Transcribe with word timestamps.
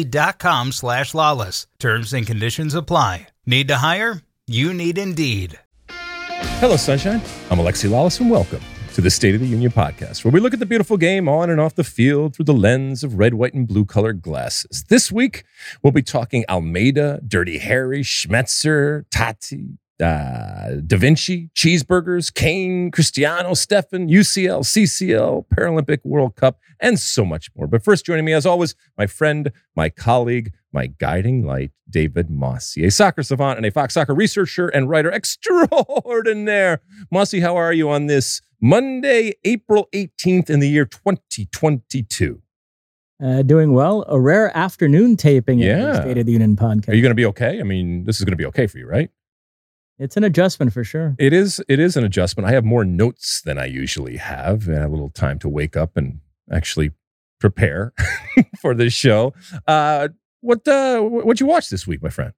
Indeed.com 0.00 0.72
slash 0.72 1.12
lalas. 1.12 1.66
Terms 1.78 2.12
and 2.14 2.26
conditions 2.26 2.74
apply. 2.74 3.26
Need 3.44 3.68
to 3.68 3.76
hire? 3.76 4.22
You 4.46 4.72
need 4.72 4.96
Indeed. 4.96 5.58
Hello, 6.58 6.76
Sunshine. 6.76 7.20
I'm 7.50 7.58
Alexi 7.58 7.88
Lalas, 7.88 8.18
and 8.20 8.30
welcome 8.30 8.60
to 8.94 9.02
the 9.02 9.10
State 9.10 9.34
of 9.34 9.40
the 9.42 9.46
Union 9.46 9.70
podcast, 9.70 10.24
where 10.24 10.32
we 10.32 10.40
look 10.40 10.54
at 10.54 10.58
the 10.58 10.66
beautiful 10.66 10.96
game 10.96 11.28
on 11.28 11.50
and 11.50 11.60
off 11.60 11.74
the 11.74 11.84
field 11.84 12.34
through 12.34 12.46
the 12.46 12.54
lens 12.54 13.04
of 13.04 13.18
red, 13.18 13.34
white, 13.34 13.52
and 13.52 13.68
blue 13.68 13.84
colored 13.84 14.22
glasses. 14.22 14.84
This 14.88 15.12
week, 15.12 15.44
we'll 15.82 15.92
be 15.92 16.02
talking 16.02 16.44
Almeyda, 16.48 17.20
Dirty 17.28 17.58
Harry, 17.58 18.00
Schmetzer, 18.00 19.04
Tati, 19.10 19.78
uh, 20.00 20.80
Da 20.86 20.96
Vinci, 20.96 21.50
cheeseburgers, 21.54 22.32
Kane, 22.32 22.90
Cristiano, 22.90 23.50
Steffen, 23.50 24.08
UCL, 24.10 24.60
CCL, 24.60 25.44
Paralympic 25.54 25.98
World 26.04 26.36
Cup, 26.36 26.58
and 26.80 26.98
so 26.98 27.24
much 27.24 27.50
more. 27.56 27.66
But 27.66 27.84
first, 27.84 28.06
joining 28.06 28.24
me 28.24 28.32
as 28.32 28.46
always, 28.46 28.74
my 28.96 29.06
friend, 29.06 29.52
my 29.76 29.88
colleague, 29.88 30.52
my 30.72 30.86
guiding 30.86 31.44
light, 31.44 31.72
David 31.88 32.30
Mosse, 32.30 32.76
a 32.78 32.90
soccer 32.90 33.22
savant 33.22 33.56
and 33.58 33.66
a 33.66 33.70
Fox 33.70 33.94
Soccer 33.94 34.14
researcher 34.14 34.68
and 34.68 34.88
writer 34.88 35.10
extraordinaire. 35.12 36.80
Mosse, 37.10 37.40
how 37.40 37.56
are 37.56 37.72
you 37.72 37.90
on 37.90 38.06
this 38.06 38.40
Monday, 38.60 39.34
April 39.44 39.88
18th 39.92 40.48
in 40.50 40.60
the 40.60 40.68
year 40.68 40.84
2022? 40.84 42.40
Uh, 43.22 43.42
doing 43.42 43.74
well. 43.74 44.04
A 44.08 44.18
rare 44.18 44.56
afternoon 44.56 45.16
taping 45.16 45.58
Yeah. 45.58 46.00
State 46.00 46.16
of 46.16 46.24
the 46.24 46.32
Union 46.32 46.56
podcast. 46.56 46.88
Are 46.88 46.94
you 46.94 47.02
going 47.02 47.10
to 47.10 47.14
be 47.16 47.26
okay? 47.26 47.60
I 47.60 47.64
mean, 47.64 48.04
this 48.04 48.18
is 48.18 48.24
going 48.24 48.32
to 48.32 48.36
be 48.36 48.46
okay 48.46 48.66
for 48.66 48.78
you, 48.78 48.86
right? 48.86 49.10
It's 50.00 50.16
an 50.16 50.24
adjustment 50.24 50.72
for 50.72 50.82
sure. 50.82 51.14
It 51.18 51.32
is. 51.32 51.62
It 51.68 51.78
is 51.78 51.96
an 51.96 52.04
adjustment. 52.04 52.48
I 52.48 52.52
have 52.52 52.64
more 52.64 52.84
notes 52.84 53.42
than 53.42 53.58
I 53.58 53.66
usually 53.66 54.16
have, 54.16 54.66
and 54.66 54.82
a 54.82 54.88
little 54.88 55.10
time 55.10 55.38
to 55.40 55.48
wake 55.48 55.76
up 55.76 55.96
and 55.96 56.20
actually 56.50 56.92
prepare 57.38 57.92
for 58.60 58.74
this 58.74 58.94
show. 58.94 59.34
Uh, 59.66 60.08
what 60.40 60.66
uh, 60.66 61.00
what 61.00 61.38
you 61.38 61.46
watch 61.46 61.68
this 61.68 61.86
week, 61.86 62.02
my 62.02 62.08
friend? 62.08 62.32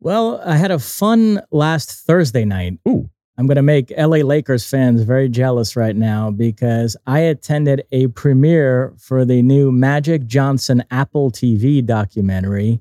Well, 0.00 0.40
I 0.44 0.56
had 0.56 0.70
a 0.70 0.78
fun 0.78 1.40
last 1.50 1.90
Thursday 1.90 2.44
night. 2.44 2.78
Ooh. 2.86 3.10
I'm 3.38 3.46
going 3.46 3.56
to 3.56 3.62
make 3.62 3.92
LA 3.96 4.18
Lakers 4.18 4.68
fans 4.68 5.02
very 5.02 5.28
jealous 5.28 5.76
right 5.76 5.94
now 5.94 6.32
because 6.32 6.96
I 7.06 7.20
attended 7.20 7.84
a 7.92 8.08
premiere 8.08 8.94
for 8.98 9.24
the 9.24 9.42
new 9.42 9.70
Magic 9.70 10.26
Johnson 10.26 10.82
Apple 10.90 11.30
TV 11.30 11.84
documentary. 11.84 12.80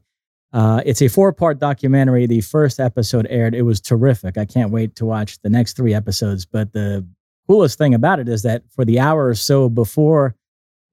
Uh, 0.54 0.82
it's 0.86 1.02
a 1.02 1.08
four 1.08 1.34
part 1.34 1.60
documentary. 1.60 2.26
The 2.26 2.42
first 2.42 2.80
episode 2.80 3.28
aired. 3.30 3.54
It 3.54 3.64
was 3.64 3.82
terrific. 3.82 4.38
I 4.38 4.46
can't 4.46 4.72
wait 4.72 4.96
to 4.96 5.06
watch 5.06 5.40
the 5.42 5.50
next 5.50 5.76
three 5.76 5.94
episodes. 5.94 6.46
But 6.46 6.74
the 6.74 7.06
coolest 7.48 7.78
thing 7.78 7.94
about 7.94 8.20
it 8.20 8.30
is 8.30 8.44
that 8.44 8.64
for 8.72 8.86
the 8.86 9.00
hour 9.00 9.28
or 9.28 9.36
so 9.36 9.70
before 9.70 10.36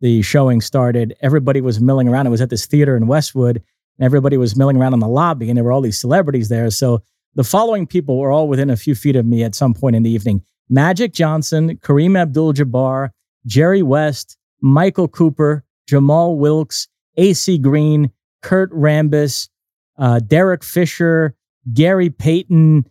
the 0.00 0.22
showing 0.22 0.60
started, 0.60 1.16
everybody 1.20 1.60
was 1.60 1.80
milling 1.80 2.08
around. 2.08 2.26
It 2.26 2.30
was 2.30 2.40
at 2.40 2.50
this 2.50 2.66
theater 2.66 2.96
in 2.96 3.06
Westwood, 3.06 3.56
and 3.98 4.04
everybody 4.04 4.36
was 4.36 4.56
milling 4.56 4.76
around 4.76 4.92
in 4.92 5.00
the 5.00 5.08
lobby, 5.08 5.48
and 5.48 5.56
there 5.56 5.64
were 5.64 5.72
all 5.72 5.80
these 5.80 6.00
celebrities 6.00 6.48
there. 6.48 6.70
So 6.70 7.02
the 7.34 7.44
following 7.44 7.86
people 7.86 8.18
were 8.18 8.30
all 8.30 8.48
within 8.48 8.70
a 8.70 8.76
few 8.76 8.94
feet 8.94 9.16
of 9.16 9.24
me 9.24 9.44
at 9.44 9.54
some 9.54 9.74
point 9.74 9.96
in 9.96 10.02
the 10.02 10.10
evening 10.10 10.42
Magic 10.68 11.12
Johnson, 11.12 11.76
Kareem 11.76 12.18
Abdul 12.18 12.54
Jabbar, 12.54 13.10
Jerry 13.46 13.82
West, 13.82 14.36
Michael 14.60 15.08
Cooper, 15.08 15.62
Jamal 15.86 16.36
Wilkes, 16.36 16.88
AC 17.16 17.58
Green, 17.58 18.10
Kurt 18.44 18.70
Rambis, 18.72 19.48
uh, 19.98 20.20
Derek 20.20 20.62
Fisher, 20.62 21.34
Gary 21.72 22.10
Payton, 22.10 22.84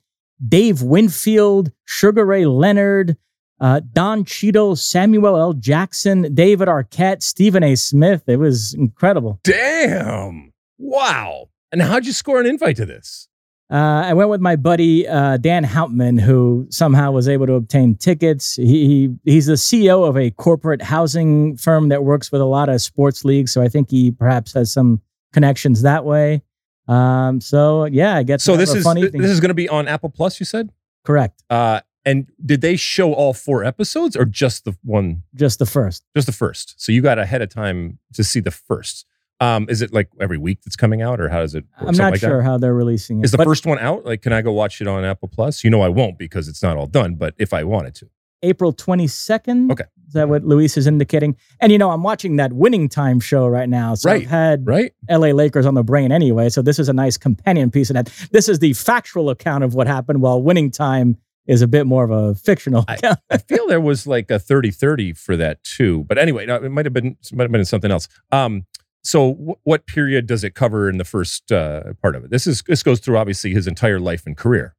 Dave 0.45 0.81
Winfield, 0.81 1.71
Sugar 1.85 2.25
Ray 2.25 2.45
Leonard, 2.45 3.15
uh, 3.61 3.81
Don 3.93 4.25
Cheadle, 4.25 4.75
Samuel 4.75 5.37
L. 5.37 5.53
Jackson, 5.53 6.33
David 6.33 6.67
Arquette, 6.67 7.21
Stephen 7.21 7.63
A. 7.63 7.75
Smith. 7.75 8.23
It 8.27 8.37
was 8.37 8.73
incredible. 8.73 9.39
Damn! 9.43 10.51
Wow! 10.79 11.49
And 11.71 11.81
how'd 11.81 12.05
you 12.05 12.13
score 12.13 12.41
an 12.41 12.47
invite 12.47 12.75
to 12.77 12.85
this? 12.85 13.29
Uh, 13.71 14.03
I 14.05 14.13
went 14.13 14.29
with 14.29 14.41
my 14.41 14.55
buddy 14.55 15.07
uh, 15.07 15.37
Dan 15.37 15.63
Hauptman, 15.63 16.19
who 16.19 16.65
somehow 16.69 17.11
was 17.11 17.29
able 17.29 17.45
to 17.45 17.53
obtain 17.53 17.95
tickets. 17.95 18.55
He, 18.55 18.87
he 18.87 19.15
he's 19.23 19.45
the 19.45 19.53
CEO 19.53 20.07
of 20.07 20.17
a 20.17 20.31
corporate 20.31 20.81
housing 20.81 21.57
firm 21.57 21.89
that 21.89 22.03
works 22.03 22.31
with 22.31 22.41
a 22.41 22.45
lot 22.45 22.69
of 22.69 22.81
sports 22.81 23.23
leagues, 23.23 23.53
so 23.53 23.61
I 23.61 23.69
think 23.69 23.91
he 23.91 24.11
perhaps 24.11 24.53
has 24.53 24.73
some 24.73 25.01
connections 25.33 25.81
that 25.81 26.05
way. 26.05 26.41
Um, 26.87 27.41
so 27.41 27.85
yeah, 27.85 28.15
I 28.15 28.23
guess 28.23 28.43
So 28.43 28.55
this 28.57 28.73
is 28.73 28.83
this 28.85 29.31
is 29.31 29.39
going 29.39 29.49
to 29.49 29.53
be 29.53 29.67
on 29.69 29.87
Apple 29.87 30.09
Plus. 30.09 30.39
You 30.39 30.45
said. 30.45 30.71
correct. 31.03 31.43
Uh, 31.49 31.81
and 32.05 32.29
did 32.45 32.59
they 32.59 32.75
show 32.75 33.13
all 33.13 33.33
four 33.33 33.63
episodes 33.63 34.17
or 34.17 34.25
just 34.25 34.65
the 34.65 34.75
one? 34.83 35.23
Just 35.35 35.59
the 35.59 35.65
first. 35.65 36.03
Just 36.15 36.25
the 36.27 36.33
first. 36.33 36.75
So 36.81 36.91
you 36.91 37.01
got 37.01 37.17
ahead 37.17 37.41
of 37.41 37.49
time 37.49 37.99
to 38.13 38.23
see 38.25 38.41
the 38.41 38.51
first. 38.51 39.05
Um, 39.39 39.67
is 39.69 39.81
it 39.81 39.93
like 39.93 40.09
every 40.19 40.37
week 40.37 40.61
that's 40.63 40.75
coming 40.75 41.01
out, 41.01 41.19
or 41.21 41.29
how 41.29 41.39
does 41.39 41.55
it? 41.55 41.63
Work? 41.63 41.71
I'm 41.77 41.85
Something 41.87 42.03
not 42.03 42.11
like 42.11 42.21
that? 42.21 42.27
sure 42.27 42.41
how 42.41 42.57
they're 42.57 42.73
releasing 42.73 43.19
it. 43.21 43.25
Is 43.25 43.31
the 43.31 43.37
first 43.43 43.65
one 43.65 43.79
out? 43.79 44.05
Like, 44.05 44.21
can 44.21 44.31
I 44.33 44.41
go 44.41 44.51
watch 44.51 44.79
it 44.81 44.87
on 44.87 45.03
Apple 45.05 45.27
Plus? 45.29 45.63
You 45.63 45.69
know, 45.69 45.81
I 45.81 45.87
won't 45.89 46.17
because 46.17 46.47
it's 46.49 46.61
not 46.61 46.75
all 46.77 46.87
done. 46.87 47.15
But 47.15 47.33
if 47.37 47.53
I 47.53 47.63
wanted 47.63 47.95
to, 47.95 48.09
April 48.43 48.71
22nd. 48.73 49.71
Okay. 49.71 49.85
Is 50.07 50.13
that 50.13 50.29
what 50.29 50.43
Luis 50.43 50.77
is 50.77 50.85
indicating? 50.85 51.35
And 51.59 51.71
you 51.71 51.77
know, 51.77 51.89
I'm 51.89 52.03
watching 52.03 52.35
that 52.35 52.53
Winning 52.53 52.87
Time 52.89 53.19
show 53.19 53.47
right 53.47 53.67
now. 53.67 53.95
So 53.95 54.09
Right. 54.11 54.21
I've 54.23 54.29
had 54.29 54.67
right? 54.67 54.93
LA 55.09 55.29
Lakers 55.29 55.65
on 55.65 55.73
the 55.73 55.83
brain 55.83 56.11
anyway. 56.11 56.49
So 56.49 56.61
this 56.61 56.77
is 56.77 56.87
a 56.89 56.93
nice 56.93 57.17
companion 57.17 57.71
piece 57.71 57.89
of 57.89 57.95
that. 57.95 58.07
This 58.31 58.47
is 58.47 58.59
the 58.59 58.73
factual 58.73 59.29
account 59.31 59.63
of 59.63 59.73
what 59.73 59.87
happened, 59.87 60.21
while 60.21 60.41
Winning 60.41 60.69
Time 60.69 61.17
is 61.47 61.61
a 61.61 61.67
bit 61.67 61.85
more 61.87 62.03
of 62.03 62.11
a 62.11 62.35
fictional 62.35 62.85
account. 62.87 63.19
I 63.29 63.37
feel 63.37 63.65
there 63.67 63.81
was 63.91 64.05
like 64.05 64.29
a 64.29 64.35
30-30 64.35 65.17
for 65.17 65.35
that 65.37 65.63
too. 65.63 66.03
But 66.07 66.17
anyway, 66.17 66.45
no, 66.45 66.55
it 66.57 66.69
might 66.69 66.85
have 66.85 66.93
been 66.93 67.17
might 67.31 67.43
have 67.45 67.51
been 67.51 67.65
something 67.65 67.91
else. 67.91 68.07
Um, 68.31 68.65
so 69.03 69.33
wh- 69.33 69.67
what 69.67 69.85
period 69.87 70.27
does 70.27 70.43
it 70.43 70.53
cover 70.53 70.89
in 70.89 70.97
the 70.97 71.03
first 71.05 71.51
uh, 71.51 71.93
part 72.01 72.15
of 72.15 72.23
it? 72.23 72.29
This 72.29 72.45
is 72.45 72.61
this 72.67 72.83
goes 72.83 72.99
through 72.99 73.17
obviously 73.17 73.51
his 73.53 73.67
entire 73.67 73.99
life 73.99 74.25
and 74.25 74.37
career. 74.37 74.75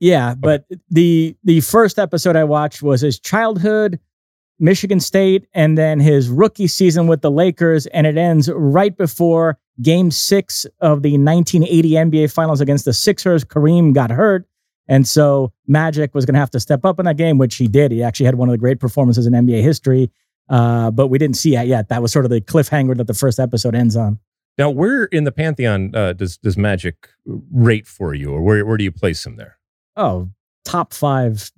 Yeah, 0.00 0.34
but 0.34 0.64
the 0.88 1.36
the 1.44 1.60
first 1.60 1.98
episode 1.98 2.34
I 2.34 2.44
watched 2.44 2.82
was 2.82 3.02
his 3.02 3.20
childhood, 3.20 4.00
Michigan 4.58 4.98
State, 4.98 5.46
and 5.52 5.76
then 5.76 6.00
his 6.00 6.30
rookie 6.30 6.68
season 6.68 7.06
with 7.06 7.20
the 7.20 7.30
Lakers, 7.30 7.86
and 7.88 8.06
it 8.06 8.16
ends 8.16 8.50
right 8.50 8.96
before 8.96 9.58
Game 9.82 10.10
Six 10.10 10.64
of 10.80 11.02
the 11.02 11.18
1980 11.18 11.90
NBA 11.90 12.32
Finals 12.32 12.62
against 12.62 12.86
the 12.86 12.94
Sixers. 12.94 13.44
Kareem 13.44 13.92
got 13.92 14.10
hurt, 14.10 14.48
and 14.88 15.06
so 15.06 15.52
Magic 15.66 16.14
was 16.14 16.24
going 16.24 16.34
to 16.34 16.40
have 16.40 16.50
to 16.52 16.60
step 16.60 16.86
up 16.86 16.98
in 16.98 17.04
that 17.04 17.18
game, 17.18 17.36
which 17.36 17.56
he 17.56 17.68
did. 17.68 17.92
He 17.92 18.02
actually 18.02 18.26
had 18.26 18.36
one 18.36 18.48
of 18.48 18.54
the 18.54 18.58
great 18.58 18.80
performances 18.80 19.26
in 19.26 19.34
NBA 19.34 19.62
history, 19.62 20.10
uh, 20.48 20.90
but 20.90 21.08
we 21.08 21.18
didn't 21.18 21.36
see 21.36 21.54
that 21.56 21.66
yet. 21.66 21.90
That 21.90 22.00
was 22.00 22.10
sort 22.10 22.24
of 22.24 22.30
the 22.30 22.40
cliffhanger 22.40 22.96
that 22.96 23.06
the 23.06 23.14
first 23.14 23.38
episode 23.38 23.74
ends 23.74 23.96
on. 23.96 24.18
Now, 24.56 24.70
where 24.70 25.04
in 25.04 25.24
the 25.24 25.32
pantheon 25.32 25.94
uh, 25.94 26.14
does 26.14 26.38
does 26.38 26.56
Magic 26.56 27.10
rate 27.26 27.86
for 27.86 28.14
you, 28.14 28.32
or 28.32 28.40
where 28.40 28.64
where 28.64 28.78
do 28.78 28.84
you 28.84 28.92
place 28.92 29.26
him 29.26 29.36
there? 29.36 29.58
Oh, 30.00 30.30
top 30.64 30.94
five 30.94 31.50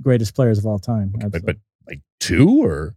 greatest 0.00 0.34
players 0.36 0.58
of 0.58 0.66
all 0.66 0.78
time. 0.78 1.12
Okay, 1.16 1.28
but 1.28 1.44
but 1.44 1.56
like 1.88 2.00
two 2.20 2.62
or 2.64 2.94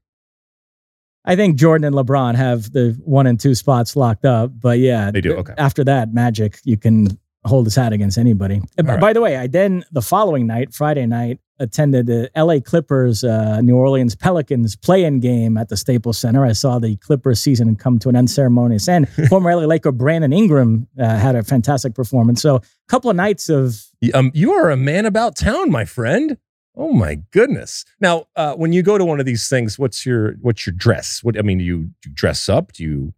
I 1.25 1.35
think 1.35 1.57
Jordan 1.57 1.85
and 1.85 1.95
LeBron 1.95 2.35
have 2.35 2.71
the 2.71 2.95
one 3.03 3.25
and 3.25 3.39
two 3.39 3.55
spots 3.55 3.95
locked 3.95 4.25
up. 4.25 4.51
But 4.59 4.77
yeah, 4.77 5.09
They 5.09 5.21
do, 5.21 5.33
okay. 5.37 5.53
After 5.57 5.83
that, 5.85 6.13
Magic, 6.13 6.59
you 6.65 6.77
can 6.77 7.17
hold 7.45 7.65
his 7.65 7.75
hat 7.75 7.93
against 7.93 8.17
anybody. 8.19 8.61
Right. 8.81 8.99
By 8.99 9.13
the 9.13 9.21
way, 9.21 9.37
I 9.37 9.47
then 9.47 9.83
the 9.91 10.03
following 10.03 10.45
night, 10.45 10.73
Friday 10.73 11.05
night, 11.07 11.39
attended 11.59 12.07
the 12.07 12.29
LA 12.35 12.59
Clippers, 12.59 13.23
uh, 13.23 13.61
New 13.61 13.75
Orleans 13.75 14.15
Pelicans 14.15 14.75
play-in 14.75 15.19
game 15.19 15.57
at 15.57 15.69
the 15.69 15.77
Staples 15.77 16.17
Center. 16.17 16.45
I 16.45 16.51
saw 16.51 16.79
the 16.79 16.97
Clippers 16.97 17.41
season 17.41 17.75
come 17.75 17.99
to 17.99 18.09
an 18.09 18.15
unceremonious 18.15 18.87
end. 18.87 19.07
Former 19.29 19.55
LA 19.55 19.65
Laker 19.65 19.91
Brandon 19.91 20.33
Ingram 20.33 20.87
uh, 20.99 21.17
had 21.17 21.35
a 21.35 21.43
fantastic 21.43 21.95
performance. 21.95 22.41
So 22.41 22.57
a 22.57 22.61
couple 22.87 23.09
of 23.09 23.15
nights 23.15 23.49
of 23.49 23.85
um, 24.13 24.31
you 24.33 24.53
are 24.53 24.69
a 24.69 24.77
man 24.77 25.05
about 25.05 25.35
town, 25.35 25.71
my 25.71 25.85
friend. 25.85 26.37
Oh 26.77 26.91
my 26.91 27.15
goodness! 27.31 27.85
Now, 28.01 28.25
uh, 28.35 28.53
when 28.55 28.73
you 28.73 28.83
go 28.83 28.97
to 28.97 29.05
one 29.05 29.21
of 29.21 29.25
these 29.25 29.47
things, 29.47 29.79
what's 29.79 30.05
your 30.05 30.33
what's 30.41 30.67
your 30.67 30.75
dress? 30.75 31.23
What 31.23 31.37
I 31.39 31.41
mean, 31.41 31.59
do 31.59 31.63
you, 31.63 31.77
do 32.01 32.09
you 32.09 32.13
dress 32.13 32.49
up? 32.49 32.73
Do 32.73 32.83
you? 32.83 33.13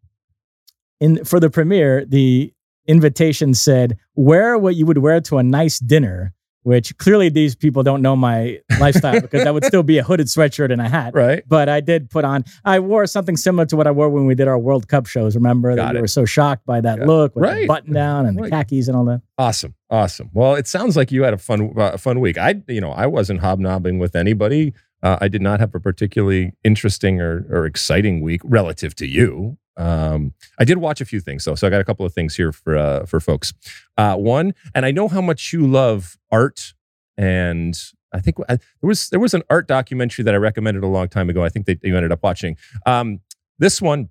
In 1.00 1.26
for 1.26 1.40
the 1.40 1.50
premiere, 1.50 2.06
the 2.06 2.54
invitation 2.86 3.56
said, 3.56 3.98
"Wear 4.16 4.58
what 4.60 4.76
you 4.76 4.86
would 4.86 5.00
wear 5.00 5.22
to 5.22 5.40
a 5.40 5.44
nice 5.44 5.80
dinner." 5.80 6.36
Which 6.68 6.98
clearly 6.98 7.30
these 7.30 7.56
people 7.56 7.82
don't 7.82 8.02
know 8.02 8.14
my 8.14 8.60
lifestyle 8.78 9.22
because 9.22 9.46
that 9.46 9.54
would 9.54 9.64
still 9.64 9.84
be 9.84 10.00
a 10.00 10.04
hooded 10.04 10.28
sweatshirt 10.28 10.70
and 10.70 10.82
a 10.82 10.90
hat. 10.90 11.14
Right. 11.16 11.42
But 11.48 11.70
I 11.70 11.80
did 11.80 12.10
put 12.10 12.26
on, 12.26 12.44
I 12.66 12.80
wore 12.80 13.08
something 13.08 13.38
similar 13.38 13.66
to 13.68 13.78
what 13.78 13.88
I 13.88 13.92
wore 13.92 14.10
when 14.10 14.26
we 14.26 14.36
did 14.36 14.50
our 14.50 14.60
World 14.60 14.90
Cup 14.90 15.06
shows. 15.06 15.34
Remember 15.34 15.74
Got 15.74 15.86
that 15.86 15.96
you 15.96 16.02
were 16.02 16.08
so 16.08 16.26
shocked 16.26 16.66
by 16.66 16.82
that 16.82 17.00
Got 17.00 17.08
look 17.08 17.36
with 17.38 17.44
right. 17.46 17.62
the 17.62 17.68
button 17.68 17.94
down 17.94 18.26
and 18.26 18.38
right. 18.38 18.52
the 18.52 18.58
khakis 18.58 18.90
and 18.90 18.98
all 18.98 19.06
that. 19.06 19.22
Awesome. 19.38 19.76
Awesome. 19.90 20.30
Well, 20.34 20.56
it 20.56 20.68
sounds 20.68 20.98
like 20.98 21.10
you 21.10 21.24
had 21.24 21.34
a 21.34 21.38
fun, 21.38 21.74
uh, 21.78 21.96
fun 21.96 22.20
week. 22.20 22.38
I, 22.38 22.62
you 22.68 22.82
know, 22.82 22.92
I 22.92 23.06
wasn't 23.08 23.40
hobnobbing 23.40 23.98
with 23.98 24.14
anybody. 24.14 24.74
Uh, 25.02 25.18
I 25.22 25.30
did 25.30 25.42
not 25.42 25.62
have 25.62 25.74
a 25.74 25.80
particularly 25.80 26.52
interesting 26.66 27.22
or, 27.22 27.46
or 27.50 27.66
exciting 27.66 28.20
week 28.20 28.42
relative 28.44 28.94
to 28.96 29.08
you. 29.08 29.58
Um, 29.78 30.34
I 30.60 30.66
did 30.66 30.80
watch 30.80 31.02
a 31.02 31.06
few 31.06 31.20
things 31.20 31.46
though, 31.46 31.56
so 31.56 31.68
I 31.68 31.70
got 31.70 31.82
a 31.82 31.86
couple 31.86 32.06
of 32.06 32.14
things 32.14 32.36
here 32.36 32.52
for 32.52 32.76
uh, 32.78 33.06
for 33.06 33.20
folks. 33.20 33.54
Uh, 33.98 34.16
one, 34.16 34.54
and 34.74 34.86
I 34.86 34.92
know 34.92 35.08
how 35.08 35.22
much 35.22 35.54
you 35.54 35.68
love 35.68 36.18
art, 36.32 36.74
and 37.18 37.80
I 38.14 38.20
think 38.20 38.38
I, 38.50 38.56
there 38.56 38.88
was 38.88 39.10
there 39.10 39.20
was 39.20 39.34
an 39.34 39.44
art 39.50 39.68
documentary 39.68 40.24
that 40.24 40.34
I 40.34 40.38
recommended 40.38 40.84
a 40.84 40.88
long 40.88 41.08
time 41.10 41.30
ago. 41.30 41.44
I 41.44 41.50
think 41.50 41.66
that 41.68 41.84
you 41.84 41.96
ended 41.96 42.12
up 42.12 42.24
watching. 42.24 42.58
Um, 42.86 43.20
this 43.60 43.82
one 43.82 44.10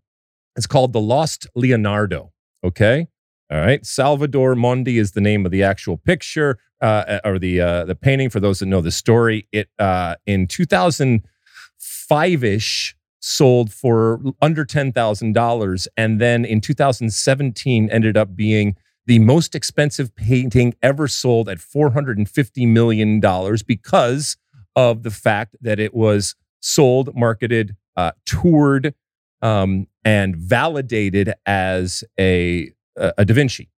is 0.56 0.66
called 0.66 0.92
"The 0.92 1.00
Lost 1.00 1.46
Leonardo." 1.54 2.32
Okay, 2.64 3.08
all 3.50 3.60
right. 3.60 3.84
Salvator 3.84 4.54
Mundi 4.56 4.98
is 4.98 5.12
the 5.12 5.20
name 5.20 5.44
of 5.46 5.52
the 5.52 5.62
actual 5.62 5.96
picture 5.96 6.58
uh, 6.80 7.20
or 7.24 7.38
the 7.38 7.60
uh, 7.60 7.84
the 7.84 7.94
painting. 7.94 8.30
For 8.30 8.40
those 8.40 8.58
that 8.58 8.66
know 8.66 8.80
the 8.80 8.90
story, 8.90 9.46
it 9.52 9.68
uh, 9.78 10.16
in 10.26 10.46
2005 10.46 12.44
ish 12.44 12.95
sold 13.26 13.72
for 13.72 14.20
under 14.40 14.64
$10,000 14.64 15.88
and 15.96 16.20
then 16.20 16.44
in 16.44 16.60
2017 16.60 17.90
ended 17.90 18.16
up 18.16 18.36
being 18.36 18.76
the 19.06 19.18
most 19.18 19.56
expensive 19.56 20.14
painting 20.14 20.74
ever 20.80 21.08
sold 21.08 21.48
at 21.48 21.58
$450 21.58 22.68
million 22.68 23.20
because 23.66 24.36
of 24.76 25.02
the 25.02 25.10
fact 25.10 25.56
that 25.60 25.80
it 25.80 25.92
was 25.92 26.36
sold, 26.60 27.16
marketed, 27.16 27.74
uh, 27.96 28.12
toured, 28.26 28.94
um, 29.42 29.88
and 30.04 30.36
validated 30.36 31.34
as 31.46 32.04
a, 32.20 32.70
a 32.96 33.24
Da 33.24 33.34
Vinci. 33.34 33.70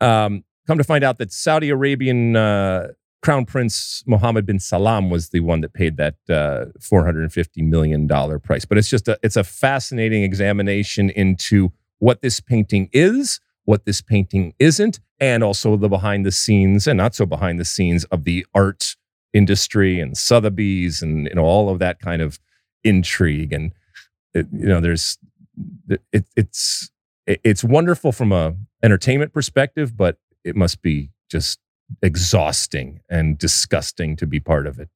Um, 0.00 0.44
come 0.68 0.78
to 0.78 0.84
find 0.84 1.02
out 1.02 1.18
that 1.18 1.32
Saudi 1.32 1.70
Arabian 1.70 2.36
uh, 2.36 2.88
Crown 3.26 3.44
Prince 3.44 4.04
Mohammed 4.06 4.46
bin 4.46 4.60
Salman 4.60 5.10
was 5.10 5.30
the 5.30 5.40
one 5.40 5.60
that 5.62 5.72
paid 5.72 5.96
that 5.96 6.14
uh, 6.30 6.66
450 6.80 7.60
million 7.60 8.06
dollar 8.06 8.38
price. 8.38 8.64
But 8.64 8.78
it's 8.78 8.88
just 8.88 9.08
a 9.08 9.18
it's 9.20 9.34
a 9.34 9.42
fascinating 9.42 10.22
examination 10.22 11.10
into 11.10 11.72
what 11.98 12.22
this 12.22 12.38
painting 12.38 12.88
is, 12.92 13.40
what 13.64 13.84
this 13.84 14.00
painting 14.00 14.54
isn't, 14.60 15.00
and 15.18 15.42
also 15.42 15.76
the 15.76 15.88
behind 15.88 16.24
the 16.24 16.30
scenes 16.30 16.86
and 16.86 16.98
not 16.98 17.16
so 17.16 17.26
behind 17.26 17.58
the 17.58 17.64
scenes 17.64 18.04
of 18.04 18.22
the 18.22 18.46
art 18.54 18.94
industry 19.34 19.98
and 19.98 20.16
Sotheby's 20.16 21.02
and 21.02 21.26
you 21.26 21.34
know 21.34 21.44
all 21.44 21.68
of 21.68 21.80
that 21.80 21.98
kind 21.98 22.22
of 22.22 22.38
intrigue 22.84 23.52
and 23.52 23.72
it, 24.34 24.46
you 24.52 24.68
know 24.68 24.80
there's 24.80 25.18
it, 26.12 26.26
it's 26.36 26.92
it's 27.26 27.64
wonderful 27.64 28.12
from 28.12 28.30
a 28.30 28.54
entertainment 28.84 29.32
perspective, 29.32 29.96
but 29.96 30.18
it 30.44 30.54
must 30.54 30.80
be 30.80 31.10
just 31.28 31.58
exhausting 32.02 33.00
and 33.08 33.38
disgusting 33.38 34.16
to 34.16 34.26
be 34.26 34.40
part 34.40 34.66
of 34.66 34.78
it. 34.78 34.90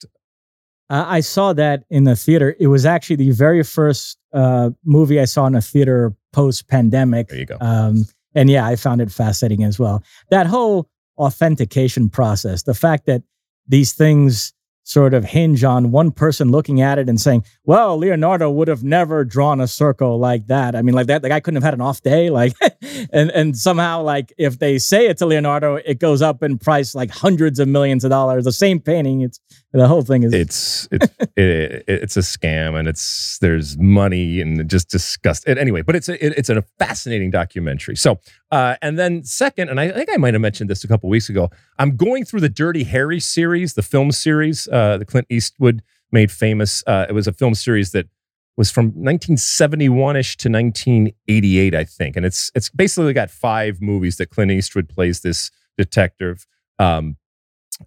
I 0.90 1.20
saw 1.20 1.52
that 1.52 1.84
in 1.88 2.02
the 2.02 2.16
theater. 2.16 2.56
It 2.58 2.66
was 2.66 2.84
actually 2.84 3.16
the 3.16 3.30
very 3.30 3.62
first 3.62 4.18
uh, 4.32 4.70
movie 4.84 5.20
I 5.20 5.24
saw 5.24 5.46
in 5.46 5.54
a 5.54 5.60
theater 5.60 6.12
post 6.32 6.66
pandemic. 6.66 7.28
There 7.28 7.38
you 7.38 7.46
go. 7.46 7.58
Um, 7.60 8.06
and 8.34 8.50
yeah, 8.50 8.66
I 8.66 8.74
found 8.74 9.00
it 9.00 9.12
fascinating 9.12 9.62
as 9.64 9.78
well. 9.78 10.02
That 10.30 10.48
whole 10.48 10.88
authentication 11.16 12.08
process, 12.08 12.64
the 12.64 12.74
fact 12.74 13.06
that 13.06 13.22
these 13.68 13.92
things 13.92 14.52
sort 14.82 15.14
of 15.14 15.24
hinge 15.24 15.62
on 15.62 15.90
one 15.90 16.10
person 16.10 16.50
looking 16.50 16.80
at 16.80 16.98
it 16.98 17.08
and 17.08 17.20
saying, 17.20 17.44
well, 17.64 17.96
Leonardo 17.96 18.50
would 18.50 18.68
have 18.68 18.82
never 18.82 19.24
drawn 19.24 19.60
a 19.60 19.68
circle 19.68 20.18
like 20.18 20.46
that. 20.46 20.74
I 20.74 20.82
mean, 20.82 20.94
like 20.94 21.06
that, 21.06 21.22
the 21.22 21.28
guy 21.28 21.40
couldn't 21.40 21.56
have 21.56 21.64
had 21.64 21.74
an 21.74 21.80
off 21.80 22.02
day. 22.02 22.30
Like, 22.30 22.54
and, 23.12 23.30
and 23.30 23.56
somehow, 23.56 24.02
like, 24.02 24.32
if 24.38 24.58
they 24.58 24.78
say 24.78 25.06
it 25.06 25.18
to 25.18 25.26
Leonardo, 25.26 25.76
it 25.76 25.98
goes 25.98 26.22
up 26.22 26.42
in 26.42 26.58
price 26.58 26.94
like 26.94 27.10
hundreds 27.10 27.58
of 27.58 27.68
millions 27.68 28.04
of 28.04 28.10
dollars. 28.10 28.44
The 28.44 28.52
same 28.52 28.80
painting, 28.80 29.20
it's 29.20 29.38
the 29.72 29.86
whole 29.86 30.02
thing 30.02 30.24
is 30.24 30.32
it's 30.32 30.88
it's 30.90 31.06
it, 31.36 31.84
it's 31.86 32.16
a 32.16 32.20
scam 32.20 32.78
and 32.78 32.88
it's 32.88 33.38
there's 33.38 33.78
money 33.78 34.40
and 34.40 34.68
just 34.68 34.90
disgust 34.90 35.48
anyway 35.48 35.82
but 35.82 35.94
it's 35.94 36.08
a, 36.08 36.24
it, 36.24 36.34
it's 36.36 36.48
a 36.48 36.62
fascinating 36.78 37.30
documentary. 37.30 37.96
So 37.96 38.18
uh, 38.50 38.76
and 38.82 38.98
then 38.98 39.24
second 39.24 39.68
and 39.68 39.78
I, 39.78 39.90
think 39.90 40.10
i 40.12 40.16
might 40.16 40.34
have 40.34 40.40
mentioned 40.40 40.68
this 40.68 40.82
a 40.82 40.88
couple 40.88 41.08
weeks 41.08 41.28
ago 41.28 41.50
i'm 41.78 41.96
going 41.96 42.24
through 42.24 42.40
the 42.40 42.48
dirty 42.48 42.84
harry 42.84 43.20
series 43.20 43.74
the 43.74 43.82
film 43.82 44.10
series 44.10 44.66
uh, 44.68 44.98
the 44.98 45.04
clint 45.04 45.26
eastwood 45.30 45.82
made 46.12 46.30
famous. 46.30 46.82
Uh, 46.86 47.06
it 47.08 47.12
was 47.12 47.26
a 47.26 47.32
film 47.32 47.54
series 47.54 47.92
that 47.92 48.08
was 48.56 48.70
from 48.70 48.92
1971ish 48.92 50.36
to 50.36 50.50
1988 50.50 51.74
i 51.74 51.84
think. 51.84 52.16
And 52.16 52.26
it's 52.26 52.50
it's 52.54 52.68
basically 52.70 53.12
got 53.12 53.30
five 53.30 53.80
movies 53.80 54.16
that 54.16 54.30
clint 54.30 54.50
eastwood 54.50 54.88
plays 54.88 55.20
this 55.20 55.50
detective. 55.78 56.46
Um, 56.78 57.16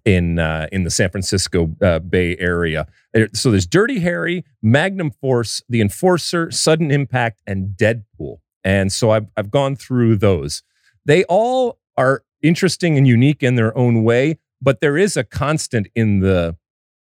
in 0.04 0.38
uh, 0.38 0.68
in 0.72 0.84
the 0.84 0.90
San 0.90 1.10
Francisco 1.10 1.74
uh, 1.82 1.98
Bay 1.98 2.36
Area. 2.38 2.86
So 3.32 3.50
there's 3.50 3.66
Dirty 3.66 4.00
Harry, 4.00 4.44
Magnum 4.62 5.10
Force, 5.10 5.62
The 5.68 5.80
Enforcer, 5.80 6.50
Sudden 6.50 6.90
Impact, 6.90 7.40
and 7.46 7.76
Deadpool. 7.76 8.38
And 8.62 8.92
so 8.92 9.10
I've 9.10 9.28
I've 9.36 9.50
gone 9.50 9.76
through 9.76 10.16
those. 10.16 10.62
They 11.04 11.24
all 11.24 11.78
are 11.96 12.22
interesting 12.42 12.96
and 12.96 13.06
unique 13.06 13.42
in 13.42 13.54
their 13.54 13.76
own 13.76 14.04
way, 14.04 14.38
but 14.60 14.80
there 14.80 14.96
is 14.96 15.16
a 15.16 15.24
constant 15.24 15.88
in 15.94 16.20
the 16.20 16.56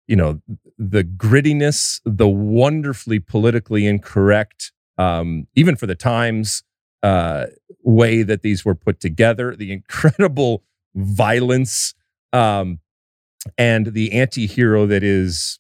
you 0.06 0.16
know 0.16 0.40
the 0.78 1.04
grittiness, 1.04 2.00
the 2.04 2.28
wonderfully 2.28 3.20
politically 3.20 3.86
incorrect, 3.86 4.72
um, 4.98 5.46
even 5.54 5.76
for 5.76 5.86
the 5.86 5.94
times, 5.94 6.62
uh, 7.02 7.46
way 7.82 8.22
that 8.22 8.42
these 8.42 8.64
were 8.64 8.74
put 8.74 9.00
together, 9.00 9.54
the 9.54 9.72
incredible 9.72 10.62
violence 10.94 11.94
um, 12.34 12.80
and 13.56 13.86
the 13.86 14.12
anti-hero 14.12 14.86
that 14.86 15.02
is 15.02 15.58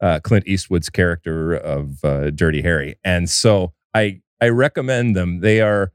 uh, 0.00 0.20
Clint 0.22 0.46
Eastwood's 0.46 0.90
character 0.90 1.54
of 1.54 2.04
uh, 2.04 2.30
Dirty 2.30 2.62
Harry. 2.62 2.96
And 3.02 3.28
so 3.30 3.72
I 3.94 4.20
I 4.40 4.48
recommend 4.48 5.16
them. 5.16 5.40
They 5.40 5.60
are, 5.60 5.92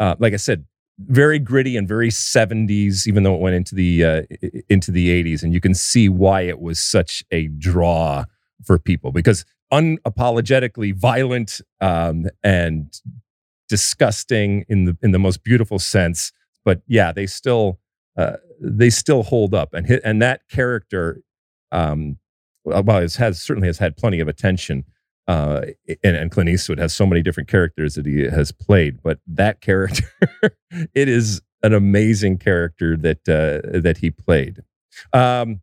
uh, 0.00 0.16
like 0.18 0.32
I 0.32 0.36
said, 0.36 0.66
very 0.98 1.38
gritty 1.38 1.76
and 1.76 1.86
very 1.86 2.08
70s, 2.08 3.06
even 3.06 3.22
though 3.22 3.34
it 3.34 3.40
went 3.40 3.54
into 3.54 3.74
the 3.74 4.04
uh, 4.04 4.22
into 4.68 4.90
the 4.90 5.22
80s. 5.22 5.42
And 5.42 5.52
you 5.54 5.60
can 5.60 5.74
see 5.74 6.08
why 6.08 6.42
it 6.42 6.60
was 6.60 6.80
such 6.80 7.22
a 7.30 7.46
draw 7.46 8.24
for 8.64 8.78
people 8.78 9.12
because 9.12 9.44
unapologetically 9.72 10.94
violent 10.94 11.60
um, 11.80 12.26
and 12.42 13.00
disgusting 13.68 14.64
in 14.68 14.86
the 14.86 14.96
in 15.02 15.12
the 15.12 15.18
most 15.18 15.44
beautiful 15.44 15.78
sense. 15.78 16.32
But 16.64 16.82
yeah, 16.88 17.12
they 17.12 17.26
still 17.26 17.78
uh, 18.16 18.36
they 18.60 18.90
still 18.90 19.22
hold 19.22 19.54
up, 19.54 19.74
and 19.74 19.86
hit, 19.86 20.00
and 20.04 20.20
that 20.22 20.42
character, 20.50 21.20
um, 21.72 22.18
well, 22.64 22.82
has, 23.00 23.16
has 23.16 23.40
certainly 23.40 23.68
has 23.68 23.78
had 23.78 23.96
plenty 23.96 24.20
of 24.20 24.28
attention. 24.28 24.84
Uh, 25.28 25.66
and, 26.04 26.16
and 26.16 26.30
Clint 26.30 26.48
Eastwood 26.48 26.78
has 26.78 26.94
so 26.94 27.04
many 27.04 27.20
different 27.20 27.48
characters 27.48 27.96
that 27.96 28.06
he 28.06 28.22
has 28.22 28.52
played, 28.52 29.02
but 29.02 29.18
that 29.26 29.60
character, 29.60 30.08
it 30.94 31.08
is 31.08 31.40
an 31.62 31.74
amazing 31.74 32.38
character 32.38 32.96
that 32.96 33.28
uh, 33.28 33.80
that 33.80 33.98
he 33.98 34.10
played. 34.10 34.62
Um, 35.12 35.60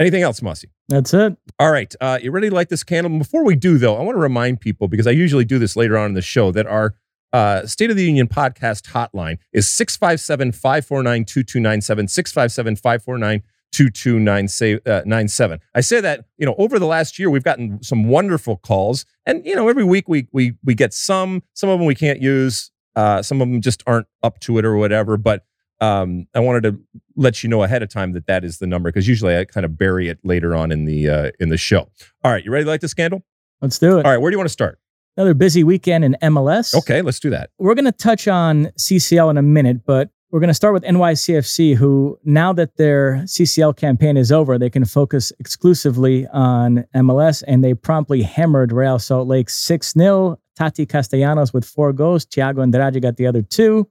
anything 0.00 0.22
else, 0.22 0.42
Mosse? 0.42 0.64
That's 0.88 1.14
it. 1.14 1.36
All 1.58 1.70
right. 1.70 1.94
Uh, 2.00 2.18
you 2.22 2.30
ready 2.30 2.48
to 2.48 2.54
light 2.54 2.68
this 2.68 2.82
candle? 2.82 3.16
Before 3.18 3.44
we 3.44 3.54
do, 3.54 3.78
though, 3.78 3.96
I 3.96 4.02
want 4.02 4.16
to 4.16 4.20
remind 4.20 4.60
people 4.60 4.88
because 4.88 5.06
I 5.06 5.12
usually 5.12 5.44
do 5.44 5.58
this 5.58 5.76
later 5.76 5.96
on 5.96 6.06
in 6.06 6.14
the 6.14 6.22
show 6.22 6.50
that 6.52 6.66
our 6.66 6.94
uh, 7.32 7.66
State 7.66 7.90
of 7.90 7.96
the 7.96 8.04
Union 8.04 8.28
podcast 8.28 8.90
hotline 8.90 9.38
is 9.52 9.68
657 9.68 10.52
549 10.52 11.24
2297. 11.24 12.08
657 12.08 12.76
549 12.76 13.42
2297. 13.72 15.60
I 15.74 15.80
say 15.80 16.00
that, 16.00 16.26
you 16.36 16.44
know, 16.44 16.54
over 16.58 16.78
the 16.78 16.86
last 16.86 17.18
year, 17.18 17.30
we've 17.30 17.42
gotten 17.42 17.82
some 17.82 18.04
wonderful 18.04 18.58
calls. 18.58 19.06
And, 19.24 19.44
you 19.46 19.56
know, 19.56 19.68
every 19.68 19.84
week 19.84 20.08
we, 20.08 20.28
we, 20.32 20.54
we 20.62 20.74
get 20.74 20.92
some, 20.92 21.42
some 21.54 21.70
of 21.70 21.78
them 21.78 21.86
we 21.86 21.94
can't 21.94 22.20
use. 22.20 22.70
Uh, 22.94 23.22
some 23.22 23.40
of 23.40 23.48
them 23.48 23.62
just 23.62 23.82
aren't 23.86 24.06
up 24.22 24.38
to 24.40 24.58
it 24.58 24.64
or 24.66 24.76
whatever. 24.76 25.16
But 25.16 25.46
um, 25.80 26.28
I 26.34 26.40
wanted 26.40 26.62
to 26.64 26.80
let 27.16 27.42
you 27.42 27.48
know 27.48 27.62
ahead 27.62 27.82
of 27.82 27.88
time 27.88 28.12
that 28.12 28.26
that 28.26 28.44
is 28.44 28.58
the 28.58 28.66
number 28.66 28.90
because 28.90 29.08
usually 29.08 29.36
I 29.36 29.44
kind 29.44 29.64
of 29.64 29.76
bury 29.76 30.08
it 30.08 30.18
later 30.22 30.54
on 30.54 30.70
in 30.70 30.84
the 30.84 31.08
uh, 31.08 31.30
in 31.40 31.48
the 31.48 31.56
show. 31.56 31.88
All 32.22 32.30
right, 32.30 32.44
you 32.44 32.52
ready 32.52 32.64
to 32.64 32.70
light 32.70 32.82
the 32.82 32.88
scandal? 32.88 33.24
Let's 33.60 33.78
do 33.80 33.98
it. 33.98 34.04
All 34.04 34.12
right, 34.12 34.18
where 34.18 34.30
do 34.30 34.34
you 34.34 34.38
want 34.38 34.48
to 34.48 34.52
start? 34.52 34.78
Another 35.16 35.34
busy 35.34 35.62
weekend 35.62 36.04
in 36.04 36.16
MLS. 36.22 36.74
Okay, 36.74 37.02
let's 37.02 37.20
do 37.20 37.30
that. 37.30 37.50
We're 37.58 37.74
going 37.74 37.84
to 37.84 37.92
touch 37.92 38.28
on 38.28 38.66
CCL 38.78 39.30
in 39.30 39.36
a 39.36 39.42
minute, 39.42 39.84
but 39.84 40.10
we're 40.30 40.40
going 40.40 40.48
to 40.48 40.54
start 40.54 40.72
with 40.72 40.82
NYCFC, 40.84 41.74
who 41.74 42.18
now 42.24 42.54
that 42.54 42.78
their 42.78 43.16
CCL 43.24 43.76
campaign 43.76 44.16
is 44.16 44.32
over, 44.32 44.58
they 44.58 44.70
can 44.70 44.86
focus 44.86 45.30
exclusively 45.38 46.26
on 46.28 46.86
MLS, 46.96 47.42
and 47.46 47.62
they 47.62 47.74
promptly 47.74 48.22
hammered 48.22 48.72
Real 48.72 48.98
Salt 48.98 49.28
Lake 49.28 49.50
6 49.50 49.92
0. 49.92 50.38
Tati 50.56 50.86
Castellanos 50.86 51.52
with 51.52 51.64
four 51.64 51.92
goals. 51.92 52.24
Thiago 52.26 52.62
Andrade 52.62 53.02
got 53.02 53.16
the 53.16 53.26
other 53.26 53.42
two. 53.42 53.88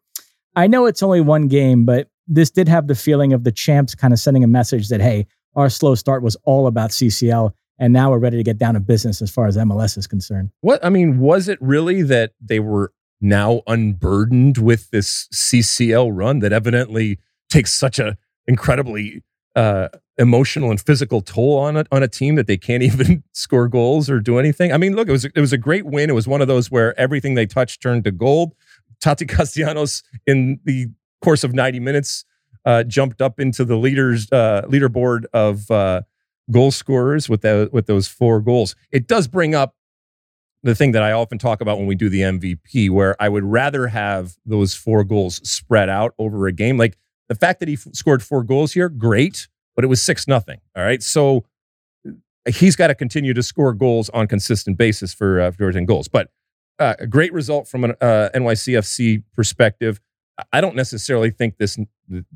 I 0.55 0.67
know 0.67 0.85
it's 0.85 1.03
only 1.03 1.21
one 1.21 1.47
game, 1.47 1.85
but 1.85 2.07
this 2.27 2.49
did 2.49 2.67
have 2.67 2.87
the 2.87 2.95
feeling 2.95 3.33
of 3.33 3.43
the 3.43 3.51
champs 3.51 3.95
kind 3.95 4.13
of 4.13 4.19
sending 4.19 4.43
a 4.43 4.47
message 4.47 4.89
that, 4.89 5.01
hey, 5.01 5.27
our 5.55 5.69
slow 5.69 5.95
start 5.95 6.23
was 6.23 6.37
all 6.43 6.67
about 6.67 6.91
CCL. 6.91 7.53
And 7.81 7.93
now 7.93 8.11
we're 8.11 8.19
ready 8.19 8.37
to 8.37 8.43
get 8.43 8.59
down 8.59 8.75
to 8.75 8.79
business 8.79 9.23
as 9.23 9.31
far 9.31 9.47
as 9.47 9.57
MLS 9.57 9.97
is 9.97 10.05
concerned. 10.05 10.51
What 10.61 10.85
I 10.85 10.89
mean, 10.89 11.17
was 11.17 11.49
it 11.49 11.57
really 11.59 12.03
that 12.03 12.33
they 12.39 12.59
were 12.59 12.93
now 13.19 13.63
unburdened 13.65 14.59
with 14.59 14.91
this 14.91 15.27
CCL 15.33 16.11
run 16.13 16.39
that 16.39 16.53
evidently 16.53 17.17
takes 17.49 17.73
such 17.73 17.97
a 17.97 18.19
incredibly 18.45 19.23
uh, 19.55 19.87
emotional 20.19 20.69
and 20.69 20.79
physical 20.79 21.21
toll 21.21 21.57
on 21.57 21.75
a, 21.75 21.85
on 21.91 22.03
a 22.03 22.07
team 22.07 22.35
that 22.35 22.45
they 22.45 22.55
can't 22.55 22.83
even 22.83 23.23
score 23.33 23.67
goals 23.67 24.11
or 24.11 24.19
do 24.19 24.37
anything. 24.37 24.71
I 24.71 24.77
mean, 24.77 24.95
look, 24.95 25.07
it 25.07 25.11
was 25.11 25.25
it 25.25 25.39
was 25.39 25.51
a 25.51 25.57
great 25.57 25.87
win. 25.87 26.11
It 26.11 26.13
was 26.13 26.27
one 26.27 26.41
of 26.41 26.47
those 26.47 26.69
where 26.69 26.97
everything 26.99 27.33
they 27.33 27.47
touched 27.47 27.81
turned 27.81 28.03
to 28.03 28.11
gold. 28.11 28.53
Tati 29.01 29.25
Castellanos 29.27 30.03
in 30.27 30.59
the 30.65 30.85
course 31.23 31.43
of 31.43 31.55
90 31.55 31.79
minutes 31.79 32.25
uh, 32.63 32.83
jumped 32.83 33.23
up 33.23 33.39
into 33.39 33.65
the 33.65 33.75
leaders 33.75 34.31
uh, 34.31 34.61
leaderboard 34.67 35.25
of 35.33 35.69
uh, 35.71 36.03
goal 36.49 36.71
scorers 36.71 37.29
with 37.29 37.41
the, 37.41 37.69
with 37.71 37.85
those 37.85 38.07
four 38.07 38.41
goals. 38.41 38.75
It 38.91 39.07
does 39.07 39.27
bring 39.27 39.53
up 39.55 39.75
the 40.63 40.75
thing 40.75 40.91
that 40.91 41.03
I 41.03 41.11
often 41.11 41.37
talk 41.37 41.61
about 41.61 41.77
when 41.77 41.87
we 41.87 41.95
do 41.95 42.09
the 42.09 42.21
MVP, 42.21 42.89
where 42.89 43.15
I 43.21 43.29
would 43.29 43.43
rather 43.43 43.87
have 43.87 44.35
those 44.45 44.75
four 44.75 45.03
goals 45.03 45.37
spread 45.49 45.89
out 45.89 46.13
over 46.19 46.47
a 46.47 46.51
game. 46.51 46.77
Like 46.77 46.97
the 47.29 47.35
fact 47.35 47.59
that 47.59 47.69
he 47.69 47.75
f- 47.75 47.87
scored 47.93 48.21
four 48.21 48.43
goals 48.43 48.73
here, 48.73 48.89
great, 48.89 49.47
but 49.75 49.83
it 49.83 49.87
was 49.87 50.01
six 50.01 50.27
nothing. 50.27 50.59
All 50.75 50.83
right, 50.83 51.01
so 51.01 51.45
he's 52.47 52.75
got 52.75 52.87
to 52.87 52.95
continue 52.95 53.33
to 53.33 53.43
score 53.43 53.73
goals 53.73 54.09
on 54.09 54.27
consistent 54.27 54.77
basis 54.77 55.13
for 55.13 55.41
uh, 55.41 55.51
goals. 55.85 56.07
But 56.07 56.29
uh, 56.79 56.95
a 56.99 57.07
great 57.07 57.33
result 57.33 57.67
from 57.67 57.83
an 57.83 57.93
uh, 58.01 58.29
NYCFC 58.33 59.23
perspective. 59.35 59.99
I 60.51 60.61
don't 60.61 60.75
necessarily 60.75 61.29
think 61.29 61.57
this 61.57 61.77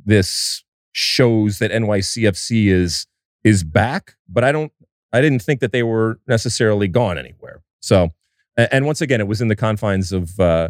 this 0.05 0.63
shows 0.91 1.59
that 1.59 1.71
NYCFC 1.71 2.67
is 2.67 3.07
is 3.45 3.63
back, 3.63 4.15
but 4.27 4.43
I 4.43 4.51
don't. 4.51 4.73
I 5.13 5.21
didn't 5.21 5.41
think 5.41 5.61
that 5.61 5.71
they 5.71 5.83
were 5.83 6.19
necessarily 6.27 6.89
gone 6.89 7.17
anywhere. 7.17 7.63
So, 7.79 8.09
and 8.57 8.85
once 8.85 8.99
again, 8.99 9.21
it 9.21 9.27
was 9.27 9.39
in 9.39 9.47
the 9.47 9.55
confines 9.55 10.11
of 10.11 10.37
uh, 10.41 10.69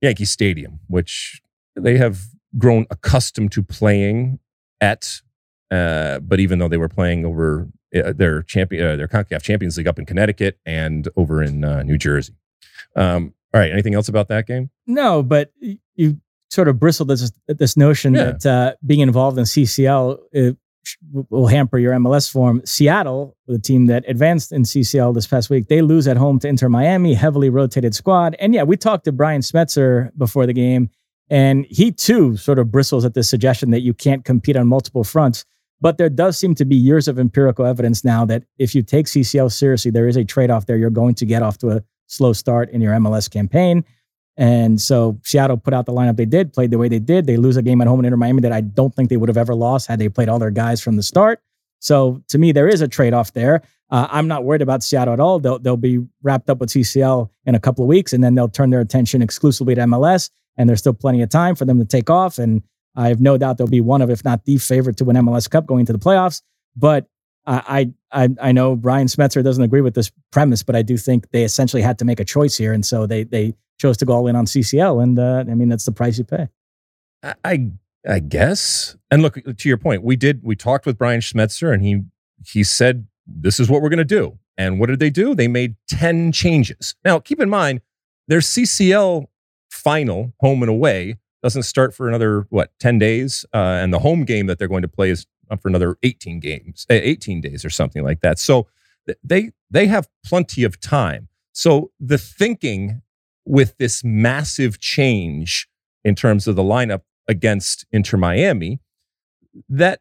Yankee 0.00 0.24
Stadium, 0.24 0.80
which 0.86 1.42
they 1.76 1.98
have 1.98 2.20
grown 2.56 2.86
accustomed 2.90 3.52
to 3.52 3.62
playing 3.62 4.38
at. 4.80 5.20
Uh, 5.70 6.20
but 6.20 6.40
even 6.40 6.58
though 6.58 6.68
they 6.68 6.76
were 6.76 6.88
playing 6.88 7.24
over 7.26 7.68
uh, 7.94 8.12
their 8.12 8.42
champion, 8.42 8.86
uh, 8.86 8.96
their 8.96 9.08
Concacaf 9.08 9.42
Champions 9.42 9.76
League 9.76 9.88
up 9.88 9.98
in 9.98 10.06
Connecticut 10.06 10.58
and 10.64 11.08
over 11.16 11.42
in 11.42 11.64
uh, 11.64 11.82
New 11.82 11.98
Jersey. 11.98 12.34
Um, 12.96 13.34
all 13.52 13.60
right. 13.60 13.72
Anything 13.72 13.94
else 13.94 14.08
about 14.08 14.28
that 14.28 14.46
game? 14.46 14.70
No, 14.86 15.22
but 15.22 15.52
you 15.96 16.20
sort 16.50 16.68
of 16.68 16.78
bristled 16.78 17.10
at 17.10 17.18
this, 17.18 17.32
this 17.48 17.76
notion 17.76 18.14
Yeah. 18.14 18.32
that 18.32 18.46
uh, 18.46 18.74
being 18.86 19.00
involved 19.00 19.36
in 19.38 19.44
CCL 19.44 20.18
will 21.30 21.46
hamper 21.46 21.78
your 21.78 21.92
MLS 21.94 22.30
form. 22.30 22.62
Seattle, 22.64 23.36
the 23.46 23.58
team 23.58 23.86
that 23.86 24.04
advanced 24.08 24.52
in 24.52 24.62
CCL 24.62 25.14
this 25.14 25.26
past 25.26 25.50
week, 25.50 25.68
they 25.68 25.82
lose 25.82 26.06
at 26.08 26.16
home 26.16 26.38
to 26.40 26.48
Inter 26.48 26.68
Miami, 26.68 27.14
heavily 27.14 27.50
rotated 27.50 27.94
squad. 27.94 28.36
And 28.38 28.54
yeah, 28.54 28.62
we 28.62 28.76
talked 28.76 29.04
to 29.04 29.12
Brian 29.12 29.40
Schmetzer 29.40 30.10
before 30.16 30.46
the 30.46 30.52
game, 30.52 30.90
and 31.30 31.66
he 31.68 31.92
too 31.92 32.36
sort 32.36 32.58
of 32.58 32.70
bristles 32.70 33.04
at 33.04 33.14
this 33.14 33.28
suggestion 33.28 33.70
that 33.70 33.80
you 33.80 33.94
can't 33.94 34.24
compete 34.24 34.56
on 34.56 34.66
multiple 34.66 35.04
fronts. 35.04 35.44
But 35.80 35.98
there 35.98 36.08
does 36.08 36.38
seem 36.38 36.54
to 36.56 36.64
be 36.64 36.76
years 36.76 37.08
of 37.08 37.18
empirical 37.18 37.66
evidence 37.66 38.04
now 38.04 38.24
that 38.26 38.44
if 38.58 38.74
you 38.74 38.82
take 38.82 39.06
CCL 39.06 39.52
seriously, 39.52 39.90
there 39.90 40.08
is 40.08 40.16
a 40.16 40.24
trade 40.24 40.50
off 40.50 40.66
there. 40.66 40.76
You're 40.76 40.90
going 40.90 41.14
to 41.16 41.26
get 41.26 41.42
off 41.42 41.58
to 41.58 41.70
a 41.70 41.82
slow 42.06 42.32
start 42.32 42.70
in 42.70 42.80
your 42.80 42.94
MLS 42.94 43.30
campaign. 43.30 43.84
And 44.36 44.80
so 44.80 45.18
Seattle 45.22 45.56
put 45.56 45.74
out 45.74 45.86
the 45.86 45.92
lineup 45.92 46.16
they 46.16 46.24
did, 46.24 46.52
played 46.52 46.70
the 46.70 46.78
way 46.78 46.88
they 46.88 46.98
did. 46.98 47.26
They 47.26 47.36
lose 47.36 47.56
a 47.56 47.62
game 47.62 47.80
at 47.80 47.86
home 47.86 48.00
in 48.00 48.04
Inter 48.04 48.16
Miami 48.16 48.40
that 48.42 48.52
I 48.52 48.60
don't 48.60 48.94
think 48.94 49.08
they 49.08 49.16
would 49.16 49.28
have 49.28 49.36
ever 49.36 49.54
lost 49.54 49.86
had 49.86 49.98
they 49.98 50.08
played 50.08 50.28
all 50.28 50.38
their 50.38 50.50
guys 50.50 50.80
from 50.80 50.96
the 50.96 51.02
start. 51.02 51.40
So 51.78 52.22
to 52.28 52.38
me, 52.38 52.50
there 52.50 52.66
is 52.66 52.80
a 52.80 52.88
trade 52.88 53.12
off 53.12 53.32
there. 53.32 53.62
Uh, 53.90 54.08
I'm 54.10 54.26
not 54.26 54.44
worried 54.44 54.62
about 54.62 54.82
Seattle 54.82 55.14
at 55.14 55.20
all. 55.20 55.38
They'll 55.38 55.58
they'll 55.58 55.76
be 55.76 56.04
wrapped 56.22 56.48
up 56.48 56.58
with 56.58 56.70
CCL 56.70 57.28
in 57.44 57.54
a 57.54 57.60
couple 57.60 57.84
of 57.84 57.88
weeks, 57.88 58.12
and 58.12 58.24
then 58.24 58.34
they'll 58.34 58.48
turn 58.48 58.70
their 58.70 58.80
attention 58.80 59.22
exclusively 59.22 59.74
to 59.74 59.82
MLS. 59.82 60.30
And 60.56 60.68
there's 60.68 60.80
still 60.80 60.94
plenty 60.94 61.20
of 61.20 61.28
time 61.28 61.54
for 61.54 61.64
them 61.64 61.78
to 61.78 61.84
take 61.84 62.08
off. 62.08 62.38
And 62.38 62.62
I 62.96 63.08
have 63.08 63.20
no 63.20 63.36
doubt 63.36 63.58
they'll 63.58 63.66
be 63.66 63.80
one 63.80 64.02
of, 64.02 64.10
if 64.10 64.24
not 64.24 64.44
the 64.46 64.56
favorite 64.56 64.96
to 64.96 65.04
win 65.04 65.16
MLS 65.16 65.50
Cup 65.50 65.66
going 65.66 65.80
into 65.80 65.92
the 65.92 65.98
playoffs. 65.98 66.42
But 66.76 67.06
I, 67.46 67.92
I 68.10 68.30
I 68.40 68.52
know 68.52 68.74
Brian 68.74 69.06
Schmetzer 69.06 69.44
doesn't 69.44 69.62
agree 69.62 69.82
with 69.82 69.94
this 69.94 70.10
premise, 70.32 70.62
but 70.62 70.74
I 70.74 70.82
do 70.82 70.96
think 70.96 71.30
they 71.30 71.44
essentially 71.44 71.82
had 71.82 71.98
to 71.98 72.04
make 72.04 72.20
a 72.20 72.24
choice 72.24 72.56
here, 72.56 72.72
and 72.72 72.84
so 72.84 73.06
they 73.06 73.24
they 73.24 73.54
chose 73.78 73.96
to 73.98 74.04
go 74.04 74.12
all 74.12 74.26
in 74.26 74.36
on 74.36 74.46
CCL, 74.46 75.02
and 75.02 75.18
uh, 75.18 75.44
I 75.48 75.54
mean 75.54 75.68
that's 75.68 75.84
the 75.84 75.92
price 75.92 76.18
you 76.18 76.24
pay. 76.24 76.48
I, 77.44 77.70
I 78.08 78.18
guess. 78.18 78.96
And 79.10 79.22
look 79.22 79.34
to 79.34 79.68
your 79.68 79.78
point, 79.78 80.02
we 80.02 80.16
did 80.16 80.40
we 80.42 80.56
talked 80.56 80.86
with 80.86 80.98
Brian 80.98 81.20
Schmetzer, 81.20 81.72
and 81.72 81.82
he 81.82 82.02
he 82.44 82.64
said 82.64 83.06
this 83.26 83.58
is 83.58 83.70
what 83.70 83.82
we're 83.82 83.88
going 83.88 83.98
to 83.98 84.04
do. 84.04 84.38
And 84.56 84.78
what 84.78 84.88
did 84.88 85.00
they 85.00 85.10
do? 85.10 85.34
They 85.34 85.48
made 85.48 85.76
ten 85.88 86.32
changes. 86.32 86.94
Now, 87.04 87.18
keep 87.18 87.40
in 87.40 87.50
mind, 87.50 87.80
their 88.28 88.40
CCL 88.40 89.26
final 89.70 90.32
home 90.40 90.62
and 90.62 90.70
away 90.70 91.16
doesn't 91.42 91.64
start 91.64 91.94
for 91.94 92.08
another 92.08 92.46
what 92.50 92.70
ten 92.78 92.98
days, 92.98 93.44
uh, 93.54 93.80
and 93.82 93.92
the 93.92 93.98
home 93.98 94.24
game 94.24 94.46
that 94.46 94.58
they're 94.58 94.68
going 94.68 94.82
to 94.82 94.88
play 94.88 95.10
is 95.10 95.26
up 95.50 95.60
for 95.62 95.68
another 95.68 95.96
eighteen 96.02 96.40
games, 96.40 96.86
eh, 96.90 97.00
eighteen 97.02 97.40
days 97.40 97.64
or 97.64 97.70
something 97.70 98.04
like 98.04 98.20
that. 98.20 98.38
So 98.38 98.66
th- 99.06 99.18
they 99.24 99.50
they 99.70 99.86
have 99.86 100.08
plenty 100.24 100.64
of 100.64 100.80
time. 100.80 101.28
So 101.52 101.90
the 102.00 102.18
thinking 102.18 103.02
with 103.44 103.76
this 103.78 104.02
massive 104.04 104.80
change 104.80 105.68
in 106.04 106.14
terms 106.14 106.46
of 106.46 106.56
the 106.56 106.62
lineup 106.62 107.02
against 107.28 107.86
Inter 107.92 108.16
Miami, 108.16 108.80
that 109.68 110.00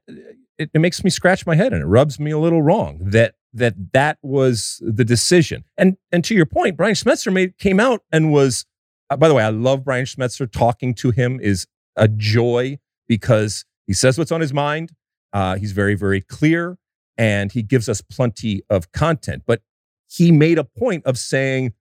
it, 0.57 0.69
it 0.73 0.79
makes 0.79 1.03
me 1.03 1.09
scratch 1.09 1.45
my 1.45 1.55
head 1.55 1.73
and 1.73 1.81
it 1.81 1.85
rubs 1.85 2.19
me 2.19 2.31
a 2.31 2.37
little 2.37 2.61
wrong 2.61 2.99
that 3.01 3.35
that 3.53 3.93
that 3.93 4.17
was 4.21 4.81
the 4.81 5.05
decision. 5.05 5.63
And 5.77 5.97
and 6.11 6.23
to 6.25 6.35
your 6.35 6.45
point, 6.45 6.77
Brian 6.77 6.95
Schmetzer 6.95 7.31
made 7.31 7.57
came 7.57 7.79
out 7.79 8.01
and 8.11 8.31
was. 8.31 8.65
Uh, 9.09 9.17
by 9.17 9.27
the 9.27 9.33
way, 9.33 9.43
I 9.43 9.49
love 9.49 9.83
Brian 9.83 10.05
Schmetzer. 10.05 10.49
Talking 10.49 10.93
to 10.95 11.11
him 11.11 11.39
is 11.39 11.67
a 11.95 12.07
joy 12.07 12.79
because 13.07 13.65
he 13.85 13.93
says 13.93 14.17
what's 14.17 14.31
on 14.31 14.41
his 14.41 14.53
mind. 14.53 14.91
Uh, 15.33 15.55
he's 15.57 15.71
very 15.71 15.95
very 15.95 16.21
clear 16.21 16.77
and 17.17 17.51
he 17.51 17.61
gives 17.61 17.87
us 17.87 18.01
plenty 18.01 18.63
of 18.69 18.91
content. 18.91 19.43
But 19.45 19.61
he 20.07 20.31
made 20.31 20.57
a 20.57 20.63
point 20.63 21.05
of 21.05 21.17
saying 21.17 21.73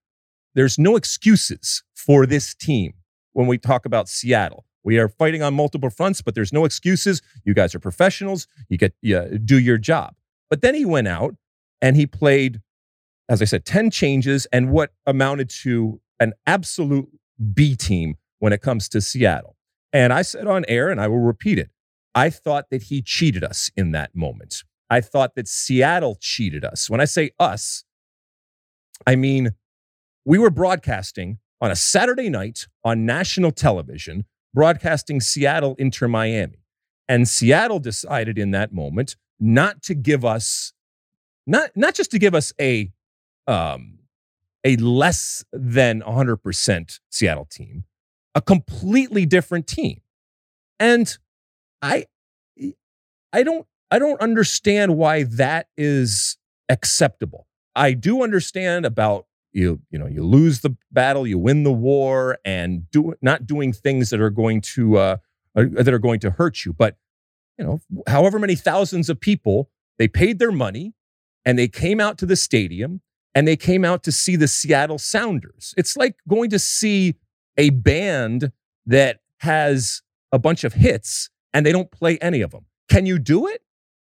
there's 0.54 0.78
no 0.78 0.96
excuses 0.96 1.82
for 1.94 2.26
this 2.26 2.54
team 2.54 2.94
when 3.32 3.46
we 3.46 3.58
talk 3.58 3.86
about 3.86 4.08
Seattle. 4.08 4.64
We 4.84 4.98
are 4.98 5.08
fighting 5.08 5.42
on 5.42 5.54
multiple 5.54 5.90
fronts, 5.90 6.22
but 6.22 6.34
there's 6.34 6.52
no 6.52 6.64
excuses. 6.64 7.22
You 7.44 7.54
guys 7.54 7.74
are 7.74 7.78
professionals. 7.78 8.46
You 8.68 8.78
get 8.78 8.94
do 9.00 9.58
your 9.58 9.78
job. 9.78 10.14
But 10.50 10.60
then 10.60 10.74
he 10.74 10.84
went 10.84 11.08
out 11.08 11.36
and 11.80 11.96
he 11.96 12.06
played, 12.06 12.60
as 13.28 13.40
I 13.40 13.44
said, 13.44 13.64
10 13.64 13.90
changes 13.90 14.46
and 14.52 14.70
what 14.70 14.92
amounted 15.06 15.48
to 15.62 16.00
an 16.18 16.32
absolute 16.46 17.08
B 17.54 17.76
team 17.76 18.16
when 18.38 18.52
it 18.52 18.60
comes 18.60 18.88
to 18.90 19.00
Seattle. 19.00 19.56
And 19.92 20.12
I 20.12 20.22
said 20.22 20.46
on 20.46 20.64
air, 20.68 20.90
and 20.90 21.00
I 21.00 21.08
will 21.08 21.20
repeat 21.20 21.58
it, 21.58 21.70
I 22.14 22.28
thought 22.28 22.70
that 22.70 22.84
he 22.84 23.02
cheated 23.02 23.44
us 23.44 23.70
in 23.76 23.92
that 23.92 24.14
moment. 24.14 24.64
I 24.90 25.00
thought 25.00 25.34
that 25.36 25.48
Seattle 25.48 26.18
cheated 26.20 26.64
us. 26.64 26.90
When 26.90 27.00
I 27.00 27.04
say 27.04 27.30
us, 27.38 27.84
I 29.06 29.16
mean 29.16 29.52
we 30.24 30.38
were 30.38 30.50
broadcasting 30.50 31.38
on 31.60 31.70
a 31.70 31.76
Saturday 31.76 32.28
night 32.28 32.66
on 32.84 33.06
national 33.06 33.52
television, 33.52 34.24
broadcasting 34.54 35.20
Seattle 35.20 35.74
Inter 35.78 36.08
Miami. 36.08 36.64
And 37.08 37.28
Seattle 37.28 37.78
decided 37.78 38.38
in 38.38 38.50
that 38.52 38.72
moment 38.72 39.16
not 39.38 39.82
to 39.82 39.94
give 39.94 40.24
us, 40.24 40.72
not, 41.46 41.70
not 41.76 41.94
just 41.94 42.10
to 42.12 42.18
give 42.18 42.34
us 42.34 42.52
a, 42.60 42.92
um, 43.46 43.98
a 44.64 44.76
less 44.76 45.44
than 45.52 46.00
100% 46.02 47.00
Seattle 47.10 47.44
team, 47.44 47.84
a 48.34 48.40
completely 48.40 49.26
different 49.26 49.66
team. 49.66 50.00
And 50.78 51.16
I, 51.80 52.06
I 53.32 53.42
don't, 53.42 53.66
I 53.90 53.98
don't 53.98 54.20
understand 54.20 54.96
why 54.96 55.24
that 55.24 55.66
is 55.76 56.38
acceptable. 56.68 57.46
I 57.74 57.92
do 57.92 58.22
understand 58.22 58.86
about 58.86 59.26
you 59.52 59.80
you 59.90 59.98
know 59.98 60.06
you 60.06 60.24
lose 60.24 60.60
the 60.60 60.76
battle 60.90 61.26
you 61.26 61.38
win 61.38 61.62
the 61.62 61.72
war 61.72 62.38
and 62.44 62.90
do 62.90 63.14
not 63.22 63.46
doing 63.46 63.72
things 63.72 64.10
that 64.10 64.20
are 64.20 64.30
going 64.30 64.60
to 64.60 64.96
uh, 64.96 65.16
uh, 65.54 65.64
that 65.70 65.92
are 65.92 65.98
going 65.98 66.20
to 66.20 66.30
hurt 66.30 66.64
you. 66.64 66.72
But 66.72 66.96
you 67.58 67.64
know, 67.64 67.80
however 68.06 68.38
many 68.38 68.54
thousands 68.54 69.10
of 69.10 69.20
people 69.20 69.70
they 69.98 70.08
paid 70.08 70.38
their 70.38 70.52
money 70.52 70.94
and 71.44 71.58
they 71.58 71.68
came 71.68 72.00
out 72.00 72.18
to 72.18 72.26
the 72.26 72.36
stadium 72.36 73.00
and 73.34 73.46
they 73.46 73.56
came 73.56 73.84
out 73.84 74.02
to 74.04 74.12
see 74.12 74.36
the 74.36 74.48
Seattle 74.48 74.98
Sounders. 74.98 75.74
It's 75.76 75.96
like 75.96 76.16
going 76.28 76.50
to 76.50 76.58
see 76.58 77.14
a 77.56 77.70
band 77.70 78.52
that 78.86 79.20
has 79.38 80.02
a 80.30 80.38
bunch 80.38 80.64
of 80.64 80.74
hits 80.74 81.30
and 81.52 81.64
they 81.64 81.72
don't 81.72 81.90
play 81.90 82.18
any 82.18 82.40
of 82.40 82.50
them. 82.50 82.66
Can 82.88 83.06
you 83.06 83.18
do 83.18 83.46
it? 83.46 83.62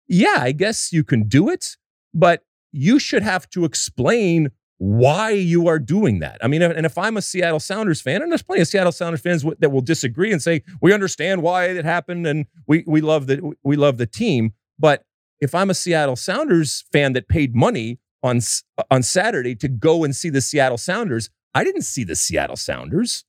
Yeah, 0.08 0.36
I 0.38 0.52
guess 0.52 0.92
you 0.92 1.02
can 1.02 1.28
do 1.28 1.48
it, 1.48 1.76
but 2.14 2.44
you 2.72 2.98
should 2.98 3.22
have 3.22 3.48
to 3.50 3.64
explain 3.64 4.50
why 4.78 5.30
you 5.30 5.68
are 5.68 5.78
doing 5.78 6.18
that. 6.18 6.38
I 6.42 6.48
mean, 6.48 6.60
and 6.62 6.84
if 6.84 6.98
I'm 6.98 7.16
a 7.16 7.22
Seattle 7.22 7.60
Sounders 7.60 8.00
fan, 8.00 8.22
and 8.22 8.30
there's 8.30 8.42
plenty 8.42 8.62
of 8.62 8.68
Seattle 8.68 8.92
Sounders 8.92 9.20
fans 9.20 9.44
that 9.58 9.70
will 9.70 9.80
disagree 9.80 10.32
and 10.32 10.42
say 10.42 10.62
we 10.80 10.92
understand 10.92 11.42
why 11.42 11.66
it 11.66 11.84
happened 11.84 12.26
and 12.26 12.46
we 12.66 12.84
we 12.86 13.00
love 13.00 13.26
the 13.26 13.54
we 13.62 13.76
love 13.76 13.96
the 13.96 14.06
team, 14.06 14.52
but 14.78 15.04
if 15.40 15.54
I'm 15.54 15.70
a 15.70 15.74
Seattle 15.74 16.16
Sounders 16.16 16.84
fan 16.92 17.12
that 17.14 17.28
paid 17.28 17.54
money 17.54 17.98
on 18.22 18.40
on 18.90 19.02
Saturday 19.02 19.54
to 19.56 19.68
go 19.68 20.04
and 20.04 20.14
see 20.14 20.30
the 20.30 20.40
Seattle 20.40 20.78
Sounders, 20.78 21.30
I 21.54 21.64
didn't 21.64 21.82
see 21.82 22.04
the 22.04 22.16
Seattle 22.16 22.56
Sounders. 22.56 23.24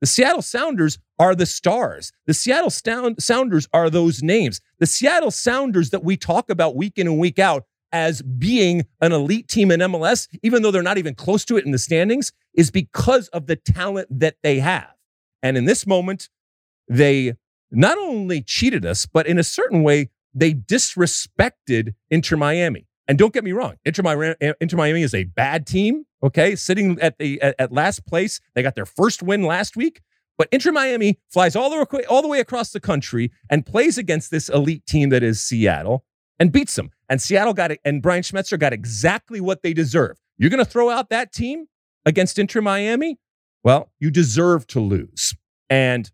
The 0.00 0.06
Seattle 0.06 0.42
Sounders 0.42 0.98
are 1.18 1.34
the 1.34 1.46
stars. 1.46 2.12
The 2.26 2.34
Seattle 2.34 2.70
Sounders 2.70 3.68
are 3.72 3.88
those 3.88 4.22
names. 4.22 4.60
The 4.78 4.86
Seattle 4.86 5.30
Sounders 5.30 5.90
that 5.90 6.04
we 6.04 6.16
talk 6.16 6.50
about 6.50 6.76
week 6.76 6.98
in 6.98 7.06
and 7.06 7.18
week 7.18 7.38
out 7.38 7.64
as 7.96 8.20
being 8.20 8.84
an 9.00 9.12
elite 9.12 9.48
team 9.48 9.70
in 9.70 9.80
MLS, 9.80 10.28
even 10.42 10.62
though 10.62 10.70
they're 10.70 10.82
not 10.82 10.98
even 10.98 11.14
close 11.14 11.44
to 11.46 11.56
it 11.56 11.64
in 11.64 11.72
the 11.72 11.78
standings, 11.78 12.32
is 12.54 12.70
because 12.70 13.28
of 13.28 13.46
the 13.46 13.56
talent 13.56 14.08
that 14.10 14.36
they 14.42 14.58
have. 14.58 14.92
And 15.42 15.56
in 15.56 15.64
this 15.64 15.86
moment, 15.86 16.28
they 16.88 17.34
not 17.70 17.96
only 17.96 18.42
cheated 18.42 18.84
us, 18.84 19.06
but 19.06 19.26
in 19.26 19.38
a 19.38 19.44
certain 19.44 19.82
way, 19.82 20.10
they 20.34 20.52
disrespected 20.52 21.94
Inter 22.10 22.36
Miami. 22.36 22.86
And 23.08 23.18
don't 23.18 23.32
get 23.32 23.44
me 23.44 23.52
wrong, 23.52 23.76
Inter 23.84 24.02
uh, 24.04 24.76
Miami, 24.76 25.02
is 25.02 25.14
a 25.14 25.24
bad 25.24 25.66
team. 25.66 26.04
Okay, 26.22 26.56
sitting 26.56 27.00
at 27.00 27.18
the 27.18 27.40
at, 27.40 27.54
at 27.58 27.72
last 27.72 28.04
place, 28.06 28.40
they 28.54 28.62
got 28.62 28.74
their 28.74 28.86
first 28.86 29.22
win 29.22 29.42
last 29.42 29.76
week. 29.76 30.02
But 30.36 30.48
Inter 30.52 30.72
Miami 30.72 31.18
flies 31.30 31.56
all 31.56 31.70
the 31.70 31.86
way, 31.90 32.04
all 32.04 32.20
the 32.20 32.28
way 32.28 32.40
across 32.40 32.72
the 32.72 32.80
country 32.80 33.30
and 33.48 33.64
plays 33.64 33.96
against 33.96 34.30
this 34.30 34.48
elite 34.48 34.84
team 34.86 35.08
that 35.10 35.22
is 35.22 35.40
Seattle 35.40 36.04
and 36.38 36.52
beats 36.52 36.74
them. 36.74 36.90
And 37.08 37.20
Seattle 37.20 37.54
got 37.54 37.70
it, 37.70 37.80
and 37.84 38.02
Brian 38.02 38.22
Schmetzer 38.22 38.58
got 38.58 38.72
exactly 38.72 39.40
what 39.40 39.62
they 39.62 39.72
deserve. 39.72 40.18
You're 40.38 40.50
going 40.50 40.64
to 40.64 40.70
throw 40.70 40.90
out 40.90 41.08
that 41.10 41.32
team 41.32 41.66
against 42.04 42.38
Inter 42.38 42.60
Miami? 42.60 43.18
Well, 43.64 43.90
you 43.98 44.10
deserve 44.10 44.66
to 44.68 44.80
lose. 44.80 45.34
And 45.68 46.10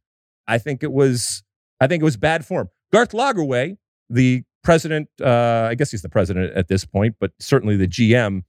I 0.46 0.58
think 0.58 0.82
it 0.82 0.92
was, 0.92 1.42
I 1.80 1.86
think 1.86 2.00
it 2.00 2.04
was 2.04 2.16
bad 2.16 2.44
form. 2.44 2.68
Garth 2.92 3.12
Lagerwey, 3.12 3.76
the 4.08 4.42
president, 4.62 5.08
uh, 5.20 5.68
I 5.70 5.74
guess 5.74 5.90
he's 5.90 6.02
the 6.02 6.08
president 6.08 6.56
at 6.56 6.68
this 6.68 6.84
point, 6.84 7.16
but 7.20 7.32
certainly 7.38 7.76
the 7.76 7.88
GM 7.88 8.42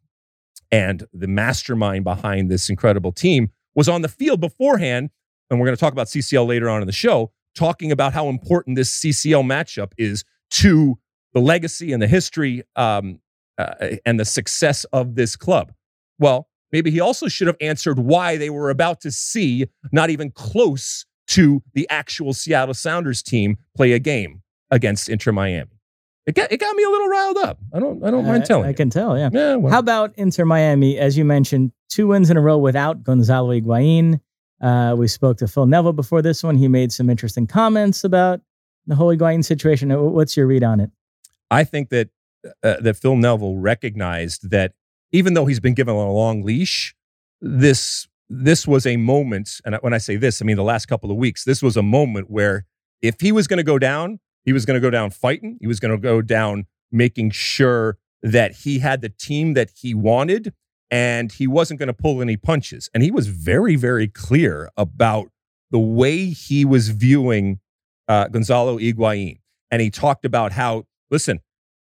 and 0.71 1.05
the 1.13 1.27
mastermind 1.27 2.03
behind 2.03 2.49
this 2.49 2.69
incredible 2.69 3.11
team 3.11 3.51
was 3.75 3.89
on 3.89 4.01
the 4.01 4.09
field 4.09 4.39
beforehand. 4.39 5.09
And 5.49 5.59
we're 5.59 5.67
going 5.67 5.75
to 5.75 5.79
talk 5.79 5.93
about 5.93 6.07
CCL 6.07 6.47
later 6.47 6.69
on 6.69 6.81
in 6.81 6.87
the 6.87 6.93
show, 6.93 7.31
talking 7.55 7.91
about 7.91 8.13
how 8.13 8.29
important 8.29 8.75
this 8.75 8.99
CCL 8.99 9.43
matchup 9.43 9.91
is 9.97 10.23
to 10.51 10.97
the 11.33 11.39
legacy 11.39 11.91
and 11.93 12.01
the 12.01 12.07
history 12.07 12.63
um, 12.75 13.19
uh, 13.57 13.95
and 14.05 14.19
the 14.19 14.25
success 14.25 14.83
of 14.85 15.15
this 15.15 15.35
club. 15.35 15.73
Well, 16.19 16.47
maybe 16.71 16.91
he 16.91 16.99
also 16.99 17.27
should 17.27 17.47
have 17.47 17.57
answered 17.59 17.99
why 17.99 18.37
they 18.37 18.49
were 18.49 18.69
about 18.69 19.01
to 19.01 19.11
see 19.11 19.67
not 19.91 20.09
even 20.09 20.31
close 20.31 21.05
to 21.27 21.63
the 21.73 21.87
actual 21.89 22.33
Seattle 22.33 22.73
Sounders 22.73 23.23
team 23.23 23.57
play 23.75 23.93
a 23.93 23.99
game 23.99 24.41
against 24.71 25.09
Inter 25.09 25.31
Miami. 25.31 25.69
It 26.25 26.35
got, 26.35 26.51
it 26.51 26.57
got 26.57 26.75
me 26.75 26.83
a 26.83 26.89
little 26.89 27.07
riled 27.07 27.37
up. 27.37 27.59
I 27.73 27.79
don't 27.79 28.03
I 28.03 28.09
don't 28.09 28.25
mind 28.25 28.45
telling. 28.45 28.65
I, 28.65 28.69
you. 28.69 28.75
can 28.75 28.89
tell, 28.89 29.17
yeah. 29.17 29.29
yeah 29.33 29.55
well. 29.55 29.73
How 29.73 29.79
about 29.79 30.13
Inter 30.15 30.45
Miami? 30.45 30.97
As 30.97 31.17
you 31.17 31.25
mentioned, 31.25 31.73
two 31.89 32.07
wins 32.07 32.29
in 32.29 32.37
a 32.37 32.41
row 32.41 32.57
without 32.57 33.03
Gonzalo 33.03 33.51
Higuain. 33.51 34.21
Uh, 34.61 34.95
we 34.97 35.09
spoke 35.09 35.37
to 35.37 35.47
Phil 35.47 35.65
Neville 35.65 35.91
before 35.91 36.21
this 36.21 36.41
one. 36.41 36.55
He 36.55 36.69
made 36.69 36.93
some 36.93 37.09
interesting 37.09 37.45
comments 37.45 38.05
about 38.05 38.39
the 38.87 38.95
whole 38.95 39.13
Higuain 39.13 39.43
situation. 39.43 39.89
What's 40.13 40.37
your 40.37 40.47
read 40.47 40.63
on 40.63 40.79
it? 40.79 40.91
I 41.51 41.63
think 41.63 41.89
that 41.89 42.09
uh, 42.63 42.77
that 42.81 42.97
Phil 42.97 43.15
Neville 43.15 43.57
recognized 43.57 44.49
that 44.49 44.73
even 45.11 45.33
though 45.33 45.45
he's 45.45 45.59
been 45.59 45.73
given 45.73 45.95
a 45.95 46.11
long 46.11 46.43
leash, 46.43 46.95
this 47.41 48.07
this 48.29 48.67
was 48.67 48.85
a 48.85 48.97
moment. 48.97 49.61
And 49.65 49.75
when 49.81 49.93
I 49.93 49.97
say 49.97 50.15
this, 50.15 50.41
I 50.41 50.45
mean 50.45 50.57
the 50.57 50.63
last 50.63 50.87
couple 50.87 51.11
of 51.11 51.17
weeks. 51.17 51.43
This 51.43 51.61
was 51.61 51.77
a 51.77 51.83
moment 51.83 52.29
where 52.29 52.65
if 53.01 53.19
he 53.21 53.31
was 53.31 53.47
going 53.47 53.57
to 53.57 53.63
go 53.63 53.77
down, 53.77 54.19
he 54.43 54.53
was 54.53 54.65
going 54.65 54.75
to 54.75 54.81
go 54.81 54.89
down 54.89 55.11
fighting. 55.11 55.57
He 55.59 55.67
was 55.67 55.79
going 55.79 55.91
to 55.91 55.97
go 55.97 56.21
down 56.21 56.65
making 56.91 57.31
sure 57.31 57.97
that 58.21 58.53
he 58.63 58.79
had 58.79 59.01
the 59.01 59.09
team 59.09 59.53
that 59.53 59.71
he 59.75 59.93
wanted 59.93 60.53
and 60.89 61.31
he 61.31 61.47
wasn't 61.47 61.79
going 61.79 61.87
to 61.87 61.93
pull 61.93 62.21
any 62.21 62.37
punches. 62.37 62.89
And 62.93 63.03
he 63.03 63.11
was 63.11 63.27
very, 63.27 63.75
very 63.75 64.07
clear 64.07 64.69
about 64.77 65.29
the 65.71 65.79
way 65.79 66.27
he 66.27 66.63
was 66.65 66.89
viewing 66.89 67.59
uh, 68.07 68.27
Gonzalo 68.27 68.77
Higuain. 68.77 69.39
And 69.71 69.81
he 69.81 69.89
talked 69.89 70.23
about 70.23 70.51
how, 70.51 70.85
listen, 71.11 71.39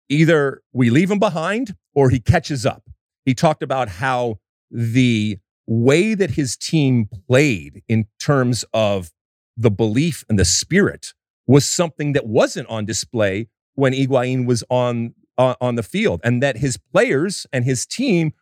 either 0.08 0.62
we 0.72 0.90
leave 0.90 1.10
him 1.10 1.18
behind 1.18 1.74
or 1.94 2.10
he 2.10 2.20
catches 2.20 2.64
up. 2.64 2.84
He 3.24 3.34
talked 3.34 3.62
about 3.62 3.88
how 3.88 4.38
the 4.70 5.38
way 5.66 6.14
that 6.14 6.30
his 6.32 6.56
team 6.56 7.08
played 7.26 7.82
in 7.88 8.06
terms 8.20 8.64
of 8.72 9.10
the 9.56 9.70
belief 9.70 10.24
and 10.28 10.38
the 10.38 10.44
spirit 10.44 11.12
was 11.46 11.64
something 11.64 12.12
that 12.12 12.26
wasn't 12.26 12.68
on 12.68 12.84
display 12.84 13.48
when 13.74 13.92
Higuain 13.92 14.46
was 14.46 14.64
on 14.70 15.14
uh, 15.38 15.54
on 15.60 15.74
the 15.74 15.82
field, 15.82 16.20
and 16.24 16.42
that 16.42 16.56
his 16.58 16.78
players 16.78 17.46
and 17.52 17.64
his 17.64 17.84
team 17.84 18.32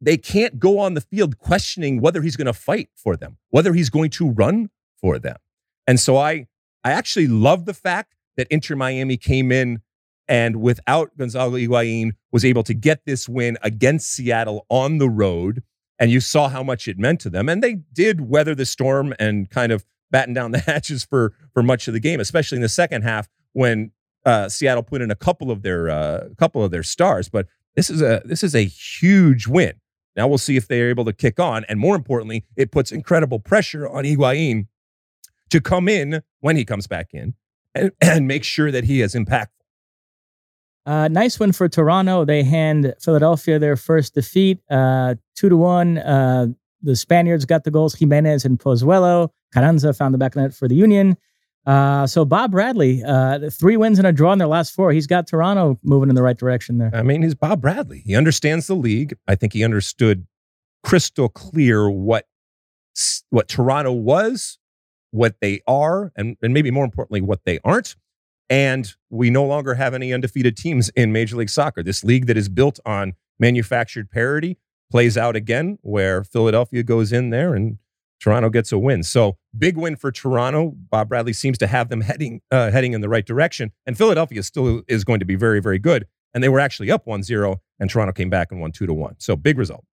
they 0.00 0.16
can't 0.16 0.58
go 0.58 0.78
on 0.78 0.92
the 0.94 1.00
field 1.00 1.38
questioning 1.38 2.00
whether 2.00 2.20
he's 2.20 2.36
going 2.36 2.46
to 2.46 2.52
fight 2.52 2.90
for 2.94 3.16
them, 3.16 3.38
whether 3.48 3.72
he's 3.72 3.88
going 3.88 4.10
to 4.10 4.28
run 4.28 4.68
for 5.00 5.18
them. 5.18 5.36
And 5.86 5.98
so 5.98 6.16
I 6.16 6.46
I 6.84 6.92
actually 6.92 7.26
love 7.26 7.64
the 7.64 7.74
fact 7.74 8.14
that 8.36 8.46
Inter 8.50 8.76
Miami 8.76 9.16
came 9.16 9.50
in 9.50 9.80
and 10.28 10.56
without 10.56 11.16
Gonzalo 11.16 11.52
Higuain 11.52 12.12
was 12.32 12.44
able 12.44 12.62
to 12.64 12.74
get 12.74 13.04
this 13.04 13.28
win 13.28 13.56
against 13.62 14.12
Seattle 14.12 14.66
on 14.68 14.98
the 14.98 15.08
road. 15.08 15.62
And 15.98 16.10
you 16.10 16.20
saw 16.20 16.48
how 16.48 16.62
much 16.62 16.88
it 16.88 16.98
meant 16.98 17.20
to 17.20 17.30
them. 17.30 17.48
And 17.48 17.62
they 17.62 17.76
did 17.92 18.28
weather 18.28 18.54
the 18.54 18.66
storm 18.66 19.14
and 19.18 19.48
kind 19.48 19.72
of 19.72 19.84
batten 20.10 20.34
down 20.34 20.52
the 20.52 20.58
hatches 20.66 21.04
for 21.04 21.32
for 21.52 21.62
much 21.62 21.88
of 21.88 21.94
the 21.94 22.00
game, 22.00 22.20
especially 22.20 22.56
in 22.56 22.62
the 22.62 22.68
second 22.68 23.02
half 23.02 23.28
when 23.52 23.92
uh, 24.24 24.48
Seattle 24.48 24.82
put 24.82 25.00
in 25.00 25.10
a 25.10 25.14
couple 25.14 25.50
of 25.50 25.62
their 25.62 25.88
uh, 25.88 26.28
couple 26.36 26.62
of 26.62 26.70
their 26.70 26.82
stars. 26.82 27.28
But 27.28 27.46
this 27.74 27.88
is 27.88 28.02
a 28.02 28.22
this 28.24 28.42
is 28.42 28.54
a 28.54 28.64
huge 28.64 29.46
win. 29.46 29.74
Now 30.16 30.26
we'll 30.26 30.38
see 30.38 30.56
if 30.56 30.68
they 30.68 30.80
are 30.82 30.88
able 30.88 31.04
to 31.04 31.12
kick 31.12 31.38
on, 31.38 31.64
and 31.68 31.78
more 31.78 31.94
importantly, 31.96 32.44
it 32.56 32.72
puts 32.72 32.92
incredible 32.92 33.38
pressure 33.38 33.88
on 33.88 34.04
Higuain 34.04 34.66
to 35.50 35.60
come 35.60 35.88
in 35.88 36.22
when 36.40 36.56
he 36.56 36.64
comes 36.64 36.86
back 36.86 37.08
in 37.12 37.34
and, 37.74 37.92
and 38.00 38.26
make 38.26 38.44
sure 38.44 38.70
that 38.70 38.84
he 38.84 39.00
is 39.00 39.14
impactful. 39.14 39.55
Uh, 40.86 41.08
nice 41.08 41.38
win 41.40 41.52
for 41.52 41.68
Toronto. 41.68 42.24
They 42.24 42.44
hand 42.44 42.94
Philadelphia 43.00 43.58
their 43.58 43.76
first 43.76 44.14
defeat, 44.14 44.60
uh, 44.70 45.16
two 45.34 45.48
to 45.48 45.56
one. 45.56 45.98
Uh, 45.98 46.46
the 46.80 46.94
Spaniards 46.94 47.44
got 47.44 47.64
the 47.64 47.72
goals. 47.72 47.94
Jimenez 47.96 48.44
and 48.44 48.58
Pozuelo. 48.58 49.30
Carranza 49.52 49.92
found 49.92 50.14
the 50.14 50.18
back 50.18 50.36
net 50.36 50.54
for 50.54 50.68
the 50.68 50.76
Union. 50.76 51.16
Uh, 51.66 52.06
so 52.06 52.24
Bob 52.24 52.52
Bradley, 52.52 53.02
uh, 53.04 53.50
three 53.50 53.76
wins 53.76 53.98
and 53.98 54.06
a 54.06 54.12
draw 54.12 54.32
in 54.32 54.38
their 54.38 54.46
last 54.46 54.72
four. 54.72 54.92
He's 54.92 55.08
got 55.08 55.26
Toronto 55.26 55.80
moving 55.82 56.08
in 56.08 56.14
the 56.14 56.22
right 56.22 56.38
direction 56.38 56.78
there. 56.78 56.92
I 56.94 57.02
mean, 57.02 57.22
he's 57.22 57.34
Bob 57.34 57.60
Bradley. 57.60 58.02
He 58.06 58.14
understands 58.14 58.68
the 58.68 58.76
league. 58.76 59.16
I 59.26 59.34
think 59.34 59.52
he 59.52 59.64
understood 59.64 60.26
crystal 60.84 61.28
clear 61.28 61.90
what 61.90 62.26
what 63.30 63.48
Toronto 63.48 63.92
was, 63.92 64.58
what 65.10 65.36
they 65.40 65.60
are, 65.66 66.12
and, 66.16 66.36
and 66.40 66.54
maybe 66.54 66.70
more 66.70 66.84
importantly, 66.84 67.20
what 67.20 67.40
they 67.44 67.58
aren't. 67.64 67.96
And 68.48 68.92
we 69.10 69.30
no 69.30 69.44
longer 69.44 69.74
have 69.74 69.94
any 69.94 70.12
undefeated 70.12 70.56
teams 70.56 70.88
in 70.90 71.12
Major 71.12 71.36
League 71.36 71.50
Soccer. 71.50 71.82
This 71.82 72.04
league 72.04 72.26
that 72.26 72.36
is 72.36 72.48
built 72.48 72.78
on 72.86 73.14
manufactured 73.38 74.10
parity 74.10 74.58
plays 74.90 75.16
out 75.16 75.34
again, 75.34 75.78
where 75.82 76.22
Philadelphia 76.22 76.82
goes 76.82 77.12
in 77.12 77.30
there 77.30 77.54
and 77.54 77.78
Toronto 78.20 78.48
gets 78.48 78.72
a 78.72 78.78
win. 78.78 79.02
So 79.02 79.36
big 79.56 79.76
win 79.76 79.96
for 79.96 80.10
Toronto. 80.10 80.74
Bob 80.90 81.08
Bradley 81.08 81.32
seems 81.32 81.58
to 81.58 81.66
have 81.66 81.88
them 81.88 82.00
heading 82.00 82.40
uh, 82.50 82.70
heading 82.70 82.92
in 82.92 83.00
the 83.00 83.08
right 83.08 83.26
direction. 83.26 83.72
And 83.84 83.96
Philadelphia 83.96 84.42
still 84.42 84.82
is 84.88 85.04
going 85.04 85.20
to 85.20 85.26
be 85.26 85.34
very, 85.34 85.60
very 85.60 85.78
good. 85.78 86.06
And 86.32 86.42
they 86.42 86.48
were 86.48 86.60
actually 86.60 86.90
up 86.90 87.06
1-0, 87.06 87.56
and 87.80 87.88
Toronto 87.88 88.12
came 88.12 88.28
back 88.28 88.52
and 88.52 88.60
won 88.60 88.70
2 88.70 88.86
to 88.86 88.92
1. 88.92 89.16
So 89.18 89.36
big 89.36 89.56
result. 89.56 89.84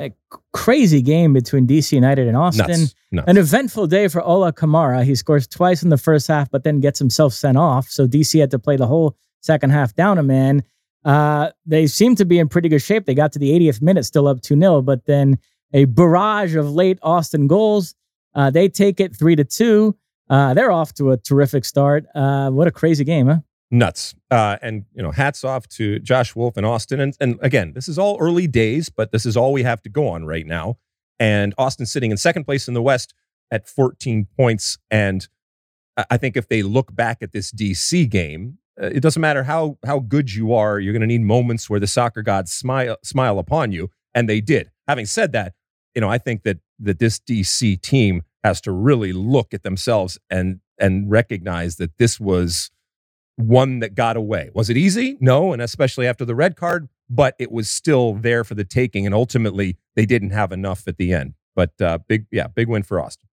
A 0.00 0.12
crazy 0.52 1.02
game 1.02 1.34
between 1.34 1.66
DC 1.66 1.92
United 1.92 2.26
and 2.26 2.36
Austin. 2.36 2.66
Nuts. 2.68 2.94
Nuts. 3.12 3.28
An 3.28 3.36
eventful 3.36 3.86
day 3.86 4.08
for 4.08 4.22
Ola 4.22 4.52
Kamara. 4.52 5.04
He 5.04 5.14
scores 5.14 5.46
twice 5.46 5.82
in 5.82 5.90
the 5.90 5.98
first 5.98 6.26
half, 6.26 6.50
but 6.50 6.64
then 6.64 6.80
gets 6.80 6.98
himself 6.98 7.34
sent 7.34 7.58
off. 7.58 7.88
So 7.88 8.06
DC 8.06 8.40
had 8.40 8.50
to 8.52 8.58
play 8.58 8.76
the 8.76 8.86
whole 8.86 9.16
second 9.40 9.70
half 9.70 9.94
down 9.94 10.16
a 10.16 10.22
man. 10.22 10.62
Uh, 11.04 11.50
they 11.66 11.86
seem 11.86 12.14
to 12.16 12.24
be 12.24 12.38
in 12.38 12.48
pretty 12.48 12.68
good 12.68 12.80
shape. 12.80 13.04
They 13.04 13.14
got 13.14 13.32
to 13.32 13.38
the 13.38 13.50
80th 13.50 13.82
minute, 13.82 14.04
still 14.04 14.26
up 14.26 14.40
2 14.40 14.58
0, 14.58 14.82
but 14.82 15.04
then 15.04 15.38
a 15.72 15.84
barrage 15.84 16.56
of 16.56 16.72
late 16.72 16.98
Austin 17.02 17.46
goals. 17.46 17.94
Uh, 18.34 18.50
they 18.50 18.68
take 18.68 19.00
it 19.00 19.14
3 19.14 19.36
to 19.36 19.44
2. 19.44 19.94
Uh, 20.28 20.54
they're 20.54 20.70
off 20.70 20.94
to 20.94 21.10
a 21.10 21.16
terrific 21.16 21.64
start. 21.64 22.06
Uh, 22.14 22.50
what 22.50 22.68
a 22.68 22.70
crazy 22.70 23.04
game, 23.04 23.26
huh? 23.26 23.38
Nuts. 23.70 24.14
Uh, 24.30 24.56
and, 24.62 24.84
you 24.94 25.02
know, 25.02 25.10
hats 25.10 25.44
off 25.44 25.68
to 25.68 25.98
Josh 26.00 26.34
Wolff 26.34 26.56
and 26.56 26.66
Austin. 26.66 27.00
And, 27.00 27.16
and 27.20 27.38
again, 27.40 27.72
this 27.74 27.88
is 27.88 27.98
all 27.98 28.16
early 28.20 28.46
days, 28.46 28.88
but 28.88 29.12
this 29.12 29.24
is 29.24 29.36
all 29.36 29.52
we 29.52 29.62
have 29.62 29.82
to 29.82 29.88
go 29.88 30.08
on 30.08 30.24
right 30.24 30.46
now. 30.46 30.78
And 31.18 31.54
Austin 31.58 31.86
sitting 31.86 32.10
in 32.10 32.16
second 32.16 32.44
place 32.44 32.66
in 32.66 32.74
the 32.74 32.82
West 32.82 33.14
at 33.50 33.68
14 33.68 34.26
points. 34.36 34.78
And 34.90 35.28
I 36.10 36.16
think 36.16 36.36
if 36.36 36.48
they 36.48 36.62
look 36.62 36.94
back 36.94 37.18
at 37.22 37.32
this 37.32 37.52
DC 37.52 38.08
game, 38.08 38.58
uh, 38.80 38.86
it 38.86 39.00
doesn't 39.00 39.20
matter 39.20 39.42
how 39.44 39.78
how 39.84 39.98
good 39.98 40.32
you 40.32 40.54
are, 40.54 40.78
you're 40.78 40.92
going 40.92 41.00
to 41.00 41.06
need 41.06 41.22
moments 41.22 41.68
where 41.68 41.80
the 41.80 41.86
soccer 41.86 42.22
gods 42.22 42.52
smile 42.52 42.96
smile 43.02 43.38
upon 43.38 43.72
you, 43.72 43.90
and 44.14 44.28
they 44.28 44.40
did. 44.40 44.70
Having 44.88 45.06
said 45.06 45.32
that, 45.32 45.54
you 45.94 46.00
know, 46.00 46.08
I 46.08 46.18
think 46.18 46.44
that 46.44 46.58
that 46.78 46.98
this 46.98 47.18
DC 47.18 47.80
team 47.82 48.22
has 48.42 48.60
to 48.62 48.72
really 48.72 49.12
look 49.12 49.52
at 49.52 49.62
themselves 49.62 50.18
and 50.30 50.60
and 50.78 51.10
recognize 51.10 51.76
that 51.76 51.98
this 51.98 52.18
was 52.18 52.70
one 53.40 53.80
that 53.80 53.94
got 53.94 54.16
away. 54.16 54.50
Was 54.54 54.70
it 54.70 54.76
easy? 54.76 55.16
No, 55.20 55.52
and 55.52 55.60
especially 55.60 56.06
after 56.06 56.24
the 56.24 56.34
red 56.34 56.56
card, 56.56 56.88
but 57.08 57.34
it 57.38 57.50
was 57.50 57.68
still 57.68 58.14
there 58.14 58.44
for 58.44 58.54
the 58.54 58.64
taking, 58.64 59.06
and 59.06 59.14
ultimately 59.14 59.76
they 59.96 60.06
didn't 60.06 60.30
have 60.30 60.52
enough 60.52 60.86
at 60.86 60.96
the 60.96 61.12
end. 61.12 61.34
But 61.54 61.80
uh, 61.80 61.98
big, 62.06 62.26
yeah, 62.30 62.46
big 62.46 62.68
win 62.68 62.82
for 62.82 63.00
Austin. 63.00 63.28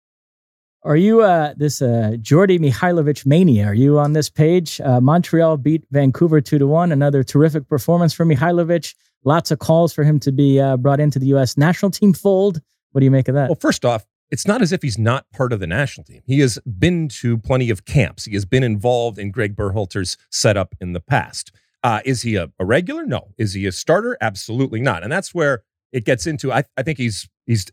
Are 0.84 0.96
you 0.96 1.22
uh, 1.22 1.54
this 1.58 1.82
uh, 1.82 2.16
Djordje 2.20 2.60
Mihailovic 2.60 3.26
mania? 3.26 3.66
Are 3.66 3.74
you 3.74 4.00
on 4.00 4.14
this 4.14 4.30
page? 4.30 4.80
Uh, 4.80 5.02
Montreal 5.02 5.58
beat 5.58 5.84
Vancouver 5.92 6.40
two 6.40 6.58
to 6.60 6.68
one. 6.68 6.92
Another 6.92 7.24
terrific 7.24 7.68
performance 7.68 8.14
for 8.14 8.26
Mihailovic. 8.26 8.96
Lots 9.24 9.52
of 9.52 9.60
calls 9.60 9.94
for 9.94 10.04
him 10.04 10.20
to 10.22 10.32
be 10.32 10.60
uh, 10.60 10.78
brought 10.78 11.00
into 11.00 11.20
the 11.20 11.26
U.S. 11.28 11.58
national 11.58 11.92
team 11.92 12.14
fold. 12.14 12.62
What 12.92 13.02
do 13.02 13.06
you 13.06 13.12
make 13.12 13.28
of 13.28 13.36
that? 13.36 13.50
Well, 13.50 13.58
first 13.60 13.84
off, 13.84 14.06
it's 14.30 14.46
not 14.46 14.62
as 14.62 14.72
if 14.72 14.82
he's 14.82 14.98
not 14.98 15.30
part 15.32 15.54
of 15.54 15.60
the 15.60 15.68
national 15.68 16.04
team. 16.04 16.22
He 16.26 16.40
has 16.40 16.60
been 16.80 17.08
to 17.10 17.38
plenty 17.38 17.70
of 17.70 17.86
camps. 17.86 18.26
He 18.26 18.34
has 18.34 18.46
been 18.46 18.64
involved 18.64 19.18
in 19.18 19.32
Greg 19.32 19.56
Berhalter's 19.56 20.18
setup 20.30 20.76
in 20.82 20.94
the 20.94 21.00
past. 21.00 21.52
Uh, 21.84 22.02
is 22.04 22.24
he 22.24 22.36
a, 22.36 22.50
a, 22.60 22.66
regular? 22.66 23.06
No. 23.06 23.30
Is 23.38 23.54
he 23.54 23.66
a 23.66 23.72
starter? 23.72 24.18
Absolutely 24.20 24.82
not. 24.82 25.04
And 25.04 25.12
that's 25.12 25.34
where 25.34 25.64
it 25.94 26.04
gets 26.04 26.28
into. 26.28 26.52
I, 26.52 26.64
I 26.76 26.84
think 26.84 26.98
he's 26.98 27.30
he's 27.46 27.68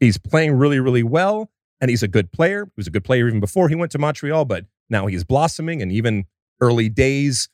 he's 0.00 0.18
playing 0.18 0.52
really 0.52 0.80
really 0.80 1.02
well 1.02 1.50
and 1.80 1.88
he's 1.88 2.02
a 2.02 2.08
good 2.08 2.32
player. 2.32 2.64
He 2.64 2.72
was 2.76 2.86
a 2.86 2.90
good 2.90 3.04
player 3.04 3.28
even 3.28 3.40
before 3.40 3.68
he 3.68 3.74
went 3.74 3.92
to 3.92 3.98
Montreal, 3.98 4.44
but 4.44 4.66
now 4.90 5.06
he's 5.06 5.24
blossoming. 5.24 5.80
And 5.80 5.90
even 5.92 6.24
early 6.60 6.88
days, 6.88 7.48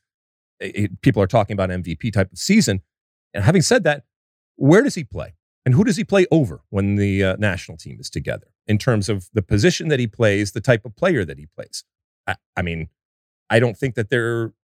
it, 0.58 1.00
people 1.02 1.22
are 1.22 1.26
talking 1.26 1.54
about 1.54 1.70
MVP 1.70 2.12
type 2.12 2.32
of 2.32 2.38
season. 2.38 2.82
And 3.34 3.44
having 3.44 3.62
said 3.62 3.84
that, 3.84 4.04
where 4.56 4.82
does 4.82 4.94
he 4.94 5.04
play? 5.04 5.34
And 5.64 5.74
who 5.74 5.84
does 5.84 5.96
he 5.96 6.04
play 6.04 6.26
over 6.30 6.62
when 6.70 6.96
the 6.96 7.22
uh, 7.22 7.36
national 7.38 7.76
team 7.76 7.98
is 8.00 8.08
together 8.08 8.48
in 8.66 8.78
terms 8.78 9.08
of 9.08 9.28
the 9.34 9.42
position 9.42 9.88
that 9.88 10.00
he 10.00 10.06
plays, 10.06 10.52
the 10.52 10.60
type 10.60 10.84
of 10.84 10.96
player 10.96 11.24
that 11.24 11.38
he 11.38 11.46
plays? 11.46 11.84
I, 12.26 12.36
I 12.56 12.62
mean, 12.62 12.88
I 13.50 13.60
don't 13.60 13.76
think 13.76 13.94
that 13.96 14.10
they're 14.10 14.54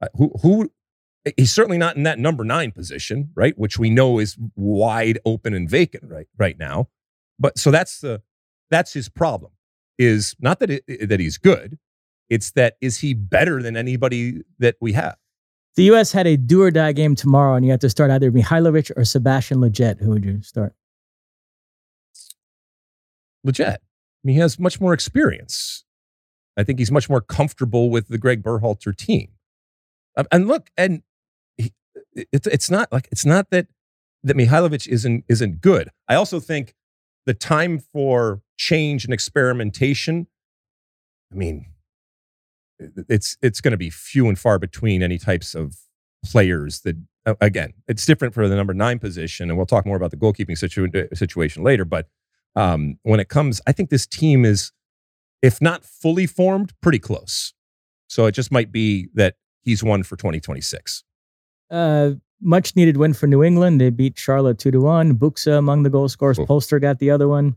uh, 0.00 0.08
who 0.14 0.32
who 0.42 0.70
he's 1.36 1.52
certainly 1.52 1.78
not 1.78 1.96
in 1.96 2.04
that 2.04 2.18
number 2.18 2.44
nine 2.44 2.70
position, 2.70 3.30
right? 3.34 3.58
Which 3.58 3.78
we 3.78 3.90
know 3.90 4.18
is 4.18 4.36
wide 4.54 5.18
open 5.24 5.54
and 5.54 5.68
vacant 5.68 6.04
right 6.04 6.28
right 6.38 6.58
now. 6.58 6.88
But 7.38 7.58
so 7.58 7.70
that's 7.70 8.00
the 8.00 8.22
that's 8.70 8.92
his 8.92 9.08
problem. 9.08 9.52
Is 9.98 10.36
not 10.38 10.60
that 10.60 10.70
it, 10.70 11.08
that 11.08 11.20
he's 11.20 11.38
good. 11.38 11.78
It's 12.28 12.52
that 12.52 12.76
is 12.80 12.98
he 12.98 13.14
better 13.14 13.62
than 13.62 13.76
anybody 13.76 14.42
that 14.58 14.76
we 14.80 14.92
have? 14.92 15.16
The 15.78 15.84
U.S. 15.84 16.10
had 16.10 16.26
a 16.26 16.36
do 16.36 16.60
or 16.60 16.72
die 16.72 16.90
game 16.90 17.14
tomorrow, 17.14 17.54
and 17.54 17.64
you 17.64 17.70
have 17.70 17.78
to 17.78 17.88
start 17.88 18.10
either 18.10 18.32
Mihailovic 18.32 18.90
or 18.96 19.04
Sebastian 19.04 19.58
Lletget. 19.58 20.00
Who 20.00 20.10
would 20.10 20.24
you 20.24 20.42
start? 20.42 20.74
Lletget. 23.46 23.76
I 23.76 23.78
mean, 24.24 24.34
he 24.34 24.40
has 24.40 24.58
much 24.58 24.80
more 24.80 24.92
experience. 24.92 25.84
I 26.56 26.64
think 26.64 26.80
he's 26.80 26.90
much 26.90 27.08
more 27.08 27.20
comfortable 27.20 27.90
with 27.90 28.08
the 28.08 28.18
Greg 28.18 28.42
Berhalter 28.42 28.92
team. 28.92 29.28
Um, 30.16 30.26
and 30.32 30.48
look, 30.48 30.68
and 30.76 31.04
he, 31.56 31.72
it's 32.32 32.48
it's 32.48 32.68
not 32.68 32.90
like 32.90 33.06
it's 33.12 33.24
not 33.24 33.50
that 33.50 33.68
that 34.24 34.36
Mihailovic 34.36 34.88
isn't 34.88 35.26
isn't 35.28 35.60
good. 35.60 35.90
I 36.08 36.16
also 36.16 36.40
think 36.40 36.74
the 37.24 37.34
time 37.34 37.78
for 37.78 38.42
change 38.56 39.04
and 39.04 39.14
experimentation, 39.14 40.26
I 41.32 41.36
mean, 41.36 41.66
it's 43.08 43.36
it's 43.42 43.60
going 43.60 43.72
to 43.72 43.78
be 43.78 43.90
few 43.90 44.28
and 44.28 44.38
far 44.38 44.58
between 44.58 45.02
any 45.02 45.18
types 45.18 45.54
of 45.54 45.76
players 46.24 46.80
that 46.80 46.96
again 47.40 47.72
it's 47.86 48.04
different 48.06 48.34
for 48.34 48.48
the 48.48 48.56
number 48.56 48.74
nine 48.74 48.98
position 48.98 49.50
and 49.50 49.56
we'll 49.56 49.66
talk 49.66 49.86
more 49.86 49.96
about 49.96 50.10
the 50.10 50.16
goalkeeping 50.16 50.56
situ- 50.56 51.08
situation 51.14 51.62
later 51.62 51.84
but 51.84 52.08
um, 52.56 52.98
when 53.02 53.20
it 53.20 53.28
comes 53.28 53.60
i 53.66 53.72
think 53.72 53.90
this 53.90 54.06
team 54.06 54.44
is 54.44 54.72
if 55.42 55.60
not 55.60 55.84
fully 55.84 56.26
formed 56.26 56.72
pretty 56.80 56.98
close. 56.98 57.52
So 58.08 58.26
it 58.26 58.32
just 58.32 58.50
might 58.50 58.72
be 58.72 59.08
that 59.14 59.36
he's 59.62 59.84
one 59.84 60.02
for 60.02 60.16
2026 60.16 61.04
uh, 61.70 62.12
much 62.40 62.74
needed 62.74 62.96
win 62.96 63.12
for 63.12 63.26
new 63.26 63.42
england. 63.42 63.80
They 63.80 63.90
beat 63.90 64.18
charlotte 64.18 64.58
2 64.58 64.70
to 64.70 64.80
1 64.80 65.18
Buksa 65.18 65.58
among 65.58 65.82
the 65.82 65.90
goal 65.90 66.08
scorers. 66.08 66.38
Polster 66.38 66.80
got 66.80 66.98
the 66.98 67.10
other 67.10 67.28
one. 67.28 67.56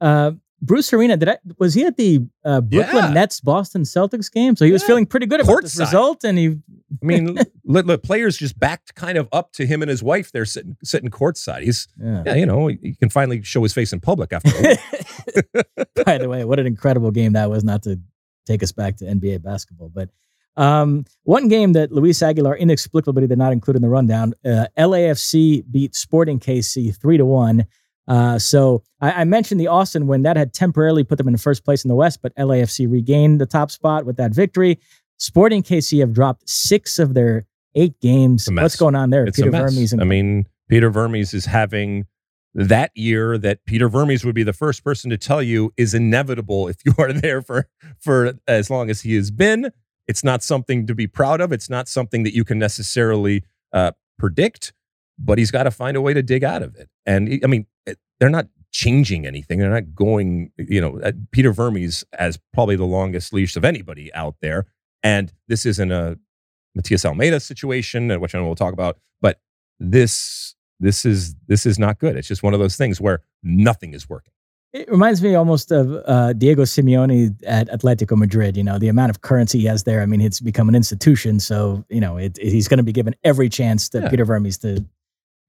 Uh, 0.00 0.32
Bruce 0.62 0.92
Arena, 0.92 1.16
did 1.16 1.28
I 1.28 1.38
was 1.58 1.74
he 1.74 1.84
at 1.86 1.96
the 1.96 2.26
uh, 2.44 2.60
Brooklyn 2.60 3.04
yeah. 3.04 3.12
Nets 3.12 3.40
Boston 3.40 3.82
Celtics 3.82 4.30
game? 4.30 4.56
So 4.56 4.64
he 4.64 4.72
was 4.72 4.82
feeling 4.82 5.06
pretty 5.06 5.26
good 5.26 5.40
about 5.40 5.52
Court 5.52 5.64
this 5.64 5.78
result, 5.78 6.22
and 6.24 6.36
he. 6.36 6.48
I 6.48 7.06
mean, 7.06 7.38
the 7.64 7.98
players 7.98 8.36
just 8.36 8.58
backed 8.58 8.94
kind 8.94 9.16
of 9.16 9.28
up 9.32 9.52
to 9.52 9.66
him 9.66 9.80
and 9.80 9.88
his 9.88 10.02
wife. 10.02 10.32
They're 10.32 10.44
sitting 10.44 10.76
sitting 10.84 11.08
courtside. 11.08 11.62
He's, 11.62 11.88
yeah. 11.98 12.22
yeah. 12.26 12.34
you 12.34 12.44
know, 12.44 12.66
he 12.66 12.94
can 12.94 13.08
finally 13.08 13.42
show 13.42 13.62
his 13.62 13.72
face 13.72 13.92
in 13.92 14.00
public 14.00 14.32
after. 14.32 14.50
By 16.04 16.18
the 16.18 16.28
way, 16.28 16.44
what 16.44 16.60
an 16.60 16.66
incredible 16.66 17.10
game 17.10 17.32
that 17.32 17.48
was! 17.48 17.64
Not 17.64 17.82
to 17.84 17.98
take 18.46 18.62
us 18.62 18.72
back 18.72 18.96
to 18.98 19.04
NBA 19.06 19.42
basketball, 19.42 19.88
but 19.88 20.10
um, 20.56 21.06
one 21.22 21.48
game 21.48 21.72
that 21.72 21.90
Luis 21.90 22.22
Aguilar 22.22 22.56
inexplicably 22.56 23.26
did 23.26 23.38
not 23.38 23.52
include 23.52 23.76
in 23.76 23.82
the 23.82 23.88
rundown: 23.88 24.34
uh, 24.44 24.66
LAFC 24.76 25.64
beat 25.70 25.94
Sporting 25.94 26.38
KC 26.38 26.94
three 26.94 27.16
to 27.16 27.24
one. 27.24 27.66
Uh, 28.10 28.40
so 28.40 28.82
I, 29.00 29.12
I, 29.12 29.24
mentioned 29.24 29.60
the 29.60 29.68
Austin 29.68 30.08
win 30.08 30.22
that 30.22 30.36
had 30.36 30.52
temporarily 30.52 31.04
put 31.04 31.16
them 31.16 31.28
in 31.28 31.36
first 31.36 31.64
place 31.64 31.84
in 31.84 31.88
the 31.88 31.94
West, 31.94 32.18
but 32.20 32.34
LAFC 32.34 32.90
regained 32.90 33.40
the 33.40 33.46
top 33.46 33.70
spot 33.70 34.04
with 34.04 34.16
that 34.16 34.34
victory. 34.34 34.80
Sporting 35.18 35.62
KC 35.62 36.00
have 36.00 36.12
dropped 36.12 36.48
six 36.48 36.98
of 36.98 37.14
their 37.14 37.46
eight 37.76 38.00
games. 38.00 38.48
What's 38.50 38.74
going 38.74 38.96
on 38.96 39.10
there? 39.10 39.26
It's 39.26 39.36
Peter 39.36 39.52
Vermes. 39.52 39.92
And- 39.92 40.02
I 40.02 40.04
mean, 40.04 40.46
Peter 40.68 40.90
Vermes 40.90 41.32
is 41.32 41.46
having 41.46 42.06
that 42.52 42.90
year 42.96 43.38
that 43.38 43.64
Peter 43.64 43.88
Vermes 43.88 44.24
would 44.24 44.34
be 44.34 44.42
the 44.42 44.52
first 44.52 44.82
person 44.82 45.08
to 45.10 45.16
tell 45.16 45.40
you 45.40 45.72
is 45.76 45.94
inevitable 45.94 46.66
if 46.66 46.78
you 46.84 46.92
are 46.98 47.12
there 47.12 47.40
for 47.40 47.68
for 48.00 48.32
as 48.48 48.70
long 48.70 48.90
as 48.90 49.02
he 49.02 49.14
has 49.14 49.30
been. 49.30 49.70
It's 50.08 50.24
not 50.24 50.42
something 50.42 50.84
to 50.88 50.96
be 50.96 51.06
proud 51.06 51.40
of. 51.40 51.52
It's 51.52 51.70
not 51.70 51.86
something 51.86 52.24
that 52.24 52.34
you 52.34 52.44
can 52.44 52.58
necessarily 52.58 53.44
uh, 53.72 53.92
predict 54.18 54.72
but 55.20 55.38
he's 55.38 55.50
got 55.50 55.64
to 55.64 55.70
find 55.70 55.96
a 55.96 56.00
way 56.00 56.14
to 56.14 56.22
dig 56.22 56.42
out 56.42 56.62
of 56.62 56.74
it. 56.76 56.88
And 57.06 57.40
I 57.44 57.46
mean, 57.46 57.66
they're 58.20 58.30
not 58.30 58.46
changing 58.70 59.26
anything. 59.26 59.58
They're 59.58 59.70
not 59.70 59.94
going, 59.94 60.52
you 60.56 60.80
know, 60.80 61.00
Peter 61.32 61.52
Vermes 61.52 62.04
as 62.12 62.38
probably 62.52 62.76
the 62.76 62.84
longest 62.84 63.32
leash 63.32 63.56
of 63.56 63.64
anybody 63.64 64.12
out 64.14 64.36
there. 64.40 64.66
And 65.02 65.32
this 65.48 65.66
isn't 65.66 65.90
a 65.90 66.18
Matias 66.74 67.04
Almeyda 67.04 67.40
situation, 67.40 68.10
uh, 68.10 68.18
which 68.18 68.34
I 68.34 68.38
know 68.38 68.46
we'll 68.46 68.54
talk 68.54 68.72
about, 68.72 68.98
but 69.20 69.40
this 69.80 70.54
this 70.78 71.04
is 71.04 71.34
this 71.46 71.66
is 71.66 71.78
not 71.78 71.98
good. 71.98 72.16
It's 72.16 72.28
just 72.28 72.42
one 72.42 72.54
of 72.54 72.60
those 72.60 72.76
things 72.76 73.00
where 73.00 73.20
nothing 73.42 73.92
is 73.92 74.08
working. 74.08 74.32
It 74.72 74.88
reminds 74.88 75.20
me 75.20 75.34
almost 75.34 75.72
of 75.72 75.90
uh, 76.06 76.32
Diego 76.32 76.62
Simeone 76.62 77.34
at 77.44 77.68
Atletico 77.68 78.16
Madrid. 78.16 78.56
You 78.56 78.62
know, 78.62 78.78
the 78.78 78.86
amount 78.86 79.10
of 79.10 79.20
currency 79.20 79.58
he 79.58 79.66
has 79.66 79.82
there. 79.82 80.00
I 80.00 80.06
mean, 80.06 80.20
it's 80.20 80.38
become 80.38 80.68
an 80.68 80.76
institution. 80.76 81.40
So, 81.40 81.84
you 81.88 82.00
know, 82.00 82.18
it, 82.18 82.38
it, 82.38 82.52
he's 82.52 82.68
going 82.68 82.78
to 82.78 82.84
be 82.84 82.92
given 82.92 83.16
every 83.24 83.48
chance 83.48 83.88
that 83.88 84.04
yeah. 84.04 84.08
Peter 84.10 84.24
Vermes 84.24 84.58
to 84.58 84.84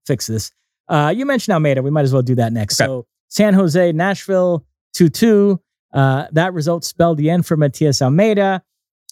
fix 0.07 0.25
this. 0.25 0.51
Uh, 0.91 1.09
you 1.09 1.25
mentioned 1.25 1.53
Almeyda. 1.53 1.81
We 1.81 1.89
might 1.89 2.03
as 2.03 2.11
well 2.11 2.21
do 2.21 2.35
that 2.35 2.51
next. 2.51 2.79
Okay. 2.79 2.87
So 2.87 3.05
San 3.29 3.53
Jose, 3.53 3.93
Nashville, 3.93 4.65
2 4.93 5.09
2. 5.09 5.59
Uh, 5.93 6.27
that 6.33 6.53
result 6.53 6.83
spelled 6.83 7.17
the 7.17 7.29
end 7.29 7.45
for 7.45 7.55
Matias 7.55 8.01
Almeyda. 8.01 8.61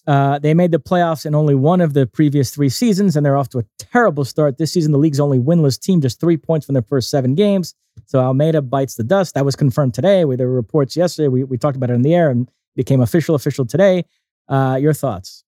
Uh, 0.06 0.38
they 0.38 0.54
made 0.54 0.72
the 0.72 0.78
playoffs 0.78 1.24
in 1.24 1.34
only 1.34 1.54
one 1.54 1.80
of 1.80 1.94
the 1.94 2.06
previous 2.06 2.50
three 2.50 2.68
seasons, 2.68 3.16
and 3.16 3.24
they're 3.24 3.36
off 3.36 3.48
to 3.50 3.58
a 3.58 3.64
terrible 3.78 4.24
start. 4.24 4.58
This 4.58 4.72
season, 4.72 4.92
the 4.92 4.98
league's 4.98 5.20
only 5.20 5.38
winless 5.38 5.80
team, 5.80 6.00
just 6.00 6.20
three 6.20 6.36
points 6.36 6.66
from 6.66 6.74
their 6.74 6.82
first 6.82 7.10
seven 7.10 7.34
games. 7.34 7.74
So 8.06 8.18
Almeyda 8.18 8.62
bites 8.62 8.96
the 8.96 9.04
dust. 9.04 9.34
That 9.34 9.44
was 9.44 9.56
confirmed 9.56 9.94
today. 9.94 10.24
There 10.24 10.48
were 10.48 10.54
reports 10.54 10.96
yesterday. 10.96 11.28
We, 11.28 11.44
we 11.44 11.58
talked 11.58 11.76
about 11.76 11.90
it 11.90 11.94
in 11.94 12.02
the 12.02 12.14
air 12.14 12.30
and 12.30 12.50
became 12.76 13.00
official, 13.00 13.34
official 13.34 13.64
today. 13.66 14.04
Uh, 14.48 14.78
your 14.80 14.92
thoughts? 14.92 15.44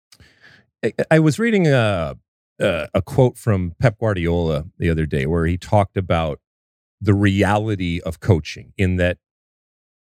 I, 0.85 0.93
I 1.11 1.19
was 1.19 1.39
reading 1.39 1.67
a, 1.67 2.17
uh, 2.63 2.87
a 2.95 3.03
quote 3.03 3.37
from 3.37 3.75
Pep 3.81 3.99
Guardiola 3.99 4.65
the 4.79 4.89
other 4.89 5.07
day 5.07 5.27
where 5.27 5.47
he 5.47 5.59
talked 5.59 5.97
about 5.97 6.41
the 7.01 7.15
reality 7.15 8.01
of 8.07 8.21
coaching 8.21 8.73
in 8.79 8.97
that, 8.97 9.19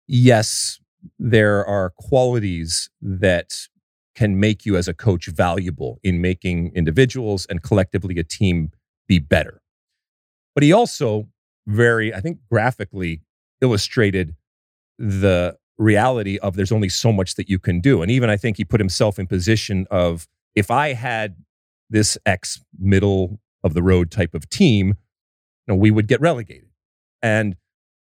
yes, 0.06 0.80
there 1.18 1.64
are 1.66 1.90
qualities 1.90 2.88
that 3.02 3.68
can 4.14 4.40
make 4.40 4.64
you 4.64 4.76
as 4.76 4.88
a 4.88 4.94
coach 4.94 5.26
valuable 5.26 5.98
in 6.02 6.20
making 6.20 6.72
individuals 6.74 7.44
and 7.46 7.62
collectively 7.62 8.18
a 8.18 8.24
team 8.24 8.70
be 9.06 9.18
better. 9.18 9.60
But 10.54 10.62
he 10.62 10.72
also 10.72 11.28
very, 11.66 12.14
I 12.14 12.20
think, 12.20 12.38
graphically 12.50 13.22
illustrated 13.60 14.34
the 14.98 15.56
reality 15.76 16.38
of 16.38 16.56
there's 16.56 16.72
only 16.72 16.88
so 16.88 17.12
much 17.12 17.34
that 17.34 17.50
you 17.50 17.58
can 17.58 17.80
do. 17.80 18.00
And 18.00 18.10
even 18.10 18.30
I 18.30 18.36
think 18.36 18.56
he 18.56 18.64
put 18.64 18.80
himself 18.80 19.18
in 19.18 19.26
position 19.26 19.86
of 19.90 20.26
if 20.54 20.70
I 20.70 20.94
had 20.94 21.36
this 21.90 22.18
ex 22.26 22.62
middle 22.78 23.40
of 23.62 23.74
the 23.74 23.82
road 23.82 24.10
type 24.10 24.34
of 24.34 24.48
team, 24.48 24.88
you 24.88 24.94
know, 25.68 25.74
we 25.74 25.90
would 25.90 26.06
get 26.06 26.20
relegated. 26.20 26.68
And 27.22 27.56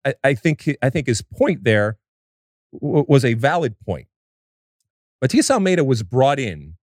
I, 0.05 0.15
I 0.23 0.33
think 0.33 0.69
I 0.81 0.89
think 0.89 1.07
his 1.07 1.21
point 1.21 1.63
there 1.63 1.97
w- 2.73 3.05
was 3.07 3.25
a 3.25 3.33
valid 3.33 3.79
point. 3.79 4.07
Matias 5.21 5.49
Almeyda 5.49 5.83
was 5.83 6.03
brought 6.03 6.39
in 6.39 6.75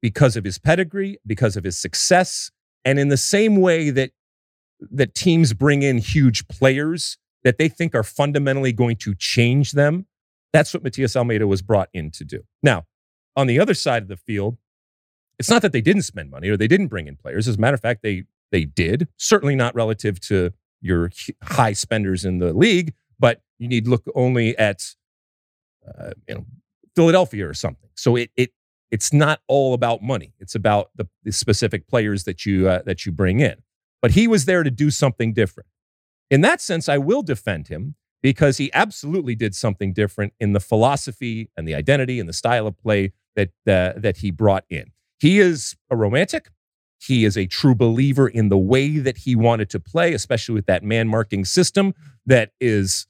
because 0.00 0.36
of 0.36 0.44
his 0.44 0.58
pedigree, 0.58 1.18
because 1.26 1.56
of 1.56 1.64
his 1.64 1.78
success, 1.78 2.50
and 2.84 2.98
in 2.98 3.08
the 3.08 3.16
same 3.16 3.56
way 3.56 3.90
that 3.90 4.12
that 4.90 5.14
teams 5.14 5.52
bring 5.52 5.82
in 5.82 5.98
huge 5.98 6.48
players 6.48 7.18
that 7.42 7.58
they 7.58 7.68
think 7.68 7.94
are 7.94 8.02
fundamentally 8.02 8.72
going 8.72 8.96
to 8.96 9.14
change 9.14 9.72
them, 9.72 10.06
that's 10.52 10.72
what 10.74 10.82
Matias 10.82 11.16
Almeyda 11.16 11.46
was 11.46 11.62
brought 11.62 11.88
in 11.92 12.10
to 12.12 12.24
do. 12.24 12.42
Now, 12.62 12.86
on 13.36 13.46
the 13.46 13.58
other 13.58 13.74
side 13.74 14.02
of 14.02 14.08
the 14.08 14.16
field, 14.16 14.58
it's 15.40 15.48
not 15.48 15.62
that 15.62 15.72
they 15.72 15.80
didn't 15.80 16.02
spend 16.02 16.30
money 16.30 16.50
or 16.50 16.56
they 16.58 16.68
didn't 16.68 16.88
bring 16.88 17.06
in 17.06 17.16
players. 17.16 17.48
As 17.48 17.56
a 17.56 17.58
matter 17.58 17.74
of 17.74 17.80
fact, 17.80 18.02
they 18.02 18.24
they 18.52 18.66
did. 18.66 19.08
Certainly 19.16 19.56
not 19.56 19.74
relative 19.74 20.20
to 20.20 20.52
your 20.82 21.10
high 21.42 21.72
spenders 21.72 22.26
in 22.26 22.38
the 22.38 22.52
league, 22.52 22.92
but 23.18 23.40
you 23.58 23.66
need 23.66 23.88
look 23.88 24.04
only 24.14 24.56
at 24.58 24.94
uh, 25.88 26.10
you 26.28 26.34
know 26.34 26.46
Philadelphia 26.94 27.48
or 27.48 27.54
something. 27.54 27.88
So 27.94 28.16
it 28.16 28.30
it 28.36 28.52
it's 28.90 29.14
not 29.14 29.40
all 29.48 29.72
about 29.72 30.02
money. 30.02 30.34
It's 30.38 30.54
about 30.54 30.90
the, 30.94 31.08
the 31.24 31.32
specific 31.32 31.88
players 31.88 32.24
that 32.24 32.44
you 32.44 32.68
uh, 32.68 32.82
that 32.84 33.06
you 33.06 33.12
bring 33.12 33.40
in. 33.40 33.56
But 34.02 34.10
he 34.10 34.28
was 34.28 34.44
there 34.44 34.62
to 34.62 34.70
do 34.70 34.90
something 34.90 35.32
different. 35.32 35.70
In 36.30 36.42
that 36.42 36.60
sense, 36.60 36.86
I 36.86 36.98
will 36.98 37.22
defend 37.22 37.68
him 37.68 37.94
because 38.22 38.58
he 38.58 38.70
absolutely 38.74 39.34
did 39.34 39.54
something 39.54 39.94
different 39.94 40.34
in 40.38 40.52
the 40.52 40.60
philosophy 40.60 41.48
and 41.56 41.66
the 41.66 41.74
identity 41.74 42.20
and 42.20 42.28
the 42.28 42.34
style 42.34 42.66
of 42.66 42.76
play 42.76 43.12
that 43.36 43.48
uh, 43.66 43.98
that 43.98 44.18
he 44.18 44.30
brought 44.30 44.64
in. 44.68 44.92
He 45.20 45.38
is 45.38 45.76
a 45.90 45.96
romantic. 45.96 46.48
He 46.98 47.24
is 47.24 47.36
a 47.36 47.46
true 47.46 47.74
believer 47.74 48.28
in 48.28 48.48
the 48.48 48.58
way 48.58 48.98
that 48.98 49.18
he 49.18 49.36
wanted 49.36 49.70
to 49.70 49.80
play, 49.80 50.12
especially 50.12 50.54
with 50.54 50.66
that 50.66 50.82
man 50.82 51.08
marking 51.08 51.44
system 51.44 51.94
that 52.26 52.50
is 52.60 53.06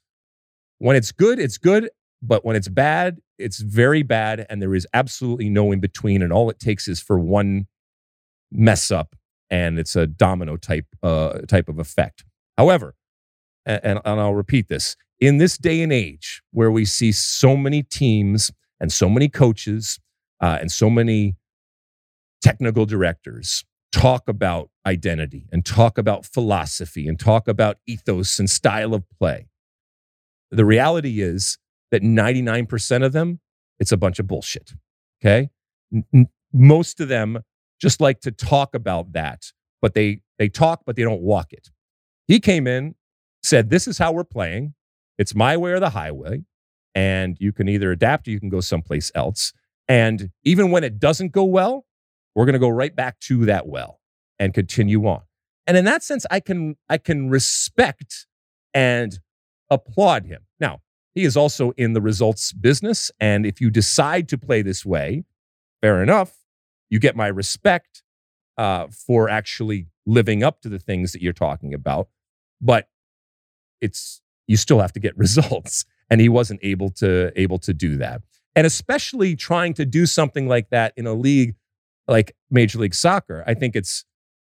when 0.77 0.95
it's 0.95 1.11
good, 1.11 1.39
it's 1.39 1.57
good, 1.57 1.89
but 2.21 2.45
when 2.45 2.55
it's 2.55 2.67
bad, 2.67 3.19
it's 3.37 3.59
very 3.59 4.03
bad 4.03 4.45
and 4.49 4.61
there 4.61 4.75
is 4.75 4.87
absolutely 4.93 5.49
no 5.49 5.71
in 5.71 5.79
between 5.79 6.21
and 6.21 6.31
all 6.31 6.49
it 6.49 6.59
takes 6.59 6.87
is 6.87 7.01
for 7.01 7.19
one 7.19 7.67
mess 8.51 8.91
up 8.91 9.15
and 9.49 9.79
it's 9.79 9.95
a 9.95 10.07
domino 10.07 10.57
type 10.57 10.85
uh, 11.03 11.39
type 11.47 11.67
of 11.67 11.79
effect. 11.79 12.23
However, 12.57 12.95
and, 13.65 13.99
and 14.05 14.19
I'll 14.19 14.33
repeat 14.33 14.67
this 14.67 14.95
in 15.19 15.37
this 15.37 15.57
day 15.57 15.81
and 15.81 15.91
age 15.91 16.41
where 16.51 16.71
we 16.71 16.85
see 16.85 17.11
so 17.11 17.55
many 17.55 17.83
teams 17.83 18.51
and 18.79 18.91
so 18.91 19.09
many 19.09 19.29
coaches 19.29 19.99
uh, 20.39 20.57
and 20.59 20.71
so 20.71 20.89
many 20.89 21.35
technical 22.41 22.85
directors 22.85 23.63
talk 23.91 24.27
about 24.27 24.69
identity 24.85 25.47
and 25.51 25.65
talk 25.65 25.97
about 25.97 26.25
philosophy 26.25 27.07
and 27.07 27.19
talk 27.19 27.47
about 27.47 27.77
ethos 27.87 28.39
and 28.39 28.49
style 28.49 28.93
of 28.93 29.03
play. 29.19 29.47
The 30.49 30.65
reality 30.65 31.21
is 31.21 31.57
that 31.91 32.01
99% 32.01 33.03
of 33.03 33.11
them, 33.11 33.39
it's 33.79 33.91
a 33.91 33.97
bunch 33.97 34.19
of 34.19 34.27
bullshit. 34.27 34.73
Okay. 35.23 35.49
Most 36.53 36.99
of 36.99 37.09
them 37.09 37.39
just 37.81 37.99
like 37.99 38.21
to 38.21 38.31
talk 38.31 38.75
about 38.75 39.13
that, 39.13 39.51
but 39.81 39.93
they, 39.93 40.21
they 40.37 40.49
talk, 40.49 40.81
but 40.85 40.95
they 40.95 41.03
don't 41.03 41.21
walk 41.21 41.51
it. 41.51 41.69
He 42.27 42.39
came 42.39 42.67
in 42.67 42.95
said, 43.43 43.69
This 43.69 43.87
is 43.87 43.97
how 43.97 44.11
we're 44.11 44.23
playing. 44.23 44.73
It's 45.17 45.35
my 45.35 45.57
way 45.57 45.71
or 45.71 45.79
the 45.79 45.89
highway. 45.89 46.43
And 46.93 47.37
you 47.39 47.53
can 47.53 47.69
either 47.69 47.91
adapt 47.91 48.27
or 48.27 48.31
you 48.31 48.39
can 48.39 48.49
go 48.49 48.61
someplace 48.61 49.11
else. 49.15 49.53
And 49.87 50.31
even 50.43 50.71
when 50.71 50.83
it 50.83 50.99
doesn't 50.99 51.31
go 51.31 51.43
well, 51.43 51.85
we're 52.35 52.45
going 52.45 52.53
to 52.53 52.59
go 52.59 52.69
right 52.69 52.95
back 52.95 53.19
to 53.21 53.45
that 53.45 53.67
well 53.67 53.99
and 54.39 54.53
continue 54.53 55.05
on. 55.07 55.21
And 55.67 55.77
in 55.77 55.85
that 55.85 56.03
sense, 56.03 56.25
I 56.31 56.39
can 56.39 56.75
I 56.89 56.97
can 56.97 57.29
respect 57.29 58.27
and 58.73 59.19
applaud 59.69 60.25
him. 60.25 60.41
Now, 60.59 60.81
he 61.13 61.23
is 61.23 61.37
also 61.37 61.71
in 61.71 61.93
the 61.93 62.01
results 62.01 62.51
business. 62.53 63.11
And 63.19 63.45
if 63.45 63.61
you 63.61 63.69
decide 63.69 64.27
to 64.29 64.37
play 64.37 64.61
this 64.61 64.85
way, 64.85 65.23
fair 65.81 66.01
enough. 66.01 66.37
You 66.89 66.99
get 66.99 67.15
my 67.15 67.27
respect 67.27 68.03
uh, 68.57 68.87
for 68.87 69.29
actually 69.29 69.87
living 70.05 70.43
up 70.43 70.61
to 70.61 70.69
the 70.69 70.79
things 70.79 71.13
that 71.13 71.21
you're 71.21 71.31
talking 71.31 71.73
about. 71.73 72.09
But 72.59 72.89
it's 73.81 74.21
you 74.47 74.57
still 74.57 74.79
have 74.79 74.93
to 74.93 74.99
get 74.99 75.17
results 75.17 75.85
and 76.09 76.19
he 76.21 76.29
wasn't 76.29 76.59
able 76.63 76.89
to 76.89 77.31
able 77.39 77.59
to 77.59 77.73
do 77.73 77.97
that 77.97 78.21
and 78.55 78.67
especially 78.67 79.35
trying 79.35 79.73
to 79.73 79.85
do 79.85 80.05
something 80.05 80.47
like 80.47 80.69
that 80.69 80.93
in 80.97 81.07
a 81.07 81.13
league 81.13 81.55
like 82.07 82.35
major 82.49 82.79
league 82.79 82.95
soccer 82.95 83.43
i 83.47 83.53
think 83.53 83.75
it's 83.75 84.05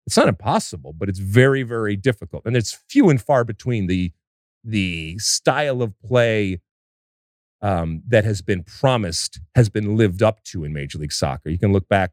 it's 0.05 0.17
not 0.17 0.27
impossible 0.27 0.93
but 0.93 1.09
it's 1.09 1.19
very 1.19 1.63
very 1.63 1.95
difficult 1.95 2.43
and 2.45 2.55
it's 2.55 2.79
few 2.89 3.09
and 3.09 3.21
far 3.21 3.43
between 3.43 3.87
the 3.87 4.11
the 4.63 5.17
style 5.17 5.81
of 5.81 5.99
play 6.01 6.59
um, 7.63 8.01
that 8.07 8.25
has 8.25 8.41
been 8.41 8.63
promised 8.63 9.39
has 9.55 9.69
been 9.69 9.95
lived 9.95 10.23
up 10.23 10.43
to 10.43 10.63
in 10.63 10.73
major 10.73 10.97
league 10.97 11.11
soccer 11.11 11.49
you 11.49 11.59
can 11.59 11.71
look 11.71 11.87
back 11.87 12.11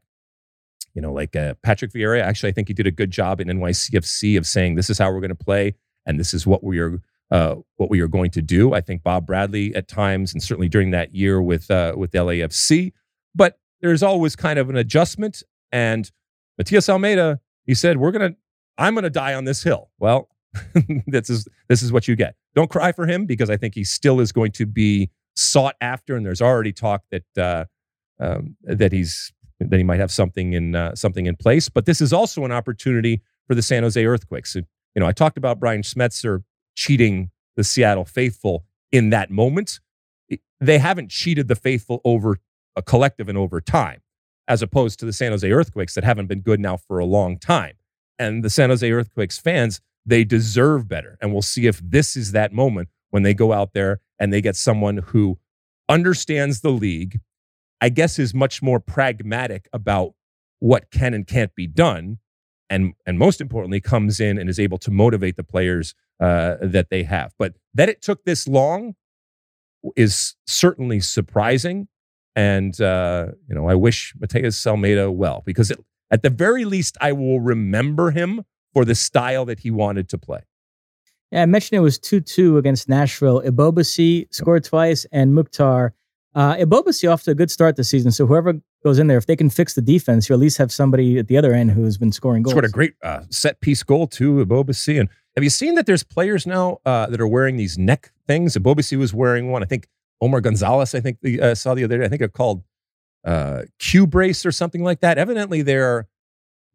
you 0.93 1.01
know 1.01 1.11
like 1.11 1.35
uh, 1.35 1.55
patrick 1.63 1.91
vieira 1.91 2.21
actually 2.21 2.49
i 2.49 2.53
think 2.53 2.67
he 2.67 2.73
did 2.73 2.87
a 2.87 2.91
good 2.91 3.11
job 3.11 3.39
in 3.39 3.47
nycfc 3.47 4.37
of 4.37 4.45
saying 4.45 4.75
this 4.75 4.89
is 4.89 4.99
how 4.99 5.11
we're 5.11 5.21
going 5.21 5.29
to 5.29 5.35
play 5.35 5.73
and 6.05 6.19
this 6.19 6.33
is 6.33 6.45
what 6.45 6.63
we 6.63 6.79
are 6.79 7.01
uh, 7.31 7.55
what 7.77 7.89
we 7.89 8.01
are 8.01 8.07
going 8.07 8.31
to 8.31 8.41
do. 8.41 8.73
I 8.73 8.81
think 8.81 9.03
Bob 9.03 9.27
Bradley 9.27 9.73
at 9.75 9.87
times, 9.87 10.33
and 10.33 10.41
certainly 10.41 10.69
during 10.69 10.91
that 10.91 11.13
year 11.13 11.41
with 11.41 11.69
uh, 11.69 11.93
with 11.95 12.11
LAFC, 12.11 12.91
but 13.35 13.59
there's 13.81 14.03
always 14.03 14.35
kind 14.35 14.59
of 14.59 14.69
an 14.69 14.77
adjustment. 14.77 15.43
And 15.71 16.09
Matias 16.57 16.89
Almeyda, 16.89 17.39
he 17.65 17.73
said, 17.73 17.97
"We're 17.97 18.11
gonna, 18.11 18.35
I'm 18.77 18.95
gonna 18.95 19.09
die 19.09 19.33
on 19.33 19.45
this 19.45 19.63
hill." 19.63 19.89
Well, 19.99 20.29
this 21.07 21.29
is 21.29 21.47
this 21.67 21.81
is 21.81 21.91
what 21.91 22.07
you 22.07 22.15
get. 22.15 22.35
Don't 22.55 22.69
cry 22.69 22.91
for 22.91 23.05
him 23.05 23.25
because 23.25 23.49
I 23.49 23.57
think 23.57 23.75
he 23.75 23.83
still 23.83 24.19
is 24.19 24.31
going 24.31 24.51
to 24.53 24.65
be 24.65 25.11
sought 25.35 25.75
after, 25.81 26.15
and 26.15 26.25
there's 26.25 26.41
already 26.41 26.73
talk 26.73 27.03
that 27.11 27.23
uh, 27.37 27.65
um, 28.19 28.55
that 28.63 28.91
he's 28.91 29.31
that 29.59 29.77
he 29.77 29.83
might 29.83 29.99
have 29.99 30.11
something 30.11 30.53
in 30.53 30.75
uh, 30.75 30.95
something 30.95 31.25
in 31.25 31.35
place. 31.35 31.69
But 31.69 31.85
this 31.85 32.01
is 32.01 32.13
also 32.13 32.45
an 32.45 32.51
opportunity 32.51 33.21
for 33.47 33.55
the 33.55 33.61
San 33.61 33.83
Jose 33.83 34.03
Earthquakes. 34.03 34.55
You 34.55 34.63
know, 34.95 35.05
I 35.05 35.11
talked 35.11 35.37
about 35.37 35.59
Brian 35.59 35.81
Schmetzer 35.81 36.43
cheating 36.75 37.31
the 37.55 37.63
Seattle 37.63 38.05
faithful 38.05 38.65
in 38.91 39.09
that 39.09 39.29
moment. 39.29 39.79
They 40.61 40.77
haven't 40.77 41.09
cheated 41.09 41.47
the 41.47 41.55
faithful 41.55 42.01
over 42.03 42.37
a 42.79 42.81
collective 42.81 43.27
and 43.27 43.37
over 43.37 43.59
time, 43.59 43.99
as 44.47 44.61
opposed 44.61 44.99
to 44.99 45.05
the 45.05 45.11
San 45.13 45.31
Jose 45.31 45.51
Earthquakes 45.51 45.93
that 45.95 46.03
haven't 46.05 46.27
been 46.27 46.39
good 46.39 46.61
now 46.61 46.77
for 46.77 46.97
a 46.97 47.05
long 47.05 47.37
time. 47.37 47.73
And 48.17 48.41
the 48.41 48.49
San 48.49 48.69
Jose 48.69 48.89
Earthquakes 48.89 49.37
fans, 49.37 49.81
they 50.05 50.23
deserve 50.23 50.87
better. 50.87 51.17
And 51.21 51.33
we'll 51.33 51.41
see 51.41 51.67
if 51.67 51.79
this 51.83 52.15
is 52.15 52.31
that 52.31 52.53
moment 52.53 52.87
when 53.09 53.23
they 53.23 53.33
go 53.33 53.51
out 53.51 53.73
there 53.73 53.99
and 54.17 54.31
they 54.31 54.41
get 54.41 54.55
someone 54.55 54.97
who 54.97 55.39
understands 55.89 56.61
the 56.61 56.71
league, 56.71 57.19
I 57.81 57.89
guess 57.89 58.17
is 58.17 58.33
much 58.33 58.61
more 58.61 58.79
pragmatic 58.79 59.67
about 59.73 60.13
what 60.59 60.89
can 60.89 61.13
and 61.13 61.27
can't 61.27 61.53
be 61.53 61.67
done. 61.67 62.19
And, 62.69 62.93
and 63.05 63.19
most 63.19 63.41
importantly, 63.41 63.81
comes 63.81 64.21
in 64.21 64.37
and 64.37 64.49
is 64.49 64.59
able 64.59 64.77
to 64.79 64.91
motivate 64.91 65.35
the 65.35 65.43
players 65.43 65.95
uh, 66.21 66.55
that 66.61 66.89
they 66.89 67.03
have. 67.03 67.33
But 67.37 67.55
that 67.73 67.89
it 67.89 68.01
took 68.01 68.23
this 68.23 68.47
long 68.47 68.95
is 69.97 70.35
certainly 70.47 71.01
surprising. 71.01 71.89
And, 72.39 72.79
uh, 72.79 73.31
you 73.49 73.53
know, 73.53 73.67
I 73.67 73.75
wish 73.75 74.13
Matias 74.17 74.65
Almeyda 74.65 75.11
well 75.11 75.43
because 75.45 75.71
it, 75.71 75.79
at 76.09 76.23
the 76.23 76.29
very 76.29 76.63
least, 76.63 76.97
I 77.01 77.11
will 77.11 77.41
remember 77.41 78.11
him 78.11 78.45
for 78.71 78.85
the 78.85 78.95
style 78.95 79.43
that 79.43 79.59
he 79.59 79.71
wanted 79.71 80.07
to 80.07 80.17
play. 80.17 80.39
Yeah, 81.31 81.41
I 81.41 81.45
mentioned 81.47 81.77
it 81.77 81.81
was 81.81 81.99
2 81.99 82.21
2 82.21 82.57
against 82.57 82.87
Nashville. 82.87 83.41
Ebobisse 83.41 84.33
scored 84.33 84.63
twice 84.63 85.05
and 85.11 85.35
Mukhtar. 85.35 85.93
Uh, 86.33 86.55
Ebobisse 86.55 87.11
off 87.11 87.23
to 87.23 87.31
a 87.31 87.35
good 87.35 87.51
start 87.51 87.75
this 87.75 87.89
season. 87.89 88.09
So 88.09 88.25
whoever 88.25 88.53
goes 88.85 88.99
in 88.99 89.07
there, 89.07 89.17
if 89.17 89.25
they 89.25 89.35
can 89.35 89.49
fix 89.49 89.73
the 89.73 89.81
defense, 89.81 90.29
you 90.29 90.33
at 90.33 90.39
least 90.39 90.57
have 90.59 90.71
somebody 90.71 91.19
at 91.19 91.27
the 91.27 91.37
other 91.37 91.53
end 91.53 91.71
who's 91.71 91.97
been 91.97 92.13
scoring 92.13 92.43
goals. 92.43 92.53
Scored 92.53 92.63
a 92.63 92.69
great 92.69 92.93
uh, 93.03 93.23
set 93.29 93.59
piece 93.59 93.83
goal, 93.83 94.07
too, 94.07 94.45
Ebobisse. 94.45 94.97
And 94.97 95.09
have 95.35 95.43
you 95.43 95.49
seen 95.49 95.75
that 95.75 95.87
there's 95.87 96.03
players 96.03 96.47
now 96.47 96.77
uh, 96.85 97.07
that 97.07 97.19
are 97.19 97.27
wearing 97.27 97.57
these 97.57 97.77
neck 97.77 98.13
things? 98.27 98.55
Ebobisse 98.55 98.97
was 98.97 99.13
wearing 99.13 99.51
one. 99.51 99.61
I 99.61 99.65
think 99.65 99.89
Omar 100.21 100.41
Gonzalez, 100.41 100.93
I 100.95 100.99
think 100.99 101.19
the, 101.21 101.41
uh, 101.41 101.55
saw 101.55 101.73
the 101.73 101.83
other 101.83 101.97
day. 101.97 102.05
I 102.05 102.09
think 102.09 102.19
they're 102.19 102.27
called 102.27 102.63
uh, 103.25 103.63
Q 103.79 104.07
brace 104.07 104.45
or 104.45 104.51
something 104.51 104.83
like 104.83 104.99
that. 105.01 105.17
Evidently, 105.17 105.61
they're 105.61 106.07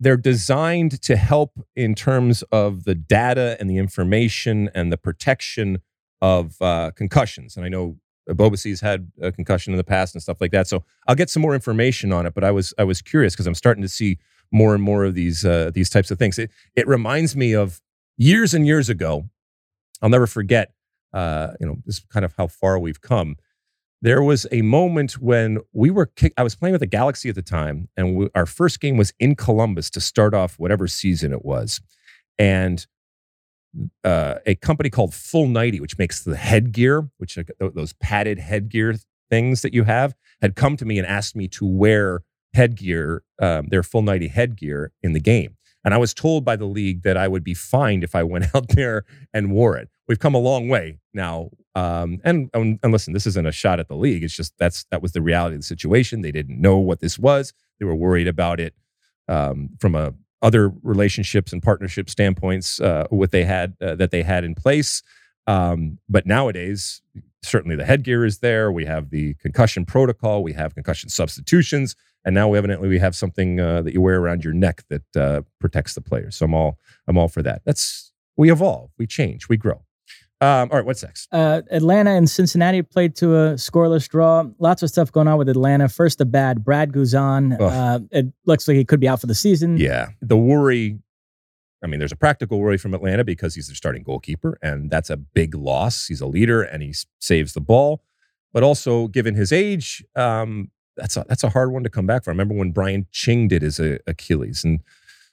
they're 0.00 0.16
designed 0.16 1.00
to 1.02 1.16
help 1.16 1.52
in 1.76 1.94
terms 1.94 2.42
of 2.50 2.84
the 2.84 2.94
data 2.94 3.56
and 3.60 3.70
the 3.70 3.78
information 3.78 4.68
and 4.74 4.92
the 4.92 4.96
protection 4.96 5.78
of 6.20 6.60
uh, 6.60 6.90
concussions. 6.96 7.56
And 7.56 7.64
I 7.64 7.68
know 7.68 7.96
Ebobisse's 8.28 8.80
had 8.80 9.12
a 9.20 9.30
concussion 9.30 9.72
in 9.72 9.76
the 9.76 9.84
past 9.84 10.14
and 10.14 10.22
stuff 10.22 10.40
like 10.40 10.50
that. 10.52 10.66
So 10.66 10.84
I'll 11.06 11.14
get 11.14 11.30
some 11.30 11.42
more 11.42 11.54
information 11.54 12.12
on 12.12 12.26
it. 12.26 12.34
But 12.34 12.44
I 12.44 12.50
was 12.50 12.74
I 12.78 12.84
was 12.84 13.02
curious 13.02 13.34
because 13.34 13.46
I'm 13.46 13.54
starting 13.54 13.82
to 13.82 13.88
see 13.88 14.18
more 14.50 14.74
and 14.74 14.82
more 14.82 15.04
of 15.04 15.14
these 15.14 15.44
uh, 15.44 15.70
these 15.72 15.90
types 15.90 16.10
of 16.10 16.18
things. 16.18 16.38
It 16.38 16.50
it 16.74 16.86
reminds 16.88 17.36
me 17.36 17.52
of 17.52 17.80
years 18.16 18.54
and 18.54 18.66
years 18.66 18.88
ago, 18.88 19.28
I'll 20.00 20.08
never 20.08 20.26
forget, 20.26 20.72
uh, 21.14 21.52
you 21.60 21.66
know, 21.66 21.76
this 21.86 21.98
is 21.98 22.04
kind 22.12 22.24
of 22.26 22.34
how 22.36 22.46
far 22.48 22.78
we've 22.78 23.00
come. 23.00 23.36
there 24.02 24.22
was 24.22 24.46
a 24.52 24.60
moment 24.62 25.12
when 25.14 25.58
we 25.72 25.90
were 25.90 26.06
kick- 26.06 26.34
I 26.36 26.42
was 26.42 26.54
playing 26.54 26.72
with 26.72 26.80
the 26.80 26.86
Galaxy 26.98 27.30
at 27.30 27.36
the 27.36 27.42
time, 27.42 27.88
and 27.96 28.16
we, 28.16 28.28
our 28.34 28.44
first 28.46 28.80
game 28.80 28.98
was 28.98 29.14
in 29.18 29.34
Columbus 29.34 29.88
to 29.90 30.00
start 30.00 30.34
off 30.34 30.58
whatever 30.58 30.86
season 30.88 31.32
it 31.32 31.44
was, 31.44 31.80
and 32.38 32.86
uh, 34.04 34.36
a 34.46 34.54
company 34.56 34.90
called 34.90 35.12
Full90, 35.12 35.80
which 35.80 35.98
makes 35.98 36.22
the 36.22 36.36
headgear, 36.36 37.08
which 37.18 37.38
are 37.38 37.44
those 37.58 37.92
padded 37.94 38.38
headgear 38.38 38.94
things 39.30 39.62
that 39.62 39.74
you 39.74 39.84
have, 39.84 40.14
had 40.42 40.54
come 40.54 40.76
to 40.76 40.84
me 40.84 40.98
and 40.98 41.06
asked 41.06 41.34
me 41.34 41.48
to 41.48 41.66
wear 41.66 42.22
headgear, 42.52 43.22
um, 43.40 43.66
their 43.68 43.82
Full90 43.82 44.30
headgear 44.30 44.92
in 45.02 45.12
the 45.12 45.20
game. 45.20 45.56
And 45.84 45.92
I 45.92 45.98
was 45.98 46.14
told 46.14 46.44
by 46.44 46.56
the 46.56 46.66
league 46.66 47.02
that 47.02 47.16
I 47.16 47.26
would 47.28 47.42
be 47.44 47.54
fined 47.54 48.04
if 48.04 48.14
I 48.14 48.22
went 48.22 48.46
out 48.54 48.68
there 48.68 49.04
and 49.32 49.50
wore 49.50 49.76
it. 49.76 49.88
We've 50.06 50.18
come 50.18 50.34
a 50.34 50.38
long 50.38 50.68
way 50.68 50.98
now. 51.12 51.50
Um, 51.74 52.20
and, 52.24 52.50
and 52.54 52.78
listen, 52.84 53.14
this 53.14 53.26
isn't 53.26 53.46
a 53.46 53.52
shot 53.52 53.80
at 53.80 53.88
the 53.88 53.96
league. 53.96 54.22
It's 54.22 54.36
just 54.36 54.52
that's 54.58 54.84
that 54.90 55.02
was 55.02 55.12
the 55.12 55.22
reality 55.22 55.56
of 55.56 55.62
the 55.62 55.66
situation. 55.66 56.20
They 56.20 56.32
didn't 56.32 56.60
know 56.60 56.76
what 56.78 57.00
this 57.00 57.18
was. 57.18 57.52
They 57.78 57.86
were 57.86 57.94
worried 57.94 58.28
about 58.28 58.60
it 58.60 58.74
um, 59.28 59.70
from 59.80 59.94
a 59.94 60.14
other 60.42 60.68
relationships 60.82 61.52
and 61.52 61.62
partnership 61.62 62.10
standpoints 62.10 62.78
uh, 62.78 63.06
what 63.08 63.30
they 63.30 63.44
had 63.44 63.74
uh, 63.80 63.94
that 63.94 64.10
they 64.10 64.22
had 64.22 64.44
in 64.44 64.54
place. 64.54 65.02
Um, 65.46 65.98
but 66.08 66.26
nowadays, 66.26 67.00
certainly 67.42 67.76
the 67.76 67.84
headgear 67.84 68.24
is 68.24 68.38
there. 68.38 68.70
We 68.70 68.84
have 68.84 69.10
the 69.10 69.34
concussion 69.34 69.86
protocol. 69.86 70.42
We 70.42 70.52
have 70.52 70.74
concussion 70.74 71.08
substitutions, 71.08 71.96
and 72.24 72.34
now 72.34 72.52
evidently 72.52 72.88
we 72.88 72.98
have 72.98 73.16
something 73.16 73.58
uh, 73.58 73.82
that 73.82 73.94
you 73.94 74.02
wear 74.02 74.20
around 74.20 74.44
your 74.44 74.52
neck 74.52 74.84
that 74.90 75.16
uh, 75.16 75.42
protects 75.60 75.94
the 75.94 76.02
player. 76.02 76.30
So 76.30 76.44
I'm 76.44 76.54
all 76.54 76.78
I'm 77.08 77.18
all 77.18 77.28
for 77.28 77.42
that. 77.42 77.62
That's 77.64 78.12
we 78.36 78.52
evolve, 78.52 78.90
we 78.98 79.06
change, 79.06 79.48
we 79.48 79.56
grow. 79.56 79.82
Um, 80.40 80.68
all 80.70 80.78
right, 80.78 80.84
what's 80.84 81.02
next? 81.02 81.28
Uh, 81.32 81.62
Atlanta 81.70 82.10
and 82.10 82.28
Cincinnati 82.28 82.82
played 82.82 83.16
to 83.16 83.34
a 83.34 83.54
scoreless 83.54 84.08
draw. 84.08 84.44
Lots 84.58 84.82
of 84.82 84.90
stuff 84.90 85.10
going 85.10 85.28
on 85.28 85.38
with 85.38 85.48
Atlanta. 85.48 85.88
First, 85.88 86.18
the 86.18 86.26
bad 86.26 86.64
Brad 86.64 86.92
Guzan. 86.92 87.58
Uh, 87.58 88.00
it 88.10 88.26
looks 88.44 88.68
like 88.68 88.76
he 88.76 88.84
could 88.84 89.00
be 89.00 89.08
out 89.08 89.20
for 89.20 89.26
the 89.26 89.34
season. 89.34 89.78
Yeah, 89.78 90.08
the 90.20 90.36
worry. 90.36 90.98
I 91.82 91.86
mean, 91.86 91.98
there's 91.98 92.12
a 92.12 92.16
practical 92.16 92.58
worry 92.58 92.78
from 92.78 92.94
Atlanta 92.94 93.24
because 93.24 93.54
he's 93.54 93.68
their 93.68 93.76
starting 93.76 94.02
goalkeeper, 94.02 94.58
and 94.60 94.90
that's 94.90 95.08
a 95.08 95.16
big 95.16 95.54
loss. 95.54 96.06
He's 96.06 96.20
a 96.20 96.26
leader, 96.26 96.62
and 96.62 96.82
he 96.82 96.94
saves 97.20 97.52
the 97.54 97.60
ball. 97.60 98.02
But 98.52 98.62
also, 98.62 99.08
given 99.08 99.34
his 99.34 99.52
age, 99.52 100.04
um, 100.14 100.70
that's 100.96 101.16
a 101.16 101.24
that's 101.28 101.44
a 101.44 101.50
hard 101.50 101.72
one 101.72 101.84
to 101.84 101.90
come 101.90 102.06
back 102.06 102.24
from. 102.24 102.32
I 102.32 102.34
remember 102.34 102.54
when 102.54 102.72
Brian 102.72 103.06
Ching 103.12 103.48
did 103.48 103.62
his 103.62 103.80
uh, 103.80 103.98
Achilles, 104.06 104.64
and 104.64 104.80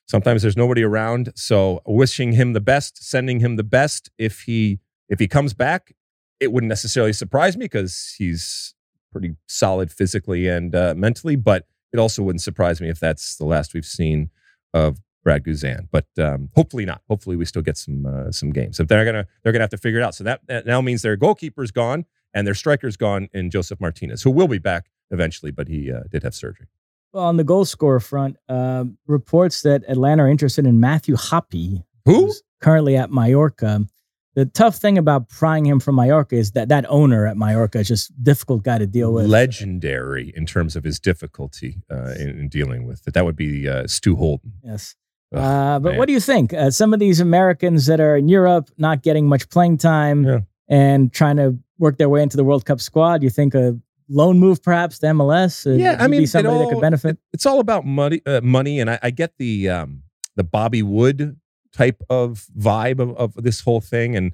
sometimes 0.06 0.42
there's 0.42 0.58
nobody 0.58 0.84
around. 0.84 1.32
So, 1.36 1.82
wishing 1.86 2.34
him 2.34 2.54
the 2.54 2.62
best, 2.62 3.04
sending 3.04 3.40
him 3.40 3.56
the 3.56 3.64
best. 3.64 4.10
If 4.18 4.42
he 4.42 4.80
if 5.12 5.20
he 5.20 5.28
comes 5.28 5.54
back, 5.54 5.94
it 6.40 6.52
wouldn't 6.52 6.70
necessarily 6.70 7.14
surprise 7.14 7.56
me 7.56 7.66
because 7.66 8.16
he's 8.18 8.74
pretty 9.12 9.36
solid 9.48 9.92
physically 9.92 10.48
and 10.48 10.74
uh, 10.74 10.96
mentally. 10.98 11.36
But 11.36 11.68
it 11.94 12.00
also 12.00 12.24
wouldn't 12.24 12.42
surprise 12.42 12.82
me 12.82 12.90
if 12.90 13.00
that's 13.00 13.36
the 13.36 13.46
last 13.46 13.74
we've 13.74 13.86
seen 13.86 14.32
of 14.74 15.00
Brad 15.24 15.44
Guzan. 15.44 15.90
But 15.92 16.08
um, 16.18 16.50
hopefully 16.56 16.86
not. 16.86 17.02
Hopefully 17.10 17.36
we 17.36 17.46
still 17.46 17.62
get 17.62 17.78
some 17.78 18.06
uh, 18.06 18.32
some 18.32 18.52
games. 18.52 18.80
If 18.80 18.88
they're 18.88 19.06
gonna 19.06 19.28
they're 19.44 19.52
gonna 19.52 19.64
have 19.64 19.70
to 19.72 19.78
figure 19.78 20.00
it 20.00 20.04
out. 20.04 20.16
So 20.16 20.24
that, 20.24 20.42
that 20.48 20.66
now 20.66 20.82
means 20.82 21.02
their 21.02 21.18
goalkeeper's 21.18 21.72
gone 21.72 22.06
and 22.34 22.48
their 22.48 22.56
striker's 22.56 22.96
gone 22.96 23.28
in 23.34 23.52
Josef 23.52 23.80
Martinez, 23.82 24.24
who 24.24 24.32
will 24.32 24.48
be 24.48 24.58
back 24.58 24.90
eventually, 25.12 25.52
but 25.52 25.68
he 25.68 25.92
uh, 25.92 26.04
did 26.10 26.24
have 26.24 26.34
surgery. 26.34 26.68
Well, 27.12 27.26
on 27.26 27.36
the 27.36 27.44
goal 27.44 27.66
scorer 27.66 28.00
front, 28.00 28.38
uh, 28.48 28.86
reports 29.06 29.64
that 29.64 29.84
Atlanta 29.90 30.24
are 30.24 30.30
interested 30.30 30.66
in 30.66 30.80
Matthew 30.80 31.16
Hoppe, 31.16 31.84
who 32.06 32.34
currently 32.62 32.96
at 32.96 33.12
Mallorca. 33.12 33.86
The 34.34 34.46
tough 34.46 34.78
thing 34.78 34.98
about 34.98 35.28
prying 35.28 35.66
him 35.66 35.82
from 35.82 35.96
Mallorca 35.96 36.36
is 36.36 36.52
that 36.52 36.70
that 36.70 36.86
owner 36.88 37.28
at 37.28 37.36
Mallorca 37.36 37.80
is 37.80 37.90
just 37.90 38.24
difficult 38.24 38.64
guy 38.64 38.78
to 38.78 38.88
deal 38.88 39.12
with. 39.12 39.26
Legendary 39.26 40.32
in 40.36 40.46
terms 40.46 40.76
of 40.78 40.86
his 40.86 41.00
difficulty 41.00 41.84
uh, 41.92 42.14
in, 42.18 42.30
in, 42.30 42.48
dealing 42.48 42.86
with 42.86 43.06
it. 43.08 43.14
That 43.14 43.26
would 43.26 43.36
be 43.36 43.68
uh, 43.68 43.88
Stu 43.88 44.16
Holden. 44.16 44.54
Yes. 44.64 44.96
uh, 45.36 45.80
but 45.80 45.92
man. 45.92 45.98
what 45.98 46.08
do 46.08 46.14
you 46.14 46.22
think? 46.22 46.54
Uh, 46.54 46.72
some 46.72 46.94
of 46.94 47.00
these 47.00 47.20
Americans 47.20 47.88
that 47.88 48.00
are 48.00 48.16
in 48.16 48.30
Europe 48.30 48.70
not 48.78 49.04
getting 49.04 49.28
much 49.28 49.50
playing 49.50 49.78
time 49.78 50.24
yeah. 50.24 50.40
and 50.70 51.12
trying 51.12 51.36
to 51.36 51.58
work 51.78 51.98
their 51.98 52.10
way 52.10 52.22
into 52.22 52.38
the 52.38 52.44
World 52.46 52.66
Cup 52.66 52.80
squad, 52.80 53.24
you 53.24 53.30
think 53.30 53.54
a 53.54 53.78
loan 54.08 54.40
move 54.40 54.64
perhaps 54.64 55.00
to 55.00 55.08
MLS? 55.08 55.66
Uh, 55.66 55.76
yeah, 55.76 55.98
I 56.00 56.08
mean, 56.08 56.26
somebody 56.26 56.56
all, 56.56 56.64
that 56.64 56.74
could 56.74 56.82
benefit. 56.82 57.12
It, 57.12 57.20
it's 57.34 57.46
all 57.46 57.60
about 57.60 57.86
money, 57.86 58.22
uh, 58.26 58.40
money, 58.42 58.80
and 58.80 58.90
I, 58.90 59.00
I 59.04 59.10
get 59.10 59.38
the 59.38 59.70
um, 59.70 60.04
the 60.38 60.44
Bobby 60.44 60.84
Wood 60.84 61.38
type 61.74 62.02
of 62.10 62.48
vibe 62.58 63.00
of, 63.00 63.16
of 63.18 63.44
this 63.44 63.62
whole 63.62 63.82
thing. 63.82 64.16
And 64.16 64.34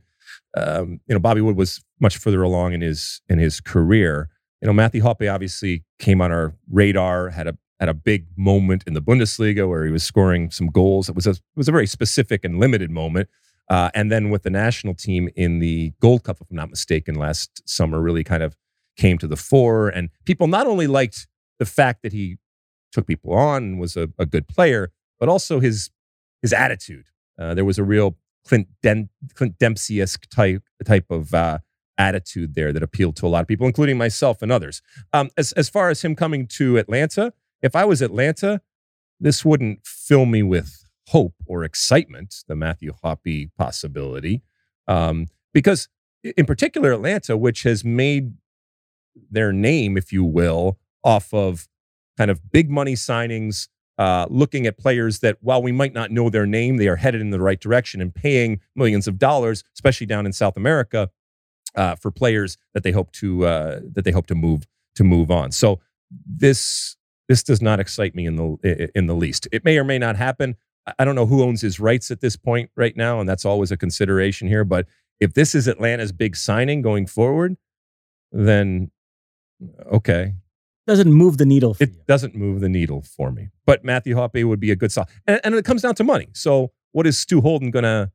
um, 0.55 0.99
you 1.07 1.13
know, 1.13 1.19
Bobby 1.19 1.41
Wood 1.41 1.55
was 1.55 1.83
much 1.99 2.17
further 2.17 2.41
along 2.43 2.73
in 2.73 2.81
his 2.81 3.21
in 3.29 3.39
his 3.39 3.59
career. 3.59 4.29
You 4.61 4.67
know, 4.67 4.73
Matthew 4.73 5.01
Hoppe 5.01 5.31
obviously 5.31 5.83
came 5.99 6.21
on 6.21 6.31
our 6.31 6.53
radar, 6.69 7.29
had 7.29 7.47
a 7.47 7.57
had 7.79 7.89
a 7.89 7.93
big 7.93 8.27
moment 8.35 8.83
in 8.87 8.93
the 8.93 9.01
Bundesliga 9.01 9.69
where 9.69 9.85
he 9.85 9.91
was 9.91 10.03
scoring 10.03 10.49
some 10.49 10.67
goals. 10.67 11.09
It 11.09 11.15
was 11.15 11.27
a 11.27 11.35
was 11.55 11.67
a 11.67 11.71
very 11.71 11.87
specific 11.87 12.43
and 12.43 12.59
limited 12.59 12.91
moment. 12.91 13.29
Uh, 13.69 13.89
and 13.93 14.09
then 14.11 14.29
with 14.29 14.43
the 14.43 14.49
national 14.49 14.93
team 14.93 15.29
in 15.35 15.59
the 15.59 15.91
Gold 15.99 16.23
Cup, 16.23 16.37
if 16.39 16.49
I'm 16.49 16.55
not 16.55 16.69
mistaken, 16.69 17.15
last 17.15 17.67
summer, 17.69 17.99
really 17.99 18.23
kind 18.23 18.41
of 18.41 18.55
came 18.95 19.17
to 19.17 19.27
the 19.27 19.35
fore. 19.35 19.89
And 19.89 20.09
people 20.25 20.47
not 20.47 20.67
only 20.67 20.87
liked 20.87 21.27
the 21.59 21.65
fact 21.65 22.01
that 22.03 22.13
he 22.13 22.37
took 22.93 23.05
people 23.05 23.33
on 23.33 23.63
and 23.63 23.79
was 23.79 23.97
a, 23.97 24.09
a 24.17 24.25
good 24.25 24.47
player, 24.47 24.91
but 25.19 25.29
also 25.29 25.59
his 25.59 25.89
his 26.41 26.53
attitude. 26.53 27.05
Uh, 27.39 27.53
there 27.53 27.65
was 27.65 27.77
a 27.77 27.83
real 27.83 28.17
Clint, 28.45 28.67
Den- 28.81 29.09
Clint 29.33 29.59
Dempsey-esque 29.59 30.29
type 30.29 30.63
type 30.85 31.05
of 31.09 31.33
uh, 31.33 31.59
attitude 31.97 32.55
there 32.55 32.71
that 32.71 32.83
appealed 32.83 33.15
to 33.17 33.25
a 33.25 33.29
lot 33.29 33.41
of 33.41 33.47
people, 33.47 33.67
including 33.67 33.97
myself 33.97 34.41
and 34.41 34.51
others. 34.51 34.81
Um, 35.13 35.29
as 35.37 35.51
as 35.53 35.69
far 35.69 35.89
as 35.89 36.01
him 36.01 36.15
coming 36.15 36.47
to 36.47 36.77
Atlanta, 36.77 37.33
if 37.61 37.75
I 37.75 37.85
was 37.85 38.01
Atlanta, 38.01 38.61
this 39.19 39.43
wouldn't 39.43 39.85
fill 39.85 40.25
me 40.25 40.43
with 40.43 40.85
hope 41.09 41.33
or 41.45 41.63
excitement. 41.63 42.43
The 42.47 42.55
Matthew 42.55 42.93
Hoppe 43.03 43.49
possibility, 43.57 44.43
um, 44.87 45.27
because 45.53 45.89
in 46.23 46.45
particular 46.45 46.91
Atlanta, 46.91 47.35
which 47.35 47.63
has 47.63 47.83
made 47.83 48.33
their 49.29 49.51
name, 49.51 49.97
if 49.97 50.13
you 50.13 50.23
will, 50.23 50.77
off 51.03 51.33
of 51.33 51.67
kind 52.17 52.31
of 52.31 52.51
big 52.51 52.69
money 52.69 52.93
signings 52.93 53.67
uh, 53.97 54.27
looking 54.29 54.67
at 54.67 54.77
players 54.77 55.19
that, 55.19 55.37
while 55.41 55.61
we 55.61 55.71
might 55.71 55.93
not 55.93 56.11
know 56.11 56.29
their 56.29 56.45
name, 56.45 56.77
they 56.77 56.87
are 56.87 56.97
headed 56.97 57.21
in 57.21 57.31
the 57.31 57.39
right 57.39 57.59
direction 57.59 58.01
and 58.01 58.13
paying 58.13 58.59
millions 58.75 59.07
of 59.07 59.17
dollars, 59.17 59.63
especially 59.73 60.05
down 60.05 60.25
in 60.25 60.33
South 60.33 60.55
America, 60.55 61.09
uh, 61.75 61.95
for 61.95 62.11
players 62.11 62.57
that 62.73 62.83
they 62.83 62.91
hope 62.91 63.11
to 63.13 63.45
uh, 63.45 63.79
that 63.93 64.03
they 64.03 64.11
hope 64.11 64.27
to 64.27 64.35
move 64.35 64.67
to 64.95 65.03
move 65.03 65.31
on. 65.31 65.51
So 65.51 65.79
this 66.25 66.95
this 67.27 67.43
does 67.43 67.61
not 67.61 67.79
excite 67.79 68.15
me 68.15 68.25
in 68.25 68.35
the 68.35 68.89
in 68.95 69.07
the 69.07 69.15
least. 69.15 69.47
It 69.51 69.65
may 69.65 69.77
or 69.77 69.83
may 69.83 69.99
not 69.99 70.15
happen. 70.15 70.55
I 70.97 71.03
don't 71.03 71.15
know 71.15 71.25
who 71.25 71.43
owns 71.43 71.61
his 71.61 71.79
rights 71.79 72.11
at 72.11 72.21
this 72.21 72.37
point 72.37 72.69
right 72.75 72.95
now, 72.95 73.19
and 73.19 73.27
that's 73.27 73.45
always 73.45 73.71
a 73.71 73.77
consideration 73.77 74.47
here. 74.47 74.63
But 74.63 74.87
if 75.19 75.33
this 75.33 75.53
is 75.53 75.67
Atlanta's 75.67 76.11
big 76.11 76.35
signing 76.35 76.81
going 76.81 77.07
forward, 77.07 77.57
then 78.31 78.91
okay, 79.91 80.35
doesn't 80.87 81.11
move 81.11 81.37
the 81.37 81.45
needle 81.45 81.75
it 81.79 81.89
you. 81.89 81.95
doesn't 82.07 82.33
move 82.35 82.61
the 82.61 82.69
needle 82.69 83.01
for 83.03 83.31
me. 83.31 83.49
But 83.65 83.83
Matthew 83.83 84.15
Hoppe 84.15 84.43
would 84.47 84.59
be 84.59 84.71
a 84.71 84.75
good 84.75 84.91
sell. 84.91 85.07
And, 85.27 85.39
and 85.43 85.53
it 85.55 85.65
comes 85.65 85.81
down 85.83 85.95
to 85.95 86.03
money. 86.03 86.29
So 86.33 86.71
what 86.93 87.05
is 87.05 87.19
Stu 87.19 87.41
Holden 87.41 87.69
going 87.71 87.83
to 87.83 88.09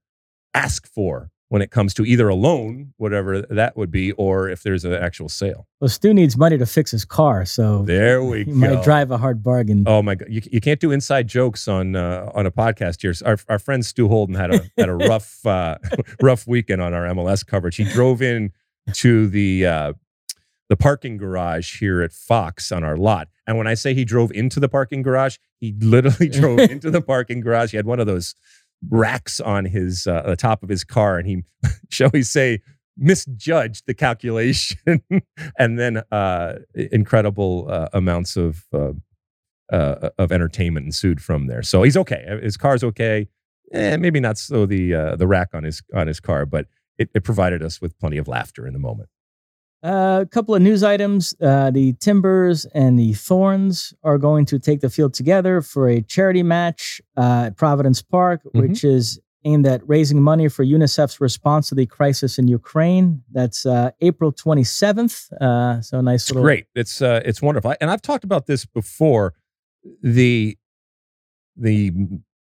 ask 0.55 0.87
for 0.89 1.31
when 1.49 1.61
it 1.61 1.71
comes 1.71 1.93
to 1.93 2.05
either 2.07 2.29
a 2.31 2.35
loan, 2.35 2.95
whatever 2.97 3.43
that 3.43 3.77
would 3.77 3.91
be, 3.91 4.11
or 4.13 4.49
if 4.49 4.63
there's 4.63 4.87
an 4.87 4.95
actual 4.95 5.29
sale? 5.29 5.67
Well, 5.81 5.91
Stu 5.91 6.15
needs 6.15 6.35
money 6.39 6.57
to 6.57 6.65
fix 6.65 6.91
his 6.91 7.05
car. 7.05 7.45
So 7.45 7.83
there 7.83 8.25
we 8.31 8.39
he 8.45 8.45
go. 8.47 8.53
might 8.55 8.83
drive 8.83 9.11
a 9.11 9.19
hard 9.19 9.43
bargain. 9.43 9.85
Oh 9.87 10.01
my 10.03 10.15
God. 10.15 10.29
You, 10.31 10.41
you 10.51 10.61
can't 10.63 10.81
do 10.81 10.91
inside 10.93 11.29
jokes 11.29 11.69
on 11.69 11.95
uh, 11.95 12.31
on 12.35 12.47
a 12.47 12.51
podcast 12.51 13.03
here. 13.03 13.13
Our, 13.29 13.37
our 13.51 13.59
friend 13.59 13.85
Stu 13.85 14.09
Holden 14.09 14.35
had 14.35 14.55
a, 14.55 14.61
had 14.79 14.89
a 14.89 14.95
rough, 15.11 15.45
uh, 15.45 15.77
rough 16.23 16.47
weekend 16.47 16.81
on 16.81 16.95
our 16.95 17.05
MLS 17.09 17.47
coverage. 17.47 17.77
He 17.77 17.85
drove 17.85 18.23
in 18.23 18.53
to 18.95 19.29
the 19.29 19.67
uh, 19.67 19.93
the 20.73 20.77
parking 20.79 21.19
garage 21.19 21.81
here 21.81 22.01
at 22.01 22.13
Fox 22.13 22.73
on 22.73 22.83
our 22.83 22.97
lot. 22.97 23.29
And 23.47 23.59
when 23.59 23.67
I 23.67 23.75
say 23.75 23.93
he 23.93 24.07
drove 24.07 24.33
into 24.33 24.59
the 24.59 24.71
parking 24.71 25.03
garage, 25.03 25.37
he 25.61 25.75
literally 25.79 26.29
drove 26.41 26.61
into 26.61 26.91
the 26.91 27.03
parking 27.03 27.43
garage. 27.43 27.73
He 27.73 27.77
had 27.77 27.85
one 27.85 28.01
of 28.01 28.07
those 28.07 28.35
racks 28.89 29.39
on 29.39 29.67
his 29.67 30.07
uh, 30.07 30.23
the 30.23 30.35
top 30.35 30.63
of 30.63 30.71
his 30.71 30.83
car, 30.83 31.19
and 31.19 31.29
he, 31.29 31.43
shall 31.91 32.09
we 32.11 32.23
say, 32.23 32.63
misjudged 32.97 33.85
the 33.87 33.93
calculation, 33.93 35.03
and 35.59 35.79
then 35.79 36.03
uh, 36.11 36.55
incredible 36.75 37.67
uh, 37.69 37.89
amounts 37.93 38.39
of 38.39 38.65
uh, 38.73 38.93
uh, 39.71 40.09
of 40.17 40.33
entertainment 40.33 40.87
ensued 40.87 41.21
from 41.21 41.49
there. 41.49 41.63
So 41.63 41.83
he's 41.83 41.99
okay. 41.99 42.41
His 42.43 42.57
car's 42.57 42.83
okay. 42.83 43.29
Eh, 43.75 43.99
maybe 43.99 44.21
not 44.21 44.39
so 44.39 44.65
the 44.65 44.95
uh, 44.95 45.17
the 45.17 45.27
rack 45.27 45.51
on 45.53 45.65
his 45.65 45.83
on 45.95 46.07
his 46.07 46.19
car, 46.19 46.47
but 46.47 46.65
it, 46.97 47.11
it 47.15 47.25
provided 47.25 47.63
us 47.63 47.79
with 47.79 47.99
plenty 47.99 48.17
of 48.17 48.27
laughter 48.27 48.67
in 48.67 48.73
the 48.73 48.79
moment. 48.79 49.11
Uh, 49.83 50.21
a 50.23 50.27
couple 50.27 50.55
of 50.55 50.63
news 50.63 50.85
items. 50.85 51.35
Uh, 51.41 51.71
the 51.71 51.93
Timbers 51.95 52.67
and 52.67 52.99
the 52.99 53.15
Thorns 53.15 53.93
are 54.05 54.17
going 54.17 54.47
to 54.47 54.59
take 54.59 54.81
the 54.81 54.89
field 54.89 55.13
together 55.13 55.61
for 55.61 55.89
a 55.89 56.01
charity 56.03 56.45
match 56.45 57.01
uh, 57.17 57.45
at 57.47 57.57
Providence 57.57 58.01
Park, 58.01 58.43
mm-hmm. 58.45 58.61
which 58.61 58.85
is 58.85 59.21
aimed 59.45 59.67
at 59.67 59.81
raising 59.89 60.23
money 60.23 60.49
for 60.49 60.65
UNICEF's 60.65 61.21
response 61.21 61.69
to 61.69 61.75
the 61.75 61.87
crisis 61.87 62.39
in 62.39 62.47
Ukraine. 62.47 63.23
That's 63.33 63.67
uh, 63.67 63.91
April 64.01 64.33
27th. 64.33 65.33
Uh, 65.41 65.81
so 65.81 66.01
nice 66.01 66.23
It's 66.23 66.31
little. 66.31 66.45
great. 66.45 66.67
It's 66.77 67.03
uh, 67.03 67.21
it's 67.25 67.43
wonderful. 67.43 67.75
And 67.81 67.91
I've 67.91 68.03
talked 68.03 68.25
about 68.25 68.47
this 68.47 68.65
before. 68.65 69.35
The 70.01 70.57
the 71.57 71.93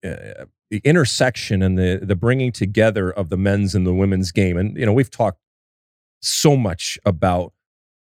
uh, 0.04 0.46
the 0.72 0.82
intersection 0.84 1.62
and 1.62 1.78
the 1.78 2.00
the 2.02 2.16
bringing 2.16 2.52
together 2.52 3.12
of 3.12 3.30
the 3.30 3.38
men's 3.38 3.76
and 3.76 3.86
the 3.86 3.94
women's 3.94 4.32
game. 4.32 4.58
And 4.58 4.76
you 4.76 4.86
know, 4.86 4.94
we've 4.94 5.12
talked 5.12 5.40
so 6.22 6.56
much 6.56 6.98
about 7.06 7.54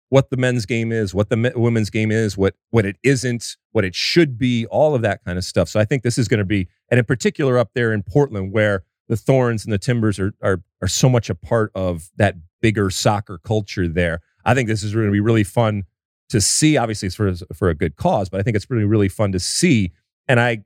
what 0.10 0.30
the 0.30 0.38
men's 0.38 0.66
game 0.66 0.92
is, 0.92 1.14
what 1.14 1.30
the 1.30 1.54
women's 1.56 1.90
game 1.90 2.12
is, 2.12 2.38
what 2.38 2.56
what 2.70 2.86
it 2.86 2.98
isn't, 3.04 3.58
what 3.72 3.84
it 3.84 3.96
should 3.96 4.38
be, 4.38 4.66
all 4.68 4.96
of 4.96 5.02
that 5.02 5.24
kind 5.26 5.38
of 5.38 5.44
stuff. 5.44 5.70
So 5.70 5.80
I 5.80 5.86
think 5.86 6.04
this 6.04 6.18
is 6.18 6.28
going 6.28 6.40
to 6.40 6.46
be, 6.46 6.68
and 6.90 6.98
in 6.98 7.06
particular 7.06 7.58
up 7.58 7.72
there 7.74 7.92
in 7.92 8.04
Portland, 8.04 8.54
where 8.54 8.84
the 9.08 9.18
Thorns 9.18 9.66
and 9.66 9.74
the 9.74 9.78
Timbers 9.78 10.20
are 10.20 10.34
are 10.42 10.62
are 10.82 10.88
so 10.88 11.10
much 11.10 11.30
a 11.30 11.36
part 11.36 11.72
of 11.76 12.10
that 12.18 12.36
bigger 12.62 12.90
soccer 12.90 13.38
culture 13.38 13.88
there. 13.88 14.22
I 14.46 14.54
think 14.54 14.68
this 14.70 14.84
is 14.84 14.94
going 14.94 15.06
to 15.06 15.12
be 15.12 15.20
really 15.20 15.44
fun 15.44 15.84
to 16.30 16.40
see. 16.42 16.78
Obviously, 16.78 17.08
it's 17.08 17.16
for 17.16 17.34
for 17.54 17.70
a 17.70 17.76
good 17.76 17.96
cause, 17.96 18.30
but 18.30 18.40
I 18.40 18.44
think 18.44 18.56
it's 18.56 18.70
really 18.70 18.86
really 18.86 19.10
fun 19.10 19.32
to 19.34 19.40
see. 19.40 19.92
And 20.28 20.40
I, 20.40 20.64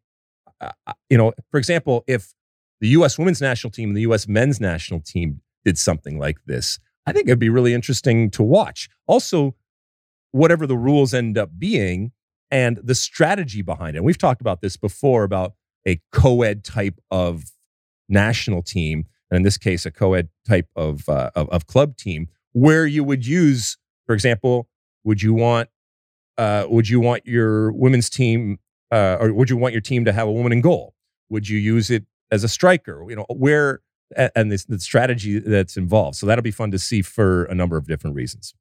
I 0.61 0.93
you 1.09 1.17
know, 1.17 1.33
for 1.49 1.57
example, 1.57 2.03
if 2.07 2.33
the 2.79 2.89
U.S. 2.89 3.17
Women's 3.17 3.41
National 3.41 3.71
Team 3.71 3.89
and 3.89 3.97
the 3.97 4.01
U.S. 4.01 4.27
Men's 4.27 4.59
National 4.59 4.99
Team 4.99 5.41
did 5.63 5.77
something 5.77 6.17
like 6.17 6.37
this, 6.45 6.79
I 7.05 7.13
think 7.13 7.27
it'd 7.27 7.39
be 7.39 7.49
really 7.49 7.73
interesting 7.73 8.29
to 8.31 8.43
watch. 8.43 8.89
Also, 9.07 9.55
whatever 10.31 10.65
the 10.65 10.77
rules 10.77 11.13
end 11.13 11.37
up 11.37 11.51
being 11.57 12.11
and 12.49 12.79
the 12.83 12.95
strategy 12.95 13.61
behind 13.61 13.95
it. 13.95 14.03
We've 14.03 14.17
talked 14.17 14.41
about 14.41 14.61
this 14.61 14.77
before 14.77 15.23
about 15.23 15.53
a 15.87 15.99
co-ed 16.11 16.63
type 16.63 16.99
of 17.09 17.45
national 18.07 18.61
team, 18.61 19.05
and 19.29 19.37
in 19.37 19.43
this 19.43 19.57
case, 19.57 19.85
a 19.85 19.91
co-ed 19.91 20.29
type 20.47 20.67
of, 20.75 21.07
uh, 21.09 21.31
of 21.35 21.49
of 21.49 21.65
club 21.65 21.97
team, 21.97 22.27
where 22.51 22.85
you 22.85 23.03
would 23.03 23.25
use, 23.25 23.77
for 24.05 24.13
example, 24.13 24.67
would 25.03 25.21
you 25.21 25.33
want 25.33 25.69
uh, 26.37 26.65
would 26.69 26.89
you 26.89 26.99
want 26.99 27.25
your 27.25 27.71
women's 27.71 28.09
team 28.09 28.59
uh, 28.91 29.17
or 29.19 29.33
would 29.33 29.49
you 29.49 29.57
want 29.57 29.73
your 29.73 29.81
team 29.81 30.05
to 30.05 30.11
have 30.11 30.27
a 30.27 30.31
woman 30.31 30.51
in 30.51 30.61
goal? 30.61 30.93
Would 31.29 31.47
you 31.47 31.57
use 31.57 31.89
it 31.89 32.05
as 32.31 32.43
a 32.43 32.49
striker? 32.49 33.05
You 33.09 33.15
know 33.15 33.25
where 33.29 33.81
and 34.15 34.51
this, 34.51 34.65
the 34.65 34.79
strategy 34.79 35.39
that's 35.39 35.77
involved. 35.77 36.17
So 36.17 36.25
that'll 36.25 36.41
be 36.41 36.51
fun 36.51 36.71
to 36.71 36.79
see 36.79 37.01
for 37.01 37.45
a 37.45 37.55
number 37.55 37.77
of 37.77 37.87
different 37.87 38.15
reasons. 38.15 38.53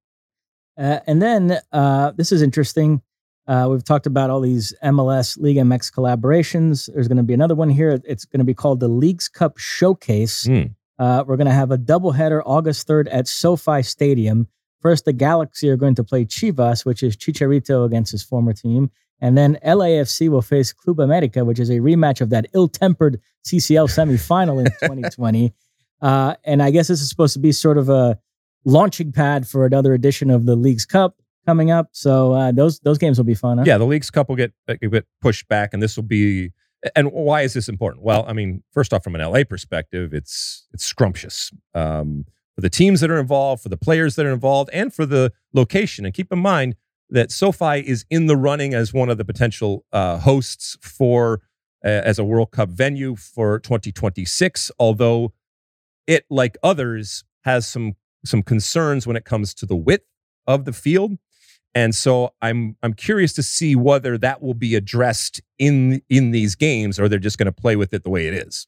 Uh, 0.79 1.01
and 1.07 1.21
then 1.21 1.59
uh, 1.73 2.13
this 2.13 2.33
is 2.33 2.43
interesting. 2.43 3.03
Uh, 3.47 3.69
we've 3.71 3.85
talked 3.85 4.07
about 4.07 4.31
all 4.31 4.41
these 4.41 4.73
MLS 4.83 5.37
League 5.39 5.57
MX 5.57 5.93
collaborations. 5.93 6.93
There's 6.93 7.09
going 7.09 7.17
to 7.17 7.23
be 7.23 7.35
another 7.35 7.55
one 7.55 7.69
here. 7.69 8.01
It's 8.05 8.25
going 8.25 8.39
to 8.39 8.45
be 8.45 8.55
called 8.55 8.81
the 8.81 8.89
Leagues 8.89 9.29
Cup 9.29 9.59
Showcase. 9.59 10.47
Mm. 10.47 10.75
Uh, 10.99 11.25
we're 11.27 11.37
going 11.37 11.47
to 11.47 11.53
have 11.53 11.71
a 11.71 11.79
doubleheader 11.79 12.43
August 12.45 12.87
3rd 12.87 13.09
at 13.11 13.27
SoFi 13.27 13.83
Stadium. 13.83 14.47
First, 14.81 15.05
the 15.05 15.13
Galaxy 15.13 15.69
are 15.69 15.77
going 15.77 15.95
to 15.97 16.05
play 16.05 16.25
Chivas, 16.25 16.85
which 16.85 17.03
is 17.03 17.17
Chicharito 17.17 17.85
against 17.85 18.13
his 18.13 18.23
former 18.23 18.53
team. 18.53 18.91
And 19.21 19.37
then 19.37 19.59
LAFC 19.65 20.29
will 20.29 20.43
face 20.43 20.73
Club 20.73 21.01
America, 21.01 21.45
which 21.45 21.59
is 21.59 21.71
a 21.71 21.81
rematch 21.81 22.21
of 22.21 22.31
that 22.31 22.47
ill 22.55 22.69
tempered 22.69 23.21
CCL 23.45 23.89
semifinal 23.89 24.59
in 24.59 24.65
2020. 24.81 25.53
Uh, 26.01 26.35
and 26.45 26.63
I 26.63 26.71
guess 26.71 26.89
this 26.89 27.03
is 27.03 27.09
supposed 27.09 27.35
to 27.35 27.41
be 27.41 27.53
sort 27.53 27.79
of 27.79 27.89
a 27.89 28.19
launching 28.65 29.13
pad 29.13 29.47
for 29.47 29.67
another 29.67 29.93
edition 29.95 30.31
of 30.31 30.47
the 30.47 30.57
Leagues 30.57 30.87
Cup 30.87 31.17
coming 31.47 31.71
up. 31.71 31.89
So 31.93 32.33
uh, 32.33 32.53
those 32.53 32.81
those 32.81 32.99
games 32.99 33.19
will 33.19 33.25
be 33.25 33.35
fun. 33.35 33.59
Huh? 33.59 33.65
Yeah, 33.67 33.79
the 33.79 33.85
Leagues 33.85 34.11
Cup 34.11 34.29
will 34.29 34.37
get 34.37 34.53
uh, 34.69 34.75
get 34.81 35.07
pushed 35.21 35.49
back, 35.49 35.71
and 35.73 35.83
this 35.83 35.97
will 35.97 36.05
be. 36.05 36.53
And 36.97 37.13
why 37.13 37.43
is 37.43 37.53
this 37.53 37.69
important? 37.69 38.03
Well, 38.03 38.25
I 38.27 38.33
mean, 38.33 38.63
first 38.73 38.95
off, 38.95 39.05
from 39.05 39.15
an 39.15 39.21
LA 39.21 39.45
perspective, 39.45 40.15
it's 40.15 40.67
it's 40.73 40.85
scrumptious 40.85 41.53
um, 41.75 42.25
for 42.55 42.63
the 42.63 42.71
teams 42.71 43.01
that 43.01 43.11
are 43.11 43.19
involved, 43.19 43.63
for 43.63 43.69
the 43.69 43.77
players 43.77 44.17
that 44.17 44.25
are 44.25 44.33
involved, 44.33 44.71
and 44.73 44.93
for 44.93 45.05
the 45.05 45.33
location. 45.53 46.07
And 46.07 46.15
keep 46.15 46.33
in 46.33 46.39
mind 46.39 46.77
that 47.11 47.31
SoFi 47.31 47.81
is 47.87 48.05
in 48.11 48.27
the 48.27 48.37
running 48.37 48.75
as 48.75 48.93
one 48.93 49.11
of 49.11 49.19
the 49.19 49.25
potential 49.25 49.85
uh, 49.93 50.19
hosts 50.19 50.77
for 50.81 51.41
uh, 51.85 51.89
as 51.89 52.19
a 52.19 52.25
World 52.25 52.51
Cup 52.51 52.69
venue 52.69 53.17
for 53.17 53.59
2026. 53.59 54.71
Although 54.79 55.33
it, 56.07 56.25
like 56.31 56.57
others, 56.63 57.25
has 57.45 57.67
some 57.67 57.97
some 58.25 58.43
concerns 58.43 59.07
when 59.07 59.17
it 59.17 59.25
comes 59.25 59.55
to 59.55 59.67
the 59.67 59.77
width 59.77 60.05
of 60.47 60.65
the 60.65 60.73
field. 60.73 61.17
And 61.75 61.95
so 61.95 62.35
I'm 62.43 62.77
I'm 62.83 62.95
curious 62.95 63.33
to 63.35 63.43
see 63.43 63.77
whether 63.77 64.19
that 64.19 64.43
will 64.43 64.55
be 64.55 64.75
addressed 64.75 65.41
in 65.59 66.03
in 66.09 66.33
these 66.33 66.55
games 66.55 66.99
or 66.99 67.09
they're 67.09 67.19
just 67.19 67.39
going 67.39 67.47
to 67.47 67.53
play 67.53 67.77
with 67.77 67.95
it 67.95 68.03
the 68.03 68.11
way 68.11 68.27
it 68.27 68.35
is. 68.35 68.67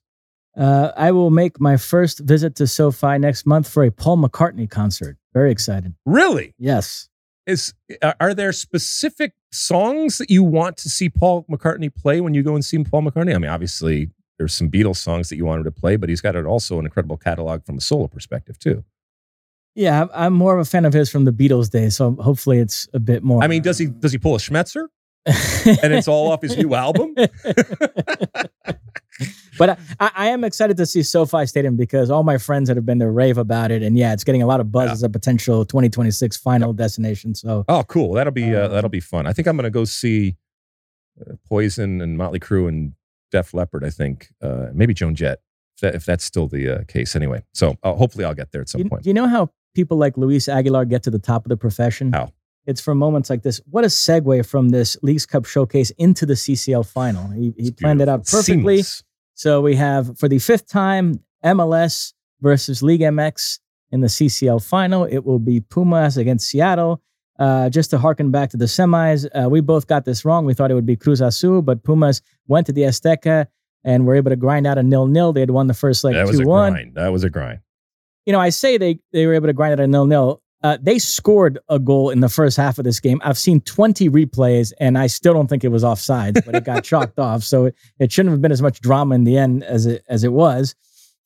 Uh, 0.57 0.93
I 0.97 1.13
will 1.13 1.31
make 1.31 1.61
my 1.61 1.77
first 1.77 2.21
visit 2.21 2.55
to 2.57 2.67
SoFi 2.67 3.19
next 3.19 3.47
month 3.47 3.69
for 3.69 3.85
a 3.85 3.91
Paul 3.91 4.19
McCartney 4.19 4.69
concert. 4.69 5.17
Very 5.33 5.51
excited. 5.51 5.95
Really? 6.05 6.55
Yes. 6.59 7.09
Is 7.47 7.75
are- 8.21 8.35
there 8.35 8.53
specific 8.53 9.33
songs 9.51 10.19
that 10.19 10.31
you 10.31 10.45
want 10.45 10.77
to 10.79 10.89
see 10.89 11.09
Paul 11.09 11.45
McCartney 11.51 11.93
play 11.95 12.21
when 12.21 12.35
you 12.35 12.43
go 12.43 12.55
and 12.55 12.65
see 12.65 12.83
Paul 12.85 13.03
McCartney? 13.03 13.35
I 13.35 13.39
mean, 13.39 13.51
obviously 13.51 14.11
there's 14.39 14.55
some 14.55 14.71
Beatles 14.71 14.97
songs 14.97 15.29
that 15.29 15.37
you 15.37 15.45
want 15.45 15.59
him 15.59 15.65
to 15.65 15.71
play, 15.73 15.97
but 15.97 16.09
he's 16.09 16.21
got 16.21 16.37
it 16.37 16.47
also 16.47 16.79
an 16.79 16.85
incredible 16.85 17.17
catalog 17.17 17.65
from 17.65 17.79
a 17.79 17.81
solo 17.81 18.07
perspective 18.07 18.59
too. 18.59 18.85
Yeah, 19.75 19.99
I'm- 20.01 20.11
I'm 20.13 20.33
more 20.35 20.55
of 20.55 20.61
a 20.61 20.69
fan 20.69 20.85
of 20.85 20.93
his 20.93 21.11
from 21.11 21.25
the 21.25 21.33
Beatles 21.33 21.71
days, 21.71 21.97
so 21.97 22.13
hopefully 22.17 22.59
it's 22.59 22.89
a 22.93 23.01
bit 23.01 23.23
more. 23.25 23.43
I 23.43 23.47
mean, 23.49 23.63
does 23.63 23.79
he 23.79 23.87
does 23.87 24.13
he 24.13 24.19
pull 24.19 24.35
a 24.35 24.39
Schmetzer 24.39 24.87
and 25.27 25.93
it's 25.95 26.09
all 26.09 26.31
off 26.31 26.43
his 26.43 26.57
new 26.57 26.75
album? 26.75 27.15
but 29.59 29.79
I, 30.01 30.11
I 30.17 30.27
am 30.29 30.45
excited 30.45 30.77
to 30.79 30.87
see 30.87 31.03
SoFi 31.03 31.47
Stadium 31.47 31.77
because 31.77 32.11
all 32.11 32.23
my 32.23 32.39
friends 32.39 32.69
that 32.69 32.77
have 32.77 32.87
been 32.87 32.99
there 32.99 33.13
rave 33.13 33.39
about 33.39 33.71
it, 33.71 33.83
and 33.83 33.97
yeah, 33.97 34.13
it's 34.13 34.25
getting 34.25 34.43
a 34.43 34.47
lot 34.47 34.61
of 34.61 34.73
buzz 34.73 34.87
Yeah. 34.89 34.93
as 34.93 35.03
a 35.03 35.09
potential 35.11 35.65
2026 35.65 36.37
final 36.39 36.73
destination. 36.73 37.35
So 37.35 37.65
Oh, 37.69 37.83
cool. 37.85 38.15
That'll 38.15 38.33
be 38.33 38.55
uh, 38.55 38.67
Um, 38.67 38.73
that'll 38.73 38.91
be 38.91 39.01
fun. 39.01 39.27
I 39.27 39.33
think 39.33 39.47
I'm 39.49 39.57
going 39.57 39.65
to 39.65 39.71
go 39.71 39.85
see 39.85 40.37
uh, 41.21 41.35
Poison 41.49 42.01
and 42.01 42.17
Motley 42.17 42.41
Crue 42.41 42.69
and 42.69 42.95
Def 43.31 43.53
Leppard. 43.55 43.85
I 43.85 43.91
think 43.91 44.29
uh, 44.41 44.69
maybe 44.73 44.95
Joan 44.95 45.15
Jett, 45.15 45.41
if, 45.77 45.81
that, 45.83 45.95
if 45.95 46.05
that's 46.07 46.25
still 46.25 46.49
the 46.49 46.69
uh, 46.81 46.85
case. 46.89 47.15
Anyway, 47.15 47.43
so 47.53 47.77
uh, 47.83 47.95
hopefully 47.95 48.25
I'll 48.25 48.35
get 48.35 48.53
there 48.53 48.63
at 48.63 48.69
some 48.69 48.81
you, 48.83 48.89
point. 48.89 49.03
do 49.03 49.11
you 49.11 49.15
know 49.15 49.27
how 49.29 49.51
people 49.75 49.97
like 49.99 50.17
Luis 50.17 50.49
Aguilar 50.49 50.87
get 50.87 51.03
to 51.05 51.11
the 51.11 51.19
top 51.19 51.45
of 51.45 51.51
the 51.51 51.57
profession? 51.57 52.13
How? 52.13 52.33
It's 52.67 52.81
from 52.81 52.99
moments 52.99 53.29
like 53.29 53.43
this. 53.43 53.61
What 53.71 53.85
a 53.85 53.89
segue 53.89 54.47
from 54.47 54.69
this 54.69 54.97
Leagues 55.03 55.27
Cup 55.27 55.45
showcase 55.47 55.91
into 55.99 56.27
the 56.27 56.35
CCL 56.35 56.87
final. 56.87 57.29
He, 57.31 57.53
he 57.59 57.71
planned 57.73 58.01
it 58.01 58.09
out 58.09 58.25
perfectly. 58.27 58.83
Seamless. 58.83 59.03
So 59.35 59.61
we 59.61 59.75
have 59.77 60.19
for 60.19 60.29
the 60.29 60.39
fifth 60.39 60.69
time 60.69 61.21
MLS 61.45 62.13
versus 62.41 62.83
League 62.83 63.01
MX 63.01 63.59
in 63.91 64.01
the 64.01 64.07
CCL 64.07 64.65
final. 64.65 65.05
It 65.05 65.25
will 65.25 65.39
be 65.41 65.61
Pumas 65.61 66.17
against 66.17 66.49
Seattle. 66.49 67.03
Uh, 67.39 67.69
just 67.71 67.91
to 67.91 67.99
harken 67.99 68.31
back 68.31 68.51
to 68.51 68.57
the 68.57 68.67
semis, 68.67 69.27
uh, 69.35 69.49
we 69.49 69.61
both 69.61 69.87
got 69.89 70.05
this 70.05 70.25
wrong. 70.25 70.45
We 70.45 70.55
thought 70.55 70.71
it 70.71 70.75
would 70.75 70.87
be 70.87 70.97
Cruz 70.97 71.21
Azul, 71.21 71.63
but 71.63 71.83
Pumas 71.83 72.21
went 72.47 72.67
to 72.67 72.73
the 72.73 72.83
Azteca 72.83 73.47
and 73.85 74.07
were 74.07 74.15
able 74.15 74.31
to 74.31 74.37
grind 74.37 74.67
out 74.67 74.79
a 74.79 74.83
nil-nil. 74.83 75.33
They 75.33 75.41
had 75.41 75.51
won 75.51 75.67
the 75.67 75.75
first 75.75 76.05
leg 76.05 76.15
that 76.15 76.27
was 76.27 76.39
a 76.39 76.45
2-1 76.45 76.71
grind. 76.71 76.95
That 76.95 77.09
was 77.09 77.25
a 77.25 77.31
grind. 77.31 77.61
you 78.27 78.33
know, 78.33 78.39
I 78.39 78.51
say 78.51 78.77
they 78.79 79.01
they 79.13 79.27
were 79.27 79.35
able 79.35 79.49
to 79.49 79.53
grind 79.55 79.73
out 79.73 79.81
a 79.81 79.87
nil 79.89 80.07
nil. 80.07 80.42
Uh, 80.63 80.79
they 80.81 80.99
scored 80.99 81.59
a 81.69 81.79
goal 81.79 82.11
in 82.11 82.21
the 82.21 82.29
first 82.29 82.57
half 82.57 82.79
of 82.79 82.85
this 82.85 83.01
game. 83.01 83.21
I've 83.25 83.39
seen 83.39 83.61
20 83.63 84.09
replays, 84.11 84.73
and 84.79 84.97
I 84.97 85.09
still 85.09 85.35
don't 85.35 85.49
think 85.49 85.65
it 85.65 85.69
was 85.69 85.83
offside, 85.83 86.35
but 86.47 86.55
it 86.55 86.65
got 86.65 86.85
chalked 86.85 87.19
off. 87.19 87.43
So 87.43 87.67
it, 87.67 87.75
it 87.99 88.13
shouldn't 88.13 88.33
have 88.33 88.41
been 88.41 88.53
as 88.53 88.63
much 88.63 88.81
drama 88.81 89.15
in 89.17 89.25
the 89.25 89.37
end 89.37 89.65
as 89.65 89.87
it 89.87 90.05
as 90.09 90.25
it 90.25 90.33
was. 90.33 90.75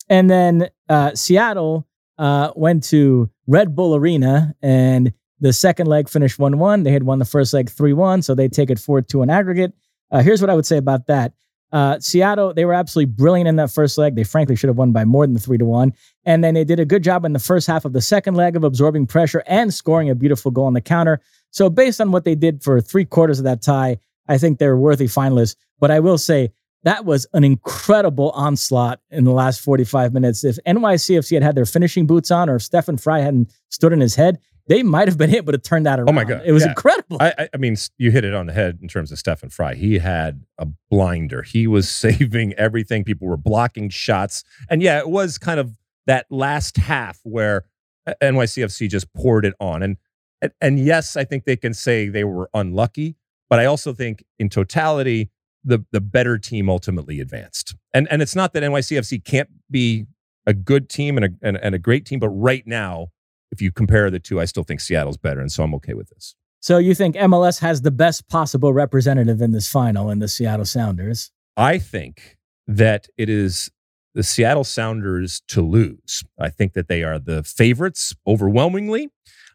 And 0.09 0.31
then 0.31 0.71
uh, 0.89 1.15
Seattle 1.15 1.87
uh, 2.19 2.53
went 2.57 2.85
to 2.85 3.29
Red 3.47 3.77
Bull 3.77 3.95
Arena, 3.95 4.55
and 4.63 5.13
the 5.41 5.53
second 5.53 5.87
leg 5.87 6.09
finished 6.09 6.39
1 6.39 6.59
1. 6.59 6.83
They 6.83 6.93
had 6.93 7.03
won 7.03 7.19
the 7.19 7.25
first 7.25 7.53
leg 7.53 7.69
3 7.69 7.93
1, 7.93 8.23
so 8.23 8.35
they 8.35 8.49
take 8.49 8.71
it 8.71 8.79
4 8.79 9.03
2 9.03 9.23
in 9.23 9.31
aggregate. 9.31 9.75
Uh, 10.11 10.23
here's 10.23 10.41
what 10.41 10.51
I 10.51 10.55
would 10.55 10.67
say 10.67 10.79
about 10.79 11.07
that. 11.09 11.33
Uh, 11.73 11.99
Seattle, 11.99 12.55
they 12.55 12.65
were 12.65 12.75
absolutely 12.75 13.13
brilliant 13.13 13.49
in 13.49 13.57
that 13.57 13.71
first 13.71 13.99
leg. 13.99 14.15
They 14.15 14.25
frankly 14.25 14.57
should 14.57 14.69
have 14.69 14.79
won 14.79 14.93
by 14.93 15.05
more 15.05 15.27
than 15.27 15.35
the 15.35 15.41
three 15.41 15.59
to 15.59 15.65
one. 15.65 15.93
And 16.25 16.43
then 16.43 16.55
they 16.55 16.65
did 16.65 16.81
a 16.81 16.85
good 16.85 17.03
job 17.03 17.25
in 17.25 17.33
the 17.33 17.39
first 17.39 17.67
half 17.67 17.85
of 17.85 17.93
the 17.93 18.01
second 18.01 18.35
leg 18.35 18.57
of 18.57 18.65
absorbing 18.65 19.07
pressure 19.07 19.43
and 19.47 19.75
scoring 19.75 20.09
a 20.09 20.15
beautiful 20.15 20.51
goal 20.51 20.67
on 20.67 20.75
the 20.75 20.81
counter. 20.81 21.21
So, 21.51 21.69
based 21.69 22.01
on 22.01 22.13
what 22.13 22.25
they 22.25 22.35
did 22.35 22.63
for 22.63 22.81
three 22.81 23.05
quarters 23.05 23.39
of 23.39 23.45
that 23.45 23.63
tie, 23.63 23.99
I 24.29 24.39
think 24.39 24.59
they're 24.59 24.77
worthy 24.77 25.07
finalists. 25.07 25.57
But 25.81 25.91
I 25.91 26.01
will 26.01 26.19
say 26.19 26.53
that 26.85 27.05
was 27.05 27.27
an 27.33 27.43
incredible 27.43 28.31
onslaught 28.31 29.01
in 29.11 29.25
the 29.25 29.33
last 29.33 29.61
45 29.61 30.13
minutes. 30.13 30.45
If 30.45 30.59
NYCFC 30.67 31.35
had 31.35 31.43
had 31.43 31.55
their 31.57 31.67
finishing 31.67 32.07
boots 32.07 32.31
on 32.31 32.49
or 32.49 32.59
Stefan 32.59 32.97
Frei 32.97 33.23
hadn't 33.23 33.53
stood 33.71 33.93
in 33.93 34.01
his 34.01 34.15
head, 34.15 34.39
they 34.69 34.83
might 34.83 35.09
have 35.09 35.17
been 35.19 35.35
able 35.35 35.53
to 35.53 35.59
turn 35.59 35.85
that 35.85 35.99
around. 35.99 36.09
Oh 36.09 36.13
my 36.13 36.25
God, 36.25 36.43
It 36.45 36.53
was 36.53 36.65
yeah. 36.65 36.71
incredible. 36.71 37.19
I, 37.21 37.49
I, 37.53 37.57
mean, 37.57 37.77
you 37.99 38.11
hit 38.11 38.25
it 38.25 38.35
on 38.35 38.47
the 38.47 38.53
head 38.53 38.79
in 38.83 38.89
terms 38.89 39.13
of 39.13 39.19
Stefan 39.19 39.51
Frei. 39.51 39.77
He 39.77 39.99
had 39.99 40.45
a 40.59 40.67
blinder. 40.91 41.43
He 41.43 41.67
was 41.67 41.89
saving 42.05 42.53
everything. 42.55 43.05
People 43.05 43.29
were 43.29 43.37
blocking 43.37 43.89
shots, 43.89 44.45
and 44.69 44.83
yeah, 44.83 44.99
it 44.99 45.09
was 45.09 45.39
kind 45.39 45.61
of 45.61 45.77
that 46.07 46.27
last 46.31 46.77
half 46.77 47.21
where 47.25 47.65
uh, 48.07 48.15
NYCFC 48.23 48.89
just 48.89 49.13
poured 49.13 49.45
it 49.45 49.55
on. 49.61 49.83
And 49.83 49.97
and, 50.43 50.53
and 50.61 50.79
yes, 50.79 51.17
I 51.17 51.25
think 51.25 51.45
they 51.45 51.57
can 51.57 51.73
say 51.73 52.09
they 52.09 52.25
were 52.25 52.51
unlucky, 52.53 53.17
but 53.49 53.59
I 53.59 53.65
also 53.65 53.95
think 53.95 54.25
in 54.39 54.49
totality, 54.49 55.31
the 55.65 55.85
the 55.93 56.01
better 56.01 56.39
team 56.39 56.69
ultimately 56.69 57.21
advanced. 57.21 57.75
And 57.95 58.09
and 58.11 58.21
it's 58.21 58.35
not 58.35 58.53
that 58.55 58.63
NYCFC 58.63 59.25
can't 59.25 59.49
be 59.71 60.07
a 60.47 60.55
good 60.55 60.89
team 60.89 61.17
and 61.17 61.27
a, 61.27 61.29
and, 61.43 61.57
and 61.57 61.75
a 61.75 61.79
great 61.79 62.07
team. 62.07 62.21
But 62.21 62.29
right 62.29 62.65
now, 62.67 63.09
if 63.51 63.61
you 63.63 63.73
compare 63.73 64.11
the 64.11 64.19
two, 64.19 64.41
I 64.41 64.45
still 64.45 64.65
think 64.65 64.81
Seattle's 64.81 65.17
better. 65.17 65.41
And 65.41 65.51
so 65.51 65.63
I'm 65.63 65.75
okay 65.77 65.95
with 65.95 66.09
this. 66.11 66.35
So 66.61 66.79
you 66.79 66.95
think 66.95 67.15
MLS 67.17 67.61
has 67.61 67.83
the 67.83 67.91
best 67.91 68.29
possible 68.29 68.73
representative 68.73 69.41
in 69.41 69.53
this 69.53 69.69
final 69.69 70.11
in 70.11 70.19
the 70.19 70.29
Seattle 70.29 70.65
Sounders? 70.65 71.31
I 71.57 71.79
think 71.79 72.37
that 72.67 73.07
it 73.17 73.29
is 73.29 73.71
the 74.15 74.23
Seattle 74.23 74.65
Sounders 74.65 75.43
to 75.49 75.61
lose. 75.61 76.25
I 76.39 76.49
think 76.49 76.73
that 76.73 76.89
they 76.89 77.05
are 77.05 77.19
the 77.19 77.43
favorites 77.43 78.15
overwhelmingly. 78.27 79.11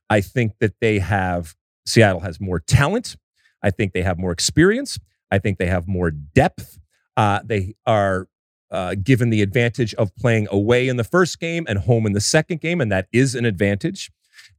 I 0.10 0.22
think 0.22 0.54
that 0.60 0.76
they 0.80 1.00
have, 1.00 1.56
Seattle 1.86 2.22
has 2.22 2.39
more 2.39 2.60
talent. 2.60 3.16
I 3.64 3.72
think 3.72 3.94
they 3.94 4.04
have 4.04 4.18
more 4.18 4.32
experience. 4.32 4.98
I 5.32 5.39
think 5.39 5.58
they 5.58 5.68
have 5.68 5.88
more 5.88 6.12
depth. 6.12 6.80
Uh, 7.18 7.39
they 7.44 7.76
are 7.86 8.28
uh, 8.72 8.96
given 8.96 9.30
the 9.30 9.42
advantage 9.42 9.94
of 9.96 10.16
playing 10.16 10.48
away 10.50 10.88
in 10.88 10.98
the 10.98 11.04
first 11.04 11.40
game 11.40 11.66
and 11.68 11.80
home 11.80 12.06
in 12.06 12.14
the 12.14 12.22
second 12.22 12.62
game, 12.62 12.82
and 12.82 12.92
that 12.92 13.08
is 13.12 13.36
an 13.36 13.46
advantage. 13.46 14.12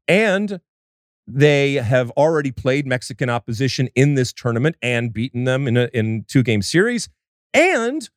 And 0.07 0.61
they 1.27 1.75
have 1.75 2.11
already 2.13 2.51
played 2.51 2.87
Mexican 2.87 3.31
opposition 3.31 3.89
in 3.95 4.15
this 4.15 4.33
tournament 4.33 4.77
and 4.83 5.13
beaten 5.13 5.45
them 5.45 5.67
in 5.67 5.77
a 5.77 5.89
in 5.95 6.25
two 6.29 6.43
game 6.43 6.63
series. 6.63 7.09
And 7.55 8.09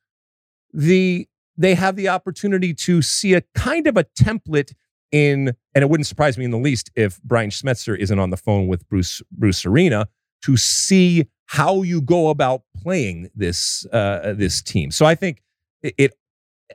the 0.72 1.28
they 1.56 1.74
have 1.74 1.96
the 1.96 2.08
opportunity 2.08 2.74
to 2.74 3.00
see 3.00 3.34
a 3.34 3.42
kind 3.54 3.86
of 3.86 3.96
a 3.96 4.04
template 4.04 4.74
in, 5.12 5.54
and 5.74 5.82
it 5.82 5.88
wouldn't 5.88 6.06
surprise 6.06 6.36
me 6.36 6.44
in 6.44 6.50
the 6.50 6.58
least 6.58 6.90
if 6.94 7.22
Brian 7.22 7.50
Schmetzer 7.50 7.96
isn't 7.96 8.18
on 8.18 8.30
the 8.30 8.36
phone 8.36 8.66
with 8.66 8.88
Bruce 8.88 9.22
Bruce 9.30 9.64
Arena 9.64 10.08
to 10.42 10.56
see 10.56 11.24
how 11.46 11.82
you 11.82 12.00
go 12.00 12.28
about 12.28 12.62
playing 12.76 13.30
this 13.34 13.86
uh, 13.92 14.34
this 14.36 14.60
team. 14.62 14.90
So 14.90 15.06
I 15.06 15.14
think 15.14 15.42
it, 15.98 16.14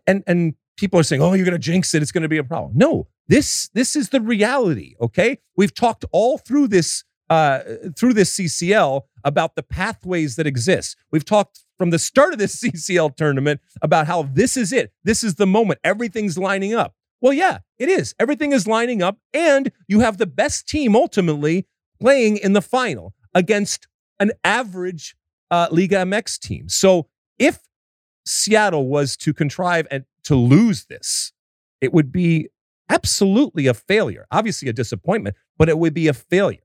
and 0.07 0.23
and 0.27 0.55
people 0.77 0.99
are 0.99 1.03
saying, 1.03 1.21
"Oh, 1.21 1.33
you're 1.33 1.45
going 1.45 1.53
to 1.53 1.59
jinx 1.59 1.93
it. 1.93 2.01
It's 2.01 2.11
going 2.11 2.23
to 2.23 2.29
be 2.29 2.37
a 2.37 2.43
problem." 2.43 2.73
No, 2.75 3.07
this 3.27 3.69
this 3.73 3.95
is 3.95 4.09
the 4.09 4.21
reality. 4.21 4.95
Okay, 5.01 5.39
we've 5.55 5.73
talked 5.73 6.05
all 6.11 6.37
through 6.37 6.67
this 6.67 7.03
uh, 7.29 7.59
through 7.97 8.13
this 8.13 8.35
CCL 8.37 9.03
about 9.23 9.55
the 9.55 9.63
pathways 9.63 10.35
that 10.35 10.47
exist. 10.47 10.97
We've 11.11 11.25
talked 11.25 11.63
from 11.77 11.91
the 11.91 11.99
start 11.99 12.33
of 12.33 12.39
this 12.39 12.55
CCL 12.61 13.15
tournament 13.15 13.61
about 13.81 14.07
how 14.07 14.23
this 14.23 14.57
is 14.57 14.73
it. 14.73 14.91
This 15.03 15.23
is 15.23 15.35
the 15.35 15.47
moment. 15.47 15.79
Everything's 15.83 16.37
lining 16.37 16.73
up. 16.73 16.95
Well, 17.21 17.33
yeah, 17.33 17.59
it 17.77 17.87
is. 17.87 18.15
Everything 18.19 18.51
is 18.51 18.67
lining 18.67 19.01
up, 19.01 19.17
and 19.33 19.71
you 19.87 19.99
have 20.01 20.17
the 20.17 20.25
best 20.25 20.67
team 20.67 20.95
ultimately 20.95 21.67
playing 21.99 22.37
in 22.37 22.53
the 22.53 22.61
final 22.61 23.13
against 23.33 23.87
an 24.19 24.31
average 24.43 25.15
uh, 25.49 25.67
Liga 25.71 25.97
MX 25.97 26.39
team. 26.39 26.67
So 26.67 27.07
if 27.37 27.59
Seattle 28.25 28.87
was 28.87 29.17
to 29.17 29.33
contrive 29.33 29.87
and 29.91 30.05
to 30.23 30.35
lose 30.35 30.85
this, 30.85 31.31
it 31.79 31.93
would 31.93 32.11
be 32.11 32.49
absolutely 32.89 33.67
a 33.67 33.73
failure. 33.73 34.27
Obviously, 34.31 34.69
a 34.69 34.73
disappointment, 34.73 35.35
but 35.57 35.69
it 35.69 35.77
would 35.77 35.93
be 35.93 36.07
a 36.07 36.13
failure. 36.13 36.59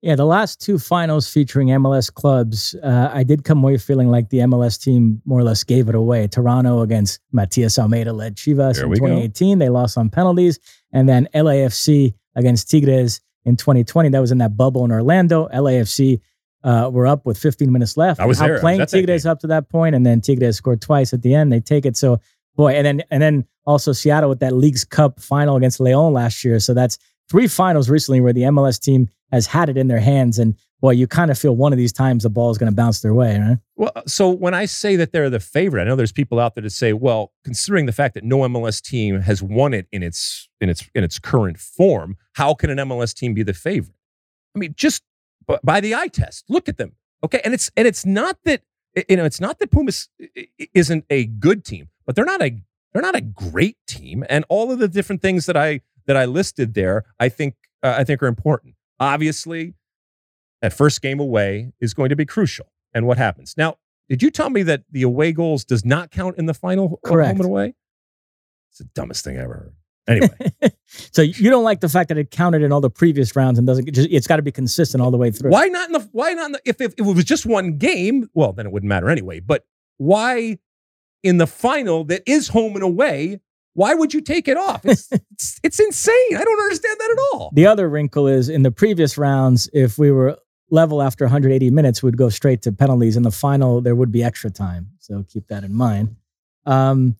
Yeah, 0.00 0.14
the 0.14 0.24
last 0.24 0.60
two 0.60 0.78
finals 0.78 1.28
featuring 1.28 1.68
MLS 1.68 2.12
clubs, 2.12 2.74
uh, 2.84 3.10
I 3.12 3.24
did 3.24 3.42
come 3.42 3.64
away 3.64 3.78
feeling 3.78 4.10
like 4.10 4.28
the 4.30 4.38
MLS 4.38 4.80
team 4.80 5.20
more 5.24 5.40
or 5.40 5.42
less 5.42 5.64
gave 5.64 5.88
it 5.88 5.96
away. 5.96 6.28
Toronto 6.28 6.82
against 6.82 7.20
Matias 7.32 7.78
Almeyda 7.80 8.12
led 8.12 8.36
Chivas 8.36 8.76
there 8.76 8.84
in 8.84 8.92
2018. 8.92 9.58
Go. 9.58 9.64
They 9.64 9.68
lost 9.68 9.98
on 9.98 10.08
penalties. 10.08 10.60
And 10.92 11.08
then 11.08 11.28
LAFC 11.34 12.14
against 12.36 12.70
Tigres 12.70 13.20
in 13.44 13.56
2020. 13.56 14.10
That 14.10 14.20
was 14.20 14.30
in 14.30 14.38
that 14.38 14.56
bubble 14.56 14.84
in 14.84 14.92
Orlando. 14.92 15.48
LAFC 15.48 16.20
uh, 16.64 16.90
were 16.92 17.06
up 17.06 17.24
with 17.24 17.38
15 17.38 17.70
minutes 17.72 17.96
left. 17.96 18.20
I 18.20 18.26
was 18.26 18.38
there. 18.38 18.60
playing 18.60 18.84
Tigres 18.86 19.26
up 19.26 19.40
to 19.40 19.46
that 19.48 19.68
point, 19.68 19.94
and 19.94 20.04
then 20.04 20.20
Tigres 20.20 20.56
scored 20.56 20.80
twice 20.80 21.12
at 21.12 21.22
the 21.22 21.34
end. 21.34 21.52
They 21.52 21.60
take 21.60 21.86
it. 21.86 21.96
So, 21.96 22.20
boy, 22.56 22.74
and 22.74 22.86
then 22.86 23.02
and 23.10 23.22
then 23.22 23.46
also 23.66 23.92
Seattle 23.92 24.28
with 24.28 24.40
that 24.40 24.54
Leagues 24.54 24.84
Cup 24.84 25.20
final 25.20 25.56
against 25.56 25.80
Leon 25.80 26.12
last 26.12 26.44
year. 26.44 26.58
So 26.58 26.74
that's 26.74 26.98
three 27.30 27.46
finals 27.46 27.90
recently 27.90 28.20
where 28.20 28.32
the 28.32 28.42
MLS 28.42 28.80
team 28.80 29.08
has 29.30 29.46
had 29.46 29.68
it 29.68 29.76
in 29.76 29.88
their 29.88 30.00
hands. 30.00 30.38
And 30.38 30.56
boy, 30.80 30.92
you 30.92 31.06
kind 31.06 31.30
of 31.30 31.38
feel 31.38 31.54
one 31.54 31.72
of 31.72 31.76
these 31.76 31.92
times 31.92 32.22
the 32.22 32.30
ball 32.30 32.50
is 32.50 32.58
going 32.58 32.70
to 32.70 32.74
bounce 32.74 33.00
their 33.00 33.12
way, 33.12 33.38
right? 33.38 33.58
Well, 33.76 33.92
so 34.06 34.30
when 34.30 34.54
I 34.54 34.64
say 34.64 34.96
that 34.96 35.12
they're 35.12 35.28
the 35.28 35.40
favorite, 35.40 35.82
I 35.82 35.84
know 35.84 35.96
there's 35.96 36.12
people 36.12 36.40
out 36.40 36.54
there 36.54 36.62
to 36.62 36.70
say, 36.70 36.92
well, 36.94 37.32
considering 37.44 37.86
the 37.86 37.92
fact 37.92 38.14
that 38.14 38.24
no 38.24 38.38
MLS 38.38 38.82
team 38.82 39.20
has 39.20 39.42
won 39.42 39.74
it 39.74 39.86
in 39.92 40.02
its 40.02 40.48
in 40.60 40.68
its 40.68 40.88
in 40.94 41.04
its 41.04 41.18
current 41.18 41.58
form, 41.58 42.16
how 42.34 42.54
can 42.54 42.70
an 42.70 42.78
MLS 42.78 43.14
team 43.14 43.34
be 43.34 43.42
the 43.42 43.54
favorite? 43.54 43.94
I 44.56 44.58
mean, 44.58 44.74
just 44.76 45.02
by 45.62 45.80
the 45.80 45.94
eye 45.94 46.08
test, 46.08 46.44
look 46.48 46.68
at 46.68 46.76
them. 46.76 46.92
Okay, 47.24 47.40
and 47.44 47.52
it's 47.54 47.70
and 47.76 47.88
it's 47.88 48.06
not 48.06 48.38
that 48.44 48.62
you 49.08 49.16
know 49.16 49.24
it's 49.24 49.40
not 49.40 49.58
that 49.58 49.70
Pumas 49.70 50.08
isn't 50.74 51.04
a 51.10 51.26
good 51.26 51.64
team, 51.64 51.88
but 52.06 52.14
they're 52.14 52.24
not 52.24 52.42
a 52.42 52.56
they're 52.92 53.02
not 53.02 53.16
a 53.16 53.20
great 53.20 53.76
team, 53.86 54.24
and 54.28 54.44
all 54.48 54.70
of 54.72 54.78
the 54.78 54.88
different 54.88 55.22
things 55.22 55.46
that 55.46 55.56
I 55.56 55.80
that 56.06 56.16
I 56.16 56.24
listed 56.24 56.74
there, 56.74 57.04
I 57.18 57.28
think 57.28 57.54
uh, 57.82 57.96
I 57.98 58.04
think 58.04 58.22
are 58.22 58.26
important. 58.26 58.74
Obviously, 59.00 59.74
that 60.62 60.72
first 60.72 61.02
game 61.02 61.20
away 61.20 61.72
is 61.80 61.94
going 61.94 62.08
to 62.08 62.16
be 62.16 62.24
crucial. 62.24 62.72
And 62.92 63.06
what 63.06 63.18
happens 63.18 63.54
now? 63.56 63.76
Did 64.08 64.22
you 64.22 64.30
tell 64.30 64.48
me 64.48 64.62
that 64.62 64.84
the 64.90 65.02
away 65.02 65.32
goals 65.32 65.64
does 65.64 65.84
not 65.84 66.10
count 66.10 66.38
in 66.38 66.46
the 66.46 66.54
final 66.54 66.98
Correct. 67.04 67.28
home 67.28 67.40
and 67.40 67.46
away? 67.46 67.74
It's 68.70 68.78
the 68.78 68.88
dumbest 68.94 69.24
thing 69.24 69.38
I 69.38 69.42
ever 69.42 69.54
heard. 69.54 69.74
Anyway, 70.08 70.52
so 70.86 71.22
you 71.22 71.50
don't 71.50 71.64
like 71.64 71.80
the 71.80 71.88
fact 71.88 72.08
that 72.08 72.18
it 72.18 72.30
counted 72.30 72.62
in 72.62 72.72
all 72.72 72.80
the 72.80 72.90
previous 72.90 73.36
rounds 73.36 73.58
and 73.58 73.66
doesn't 73.66 73.92
just 73.92 74.08
it's 74.10 74.26
got 74.26 74.36
to 74.36 74.42
be 74.42 74.52
consistent 74.52 75.02
all 75.02 75.10
the 75.10 75.18
way 75.18 75.30
through. 75.30 75.50
Why 75.50 75.66
not 75.66 75.88
in 75.88 75.92
the 75.92 76.08
why 76.12 76.32
not 76.32 76.46
in 76.46 76.52
the, 76.52 76.60
if, 76.64 76.80
if, 76.80 76.94
if 76.94 77.06
it 77.06 77.14
was 77.14 77.24
just 77.24 77.46
one 77.46 77.78
game, 77.78 78.28
well 78.34 78.52
then 78.52 78.66
it 78.66 78.72
wouldn't 78.72 78.88
matter 78.88 79.10
anyway, 79.10 79.40
but 79.40 79.64
why 79.98 80.58
in 81.22 81.38
the 81.38 81.46
final 81.46 82.04
that 82.04 82.22
is 82.26 82.48
home 82.48 82.74
and 82.74 82.82
away 82.82 83.40
why 83.78 83.94
would 83.94 84.12
you 84.12 84.20
take 84.20 84.48
it 84.48 84.56
off? 84.56 84.84
It's, 84.84 85.08
it's, 85.12 85.60
it's 85.62 85.78
insane. 85.78 86.36
I 86.36 86.42
don't 86.42 86.60
understand 86.60 86.96
that 86.98 87.10
at 87.12 87.18
all. 87.32 87.52
The 87.54 87.66
other 87.66 87.88
wrinkle 87.88 88.26
is 88.26 88.48
in 88.48 88.64
the 88.64 88.72
previous 88.72 89.16
rounds, 89.16 89.70
if 89.72 89.98
we 89.98 90.10
were 90.10 90.36
level 90.70 91.00
after 91.00 91.24
180 91.24 91.70
minutes, 91.70 92.02
we'd 92.02 92.16
go 92.16 92.28
straight 92.28 92.60
to 92.62 92.72
penalties. 92.72 93.16
In 93.16 93.22
the 93.22 93.30
final, 93.30 93.80
there 93.80 93.94
would 93.94 94.10
be 94.10 94.24
extra 94.24 94.50
time. 94.50 94.88
So 94.98 95.24
keep 95.32 95.46
that 95.46 95.62
in 95.62 95.74
mind. 95.74 96.16
Um, 96.66 97.14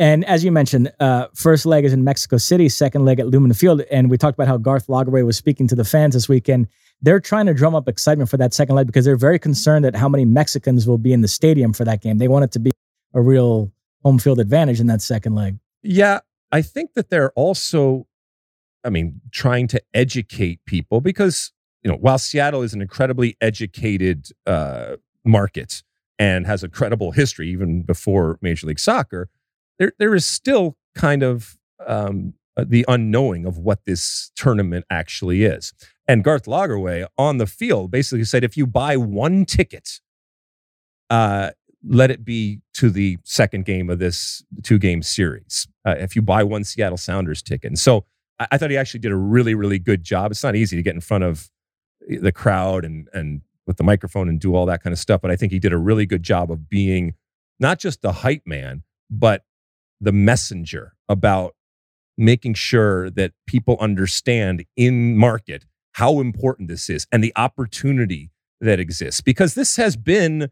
and 0.00 0.24
as 0.24 0.42
you 0.42 0.50
mentioned, 0.50 0.90
uh, 0.98 1.26
first 1.34 1.66
leg 1.66 1.84
is 1.84 1.92
in 1.92 2.04
Mexico 2.04 2.38
City, 2.38 2.70
second 2.70 3.04
leg 3.04 3.20
at 3.20 3.26
Lumen 3.26 3.52
Field. 3.52 3.82
And 3.90 4.08
we 4.08 4.16
talked 4.16 4.34
about 4.34 4.48
how 4.48 4.56
Garth 4.56 4.86
Lagerwey 4.86 5.26
was 5.26 5.36
speaking 5.36 5.68
to 5.68 5.74
the 5.74 5.84
fans 5.84 6.14
this 6.14 6.26
weekend. 6.26 6.68
They're 7.02 7.20
trying 7.20 7.44
to 7.46 7.52
drum 7.52 7.74
up 7.74 7.86
excitement 7.86 8.30
for 8.30 8.38
that 8.38 8.54
second 8.54 8.76
leg 8.76 8.86
because 8.86 9.04
they're 9.04 9.14
very 9.14 9.38
concerned 9.38 9.84
at 9.84 9.94
how 9.94 10.08
many 10.08 10.24
Mexicans 10.24 10.86
will 10.86 10.96
be 10.96 11.12
in 11.12 11.20
the 11.20 11.28
stadium 11.28 11.74
for 11.74 11.84
that 11.84 12.00
game. 12.00 12.16
They 12.16 12.28
want 12.28 12.44
it 12.46 12.52
to 12.52 12.58
be 12.58 12.72
a 13.12 13.20
real 13.20 13.70
home 14.02 14.18
field 14.18 14.40
advantage 14.40 14.80
in 14.80 14.86
that 14.86 15.02
second 15.02 15.34
leg. 15.34 15.58
Yeah, 15.82 16.20
I 16.50 16.62
think 16.62 16.94
that 16.94 17.10
they're 17.10 17.32
also, 17.32 18.06
I 18.82 18.88
mean, 18.88 19.20
trying 19.32 19.66
to 19.68 19.82
educate 19.92 20.64
people 20.64 21.02
because, 21.02 21.52
you 21.82 21.90
know, 21.90 21.98
while 21.98 22.16
Seattle 22.16 22.62
is 22.62 22.72
an 22.72 22.80
incredibly 22.80 23.36
educated 23.42 24.28
uh, 24.46 24.96
market 25.26 25.82
and 26.18 26.46
has 26.46 26.62
a 26.62 26.70
credible 26.70 27.12
history 27.12 27.50
even 27.50 27.82
before 27.82 28.38
Major 28.40 28.66
League 28.66 28.78
Soccer, 28.78 29.28
there, 29.80 29.92
there 29.98 30.14
is 30.14 30.24
still 30.24 30.76
kind 30.94 31.24
of 31.24 31.58
um, 31.84 32.34
uh, 32.56 32.64
the 32.68 32.84
unknowing 32.86 33.46
of 33.46 33.58
what 33.58 33.84
this 33.86 34.30
tournament 34.36 34.84
actually 34.90 35.42
is. 35.42 35.72
And 36.06 36.22
Garth 36.22 36.44
Lagerwey 36.44 37.06
on 37.16 37.38
the 37.38 37.46
field 37.46 37.90
basically 37.90 38.24
said 38.24 38.44
if 38.44 38.56
you 38.56 38.66
buy 38.66 38.96
one 38.96 39.44
ticket, 39.46 40.00
uh, 41.08 41.50
let 41.82 42.10
it 42.10 42.24
be 42.24 42.60
to 42.74 42.90
the 42.90 43.16
second 43.24 43.64
game 43.64 43.88
of 43.88 43.98
this 43.98 44.44
two 44.62 44.78
game 44.78 45.02
series. 45.02 45.66
Uh, 45.86 45.94
if 45.98 46.14
you 46.14 46.20
buy 46.20 46.42
one 46.42 46.62
Seattle 46.62 46.98
Sounders 46.98 47.42
ticket. 47.42 47.70
And 47.70 47.78
so 47.78 48.04
I, 48.38 48.48
I, 48.52 48.58
thought 48.58 48.70
he 48.70 48.76
actually 48.76 49.00
did 49.00 49.12
a 49.12 49.16
really, 49.16 49.54
really 49.54 49.78
good 49.78 50.04
job. 50.04 50.30
It's 50.30 50.44
not 50.44 50.54
easy 50.54 50.76
to 50.76 50.82
get 50.82 50.94
in 50.94 51.00
front 51.00 51.24
of 51.24 51.48
the 52.06 52.32
crowd 52.32 52.84
and, 52.84 53.08
and 53.14 53.40
with 53.66 53.78
the 53.78 53.84
microphone 53.84 54.28
and 54.28 54.38
do 54.38 54.54
all 54.54 54.66
that 54.66 54.82
kind 54.82 54.92
of 54.92 54.98
stuff. 54.98 55.22
But 55.22 55.30
I 55.30 55.36
think 55.36 55.52
he 55.52 55.58
did 55.58 55.72
a 55.72 55.78
really 55.78 56.04
good 56.04 56.22
job 56.22 56.50
of 56.50 56.68
being 56.68 57.14
not 57.58 57.78
just 57.78 58.02
the 58.02 58.12
hype 58.12 58.42
man, 58.46 58.82
but 59.08 59.44
the 60.00 60.12
messenger 60.12 60.94
about 61.08 61.54
making 62.16 62.54
sure 62.54 63.10
that 63.10 63.32
people 63.46 63.76
understand 63.80 64.64
in 64.76 65.16
market 65.16 65.64
how 65.92 66.20
important 66.20 66.68
this 66.68 66.88
is 66.88 67.06
and 67.10 67.24
the 67.24 67.32
opportunity 67.36 68.30
that 68.60 68.78
exists 68.78 69.20
because 69.20 69.54
this 69.54 69.76
has 69.76 69.96
been 69.96 70.50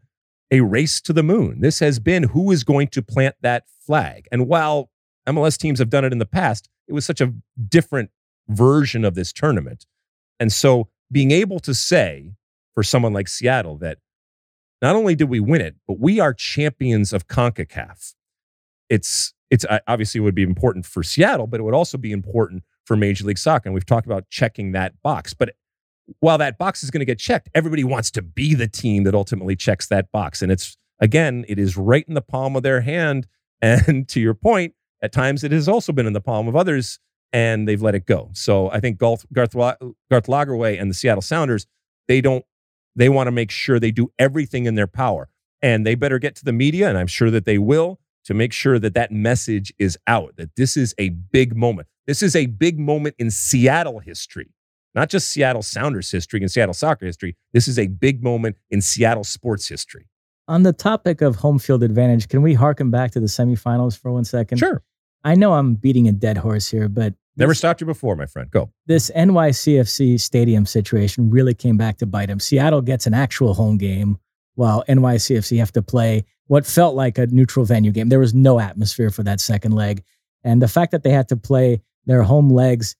a 0.51 0.61
race 0.61 0.99
to 1.01 1.13
the 1.13 1.23
moon. 1.23 1.61
This 1.61 1.79
has 1.79 1.99
been 1.99 2.23
who 2.23 2.51
is 2.51 2.63
going 2.63 2.87
to 2.89 3.01
plant 3.01 3.35
that 3.41 3.65
flag. 3.85 4.27
And 4.31 4.47
while 4.47 4.89
MLS 5.27 5.57
teams 5.57 5.79
have 5.79 5.89
done 5.89 6.03
it 6.03 6.11
in 6.11 6.17
the 6.17 6.25
past, 6.25 6.69
it 6.87 6.93
was 6.93 7.05
such 7.05 7.21
a 7.21 7.33
different 7.67 8.09
version 8.47 9.05
of 9.05 9.13
this 9.13 9.31
tournament. 9.31 9.85
And 10.39 10.51
so 10.51 10.89
being 11.11 11.31
able 11.31 11.59
to 11.59 11.73
say 11.73 12.33
for 12.73 12.81
someone 12.81 13.13
like 13.13 13.27
Seattle 13.27 13.77
that 13.77 13.99
not 14.81 14.95
only 14.95 15.13
did 15.13 15.29
we 15.29 15.39
win 15.39 15.61
it, 15.61 15.75
but 15.87 15.99
we 15.99 16.19
are 16.19 16.33
champions 16.33 17.13
of 17.13 17.27
CONCACAF. 17.27 18.15
It's 18.89 19.33
it's 19.49 19.65
uh, 19.65 19.79
obviously 19.87 20.19
it 20.19 20.21
would 20.21 20.35
be 20.35 20.43
important 20.43 20.85
for 20.85 21.03
Seattle, 21.03 21.47
but 21.47 21.59
it 21.59 21.63
would 21.63 21.73
also 21.73 21.97
be 21.97 22.11
important 22.11 22.63
for 22.85 22.95
Major 22.95 23.25
League 23.25 23.37
Soccer. 23.37 23.67
And 23.69 23.73
we've 23.73 23.85
talked 23.85 24.05
about 24.05 24.29
checking 24.29 24.71
that 24.73 25.01
box. 25.01 25.33
But 25.33 25.55
while 26.19 26.37
that 26.37 26.57
box 26.57 26.83
is 26.83 26.91
going 26.91 26.99
to 26.99 27.05
get 27.05 27.19
checked, 27.19 27.49
everybody 27.53 27.83
wants 27.83 28.11
to 28.11 28.21
be 28.21 28.55
the 28.55 28.67
team 28.67 29.03
that 29.03 29.13
ultimately 29.13 29.55
checks 29.55 29.87
that 29.87 30.11
box. 30.11 30.41
And 30.41 30.51
it's, 30.51 30.77
again, 30.99 31.45
it 31.47 31.59
is 31.59 31.77
right 31.77 32.05
in 32.07 32.13
the 32.13 32.21
palm 32.21 32.55
of 32.55 32.63
their 32.63 32.81
hand. 32.81 33.27
And 33.61 34.07
to 34.07 34.21
your 34.21 34.35
point, 34.35 34.73
at 35.01 35.11
times 35.11 35.43
it 35.43 35.51
has 35.51 35.67
also 35.67 35.91
been 35.91 36.05
in 36.05 36.13
the 36.13 36.21
palm 36.21 36.47
of 36.47 36.55
others 36.55 36.97
and 37.33 37.67
they've 37.67 37.81
let 37.81 37.93
it 37.93 38.05
go. 38.05 38.29
So 38.33 38.71
I 38.71 38.79
think 38.79 38.97
Garth, 38.97 39.25
Garth, 39.33 39.51
Garth 39.51 39.83
Lagerwey 40.09 40.79
and 40.79 40.89
the 40.89 40.93
Seattle 40.93 41.21
Sounders, 41.21 41.67
they 42.07 42.21
don't, 42.21 42.45
they 42.95 43.09
want 43.09 43.27
to 43.27 43.31
make 43.31 43.51
sure 43.51 43.77
they 43.77 43.91
do 43.91 44.13
everything 44.17 44.65
in 44.65 44.75
their 44.75 44.87
power. 44.87 45.27
And 45.61 45.85
they 45.85 45.95
better 45.95 46.19
get 46.19 46.37
to 46.37 46.45
the 46.45 46.53
media, 46.53 46.87
and 46.87 46.97
I'm 46.97 47.07
sure 47.07 47.29
that 47.31 47.43
they 47.43 47.57
will, 47.57 47.99
to 48.25 48.33
make 48.33 48.53
sure 48.53 48.79
that 48.79 48.93
that 48.93 49.11
message 49.11 49.73
is 49.79 49.97
out, 50.07 50.35
that 50.37 50.55
this 50.55 50.77
is 50.77 50.93
a 50.97 51.09
big 51.09 51.55
moment. 51.55 51.87
This 52.07 52.21
is 52.21 52.35
a 52.35 52.47
big 52.47 52.79
moment 52.79 53.15
in 53.19 53.31
Seattle 53.31 53.99
history, 53.99 54.49
not 54.95 55.09
just 55.09 55.29
Seattle 55.29 55.61
Sounders 55.61 56.11
history 56.11 56.41
and 56.41 56.51
Seattle 56.51 56.73
soccer 56.73 57.05
history. 57.05 57.35
This 57.53 57.67
is 57.67 57.77
a 57.77 57.87
big 57.87 58.23
moment 58.23 58.57
in 58.69 58.81
Seattle 58.81 59.23
sports 59.23 59.67
history. 59.67 60.07
On 60.47 60.63
the 60.63 60.73
topic 60.73 61.21
of 61.21 61.35
home 61.35 61.59
field 61.59 61.83
advantage, 61.83 62.27
can 62.27 62.41
we 62.41 62.55
harken 62.55 62.89
back 62.89 63.11
to 63.11 63.19
the 63.19 63.27
semifinals 63.27 63.97
for 63.97 64.11
one 64.11 64.25
second? 64.25 64.57
Sure. 64.57 64.81
I 65.23 65.35
know 65.35 65.53
I'm 65.53 65.75
beating 65.75 66.07
a 66.07 66.11
dead 66.11 66.37
horse 66.37 66.67
here, 66.67 66.89
but 66.89 67.13
never 67.37 67.53
stopped 67.53 67.81
you 67.81 67.87
before, 67.87 68.15
my 68.15 68.25
friend. 68.25 68.49
Go. 68.49 68.71
This 68.87 69.11
NYCFC 69.15 70.19
stadium 70.19 70.65
situation 70.65 71.29
really 71.29 71.53
came 71.53 71.77
back 71.77 71.97
to 71.97 72.05
bite 72.05 72.29
him. 72.29 72.39
Seattle 72.39 72.81
gets 72.81 73.05
an 73.05 73.13
actual 73.13 73.53
home 73.53 73.77
game 73.77 74.17
while 74.59 74.83
NYCFC 74.89 75.57
have 75.59 75.71
to 75.71 75.81
play 75.81 76.25
what 76.47 76.65
felt 76.65 76.93
like 76.93 77.17
a 77.17 77.27
neutral 77.27 77.63
venue 77.63 77.91
game. 77.91 78.09
There 78.09 78.19
was 78.19 78.33
no 78.33 78.59
atmosphere 78.59 79.09
for 79.09 79.23
that 79.23 79.39
second 79.39 79.71
leg. 79.71 80.03
And 80.43 80.61
the 80.61 80.67
fact 80.67 80.91
that 80.91 81.03
they 81.03 81.11
had 81.11 81.29
to 81.29 81.37
play 81.37 81.81
their 82.05 82.23
home 82.23 82.49
legs 82.49 82.97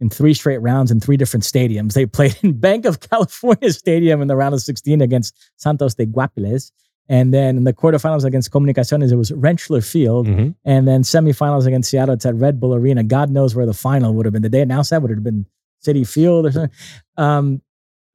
in 0.00 0.08
three 0.08 0.32
straight 0.32 0.58
rounds 0.62 0.90
in 0.90 1.00
three 1.00 1.18
different 1.18 1.44
stadiums. 1.44 1.92
They 1.92 2.06
played 2.18 2.36
in 2.42 2.58
Bank 2.58 2.86
of 2.86 3.00
California 3.00 3.72
Stadium 3.72 4.22
in 4.22 4.28
the 4.28 4.36
round 4.36 4.54
of 4.54 4.62
16 4.62 5.02
against 5.02 5.36
Santos 5.56 5.94
de 5.94 6.06
Guapiles. 6.06 6.72
And 7.08 7.34
then 7.34 7.58
in 7.58 7.64
the 7.64 7.74
quarterfinals 7.74 8.24
against 8.24 8.50
Comunicaciones, 8.50 9.12
it 9.12 9.16
was 9.16 9.32
Rentschler 9.32 9.86
Field. 9.86 10.28
Mm-hmm. 10.28 10.50
And 10.64 10.88
then 10.88 11.02
semifinals 11.02 11.66
against 11.66 11.90
Seattle, 11.90 12.14
it's 12.14 12.24
at 12.24 12.34
Red 12.36 12.58
Bull 12.58 12.74
Arena. 12.74 13.02
God 13.02 13.30
knows 13.30 13.54
where 13.54 13.66
the 13.66 13.74
final 13.74 14.14
would 14.14 14.24
have 14.24 14.32
been. 14.32 14.42
Did 14.42 14.52
they 14.52 14.62
announce 14.62 14.90
that? 14.90 15.02
Would 15.02 15.10
it 15.10 15.16
have 15.16 15.24
been 15.24 15.44
Citi 15.84 16.08
Field 16.08 16.46
or 16.46 16.52
something? 16.52 16.76
Um, 17.18 17.60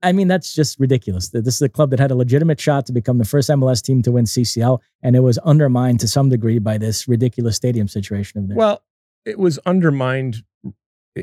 I 0.08 0.14
mean, 0.14 0.30
that's 0.30 0.56
just 0.56 0.80
ridiculous. 0.80 1.28
This 1.28 1.56
is 1.56 1.62
a 1.62 1.68
club 1.68 1.90
that 1.90 2.00
had 2.00 2.12
a 2.12 2.16
legitimate 2.16 2.62
shot 2.62 2.86
to 2.86 2.94
become 2.94 3.18
the 3.18 3.26
first 3.26 3.50
MLS 3.50 3.84
team 3.84 4.02
to 4.04 4.12
win 4.14 4.24
CCL, 4.24 4.80
and 5.04 5.18
it 5.18 5.20
was 5.20 5.38
undermined 5.40 6.00
to 6.00 6.08
some 6.08 6.30
degree 6.30 6.60
by 6.60 6.78
this 6.78 7.10
ridiculous 7.10 7.58
stadium 7.58 7.90
situation 7.90 8.50
of. 8.50 8.56
Well, 8.56 8.84
it 9.26 9.38
was 9.38 9.60
undermined 9.66 10.44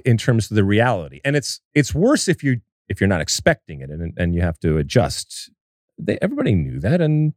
in 0.05 0.19
terms 0.19 0.51
of 0.51 0.57
the 0.57 0.65
reality, 0.65 1.23
and 1.25 1.35
it's 1.35 1.63
it's 1.73 1.95
worse 1.95 2.29
if 2.29 2.45
you 2.45 2.61
if 2.91 3.01
you're 3.01 3.09
not 3.09 3.23
expecting 3.23 3.81
it 3.81 3.89
and 3.89 4.13
and 4.19 4.35
you 4.35 4.43
have 4.43 4.61
to 4.61 4.77
adjust. 4.77 5.51
They, 5.97 6.19
everybody 6.21 6.55
knew 6.55 6.79
that, 6.81 7.01
and 7.01 7.33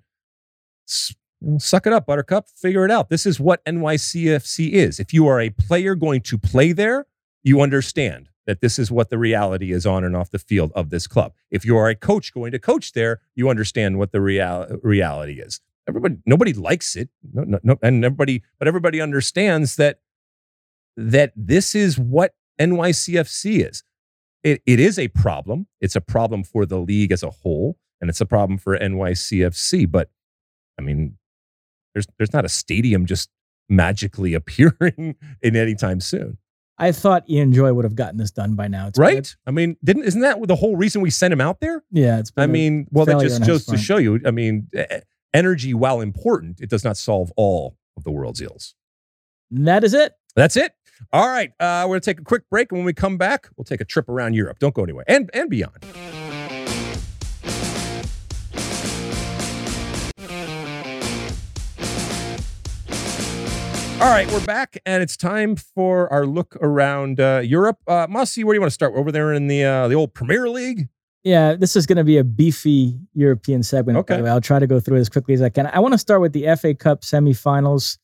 suck 0.85 1.87
it 1.87 1.93
up, 1.93 2.07
Buttercup. 2.07 2.49
Figure 2.49 2.83
it 2.83 2.91
out. 2.91 3.09
This 3.09 3.25
is 3.25 3.39
what 3.39 3.63
NYCFC 3.63 4.71
is. 4.71 4.99
If 4.99 5.13
you 5.13 5.27
are 5.27 5.39
a 5.39 5.49
player 5.51 5.95
going 5.95 6.23
to 6.23 6.37
play 6.37 6.73
there, 6.73 7.05
you 7.41 7.61
understand 7.61 8.27
that 8.47 8.61
this 8.61 8.79
is 8.79 8.89
what 8.89 9.09
the 9.09 9.17
reality 9.19 9.71
is 9.71 9.85
on 9.85 10.03
and 10.03 10.15
off 10.15 10.31
the 10.31 10.39
field 10.39 10.71
of 10.73 10.89
this 10.89 11.05
club. 11.05 11.33
If 11.51 11.65
you 11.65 11.77
are 11.77 11.89
a 11.89 11.95
coach 11.95 12.33
going 12.33 12.53
to 12.53 12.59
coach 12.59 12.93
there, 12.93 13.19
you 13.35 13.49
understand 13.49 13.99
what 13.99 14.11
the 14.11 14.21
real, 14.21 14.79
reality 14.81 15.39
is. 15.39 15.59
Everybody, 15.87 16.17
nobody 16.25 16.53
likes 16.53 16.95
it, 16.95 17.09
no, 17.33 17.43
no, 17.43 17.59
no, 17.61 17.77
and 17.83 18.03
everybody, 18.03 18.43
but 18.57 18.67
everybody 18.67 18.99
understands 18.99 19.75
that 19.75 19.99
that 20.97 21.31
this 21.35 21.75
is 21.75 21.99
what 21.99 22.33
NYCFC 22.59 23.69
is. 23.69 23.83
It, 24.43 24.61
it 24.65 24.79
is 24.79 24.97
a 24.97 25.09
problem. 25.09 25.67
It's 25.79 25.95
a 25.95 26.01
problem 26.01 26.43
for 26.43 26.65
the 26.65 26.79
league 26.79 27.11
as 27.11 27.21
a 27.21 27.29
whole, 27.29 27.77
and 28.01 28.09
it's 28.09 28.21
a 28.21 28.25
problem 28.25 28.57
for 28.57 28.77
NYCFC. 28.77 29.89
But 29.89 30.09
I 30.79 30.81
mean, 30.81 31.17
there's 31.93 32.07
there's 32.17 32.33
not 32.33 32.45
a 32.45 32.49
stadium 32.49 33.05
just 33.05 33.29
magically 33.69 34.33
appearing 34.33 35.15
in 35.41 35.55
any 35.55 35.75
time 35.75 35.99
soon. 35.99 36.37
I 36.79 36.91
thought 36.91 37.27
Ian 37.29 37.53
Joy 37.53 37.73
would 37.73 37.85
have 37.85 37.95
gotten 37.95 38.17
this 38.17 38.31
done 38.31 38.55
by 38.55 38.67
now. 38.67 38.87
It's 38.87 38.99
right? 38.99 39.15
Good. 39.15 39.29
I 39.47 39.51
mean, 39.51 39.77
didn't 39.83 40.03
isn't 40.03 40.21
that 40.21 40.47
the 40.47 40.55
whole 40.55 40.75
reason 40.75 41.01
we 41.01 41.09
sent 41.09 41.33
him 41.33 41.41
out 41.41 41.59
there? 41.59 41.83
Yeah, 41.91 42.19
it's. 42.19 42.31
I 42.37 42.45
mean, 42.45 42.87
well, 42.91 43.05
that 43.05 43.19
just 43.19 43.45
goes 43.45 43.65
to 43.65 43.77
show 43.77 43.97
you. 43.97 44.19
I 44.25 44.31
mean, 44.31 44.69
energy, 45.33 45.73
while 45.73 46.01
important, 46.01 46.61
it 46.61 46.69
does 46.69 46.83
not 46.83 46.97
solve 46.97 47.31
all 47.35 47.77
of 47.95 48.03
the 48.03 48.11
world's 48.11 48.41
ills. 48.41 48.75
And 49.51 49.67
that 49.67 49.83
is 49.83 49.93
it. 49.93 50.13
That's 50.35 50.55
it. 50.55 50.73
All 51.13 51.27
right, 51.27 51.51
uh, 51.59 51.85
we're 51.87 51.95
gonna 51.95 51.99
take 52.01 52.19
a 52.19 52.23
quick 52.23 52.49
break, 52.49 52.71
and 52.71 52.79
when 52.79 52.85
we 52.85 52.93
come 52.93 53.17
back, 53.17 53.49
we'll 53.55 53.65
take 53.65 53.81
a 53.81 53.85
trip 53.85 54.09
around 54.09 54.33
Europe. 54.33 54.59
Don't 54.59 54.73
go 54.73 54.83
anywhere, 54.83 55.05
and 55.07 55.29
and 55.33 55.49
beyond. 55.49 55.85
All 63.99 64.11
right, 64.11 64.31
we're 64.31 64.45
back, 64.45 64.77
and 64.85 65.01
it's 65.01 65.17
time 65.17 65.55
for 65.55 66.07
our 66.13 66.27
look 66.27 66.55
around 66.61 67.19
uh, 67.19 67.41
Europe. 67.43 67.79
Uh, 67.87 68.05
Mossy, 68.07 68.43
where 68.43 68.53
do 68.53 68.57
you 68.57 68.61
want 68.61 68.69
to 68.69 68.73
start? 68.73 68.93
Over 68.95 69.11
there 69.11 69.33
in 69.33 69.47
the 69.47 69.63
uh, 69.63 69.87
the 69.87 69.95
old 69.95 70.13
Premier 70.13 70.47
League. 70.47 70.87
Yeah, 71.23 71.55
this 71.55 71.75
is 71.75 71.87
going 71.87 71.97
to 71.97 72.03
be 72.03 72.19
a 72.19 72.23
beefy 72.23 72.99
European 73.13 73.63
segment. 73.63 73.97
Okay, 73.97 74.21
I'll 74.21 74.39
try 74.39 74.59
to 74.59 74.67
go 74.67 74.79
through 74.79 74.97
it 74.97 74.99
as 74.99 75.09
quickly 75.09 75.33
as 75.33 75.41
I 75.41 75.49
can. 75.49 75.65
I 75.65 75.79
want 75.79 75.93
to 75.93 75.97
start 75.97 76.21
with 76.21 76.31
the 76.31 76.55
FA 76.55 76.75
Cup 76.75 77.01
semifinals. 77.01 77.97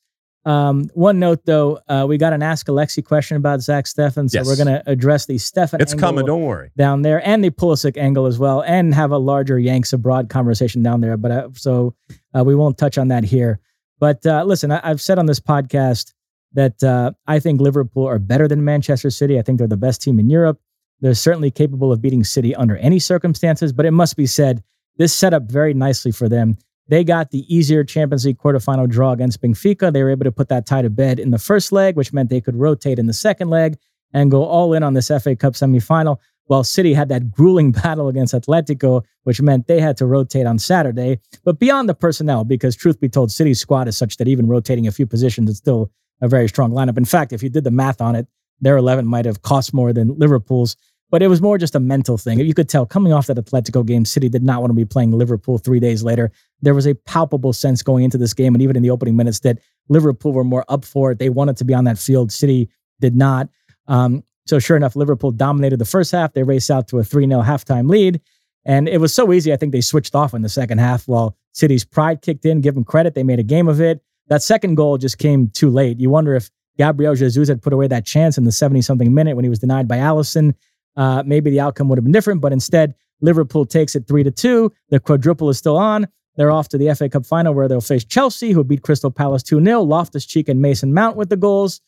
Um, 0.44 0.90
one 0.94 1.20
note 1.20 1.46
though, 1.46 1.78
uh, 1.88 2.06
we 2.08 2.18
got 2.18 2.32
an 2.32 2.42
Ask 2.42 2.66
Alexi 2.66 3.02
question 3.02 3.36
about 3.36 3.60
Zack 3.60 3.84
Steffen, 3.84 4.28
so 4.28 4.38
yes. 4.38 4.46
we're 4.46 4.56
going 4.56 4.66
to 4.66 4.82
address 4.90 5.26
the 5.26 5.36
Steffen. 5.36 5.80
It's 5.80 5.94
coming, 5.94 6.26
don't 6.26 6.42
worry. 6.42 6.72
Down 6.76 7.02
there, 7.02 7.24
and 7.26 7.44
the 7.44 7.50
Pulisic 7.50 7.96
angle 7.96 8.26
as 8.26 8.36
well, 8.36 8.62
and 8.62 8.92
have 8.92 9.12
a 9.12 9.18
larger 9.18 9.60
Yanks 9.60 9.92
abroad 9.92 10.28
conversation 10.28 10.82
down 10.82 11.02
there. 11.02 11.16
But 11.16 11.30
uh, 11.30 11.48
so 11.54 11.94
uh, 12.36 12.42
we 12.42 12.56
won't 12.56 12.78
touch 12.78 12.98
on 12.98 13.08
that 13.08 13.22
here. 13.22 13.60
But 13.98 14.24
uh, 14.26 14.44
listen, 14.44 14.70
I, 14.70 14.86
have 14.86 15.00
said 15.00 15.18
on 15.18 15.26
this 15.26 15.40
podcast 15.40 16.12
that 16.52 16.82
uh, 16.82 17.12
I 17.26 17.38
think 17.40 17.60
Liverpool 17.60 18.06
are 18.06 18.18
better 18.18 18.48
than 18.48 18.64
Manchester 18.64 19.10
City. 19.10 19.38
I 19.38 19.42
think 19.42 19.58
they're 19.58 19.66
the 19.68 19.76
best 19.76 20.02
team 20.02 20.18
in 20.18 20.30
Europe. 20.30 20.60
They're 21.00 21.14
certainly 21.14 21.50
capable 21.50 21.92
of 21.92 22.00
beating 22.00 22.24
City 22.24 22.54
under 22.54 22.76
any 22.76 22.98
circumstances. 22.98 23.72
But 23.72 23.86
it 23.86 23.90
must 23.90 24.16
be 24.16 24.26
said, 24.26 24.62
this 24.96 25.12
set 25.12 25.34
up 25.34 25.44
very 25.44 25.74
nicely 25.74 26.12
for 26.12 26.28
them. 26.28 26.56
They 26.86 27.02
got 27.02 27.30
the 27.30 27.44
easier 27.54 27.82
Champions 27.82 28.26
League 28.26 28.38
quarterfinal 28.38 28.88
draw 28.88 29.12
against 29.12 29.40
Benfica. 29.40 29.92
They 29.92 30.02
were 30.02 30.10
able 30.10 30.24
to 30.24 30.32
put 30.32 30.48
that 30.48 30.66
tie 30.66 30.82
to 30.82 30.90
bed 30.90 31.18
in 31.18 31.30
the 31.30 31.38
first 31.38 31.72
leg, 31.72 31.96
which 31.96 32.12
meant 32.12 32.30
they 32.30 32.40
could 32.40 32.56
rotate 32.56 32.98
in 32.98 33.06
the 33.06 33.14
second 33.14 33.48
leg 33.48 33.76
and 34.12 34.30
go 34.30 34.44
all 34.44 34.74
in 34.74 34.82
on 34.82 34.94
this 34.94 35.08
FA 35.08 35.34
Cup 35.34 35.54
semifinal 35.54 36.18
while 36.46 36.64
City 36.64 36.94
had 36.94 37.08
that 37.08 37.30
grueling 37.30 37.72
battle 37.82 38.08
against 38.08 38.34
Atletico, 38.34 39.02
which 39.24 39.40
meant 39.40 39.66
they 39.66 39.80
had 39.80 39.96
to 39.98 40.06
rotate 40.06 40.46
on 40.46 40.58
Saturday. 40.58 41.20
But 41.44 41.58
beyond 41.58 41.88
the 41.88 41.94
personnel, 41.94 42.44
because 42.44 42.76
truth 42.76 43.00
be 43.00 43.08
told, 43.08 43.32
City's 43.32 43.60
squad 43.60 43.88
is 43.88 43.96
such 43.96 44.16
that 44.18 44.28
even 44.28 44.48
rotating 44.48 44.86
a 44.86 44.92
few 44.92 45.06
positions, 45.06 45.50
is 45.50 45.58
still 45.58 45.90
a 46.20 46.28
very 46.28 46.48
strong 46.48 46.72
lineup. 46.72 46.96
In 46.96 47.04
fact, 47.04 47.32
if 47.32 47.42
you 47.42 47.48
did 47.48 47.64
the 47.64 47.70
math 47.70 48.00
on 48.00 48.14
it, 48.14 48.26
their 48.60 48.76
11 48.76 49.06
might 49.06 49.24
have 49.24 49.42
cost 49.42 49.74
more 49.74 49.92
than 49.92 50.16
Liverpool's. 50.18 50.76
But 51.10 51.22
it 51.22 51.28
was 51.28 51.40
more 51.40 51.58
just 51.58 51.76
a 51.76 51.80
mental 51.80 52.18
thing. 52.18 52.40
You 52.40 52.54
could 52.54 52.68
tell 52.68 52.86
coming 52.86 53.12
off 53.12 53.28
that 53.28 53.36
Atletico 53.36 53.86
game, 53.86 54.04
City 54.04 54.28
did 54.28 54.42
not 54.42 54.60
want 54.60 54.70
to 54.70 54.74
be 54.74 54.84
playing 54.84 55.12
Liverpool 55.12 55.58
three 55.58 55.78
days 55.78 56.02
later. 56.02 56.32
There 56.60 56.74
was 56.74 56.86
a 56.86 56.94
palpable 56.94 57.52
sense 57.52 57.82
going 57.82 58.02
into 58.04 58.18
this 58.18 58.34
game, 58.34 58.54
and 58.54 58.62
even 58.62 58.74
in 58.74 58.82
the 58.82 58.90
opening 58.90 59.14
minutes, 59.14 59.40
that 59.40 59.58
Liverpool 59.88 60.32
were 60.32 60.44
more 60.44 60.64
up 60.68 60.84
for 60.84 61.12
it. 61.12 61.18
They 61.18 61.28
wanted 61.28 61.56
to 61.58 61.64
be 61.64 61.74
on 61.74 61.84
that 61.84 61.98
field. 61.98 62.32
City 62.32 62.68
did 63.00 63.14
not. 63.14 63.48
Um, 63.86 64.24
so 64.46 64.58
sure 64.58 64.76
enough, 64.76 64.96
Liverpool 64.96 65.30
dominated 65.30 65.78
the 65.78 65.84
first 65.84 66.12
half. 66.12 66.32
They 66.32 66.42
raced 66.42 66.70
out 66.70 66.88
to 66.88 66.98
a 66.98 67.04
3 67.04 67.26
0 67.26 67.42
halftime 67.42 67.88
lead. 67.88 68.20
And 68.66 68.88
it 68.88 68.98
was 68.98 69.12
so 69.12 69.32
easy, 69.32 69.52
I 69.52 69.56
think 69.56 69.72
they 69.72 69.80
switched 69.80 70.14
off 70.14 70.32
in 70.32 70.42
the 70.42 70.48
second 70.48 70.78
half 70.78 71.06
while 71.06 71.36
City's 71.52 71.84
pride 71.84 72.22
kicked 72.22 72.46
in. 72.46 72.60
Give 72.60 72.74
them 72.74 72.84
credit. 72.84 73.14
They 73.14 73.22
made 73.22 73.38
a 73.38 73.44
game 73.44 73.68
of 73.68 73.80
it. 73.80 74.02
That 74.28 74.42
second 74.42 74.76
goal 74.76 74.96
just 74.96 75.18
came 75.18 75.48
too 75.48 75.68
late. 75.68 76.00
You 76.00 76.08
wonder 76.08 76.34
if 76.34 76.50
Gabriel 76.78 77.14
Jesus 77.14 77.48
had 77.48 77.62
put 77.62 77.72
away 77.72 77.86
that 77.88 78.06
chance 78.06 78.38
in 78.38 78.44
the 78.44 78.52
70 78.52 78.80
something 78.80 79.12
minute 79.12 79.36
when 79.36 79.44
he 79.44 79.50
was 79.50 79.58
denied 79.58 79.86
by 79.86 79.98
Alisson. 79.98 80.54
Uh, 80.96 81.22
maybe 81.26 81.50
the 81.50 81.60
outcome 81.60 81.88
would 81.88 81.98
have 81.98 82.04
been 82.04 82.12
different, 82.12 82.40
but 82.40 82.52
instead, 82.52 82.94
Liverpool 83.20 83.66
takes 83.66 83.94
it 83.94 84.06
3 84.08 84.24
to 84.24 84.30
2. 84.30 84.72
The 84.88 85.00
quadruple 85.00 85.50
is 85.50 85.58
still 85.58 85.76
on. 85.76 86.08
They're 86.36 86.50
off 86.50 86.68
to 86.70 86.78
the 86.78 86.92
FA 86.94 87.08
Cup 87.08 87.26
final 87.26 87.54
where 87.54 87.68
they'll 87.68 87.80
face 87.80 88.04
Chelsea, 88.04 88.52
who 88.52 88.64
beat 88.64 88.82
Crystal 88.82 89.10
Palace 89.10 89.42
2 89.42 89.62
0. 89.62 89.82
Loftus 89.82 90.26
Cheek 90.26 90.48
and 90.48 90.60
Mason 90.60 90.92
Mount 90.92 91.16
with 91.16 91.28
the 91.28 91.36
goals. 91.36 91.80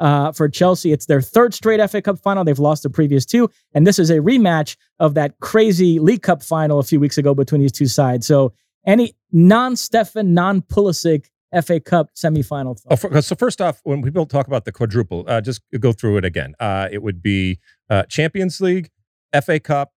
Uh, 0.00 0.32
for 0.32 0.48
Chelsea, 0.48 0.92
it's 0.92 1.06
their 1.06 1.20
third 1.20 1.54
straight 1.54 1.78
FA 1.90 2.02
Cup 2.02 2.18
final. 2.18 2.44
They've 2.44 2.58
lost 2.58 2.82
the 2.82 2.90
previous 2.90 3.24
two. 3.24 3.50
And 3.72 3.86
this 3.86 3.98
is 3.98 4.10
a 4.10 4.16
rematch 4.16 4.76
of 4.98 5.14
that 5.14 5.38
crazy 5.40 5.98
League 5.98 6.22
Cup 6.22 6.42
final 6.42 6.78
a 6.78 6.82
few 6.82 6.98
weeks 6.98 7.18
ago 7.18 7.34
between 7.34 7.60
these 7.60 7.72
two 7.72 7.86
sides. 7.86 8.26
So, 8.26 8.52
any 8.84 9.14
non 9.30 9.74
Steffen, 9.74 10.28
non 10.28 10.62
Pulisic 10.62 11.26
FA 11.64 11.80
Cup 11.80 12.14
semifinal. 12.14 12.80
Oh, 12.90 13.20
so 13.20 13.34
first 13.36 13.60
off, 13.60 13.80
when 13.84 14.02
people 14.02 14.26
talk 14.26 14.46
about 14.46 14.64
the 14.64 14.72
quadruple, 14.72 15.24
uh, 15.28 15.40
just 15.40 15.62
go 15.78 15.92
through 15.92 16.16
it 16.16 16.24
again. 16.24 16.54
Uh, 16.58 16.88
it 16.90 17.02
would 17.02 17.22
be 17.22 17.60
uh, 17.90 18.04
Champions 18.04 18.60
League, 18.60 18.90
FA 19.44 19.60
Cup, 19.60 19.92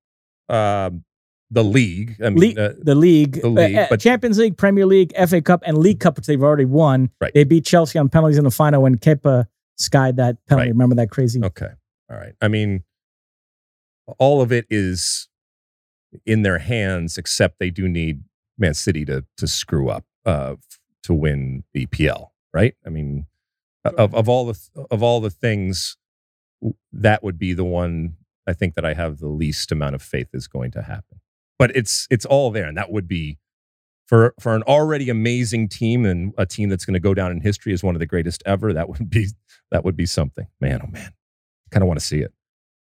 um, 0.50 1.04
the 1.50 1.64
league. 1.64 2.18
I 2.24 2.30
mean, 2.30 2.60
uh, 2.60 2.74
the 2.78 2.96
league, 2.96 3.42
the 3.42 3.50
league, 3.50 3.76
uh, 3.76 3.88
but 3.90 4.00
Champions 4.00 4.38
League, 4.38 4.58
Premier 4.58 4.86
League, 4.86 5.14
FA 5.28 5.42
Cup, 5.42 5.64
and 5.66 5.78
League 5.78 6.00
Cup, 6.00 6.18
which 6.18 6.28
they've 6.28 6.42
already 6.42 6.66
won. 6.66 7.10
Right. 7.22 7.34
They 7.34 7.44
beat 7.44 7.66
Chelsea 7.66 7.98
on 7.98 8.10
penalties 8.10 8.38
in 8.38 8.44
the 8.44 8.52
final 8.52 8.82
when 8.82 8.98
Kepa 8.98 9.46
skied 9.76 10.18
that 10.18 10.38
penalty. 10.48 10.70
Right. 10.70 10.74
Remember 10.74 10.96
that 10.96 11.10
crazy? 11.10 11.44
Okay. 11.44 11.70
All 12.10 12.18
right. 12.18 12.34
I 12.42 12.48
mean, 12.48 12.84
all 14.18 14.42
of 14.42 14.52
it 14.52 14.66
is 14.70 15.28
in 16.26 16.44
their 16.44 16.60
hands, 16.60 17.18
except 17.18 17.60
they 17.60 17.70
do 17.70 17.88
need 17.88 18.24
Man 18.58 18.74
City 18.74 19.06
to 19.06 19.26
to 19.38 19.48
screw 19.48 19.90
up 19.90 20.06
uh, 20.26 20.56
to 21.04 21.14
win 21.14 21.64
the 21.74 21.86
PL, 21.88 22.34
right? 22.54 22.76
I 22.86 22.90
mean, 22.90 23.26
of 23.84 24.14
of 24.14 24.30
all 24.30 24.46
the 24.46 24.60
of 24.92 25.04
all 25.04 25.20
the 25.20 25.30
things, 25.30 25.98
that 26.92 27.24
would 27.24 27.38
be 27.38 27.54
the 27.54 27.66
one 27.66 28.18
I 28.48 28.54
think 28.54 28.76
that 28.76 28.86
I 28.86 28.94
have 28.94 29.20
the 29.20 29.28
least 29.28 29.72
amount 29.72 29.96
of 29.96 30.02
faith 30.02 30.30
is 30.34 30.48
going 30.48 30.72
to 30.72 30.84
happen. 30.84 31.20
But 31.58 31.76
it's 31.76 32.08
it's 32.10 32.26
all 32.26 32.52
there, 32.52 32.68
and 32.68 32.78
that 32.78 32.92
would 32.92 33.08
be 33.08 33.38
for 34.06 34.34
for 34.40 34.56
an 34.56 34.64
already 34.64 35.10
amazing 35.10 35.70
team 35.70 36.06
and 36.06 36.34
a 36.38 36.46
team 36.46 36.70
that's 36.70 36.86
going 36.86 36.94
to 36.94 37.00
go 37.00 37.14
down 37.14 37.32
in 37.32 37.42
history 37.42 37.74
as 37.74 37.84
one 37.84 37.96
of 37.96 38.00
the 38.00 38.06
greatest 38.06 38.44
ever. 38.46 38.74
That 38.74 38.90
would 38.90 39.10
be 39.10 39.30
that 39.76 39.84
would 39.84 39.98
be 39.98 40.06
something. 40.06 40.48
Man, 40.62 40.80
oh 40.82 40.88
man, 40.90 41.12
kind 41.70 41.84
of 41.84 41.88
want 41.88 42.00
to 42.00 42.06
see 42.06 42.22
it. 42.22 42.34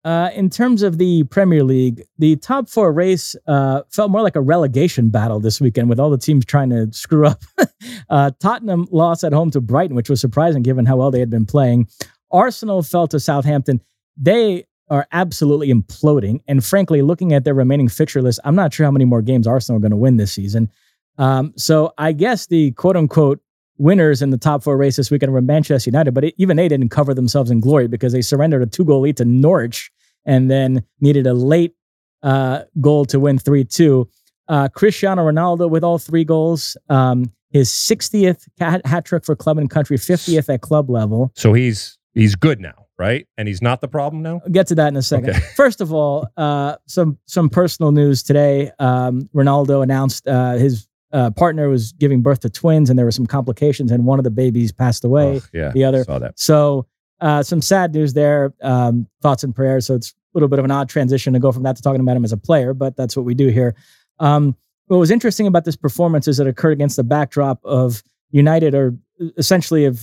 Uh, 0.05 0.31
in 0.35 0.51
terms 0.51 0.83
of 0.83 0.99
the 0.99 1.25
Premier 1.25 1.65
League, 1.65 2.05
the 2.19 2.37
top 2.37 2.69
four 2.69 2.93
race 2.93 3.35
uh, 3.49 3.81
felt 3.91 4.11
more 4.11 4.21
like 4.21 4.37
a 4.37 4.41
relegation 4.43 5.09
battle 5.09 5.41
this 5.41 5.59
weekend 5.59 5.89
with 5.89 5.99
all 5.99 6.11
the 6.11 6.19
teams 6.19 6.45
trying 6.45 6.69
to 6.69 6.87
screw 6.93 7.27
up. 7.27 7.43
uh, 8.11 8.31
Tottenham 8.39 8.87
lost 8.93 9.25
at 9.25 9.33
home 9.33 9.51
to 9.51 9.61
Brighton, 9.61 9.97
which 9.97 10.11
was 10.11 10.21
surprising 10.21 10.63
given 10.63 10.85
how 10.85 10.97
well 10.97 11.11
they 11.11 11.19
had 11.19 11.31
been 11.31 11.47
playing. 11.47 11.89
Arsenal 12.31 12.83
fell 12.83 13.09
to 13.09 13.19
Southampton. 13.19 13.81
They 14.19 14.67
are 14.91 15.09
absolutely 15.13 15.73
imploding. 15.73 16.41
And 16.47 16.65
frankly, 16.65 17.01
looking 17.01 17.33
at 17.33 17.45
their 17.45 17.55
remaining 17.55 17.89
fixture 17.89 18.23
list, 18.23 18.39
I'm 18.45 18.55
not 18.55 18.75
sure 18.75 18.85
how 18.85 18.93
many 18.93 19.07
more 19.07 19.23
games 19.23 19.47
Arsenal 19.47 19.79
are 19.79 19.81
going 19.81 19.91
to 19.91 19.97
win 19.97 20.19
this 20.19 20.33
season. 20.33 20.71
Um, 21.19 21.55
so 21.57 21.95
I 21.99 22.13
guess 22.13 22.47
the 22.47 22.73
quote 22.73 22.97
unquote 22.97 23.41
winners 23.79 24.23
in 24.23 24.31
the 24.31 24.39
top 24.39 24.63
four 24.63 24.77
race 24.77 24.97
this 24.97 25.11
weekend 25.11 25.33
were 25.33 25.43
Manchester 25.43 25.89
United, 25.89 26.13
but 26.13 26.25
it, 26.25 26.35
even 26.39 26.57
they 26.57 26.69
didn't 26.69 26.89
cover 26.89 27.15
themselves 27.15 27.51
in 27.51 27.61
glory 27.61 27.89
because 27.89 28.13
they 28.13 28.23
surrendered 28.23 28.63
a 28.63 28.67
two 28.67 28.85
goal 28.85 29.01
lead 29.01 29.17
to 29.19 29.25
Norwich 29.25 29.91
and 30.25 30.51
then 30.51 30.85
needed 31.01 31.27
a 31.27 31.35
late 31.35 31.75
uh, 32.23 32.63
goal 32.81 33.05
to 33.07 33.21
win 33.21 33.39
3 33.39 33.65
2. 33.65 34.09
Uh, 34.49 34.69
Cristiano 34.69 35.25
Ronaldo 35.25 35.69
with 35.69 35.83
all 35.83 35.99
three 35.99 36.25
goals, 36.25 36.77
um, 36.89 37.33
his 37.51 37.71
60th 37.71 38.47
hat 38.59 39.05
trick 39.05 39.25
for 39.25 39.35
club 39.35 39.59
and 39.59 39.71
country, 39.71 39.97
50th 39.97 40.53
at 40.53 40.61
club 40.61 40.91
level. 40.91 41.33
So 41.35 41.53
he's 41.53 41.99
he's 42.15 42.35
good 42.35 42.61
now, 42.61 42.87
right? 42.99 43.27
And 43.37 43.49
he's 43.49 43.63
not 43.63 43.81
the 43.81 43.89
problem 43.89 44.23
now. 44.23 44.41
I'll 44.45 44.53
get 44.53 44.67
to 44.69 44.75
that 44.77 44.89
in 44.89 44.97
a 44.97 45.03
second. 45.03 45.31
Okay. 45.31 45.41
First 45.57 45.81
of 45.81 45.93
all, 45.93 46.29
uh, 46.37 46.77
some 46.87 47.19
some 47.27 47.49
personal 47.49 47.93
news 47.93 48.23
today. 48.23 48.71
Um, 48.79 49.29
Ronaldo 49.35 49.83
announced 49.83 50.29
uh, 50.29 50.53
his 50.53 50.89
uh, 51.17 51.31
partner 51.31 51.71
was 51.71 51.93
giving 51.93 52.21
birth 52.21 52.41
to 52.41 52.51
twins, 52.51 52.91
and 52.91 52.99
there 52.99 53.07
were 53.07 53.11
some 53.11 53.27
complications, 53.27 53.91
and 53.91 54.05
one 54.05 54.19
of 54.19 54.25
the 54.25 54.31
babies 54.31 54.71
passed 54.71 55.03
away. 55.03 55.41
Oh, 55.43 55.49
yeah, 55.55 55.73
the 55.73 55.83
other. 55.83 56.05
Saw 56.05 56.19
that. 56.19 56.39
So 56.39 56.87
uh, 57.23 57.43
some 57.43 57.63
sad 57.63 57.95
news 57.95 58.13
there. 58.13 58.53
Um, 58.61 59.07
thoughts 59.23 59.43
and 59.43 59.55
prayers. 59.55 59.87
So 59.87 59.95
it's 59.95 60.11
a 60.11 60.15
little 60.35 60.49
bit 60.49 60.59
of 60.59 60.67
an 60.67 60.71
odd 60.71 60.91
transition 60.91 61.33
to 61.33 61.39
go 61.39 61.53
from 61.53 61.63
that 61.63 61.77
to 61.77 61.83
talking 61.83 62.03
about 62.03 62.19
him 62.19 62.25
as 62.25 62.33
a 62.33 62.37
player, 62.37 62.75
but 62.75 62.97
that's 62.97 63.17
what 63.17 63.25
we 63.25 63.35
do 63.35 63.49
here. 63.49 63.75
Um, 64.19 64.55
what 64.89 64.99
was 64.99 65.11
interesting 65.11 65.47
about 65.47 65.65
this 65.65 65.75
performance 65.75 66.29
is 66.29 66.39
it 66.39 66.47
occurred 66.47 66.73
against 66.73 66.97
the 66.97 67.05
backdrop 67.05 67.65
of 67.65 68.03
United, 68.31 68.75
or 68.75 68.95
essentially 69.39 69.85
have 69.85 70.01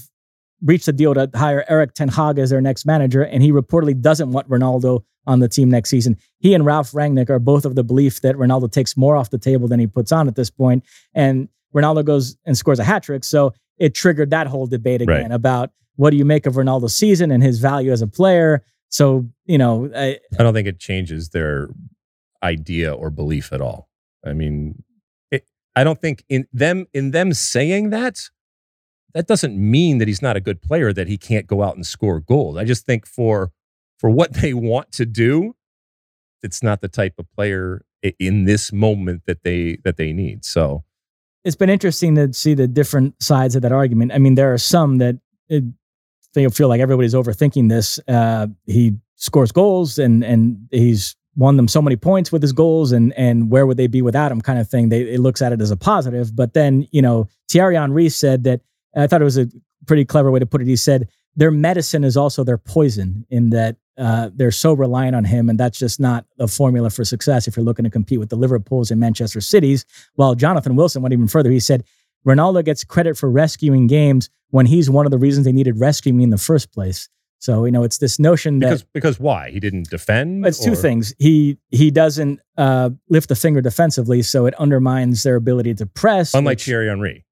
reached 0.63 0.87
a 0.87 0.93
deal 0.93 1.13
to 1.13 1.29
hire 1.35 1.63
Erik 1.69 1.93
Ten 1.93 2.07
Hag 2.07 2.39
as 2.39 2.49
their 2.49 2.61
next 2.61 2.87
manager, 2.87 3.21
and 3.21 3.43
he 3.43 3.51
reportedly 3.51 4.01
doesn't 4.01 4.31
want 4.31 4.49
Ronaldo 4.49 5.03
on 5.25 5.39
the 5.39 5.47
team 5.47 5.69
next 5.69 5.89
season. 5.89 6.17
He 6.39 6.53
and 6.53 6.65
Ralf 6.65 6.91
Rangnick 6.91 7.29
are 7.29 7.39
both 7.39 7.65
of 7.65 7.75
the 7.75 7.83
belief 7.83 8.21
that 8.21 8.35
Ronaldo 8.35 8.71
takes 8.71 8.97
more 8.97 9.15
off 9.15 9.29
the 9.29 9.37
table 9.37 9.67
than 9.67 9.79
he 9.79 9.87
puts 9.87 10.11
on 10.11 10.27
at 10.27 10.35
this 10.35 10.49
point. 10.49 10.83
and 11.13 11.49
Ronaldo 11.73 12.05
goes 12.05 12.37
and 12.45 12.57
scores 12.57 12.79
a 12.79 12.83
hat 12.83 13.03
trick. 13.03 13.23
So 13.23 13.53
it 13.77 13.95
triggered 13.95 14.29
that 14.29 14.47
whole 14.47 14.67
debate 14.67 15.01
again 15.01 15.29
right. 15.29 15.31
about 15.31 15.71
what 15.95 16.11
do 16.11 16.17
you 16.17 16.25
make 16.25 16.45
of 16.45 16.53
Ronaldo's 16.55 16.95
season 16.95 17.31
and 17.31 17.43
his 17.43 17.59
value 17.59 17.91
as 17.91 18.01
a 18.01 18.07
player. 18.07 18.63
So 18.89 19.27
you 19.45 19.57
know, 19.57 19.89
I, 19.95 20.19
I 20.39 20.43
don't 20.43 20.53
think 20.53 20.67
it 20.67 20.79
changes 20.79 21.29
their 21.29 21.69
idea 22.41 22.93
or 22.93 23.09
belief 23.09 23.51
at 23.51 23.61
all. 23.61 23.89
I 24.25 24.33
mean, 24.33 24.83
it, 25.31 25.47
I 25.75 25.83
don't 25.83 25.99
think 25.99 26.23
in 26.29 26.47
them 26.53 26.85
in 26.93 27.11
them 27.11 27.33
saying 27.33 27.89
that 27.89 28.19
that 29.13 29.27
doesn't 29.27 29.57
mean 29.57 29.99
that 29.99 30.07
he's 30.07 30.21
not 30.21 30.35
a 30.35 30.41
good 30.41 30.61
player 30.61 30.91
that 30.93 31.07
he 31.07 31.17
can't 31.17 31.47
go 31.47 31.63
out 31.63 31.75
and 31.75 31.85
score 31.85 32.19
goals. 32.19 32.57
I 32.57 32.65
just 32.65 32.85
think 32.85 33.05
for 33.05 33.51
for 34.03 34.09
what 34.09 34.33
they 34.33 34.53
want 34.53 34.91
to 34.91 35.05
do, 35.05 35.55
it's 36.41 36.61
not 36.61 36.81
the 36.81 36.89
type 36.89 37.13
of 37.17 37.25
player 37.31 37.85
in 38.19 38.43
this 38.43 38.73
moment 38.73 39.21
that 39.27 39.43
they 39.43 39.77
that 39.85 39.95
they 39.95 40.11
need. 40.11 40.43
So 40.43 40.83
it's 41.45 41.55
been 41.55 41.69
interesting 41.69 42.15
to 42.15 42.33
see 42.33 42.53
the 42.53 42.67
different 42.67 43.23
sides 43.23 43.55
of 43.55 43.61
that 43.61 43.71
argument. 43.71 44.11
I 44.11 44.17
mean, 44.17 44.35
there 44.35 44.53
are 44.53 44.57
some 44.57 44.97
that 44.97 45.15
it, 45.47 45.63
they 46.33 46.45
feel 46.49 46.67
like 46.67 46.81
everybody's 46.81 47.13
overthinking 47.13 47.69
this. 47.69 47.97
Uh, 48.05 48.47
he 48.65 48.97
scores 49.15 49.53
goals 49.53 49.97
and 49.97 50.21
and 50.21 50.67
he's 50.69 51.15
won 51.37 51.55
them 51.55 51.69
so 51.69 51.81
many 51.81 51.95
points 51.95 52.29
with 52.29 52.41
his 52.41 52.51
goals 52.51 52.91
and 52.91 53.13
and 53.13 53.49
where 53.49 53.65
would 53.65 53.77
they 53.77 53.87
be 53.87 54.01
without 54.01 54.33
him 54.33 54.41
kind 54.41 54.59
of 54.59 54.67
thing. 54.67 54.89
They 54.89 55.03
it 55.13 55.21
looks 55.21 55.41
at 55.41 55.53
it 55.53 55.61
as 55.61 55.71
a 55.71 55.77
positive. 55.77 56.35
But 56.35 56.53
then, 56.53 56.89
you 56.91 57.01
know, 57.01 57.29
Thierry 57.49 57.77
Henry 57.77 58.09
said 58.09 58.43
that 58.43 58.59
I 58.97 59.07
thought 59.07 59.21
it 59.21 59.23
was 59.23 59.37
a 59.37 59.47
pretty 59.87 60.03
clever 60.03 60.29
way 60.29 60.41
to 60.41 60.45
put 60.45 60.61
it. 60.61 60.67
He 60.67 60.75
said 60.75 61.07
their 61.37 61.51
medicine 61.51 62.03
is 62.03 62.17
also 62.17 62.43
their 62.43 62.57
poison 62.57 63.25
in 63.29 63.51
that 63.51 63.77
uh, 63.97 64.29
they're 64.33 64.51
so 64.51 64.73
reliant 64.73 65.15
on 65.15 65.23
him, 65.23 65.49
and 65.49 65.59
that's 65.59 65.77
just 65.77 65.99
not 65.99 66.25
a 66.39 66.47
formula 66.47 66.89
for 66.89 67.05
success 67.05 67.47
if 67.47 67.55
you're 67.55 67.65
looking 67.65 67.83
to 67.83 67.91
compete 67.91 68.19
with 68.19 68.29
the 68.29 68.35
Liverpools 68.35 68.91
and 68.91 68.99
Manchester 68.99 69.41
Cities. 69.41 69.85
While 70.15 70.35
Jonathan 70.35 70.75
Wilson 70.75 71.01
went 71.01 71.13
even 71.13 71.27
further, 71.27 71.51
he 71.51 71.59
said 71.59 71.83
Ronaldo 72.25 72.63
gets 72.65 72.83
credit 72.83 73.17
for 73.17 73.29
rescuing 73.29 73.87
games 73.87 74.29
when 74.49 74.65
he's 74.65 74.89
one 74.89 75.05
of 75.05 75.11
the 75.11 75.17
reasons 75.17 75.45
they 75.45 75.51
needed 75.51 75.79
rescuing 75.79 76.21
in 76.21 76.29
the 76.29 76.37
first 76.37 76.71
place. 76.71 77.09
So 77.39 77.65
you 77.65 77.71
know, 77.71 77.83
it's 77.83 77.97
this 77.97 78.19
notion 78.19 78.59
that 78.59 78.67
because 78.67 78.83
because 78.93 79.19
why 79.19 79.51
he 79.51 79.59
didn't 79.59 79.89
defend. 79.89 80.45
It's 80.45 80.65
or? 80.65 80.69
two 80.69 80.75
things. 80.75 81.13
He 81.19 81.57
he 81.71 81.91
doesn't 81.91 82.39
uh, 82.57 82.91
lift 83.09 83.31
a 83.31 83.35
finger 83.35 83.59
defensively, 83.59 84.21
so 84.21 84.45
it 84.45 84.53
undermines 84.55 85.23
their 85.23 85.35
ability 85.35 85.73
to 85.75 85.85
press. 85.85 86.33
Unlike 86.33 86.53
which, 86.53 86.65
Thierry 86.65 86.87
Henry. 86.87 87.25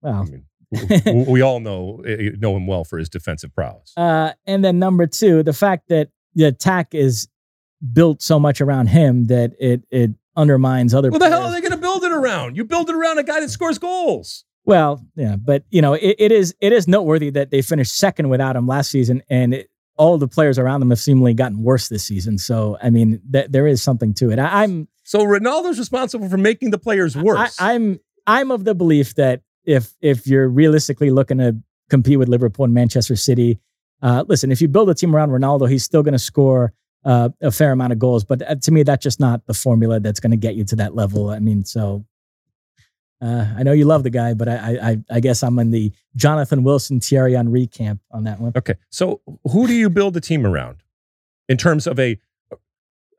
Well, 0.00 0.14
I 0.14 0.24
mean, 0.24 0.46
we 1.06 1.40
all 1.40 1.60
know 1.60 2.02
eh, 2.06 2.30
know 2.38 2.56
him 2.56 2.66
well 2.66 2.84
for 2.84 2.98
his 2.98 3.08
defensive 3.08 3.52
prowess. 3.54 3.92
Uh, 3.96 4.32
and 4.46 4.64
then 4.64 4.78
number 4.78 5.06
two, 5.06 5.42
the 5.42 5.52
fact 5.52 5.88
that 5.88 6.10
the 6.34 6.44
attack 6.44 6.94
is 6.94 7.28
built 7.92 8.22
so 8.22 8.38
much 8.38 8.60
around 8.60 8.88
him 8.88 9.26
that 9.26 9.52
it 9.58 9.82
it 9.90 10.12
undermines 10.36 10.94
other. 10.94 11.10
What 11.10 11.18
the 11.18 11.28
hell 11.28 11.42
are 11.42 11.52
they 11.52 11.60
going 11.60 11.72
to 11.72 11.76
build 11.76 12.04
it 12.04 12.12
around? 12.12 12.56
You 12.56 12.64
build 12.64 12.88
it 12.88 12.94
around 12.94 13.18
a 13.18 13.22
guy 13.22 13.40
that 13.40 13.50
scores 13.50 13.78
goals. 13.78 14.44
Well, 14.64 15.04
yeah, 15.16 15.36
but 15.36 15.64
you 15.70 15.82
know 15.82 15.94
it, 15.94 16.16
it 16.18 16.32
is 16.32 16.54
it 16.60 16.72
is 16.72 16.86
noteworthy 16.86 17.30
that 17.30 17.50
they 17.50 17.62
finished 17.62 17.96
second 17.96 18.28
without 18.28 18.56
him 18.56 18.66
last 18.66 18.90
season, 18.90 19.22
and 19.28 19.54
it, 19.54 19.70
all 19.96 20.18
the 20.18 20.28
players 20.28 20.58
around 20.58 20.80
them 20.80 20.90
have 20.90 21.00
seemingly 21.00 21.34
gotten 21.34 21.62
worse 21.62 21.88
this 21.88 22.04
season. 22.04 22.38
So 22.38 22.78
I 22.82 22.90
mean, 22.90 23.20
th- 23.32 23.48
there 23.50 23.66
is 23.66 23.82
something 23.82 24.14
to 24.14 24.30
it. 24.30 24.38
I, 24.38 24.64
am 24.64 24.88
so 25.02 25.20
Ronaldo's 25.20 25.78
responsible 25.78 26.28
for 26.28 26.36
making 26.36 26.70
the 26.70 26.78
players 26.78 27.16
worse. 27.16 27.56
I, 27.58 27.74
I'm 27.74 28.00
I'm 28.26 28.50
of 28.50 28.64
the 28.64 28.74
belief 28.74 29.14
that 29.16 29.42
if 29.70 29.94
if 30.00 30.26
you're 30.26 30.48
realistically 30.48 31.10
looking 31.10 31.38
to 31.38 31.56
compete 31.88 32.18
with 32.18 32.28
Liverpool 32.28 32.64
and 32.64 32.74
Manchester 32.74 33.16
City, 33.16 33.60
uh, 34.02 34.24
listen, 34.26 34.50
if 34.50 34.60
you 34.60 34.68
build 34.68 34.90
a 34.90 34.94
team 34.94 35.14
around 35.14 35.30
Ronaldo, 35.30 35.70
he's 35.70 35.84
still 35.84 36.02
going 36.02 36.12
to 36.12 36.18
score 36.18 36.72
uh, 37.04 37.30
a 37.40 37.50
fair 37.50 37.72
amount 37.72 37.92
of 37.92 37.98
goals. 37.98 38.24
But 38.24 38.42
uh, 38.42 38.56
to 38.56 38.72
me, 38.72 38.82
that's 38.82 39.02
just 39.02 39.20
not 39.20 39.46
the 39.46 39.54
formula 39.54 40.00
that's 40.00 40.20
going 40.20 40.32
to 40.32 40.36
get 40.36 40.54
you 40.56 40.64
to 40.64 40.76
that 40.76 40.94
level. 40.94 41.30
I 41.30 41.38
mean, 41.38 41.64
so 41.64 42.04
uh, 43.22 43.46
I 43.56 43.62
know 43.62 43.72
you 43.72 43.84
love 43.84 44.02
the 44.02 44.10
guy, 44.10 44.34
but 44.34 44.48
I, 44.48 44.78
I, 44.82 44.96
I 45.10 45.20
guess 45.20 45.42
I'm 45.42 45.58
in 45.58 45.70
the 45.70 45.92
Jonathan 46.16 46.62
Wilson, 46.64 47.00
Thierry 47.00 47.34
Henry 47.34 47.66
camp 47.66 48.00
on 48.10 48.24
that 48.24 48.40
one. 48.40 48.52
Okay, 48.56 48.74
so 48.90 49.20
who 49.50 49.66
do 49.66 49.74
you 49.74 49.88
build 49.88 50.16
a 50.16 50.20
team 50.20 50.46
around 50.46 50.82
in 51.48 51.56
terms 51.56 51.86
of 51.86 51.98
a 52.00 52.18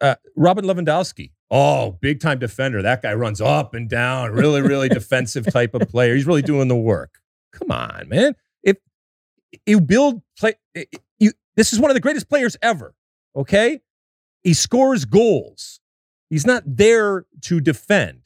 uh, 0.02 0.16
Robert 0.36 0.66
Lewandowski? 0.66 1.32
Oh, 1.54 1.97
big 1.99 2.22
time 2.22 2.39
defender. 2.39 2.82
That 2.82 3.02
guy 3.02 3.14
runs 3.14 3.41
up 3.41 3.74
and 3.74 3.89
down. 3.89 4.32
Really, 4.32 4.62
really 4.62 4.88
defensive 4.89 5.52
type 5.52 5.74
of 5.74 5.89
player. 5.89 6.16
He's 6.16 6.26
really 6.26 6.41
doing 6.41 6.70
the 6.70 6.78
work. 6.78 7.20
Come 7.52 7.72
on, 7.72 8.08
man. 8.08 8.36
If 8.64 8.78
you 9.66 9.82
build 9.82 10.22
play, 10.39 10.54
eh, 10.76 10.86
eh, 10.93 10.97
you 11.20 11.34
this 11.58 11.74
is 11.74 11.80
one 11.80 11.91
of 11.91 11.95
the 11.95 12.02
greatest 12.02 12.30
players 12.30 12.56
ever. 12.62 12.95
Okay, 13.36 13.82
he 14.43 14.54
scores 14.54 15.04
goals. 15.04 15.82
He's 16.30 16.45
not 16.45 16.64
there 16.66 17.26
to 17.41 17.60
defend, 17.60 18.22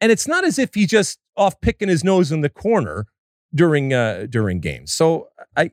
and 0.00 0.12
it's 0.12 0.28
not 0.28 0.44
as 0.44 0.56
if 0.60 0.74
he's 0.74 0.88
just 0.88 1.18
off 1.36 1.60
picking 1.60 1.88
his 1.88 2.04
nose 2.04 2.30
in 2.30 2.42
the 2.42 2.48
corner 2.48 3.06
during 3.52 3.92
uh, 3.92 4.26
during 4.30 4.60
games. 4.60 4.92
So 4.92 5.30
I, 5.56 5.72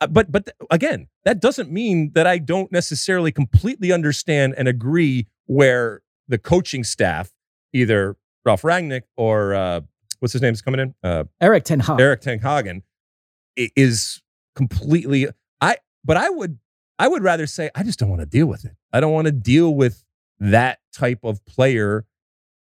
uh, 0.00 0.08
but 0.08 0.32
but 0.32 0.50
again, 0.68 1.06
that 1.24 1.40
doesn't 1.40 1.70
mean 1.70 2.10
that 2.14 2.26
I 2.26 2.38
don't 2.38 2.72
necessarily 2.72 3.30
completely 3.30 3.92
understand 3.92 4.54
and 4.58 4.66
agree 4.66 5.28
where 5.46 6.02
the 6.28 6.38
coaching 6.38 6.84
staff, 6.84 7.32
either 7.72 8.16
Ralf 8.44 8.62
Rangnick 8.62 9.02
or 9.16 9.54
uh, 9.54 9.80
what's 10.20 10.32
his 10.32 10.42
name 10.42 10.52
is 10.52 10.62
coming 10.62 10.80
in? 10.80 10.94
Uh, 11.02 11.24
Erik 11.40 11.64
Ten 11.64 11.80
Hag. 11.80 12.00
Erik 12.00 12.20
Ten 12.20 12.38
Hagen 12.40 12.82
is 13.56 14.22
completely. 14.54 15.28
I 15.60 15.76
but 16.04 16.16
I 16.16 16.30
would 16.30 16.58
I 16.98 17.08
would 17.08 17.22
rather 17.22 17.46
say 17.46 17.70
I 17.74 17.82
just 17.82 17.98
don't 17.98 18.10
want 18.10 18.20
to 18.20 18.26
deal 18.26 18.46
with 18.46 18.64
it. 18.64 18.72
I 18.92 19.00
don't 19.00 19.12
want 19.12 19.26
to 19.26 19.32
deal 19.32 19.74
with 19.74 20.04
that 20.40 20.78
type 20.92 21.20
of 21.24 21.44
player 21.46 22.06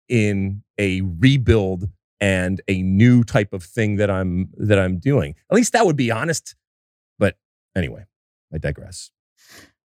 in 0.09 0.63
a 0.77 1.01
rebuild 1.01 1.89
and 2.19 2.61
a 2.67 2.81
new 2.81 3.23
type 3.23 3.53
of 3.53 3.63
thing 3.63 3.97
that 3.97 4.09
I'm 4.09 4.49
that 4.57 4.79
I'm 4.79 4.97
doing. 4.97 5.35
At 5.51 5.55
least 5.55 5.73
that 5.73 5.85
would 5.85 5.97
be 5.97 6.11
honest. 6.11 6.55
But 7.19 7.35
anyway, 7.75 8.05
I 8.53 8.57
digress. 8.57 9.11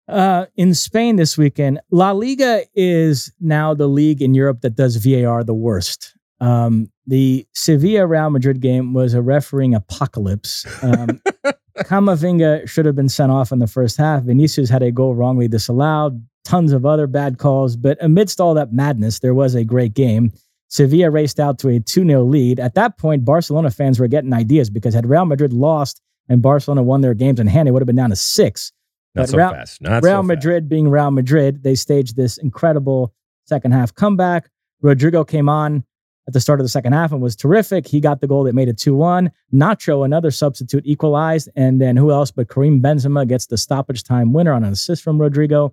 Uh, 0.07 0.47
in 0.57 0.75
Spain 0.75 1.17
this 1.17 1.39
weekend, 1.39 1.81
La 1.91 2.11
Liga 2.11 2.63
is 2.75 3.33
now 3.41 3.73
the 3.75 3.87
league 3.87 4.21
in 4.21 4.35
Europe 4.35 4.61
that 4.61 4.77
does 4.77 4.97
VAR 4.97 5.43
the 5.43 5.55
worst. 5.55 6.15
Um, 6.41 6.91
the 7.07 7.47
Sevilla 7.55 8.07
Real 8.07 8.31
Madrid 8.31 8.61
game 8.61 8.93
was 8.93 9.15
a 9.15 9.23
refereeing 9.23 9.75
apocalypse. 9.75 10.67
Um, 10.83 11.21
Camavinga 11.79 12.69
should 12.69 12.87
have 12.87 12.95
been 12.95 13.09
sent 13.09 13.33
off 13.33 13.51
in 13.51 13.59
the 13.59 13.67
first 13.67 13.97
half. 13.97 14.23
Vinicius 14.25 14.69
had 14.69 14.83
a 14.83 14.93
goal 14.93 15.15
wrongly 15.15 15.49
disallowed, 15.49 16.25
tons 16.45 16.73
of 16.73 16.87
other 16.87 17.07
bad 17.07 17.39
calls. 17.39 17.77
But 17.77 17.99
amidst 18.01 18.41
all 18.41 18.55
that 18.55 18.73
madness, 18.73 19.21
there 19.21 19.35
was 19.35 19.55
a 19.55 19.65
great 19.65 19.95
game. 19.95 20.33
Sevilla 20.69 21.11
raced 21.11 21.41
out 21.41 21.59
to 21.61 21.69
a 21.69 21.81
2 21.81 22.05
0 22.05 22.23
lead. 22.25 22.61
At 22.61 22.75
that 22.75 22.99
point, 22.99 23.25
Barcelona 23.25 23.71
fans 23.71 23.99
were 23.99 24.09
getting 24.09 24.33
ideas 24.33 24.71
because 24.71 24.95
had 24.95 25.09
Real 25.09 25.25
Madrid 25.25 25.53
lost 25.53 26.01
and 26.29 26.43
Barcelona 26.43 26.83
won 26.83 27.01
their 27.01 27.15
games 27.15 27.41
in 27.41 27.47
hand, 27.47 27.69
it 27.69 27.73
would 27.73 27.83
have 27.83 27.87
been 27.87 27.97
down 27.97 28.11
to 28.11 28.17
six. 28.17 28.73
Not 29.15 29.23
But 29.23 29.29
so 29.31 29.39
Real- 29.39 29.51
fast. 29.51 29.81
Not 29.83 30.03
Real 30.03 30.03
so 30.03 30.17
fast. 30.19 30.27
Madrid 30.27 30.69
being 30.69 30.89
Real 30.89 31.11
Madrid, 31.11 31.63
they 31.63 31.75
staged 31.75 32.17
this 32.17 32.37
incredible 32.39 33.13
second 33.47 33.73
half 33.73 33.95
comeback. 33.95 34.51
Rodrygo 34.83 35.27
came 35.27 35.49
on 35.49 35.85
at 36.27 36.33
the 36.33 36.41
start 36.41 36.59
of 36.59 36.65
the 36.65 36.71
second 36.71 36.93
half 36.95 37.13
and 37.13 37.21
was 37.21 37.37
terrific. 37.37 37.87
He 37.87 38.01
got 38.01 38.21
the 38.21 38.27
goal 38.27 38.45
that 38.45 38.55
made 38.55 38.69
it 38.69 38.79
2 38.79 38.95
1. 38.95 39.31
Nacho, 39.53 40.05
another 40.05 40.31
substitute, 40.31 40.83
equalized. 40.87 41.49
And 41.55 41.81
then 41.81 41.97
who 41.97 42.11
else 42.11 42.31
but 42.31 42.49
Karim 42.49 42.81
Benzema 42.81 43.27
gets 43.29 43.47
the 43.47 43.59
stoppage 43.59 44.03
time 44.05 44.33
winner 44.33 44.53
on 44.53 44.65
an 44.65 44.73
assist 44.73 45.03
from 45.03 45.19
Rodrygo. 45.19 45.73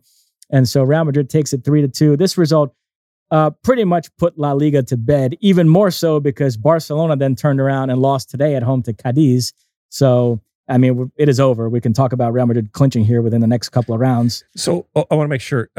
And 0.49 0.67
so 0.67 0.83
Real 0.83 1.05
Madrid 1.05 1.29
takes 1.29 1.53
it 1.53 1.63
3 1.63 1.81
to 1.81 1.87
2. 1.87 2.17
This 2.17 2.37
result 2.37 2.75
uh, 3.31 3.49
pretty 3.63 3.85
much 3.85 4.09
put 4.17 4.37
La 4.37 4.51
Liga 4.51 4.83
to 4.83 4.97
bed, 4.97 5.37
even 5.39 5.69
more 5.69 5.89
so 5.89 6.19
because 6.19 6.57
Barcelona 6.57 7.15
then 7.15 7.33
turned 7.33 7.61
around 7.61 7.89
and 7.89 8.01
lost 8.01 8.29
today 8.29 8.55
at 8.55 8.63
home 8.63 8.83
to 8.83 8.91
Cadiz. 8.93 9.53
So, 9.87 10.41
I 10.71 10.77
mean, 10.77 11.11
it 11.17 11.29
is 11.29 11.39
over. 11.39 11.69
We 11.69 11.81
can 11.81 11.93
talk 11.93 12.13
about 12.13 12.33
Real 12.33 12.45
Madrid 12.45 12.71
clinching 12.71 13.03
here 13.03 13.21
within 13.21 13.41
the 13.41 13.47
next 13.47 13.69
couple 13.69 13.93
of 13.93 13.99
rounds. 13.99 14.43
So 14.55 14.87
oh, 14.95 15.05
I 15.11 15.15
want 15.15 15.25
to 15.25 15.29
make 15.29 15.41
sure 15.41 15.69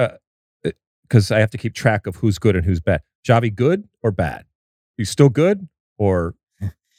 because 1.08 1.30
I 1.30 1.40
have 1.40 1.50
to 1.50 1.58
keep 1.58 1.74
track 1.74 2.06
of 2.06 2.16
who's 2.16 2.38
good 2.38 2.56
and 2.56 2.64
who's 2.64 2.80
bad. 2.80 3.02
Javi, 3.26 3.54
good 3.54 3.88
or 4.02 4.10
bad? 4.10 4.44
He's 4.96 5.10
still 5.10 5.28
good 5.28 5.68
or 5.98 6.34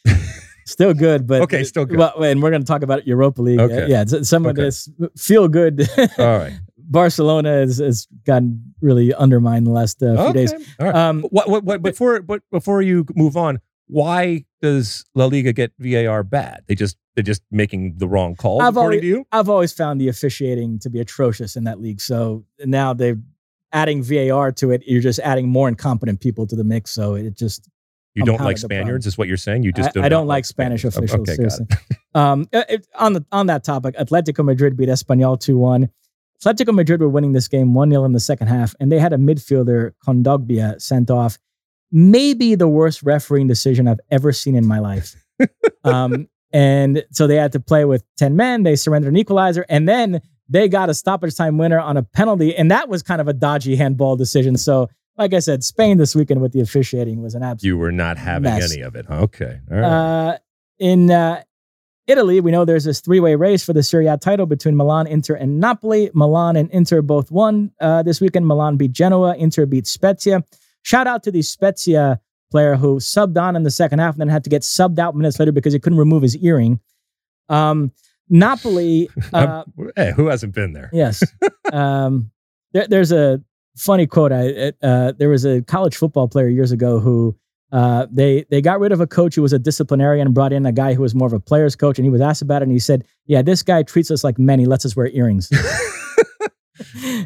Still 0.65 0.93
good, 0.93 1.27
but 1.27 1.41
Okay, 1.41 1.63
still 1.63 1.85
good. 1.85 1.97
Well, 1.97 2.23
and 2.23 2.41
we're 2.41 2.49
going 2.49 2.61
to 2.61 2.67
talk 2.67 2.83
about 2.83 3.05
Europa 3.05 3.41
League. 3.41 3.59
Uh, 3.59 3.63
Okay. 3.63 3.87
yeah, 3.89 4.05
some 4.05 4.45
of 4.45 4.51
Okay. 4.51 4.63
this 4.63 4.89
feel 5.17 5.47
good. 5.47 5.87
all 6.17 6.37
right? 6.37 6.53
Barcelona 6.77 7.49
has, 7.49 7.79
has 7.79 8.07
gotten 8.25 8.73
really 8.81 9.13
undermined 9.13 9.65
the 9.65 9.71
last 9.71 10.01
uh, 10.01 10.15
few 10.15 10.23
okay. 10.25 10.45
days. 10.45 10.53
All 10.79 10.85
right. 10.87 10.95
Um, 10.95 11.23
what, 11.23 11.49
what, 11.49 11.63
what, 11.63 11.81
before, 11.81 12.21
but 12.21 12.43
before 12.51 12.81
you 12.81 13.05
move 13.15 13.35
on, 13.35 13.59
why 13.87 14.45
does 14.63 15.05
La 15.13 15.25
Liga 15.25 15.53
get 15.53 15.71
VAR 15.77 16.23
bad? 16.23 16.63
They 16.67 16.73
just 16.75 16.97
they're 17.15 17.23
just 17.23 17.43
making 17.51 17.97
the 17.97 18.07
wrong 18.07 18.35
calls, 18.35 18.63
I've 18.63 18.69
according 18.69 18.99
always- 18.99 19.01
to 19.01 19.07
you. 19.07 19.25
I've 19.31 19.49
always 19.49 19.71
found 19.73 20.01
the 20.01 20.07
officiating 20.07 20.79
to 20.79 20.89
be 20.89 20.99
atrocious 20.99 21.55
in 21.55 21.65
that 21.65 21.79
league. 21.79 22.01
So 22.01 22.45
now 22.65 22.93
they're 22.93 23.17
adding 23.71 24.01
VAR 24.01 24.51
to 24.53 24.71
it. 24.71 24.81
You're 24.87 25.01
just 25.01 25.19
adding 25.19 25.47
more 25.49 25.67
incompetent 25.67 26.21
people 26.21 26.47
to 26.47 26.55
the 26.55 26.63
mix. 26.63 26.89
So 26.91 27.13
it 27.15 27.37
just 27.37 27.69
You 28.15 28.23
don't 28.25 28.39
like. 28.41 28.57
Spaniards, 28.57 29.05
is 29.05 29.17
what 29.17 29.27
you're 29.27 29.37
saying? 29.37 29.63
You 29.63 29.73
just 29.73 29.89
I, 29.89 29.91
do 29.91 30.01
I 30.01 30.09
don't 30.09 30.27
like 30.27 30.45
Spanish 30.45 30.81
Spaniards. 30.81 30.97
officials. 31.13 31.29
Okay, 31.29 31.35
seriously. 31.35 31.67
Um, 32.15 32.47
it- 32.53 32.87
on 32.97 33.13
the 33.13 33.25
on 33.31 33.47
that 33.47 33.63
topic, 33.63 33.95
Atletico 33.97 34.43
Madrid 34.45 34.77
beat 34.77 34.89
Espanyol 34.89 35.39
two 35.39 35.57
one. 35.57 35.89
Atletico 36.43 36.73
Madrid 36.73 36.99
were 36.99 37.09
winning 37.09 37.31
this 37.33 37.47
game 37.47 37.73
one 37.73 37.89
0 37.89 38.03
in 38.05 38.11
the 38.11 38.19
second 38.19 38.47
half, 38.47 38.75
and 38.79 38.91
they 38.91 38.99
had 38.99 39.13
a 39.13 39.17
midfielder 39.17 39.91
Kondogbia, 40.05 40.81
sent 40.81 41.09
off. 41.09 41.37
Maybe 41.95 42.55
the 42.55 42.67
worst 42.67 43.03
refereeing 43.03 43.47
decision 43.47 43.87
I've 43.87 43.99
ever 44.09 44.33
seen 44.33 44.55
in 44.55 44.65
my 44.65 44.79
life. 44.79 45.15
um, 45.83 46.27
and 46.51 47.05
so 47.11 47.27
they 47.27 47.35
had 47.35 47.51
to 47.51 47.59
play 47.59 47.85
with 47.85 48.03
ten 48.17 48.35
men. 48.35 48.63
They 48.63 48.75
surrendered 48.75 49.13
an 49.13 49.17
equalizer, 49.17 49.65
and 49.69 49.87
then 49.87 50.21
they 50.49 50.67
got 50.67 50.89
a 50.89 50.93
stoppage 50.93 51.35
time 51.35 51.57
winner 51.57 51.79
on 51.79 51.97
a 51.97 52.03
penalty, 52.03 52.55
and 52.55 52.69
that 52.71 52.89
was 52.89 53.03
kind 53.03 53.21
of 53.21 53.27
a 53.27 53.33
dodgy 53.33 53.75
handball 53.75 54.15
decision. 54.15 54.57
So, 54.57 54.89
like 55.17 55.33
I 55.33 55.39
said, 55.39 55.63
Spain 55.63 55.97
this 55.97 56.15
weekend 56.15 56.41
with 56.41 56.51
the 56.51 56.61
officiating 56.61 57.21
was 57.21 57.35
an 57.35 57.43
absolute. 57.43 57.67
You 57.67 57.77
were 57.77 57.91
not 57.91 58.17
having 58.17 58.43
Mess. 58.43 58.73
any 58.73 58.81
of 58.81 58.95
it. 58.95 59.05
huh? 59.07 59.21
Okay. 59.21 59.59
All 59.71 59.77
right. 59.77 59.83
Uh, 59.83 60.37
in 60.79 61.11
uh, 61.11 61.43
Italy, 62.07 62.41
we 62.41 62.51
know 62.51 62.65
there's 62.65 62.83
this 62.83 62.99
three-way 62.99 63.35
race 63.35 63.63
for 63.63 63.73
the 63.73 63.83
Serie 63.83 64.07
A 64.07 64.17
title 64.17 64.45
between 64.45 64.75
Milan, 64.75 65.07
Inter, 65.07 65.35
and 65.35 65.59
Napoli. 65.59 66.11
Milan 66.13 66.55
and 66.55 66.69
Inter 66.71 67.01
both 67.01 67.31
won 67.31 67.71
uh, 67.79 68.03
this 68.03 68.19
weekend. 68.19 68.47
Milan 68.47 68.75
beat 68.77 68.91
Genoa. 68.91 69.35
Inter 69.35 69.65
beat 69.65 69.87
Spezia. 69.87 70.43
Shout 70.83 71.07
out 71.07 71.23
to 71.23 71.31
the 71.31 71.41
Spezia 71.41 72.19
player 72.51 72.75
who 72.75 72.97
subbed 72.97 73.41
on 73.41 73.55
in 73.55 73.63
the 73.63 73.71
second 73.71 73.99
half 73.99 74.13
and 74.13 74.21
then 74.21 74.27
had 74.27 74.43
to 74.43 74.49
get 74.49 74.61
subbed 74.61 74.99
out 74.99 75.15
minutes 75.15 75.39
later 75.39 75.51
because 75.51 75.73
he 75.73 75.79
couldn't 75.79 75.97
remove 75.99 76.21
his 76.21 76.37
earring. 76.37 76.79
Um, 77.49 77.91
Napoli. 78.29 79.09
Uh, 79.33 79.63
hey, 79.95 80.13
who 80.15 80.27
hasn't 80.27 80.53
been 80.53 80.73
there? 80.73 80.89
Yes. 80.93 81.23
um, 81.73 82.29
there, 82.73 82.87
there's 82.87 83.11
a 83.11 83.41
funny 83.75 84.05
quote. 84.05 84.31
I 84.31 84.73
uh, 84.83 85.13
there 85.17 85.29
was 85.29 85.45
a 85.45 85.61
college 85.63 85.95
football 85.95 86.27
player 86.27 86.47
years 86.47 86.71
ago 86.71 86.99
who 86.99 87.35
uh, 87.71 88.05
they 88.11 88.45
they 88.51 88.61
got 88.61 88.79
rid 88.79 88.91
of 88.91 89.01
a 89.01 89.07
coach 89.07 89.33
who 89.35 89.41
was 89.41 89.53
a 89.53 89.59
disciplinarian 89.59 90.27
and 90.27 90.35
brought 90.35 90.53
in 90.53 90.65
a 90.65 90.71
guy 90.71 90.93
who 90.93 91.01
was 91.01 91.15
more 91.15 91.27
of 91.27 91.33
a 91.33 91.39
players 91.39 91.75
coach, 91.75 91.97
and 91.97 92.05
he 92.05 92.11
was 92.11 92.21
asked 92.21 92.43
about 92.43 92.61
it, 92.61 92.65
and 92.65 92.71
he 92.71 92.79
said, 92.79 93.05
"Yeah, 93.25 93.41
this 93.41 93.63
guy 93.63 93.81
treats 93.81 94.11
us 94.11 94.23
like 94.23 94.37
men. 94.37 94.59
He 94.59 94.67
lets 94.67 94.85
us 94.85 94.95
wear 94.95 95.07
earrings." 95.07 95.49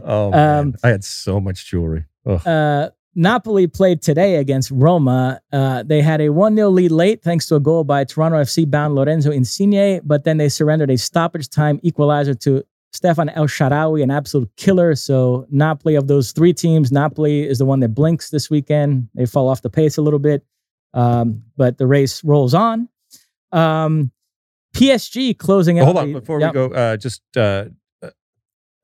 Oh, 0.03 0.31
man. 0.31 0.59
Um, 0.59 0.75
I 0.83 0.89
had 0.89 1.03
so 1.03 1.39
much 1.39 1.65
jewelry. 1.69 2.05
Uh, 2.25 2.89
Napoli 3.17 3.65
played 3.65 4.01
today 4.01 4.35
against 4.35 4.69
Roma. 4.69 5.41
Uh, 5.51 5.81
they 5.83 6.01
had 6.01 6.21
a 6.21 6.29
1 6.29 6.55
0 6.55 6.69
lead 6.69 6.91
late 6.91 7.23
thanks 7.23 7.47
to 7.47 7.55
a 7.55 7.59
goal 7.59 7.83
by 7.83 8.03
Toronto 8.03 8.37
FC 8.37 8.69
bound 8.69 8.93
Lorenzo 8.93 9.31
Insigne, 9.31 9.99
but 10.03 10.23
then 10.23 10.37
they 10.37 10.47
surrendered 10.49 10.91
a 10.91 10.97
stoppage 10.97 11.49
time 11.49 11.79
equalizer 11.81 12.35
to 12.35 12.63
Stephan 12.93 13.29
El 13.29 13.47
Shaarawy, 13.47 14.03
an 14.03 14.11
absolute 14.11 14.49
killer. 14.55 14.93
So, 14.95 15.47
Napoli, 15.49 15.95
of 15.95 16.07
those 16.07 16.31
three 16.31 16.53
teams, 16.53 16.91
Napoli 16.91 17.41
is 17.47 17.57
the 17.57 17.65
one 17.65 17.79
that 17.81 17.89
blinks 17.89 18.29
this 18.29 18.49
weekend. 18.51 19.09
They 19.15 19.25
fall 19.25 19.49
off 19.49 19.63
the 19.63 19.69
pace 19.69 19.97
a 19.97 20.01
little 20.03 20.19
bit, 20.19 20.45
um, 20.93 21.41
but 21.57 21.79
the 21.79 21.87
race 21.87 22.23
rolls 22.23 22.53
on. 22.53 22.87
Um, 23.51 24.11
PSG 24.75 25.37
closing 25.37 25.79
out. 25.79 25.85
Hold 25.85 25.97
on, 25.97 26.13
the- 26.13 26.19
before 26.19 26.39
Yep. 26.39 26.53
we 26.53 26.53
go, 26.53 26.65
uh, 26.67 26.97
just 26.97 27.21
uh, 27.35 27.65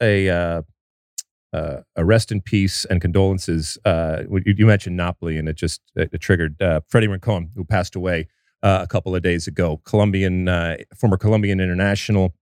a 0.02 0.64
uh, 1.54 1.82
a 1.96 2.04
rest 2.04 2.32
in 2.32 2.42
peace 2.42 2.84
and 2.86 3.00
condolences. 3.00 3.78
Uh, 3.86 4.24
you, 4.46 4.56
you 4.58 4.66
mentioned 4.66 4.98
Napoli, 4.98 5.38
and 5.38 5.48
it 5.48 5.56
just 5.56 5.82
it, 5.96 6.10
it 6.12 6.18
triggered 6.20 6.60
uh, 6.62 6.82
Freddy 6.88 7.08
Rincon, 7.08 7.52
who 7.56 7.64
passed 7.64 7.96
away 7.96 8.28
uh, 8.64 8.80
a 8.82 8.88
couple 8.88 9.16
of 9.16 9.22
days 9.22 9.48
ago. 9.48 9.80
Colombian, 9.86 10.48
uh, 10.48 10.78
former 10.98 11.18
Colombian 11.18 11.60
international, 11.60 12.34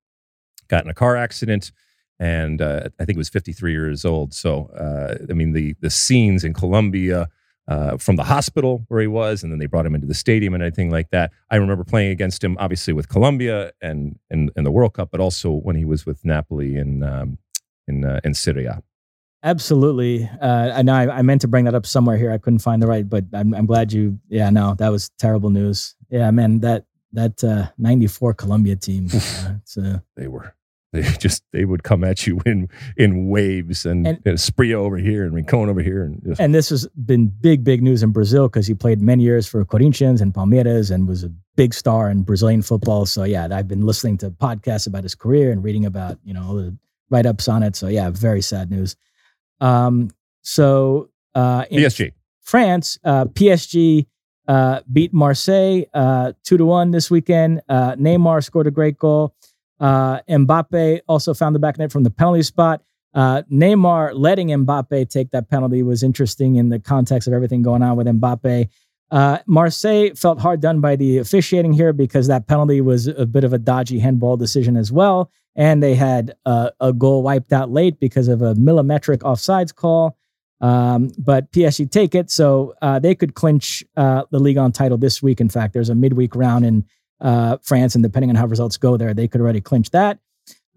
got 0.69 0.85
in 0.85 0.89
a 0.89 0.93
car 0.93 1.17
accident, 1.17 1.73
and 2.19 2.61
uh, 2.61 2.87
I 2.99 3.05
think 3.05 3.15
he 3.15 3.17
was 3.17 3.29
53 3.29 3.71
years 3.73 4.05
old. 4.05 4.33
So, 4.33 4.71
I 5.29 5.33
mean, 5.33 5.51
the 5.51 5.75
the 5.81 5.89
scenes 5.89 6.43
in 6.43 6.53
Colombia. 6.53 7.29
From 7.99 8.17
the 8.17 8.25
hospital 8.25 8.83
where 8.89 8.99
he 8.99 9.07
was, 9.07 9.43
and 9.43 9.51
then 9.51 9.57
they 9.57 9.65
brought 9.65 9.85
him 9.85 9.95
into 9.95 10.05
the 10.05 10.13
stadium 10.13 10.53
and 10.53 10.61
anything 10.61 10.89
like 10.89 11.09
that. 11.11 11.31
I 11.49 11.55
remember 11.55 11.85
playing 11.85 12.11
against 12.11 12.43
him, 12.43 12.57
obviously 12.59 12.91
with 12.91 13.07
Colombia 13.07 13.71
and 13.81 14.19
in, 14.29 14.51
the 14.57 14.71
World 14.71 14.93
Cup, 14.93 15.07
but 15.09 15.21
also 15.21 15.51
when 15.51 15.77
he 15.77 15.85
was 15.85 16.05
with 16.05 16.25
Napoli 16.25 16.75
in 16.75 17.01
um, 17.01 17.37
in 17.87 18.03
in 18.25 18.33
Serie 18.33 18.65
A. 18.65 18.83
Absolutely. 19.43 20.29
Uh, 20.41 20.71
I 20.75 20.81
know 20.81 20.93
I, 20.93 21.17
I 21.17 21.21
meant 21.23 21.41
to 21.41 21.47
bring 21.47 21.65
that 21.65 21.75
up 21.75 21.85
somewhere 21.85 22.17
here. 22.17 22.31
I 22.31 22.37
couldn't 22.37 22.59
find 22.59 22.81
the 22.81 22.87
right, 22.87 23.07
but 23.09 23.25
I'm, 23.33 23.53
I'm 23.53 23.65
glad 23.65 23.91
you. 23.91 24.19
Yeah, 24.29 24.49
no, 24.49 24.75
that 24.75 24.89
was 24.89 25.09
terrible 25.17 25.49
news. 25.49 25.95
Yeah, 26.09 26.29
man, 26.31 26.59
that 26.59 26.85
that 27.13 27.43
uh, 27.43 27.67
'94 27.77 28.33
Colombia 28.35 28.75
team. 28.75 29.07
Uh, 29.13 29.53
it's, 29.61 29.77
uh, 29.77 29.99
They 30.15 30.27
were 30.27 30.53
they 30.93 31.01
just 31.19 31.43
they 31.53 31.65
would 31.65 31.83
come 31.83 32.03
at 32.03 32.27
you 32.27 32.39
in 32.45 32.69
in 32.97 33.29
waves 33.29 33.85
and, 33.85 34.05
And- 34.05 34.19
and 34.25 34.37
Spria 34.37 34.75
over 34.75 34.97
here 34.97 35.23
and 35.25 35.33
Rincon 35.33 35.69
over 35.69 35.81
here 35.81 36.03
and 36.03 36.21
just, 36.23 36.39
and 36.39 36.53
this 36.53 36.69
has 36.69 36.87
been 37.05 37.27
big, 37.27 37.63
big 37.63 37.81
news 37.81 38.03
in 38.03 38.11
Brazil 38.11 38.47
because 38.47 38.67
he 38.67 38.73
played 38.75 39.01
many 39.01 39.23
years 39.23 39.47
for 39.47 39.65
Corinthians 39.65 40.21
and 40.21 40.33
Palmeiras 40.33 40.91
and 40.91 41.07
was 41.07 41.23
a 41.23 41.31
big 41.55 41.73
star 41.73 42.09
in 42.09 42.21
Brazilian 42.23 42.61
football. 42.61 43.05
So 43.05 43.23
yeah, 43.23 43.47
I've 43.51 43.67
been 43.67 43.85
listening 43.85 44.17
to 44.19 44.29
podcasts 44.31 44.85
about 44.85 45.03
his 45.03 45.15
career 45.15 45.51
and 45.51 45.63
reading 45.63 45.85
about 45.85 46.19
you 46.23 46.33
know 46.33 46.43
all 46.43 46.55
the 46.55 46.77
write 47.09 47.25
ups 47.25 47.47
on 47.47 47.63
it. 47.63 47.75
So 47.75 47.87
yeah, 47.87 48.09
very 48.11 48.41
sad 48.41 48.69
news. 48.69 48.95
Um, 49.61 50.09
so 50.41 51.09
uh, 51.33 51.65
in 51.69 51.83
PSG. 51.83 52.11
France, 52.41 52.99
uh, 53.03 53.25
PSG 53.25 54.07
uh, 54.47 54.81
beat 54.91 55.13
Marseille 55.13 55.83
uh, 55.93 56.33
two 56.43 56.57
to 56.57 56.65
one 56.65 56.91
this 56.91 57.09
weekend. 57.09 57.61
Uh, 57.69 57.95
Neymar 57.95 58.43
scored 58.43 58.67
a 58.67 58.71
great 58.71 58.97
goal. 58.97 59.33
Uh, 59.79 60.19
Mbappe 60.29 61.01
also 61.07 61.33
found 61.33 61.55
the 61.55 61.59
back 61.59 61.77
net 61.77 61.91
from 61.91 62.03
the 62.03 62.09
penalty 62.09 62.43
spot. 62.43 62.81
Uh, 63.13 63.43
Neymar 63.51 64.11
letting 64.13 64.49
Mbappe 64.49 65.09
take 65.09 65.31
that 65.31 65.49
penalty 65.49 65.83
was 65.83 66.03
interesting 66.03 66.55
in 66.55 66.69
the 66.69 66.79
context 66.79 67.27
of 67.27 67.33
everything 67.33 67.61
going 67.61 67.81
on 67.81 67.95
with 67.95 68.07
Mbappe. 68.07 68.67
Uh, 69.09 69.39
Marseille 69.45 70.11
felt 70.15 70.39
hard 70.39 70.61
done 70.61 70.79
by 70.79 70.95
the 70.95 71.17
officiating 71.17 71.73
here 71.73 71.91
because 71.91 72.27
that 72.27 72.47
penalty 72.47 72.79
was 72.79 73.07
a 73.07 73.25
bit 73.25 73.43
of 73.43 73.51
a 73.51 73.57
dodgy 73.57 73.99
handball 73.99 74.37
decision 74.37 74.77
as 74.77 74.91
well. 74.91 75.29
And 75.55 75.83
they 75.83 75.95
had 75.95 76.35
uh, 76.45 76.69
a 76.79 76.93
goal 76.93 77.23
wiped 77.23 77.51
out 77.51 77.71
late 77.71 77.99
because 77.99 78.27
of 78.27 78.41
a 78.41 78.53
millimetric 78.55 79.19
offsides 79.19 79.75
call. 79.75 80.17
Um, 80.61 81.11
but 81.17 81.51
PSG 81.51 81.89
take 81.89 82.13
it, 82.13 82.29
so 82.29 82.75
uh, 82.83 82.99
they 82.99 83.15
could 83.15 83.33
clinch 83.33 83.83
uh, 83.97 84.23
the 84.29 84.39
league 84.39 84.57
on 84.57 84.71
title 84.71 84.97
this 84.97 85.21
week. 85.21 85.41
In 85.41 85.49
fact, 85.49 85.73
there's 85.73 85.89
a 85.89 85.95
midweek 85.95 86.35
round 86.35 86.65
in 86.65 86.85
uh, 87.19 87.57
France, 87.63 87.95
and 87.95 88.03
depending 88.03 88.29
on 88.29 88.35
how 88.35 88.45
results 88.45 88.77
go 88.77 88.95
there, 88.95 89.13
they 89.13 89.27
could 89.27 89.41
already 89.41 89.59
clinch 89.59 89.89
that. 89.89 90.19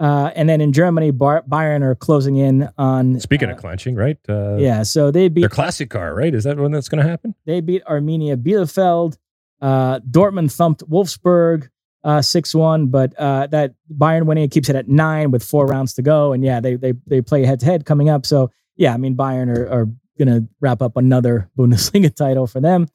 Uh, 0.01 0.31
and 0.35 0.49
then 0.49 0.61
in 0.61 0.73
Germany, 0.73 1.11
Bar- 1.11 1.45
Bayern 1.49 1.83
are 1.83 1.95
closing 1.95 2.37
in 2.37 2.69
on. 2.79 3.21
Speaking 3.21 3.49
uh, 3.49 3.53
of 3.53 3.59
clinching, 3.59 3.95
right? 3.95 4.19
Uh, 4.29 4.57
yeah, 4.57 4.83
so 4.83 5.11
they 5.11 5.29
beat 5.29 5.43
Their 5.43 5.49
classic 5.49 5.91
car, 5.91 6.15
right? 6.15 6.35
Is 6.35 6.45
that 6.45 6.57
when 6.57 6.73
that's 6.73 6.89
going 6.89 7.03
to 7.03 7.09
happen? 7.09 7.35
they 7.45 7.61
beat 7.61 7.85
Arminia 7.85 8.37
Bielefeld. 8.37 9.17
Uh, 9.61 10.01
Dortmund 10.01 10.55
thumped 10.55 10.83
Wolfsburg 10.91 11.69
uh, 12.05 12.21
six 12.23 12.55
one, 12.55 12.87
but 12.89 13.19
uh, 13.19 13.47
that 13.49 13.75
Bayern 13.97 14.27
winning 14.27 14.45
it 14.45 14.51
keeps 14.51 14.69
it 14.69 14.77
at 14.77 14.89
nine 14.89 15.31
with 15.31 15.43
four 15.43 15.67
rounds 15.67 15.95
to 15.95 16.03
go. 16.03 16.33
And 16.33 16.45
yeah, 16.45 16.61
they 16.61 16.77
they 16.77 16.93
they 17.07 17.21
play 17.23 17.45
head 17.45 17.61
to 17.61 17.67
head 17.67 17.85
coming 17.87 18.09
up. 18.11 18.27
So 18.27 18.51
yeah, 18.77 18.93
I 18.95 18.97
mean 18.99 19.17
Bayern 19.17 19.57
are, 19.57 19.69
are 19.69 19.87
going 20.19 20.29
to 20.29 20.47
wrap 20.61 20.83
up 20.83 20.97
another 20.97 21.49
Bundesliga 21.59 22.15
title 22.15 22.47
for 22.47 22.61
them. 22.61 22.87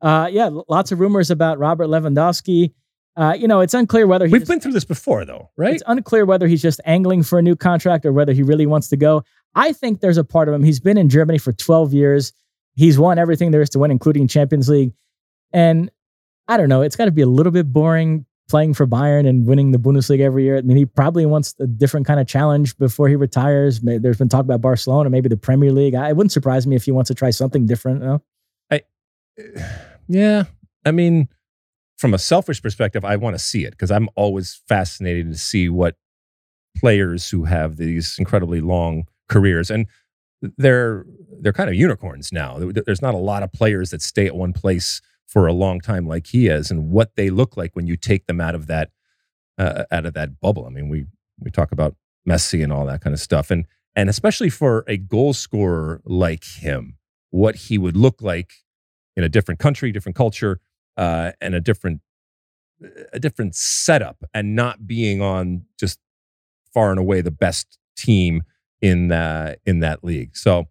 Uh, 0.00 0.28
yeah, 0.30 0.48
lots 0.68 0.92
of 0.92 1.00
rumors 1.00 1.30
about 1.30 1.58
Robert 1.58 1.86
Lewandowski. 1.88 2.72
Uh, 3.16 3.34
you 3.36 3.48
know, 3.48 3.60
it's 3.60 3.74
unclear 3.74 4.06
whether 4.06 4.26
he 4.26 4.32
We've 4.32 4.42
just- 4.42 4.50
been 4.50 4.60
through 4.60 4.72
this 4.72 4.84
before, 4.84 5.24
though, 5.24 5.50
right? 5.56 5.74
it's 5.74 5.82
unclear 5.88 6.24
whether 6.24 6.46
he's 6.46 6.62
just 6.62 6.80
angling 6.84 7.24
for 7.24 7.38
a 7.38 7.42
new 7.42 7.56
contract 7.56 8.06
or 8.06 8.12
whether 8.12 8.32
he 8.32 8.44
really 8.44 8.64
wants 8.66 8.88
to 8.90 8.96
go. 8.96 9.24
I 9.56 9.72
think 9.72 10.00
there's 10.00 10.18
a 10.18 10.22
part 10.24 10.48
of 10.48 10.54
him. 10.54 10.62
He's 10.62 10.78
been 10.78 10.96
in 10.96 11.08
Germany 11.08 11.38
for 11.38 11.52
12 11.52 11.92
years. 11.92 12.32
He's 12.76 12.96
won 12.96 13.18
everything 13.18 13.50
there 13.50 13.60
is 13.60 13.70
to 13.70 13.80
win, 13.80 13.90
including 13.90 14.28
Champions 14.28 14.68
League. 14.68 14.92
And 15.52 15.90
I 16.46 16.56
don't 16.56 16.68
know, 16.68 16.82
it's 16.82 16.94
got 16.94 17.06
to 17.06 17.10
be 17.10 17.22
a 17.22 17.26
little 17.26 17.50
bit 17.50 17.72
boring 17.72 18.24
playing 18.48 18.74
for 18.74 18.86
Bayern 18.86 19.28
and 19.28 19.46
winning 19.46 19.72
the 19.72 19.78
Bundesliga 19.78 20.20
every 20.20 20.44
year. 20.44 20.56
I 20.56 20.62
mean, 20.62 20.76
he 20.76 20.86
probably 20.86 21.26
wants 21.26 21.54
a 21.60 21.66
different 21.66 22.06
kind 22.06 22.18
of 22.18 22.26
challenge 22.26 22.76
before 22.78 23.08
he 23.08 23.16
retires. 23.16 23.80
There's 23.80 24.18
been 24.18 24.28
talk 24.28 24.40
about 24.40 24.60
Barcelona, 24.60 25.10
maybe 25.10 25.28
the 25.28 25.36
Premier 25.36 25.70
League. 25.70 25.94
I, 25.94 26.08
it 26.08 26.16
wouldn't 26.16 26.32
surprise 26.32 26.66
me 26.66 26.74
if 26.76 26.84
he 26.84 26.92
wants 26.92 27.08
to 27.08 27.14
try 27.14 27.30
something 27.30 27.66
different. 27.66 28.02
You 28.02 28.08
know? 28.08 28.22
Yeah. 30.10 30.44
I 30.86 30.90
mean, 30.90 31.28
from 31.98 32.14
a 32.14 32.18
selfish 32.18 32.62
perspective, 32.62 33.04
I 33.04 33.16
want 33.16 33.34
to 33.34 33.38
see 33.38 33.64
it 33.64 33.72
because 33.72 33.90
I'm 33.90 34.08
always 34.16 34.62
fascinated 34.66 35.30
to 35.30 35.38
see 35.38 35.68
what 35.68 35.96
players 36.78 37.28
who 37.28 37.44
have 37.44 37.76
these 37.76 38.16
incredibly 38.18 38.62
long 38.62 39.04
careers 39.28 39.70
and 39.70 39.86
they're 40.56 41.04
they're 41.40 41.52
kind 41.52 41.68
of 41.68 41.74
unicorns 41.74 42.32
now. 42.32 42.58
There's 42.58 43.02
not 43.02 43.14
a 43.14 43.18
lot 43.18 43.42
of 43.42 43.52
players 43.52 43.90
that 43.90 44.00
stay 44.00 44.26
at 44.26 44.34
one 44.34 44.52
place 44.52 45.02
for 45.28 45.46
a 45.46 45.52
long 45.52 45.78
time 45.80 46.08
like 46.08 46.26
he 46.28 46.48
is, 46.48 46.70
and 46.70 46.90
what 46.90 47.14
they 47.14 47.30
look 47.30 47.56
like 47.56 47.76
when 47.76 47.86
you 47.86 47.96
take 47.96 48.26
them 48.26 48.40
out 48.40 48.54
of 48.54 48.66
that 48.66 48.90
uh, 49.58 49.84
out 49.90 50.06
of 50.06 50.14
that 50.14 50.40
bubble. 50.40 50.66
I 50.66 50.70
mean, 50.70 50.88
we 50.88 51.06
we 51.38 51.50
talk 51.50 51.70
about 51.70 51.94
Messi 52.28 52.62
and 52.64 52.72
all 52.72 52.86
that 52.86 53.02
kind 53.02 53.14
of 53.14 53.20
stuff, 53.20 53.50
and 53.50 53.66
and 53.94 54.08
especially 54.08 54.50
for 54.50 54.84
a 54.88 54.96
goal 54.96 55.34
scorer 55.34 56.00
like 56.04 56.44
him, 56.44 56.96
what 57.30 57.56
he 57.56 57.78
would 57.78 57.96
look 57.96 58.22
like 58.22 58.52
in 59.16 59.24
a 59.24 59.28
different 59.28 59.60
country, 59.60 59.92
different 59.92 60.16
culture, 60.16 60.60
uh, 60.96 61.32
and 61.40 61.54
a 61.54 61.60
different 61.60 62.00
a 63.12 63.20
different 63.20 63.54
setup, 63.54 64.24
and 64.32 64.56
not 64.56 64.86
being 64.86 65.20
on 65.20 65.62
just 65.78 65.98
far 66.72 66.90
and 66.90 66.98
away 66.98 67.20
the 67.20 67.30
best 67.30 67.78
team 67.96 68.42
in 68.80 69.12
uh, 69.12 69.56
in 69.66 69.80
that 69.80 70.02
league. 70.02 70.36
So, 70.36 70.68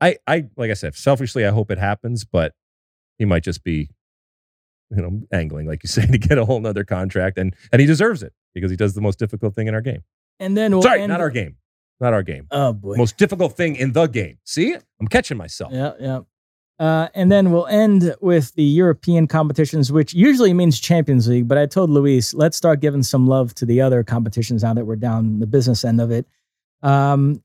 I 0.00 0.18
I 0.26 0.44
like 0.56 0.70
I 0.70 0.74
said, 0.74 0.94
selfishly, 0.94 1.44
I 1.44 1.50
hope 1.50 1.70
it 1.70 1.78
happens, 1.78 2.24
but 2.24 2.52
he 3.18 3.24
might 3.24 3.42
just 3.42 3.64
be, 3.64 3.90
you 4.90 5.02
know, 5.02 5.22
angling 5.32 5.66
like 5.66 5.82
you 5.82 5.88
say 5.96 6.06
to 6.06 6.18
get 6.18 6.38
a 6.38 6.44
whole 6.44 6.60
nother 6.60 6.84
contract, 6.84 7.38
and 7.38 7.54
and 7.72 7.80
he 7.80 7.86
deserves 7.86 8.22
it 8.22 8.32
because 8.54 8.70
he 8.70 8.76
does 8.76 8.94
the 8.94 9.00
most 9.00 9.18
difficult 9.18 9.54
thing 9.54 9.66
in 9.66 9.74
our 9.74 9.80
game. 9.80 10.02
And 10.38 10.56
then 10.56 10.72
we'll 10.72 10.82
Sorry, 10.82 11.06
not 11.06 11.20
our 11.20 11.30
game, 11.30 11.56
not 12.00 12.12
our 12.12 12.22
game. 12.22 12.46
Oh 12.50 12.72
boy. 12.72 12.96
Most 12.96 13.16
difficult 13.16 13.56
thing 13.56 13.76
in 13.76 13.92
the 13.92 14.06
game. 14.06 14.38
See, 14.44 14.74
I'm 15.00 15.08
catching 15.08 15.36
myself. 15.36 15.72
Yeah, 15.72 15.92
yeah. 16.00 16.20
Uh, 16.78 17.08
and 17.14 17.32
then 17.32 17.52
we'll 17.52 17.66
end 17.68 18.14
with 18.20 18.54
the 18.54 18.62
European 18.62 19.26
competitions, 19.26 19.90
which 19.90 20.12
usually 20.12 20.52
means 20.52 20.78
Champions 20.78 21.26
League. 21.26 21.48
But 21.48 21.56
I 21.56 21.64
told 21.64 21.88
Luis, 21.88 22.34
let's 22.34 22.56
start 22.56 22.80
giving 22.80 23.02
some 23.02 23.26
love 23.26 23.54
to 23.54 23.66
the 23.66 23.80
other 23.80 24.04
competitions 24.04 24.62
now 24.62 24.74
that 24.74 24.84
we're 24.84 24.96
down 24.96 25.38
the 25.38 25.46
business 25.46 25.84
end 25.84 26.02
of 26.02 26.10
it. 26.10 26.26
Um, 26.82 27.42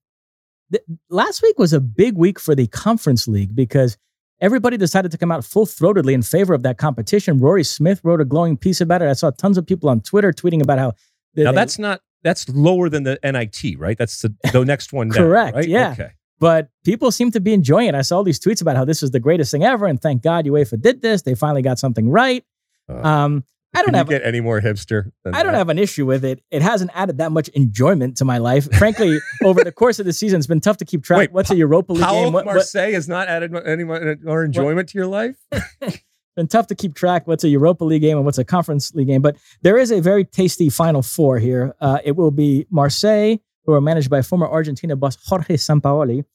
th- 0.71 0.83
last 1.09 1.41
week 1.41 1.57
was 1.57 1.71
a 1.71 1.79
big 1.79 2.17
week 2.17 2.39
for 2.39 2.55
the 2.55 2.67
Conference 2.67 3.25
League 3.25 3.55
because 3.55 3.97
everybody 4.41 4.75
decided 4.77 5.11
to 5.11 5.17
come 5.17 5.31
out 5.31 5.45
full 5.45 5.65
throatedly 5.65 6.13
in 6.13 6.21
favor 6.23 6.53
of 6.53 6.63
that 6.63 6.77
competition. 6.77 7.37
Rory 7.37 7.63
Smith 7.63 8.01
wrote 8.03 8.19
a 8.21 8.25
glowing 8.25 8.57
piece 8.57 8.81
about 8.81 9.01
it. 9.01 9.07
I 9.07 9.13
saw 9.13 9.29
tons 9.31 9.57
of 9.57 9.65
people 9.65 9.87
on 9.89 10.01
Twitter 10.01 10.31
tweeting 10.33 10.61
about 10.61 10.79
how. 10.79 10.93
they- 11.35 11.43
Now 11.43 11.51
that's 11.53 11.79
not 11.79 12.01
that's 12.23 12.47
lower 12.49 12.89
than 12.89 13.03
the 13.03 13.17
NIT, 13.23 13.79
right? 13.79 13.97
That's 13.97 14.21
the, 14.21 14.33
the 14.51 14.63
next 14.73 14.93
one 14.93 15.09
down. 15.09 15.23
Correct, 15.23 15.55
Right? 15.55 15.67
yeah. 15.67 15.91
Okay. 15.93 16.11
but 16.39 16.69
people 16.85 17.11
seem 17.11 17.31
to 17.31 17.39
be 17.39 17.53
enjoying 17.53 17.87
it. 17.87 17.95
I 17.95 18.01
saw 18.03 18.17
all 18.17 18.23
these 18.23 18.39
tweets 18.39 18.61
about 18.61 18.75
how 18.75 18.85
this 18.85 19.01
is 19.01 19.11
the 19.11 19.19
greatest 19.19 19.51
thing 19.51 19.63
ever, 19.63 19.85
and 19.87 19.99
thank 20.01 20.21
God 20.21 20.45
UEFA 20.45 20.79
did 20.81 21.01
this. 21.01 21.21
They 21.23 21.33
finally 21.35 21.61
got 21.63 21.79
something 21.79 22.09
right. 22.09 22.43
Uh, 22.89 23.01
Um, 23.07 23.43
I 23.73 23.83
don't 23.83 23.93
have 23.93 24.09
get 24.09 24.23
any 24.23 24.41
more 24.41 24.59
hipster? 24.59 25.11
I 25.25 25.43
don't 25.43 25.53
that? 25.53 25.57
have 25.57 25.69
an 25.69 25.79
issue 25.79 26.05
with 26.05 26.25
it. 26.25 26.43
It 26.51 26.61
hasn't 26.61 26.91
added 26.93 27.19
that 27.19 27.31
much 27.31 27.47
enjoyment 27.49 28.17
to 28.17 28.25
my 28.25 28.37
life. 28.37 28.71
Frankly, 28.77 29.19
over 29.43 29.63
the 29.63 29.71
course 29.71 29.99
of 29.99 30.05
the 30.05 30.13
season, 30.13 30.39
it's 30.39 30.47
been 30.47 30.59
tough 30.59 30.77
to 30.77 30.85
keep 30.85 31.03
track. 31.03 31.19
Wait, 31.19 31.31
What's 31.31 31.49
Pa- 31.49 31.55
a 31.55 31.57
Europa 31.57 31.93
League 31.93 32.03
Paolo 32.03 32.23
game? 32.25 32.33
What, 32.33 32.45
what, 32.45 32.55
Marseille 32.55 32.91
has 32.91 33.07
not 33.07 33.27
added 33.27 33.55
any 33.65 33.83
more 33.83 34.43
enjoyment 34.43 34.89
to 34.89 34.97
your 34.97 35.07
life. 35.07 35.37
been 36.35 36.47
tough 36.47 36.67
to 36.67 36.75
keep 36.75 36.95
track. 36.95 37.27
What's 37.27 37.43
a 37.43 37.49
Europa 37.49 37.83
League 37.83 38.01
game 38.01 38.17
and 38.17 38.25
what's 38.25 38.37
a 38.37 38.45
Conference 38.45 38.93
League 38.93 39.07
game? 39.07 39.21
But 39.21 39.37
there 39.61 39.77
is 39.77 39.91
a 39.91 40.01
very 40.01 40.25
tasty 40.25 40.69
Final 40.69 41.01
Four 41.01 41.39
here. 41.39 41.75
Uh, 41.79 41.99
it 42.03 42.15
will 42.15 42.31
be 42.31 42.65
Marseille, 42.69 43.37
who 43.65 43.73
are 43.73 43.81
managed 43.81 44.09
by 44.09 44.21
former 44.21 44.47
Argentina 44.47 44.95
boss 44.95 45.17
Jorge 45.25 45.55
Sampaoli, 45.55 46.25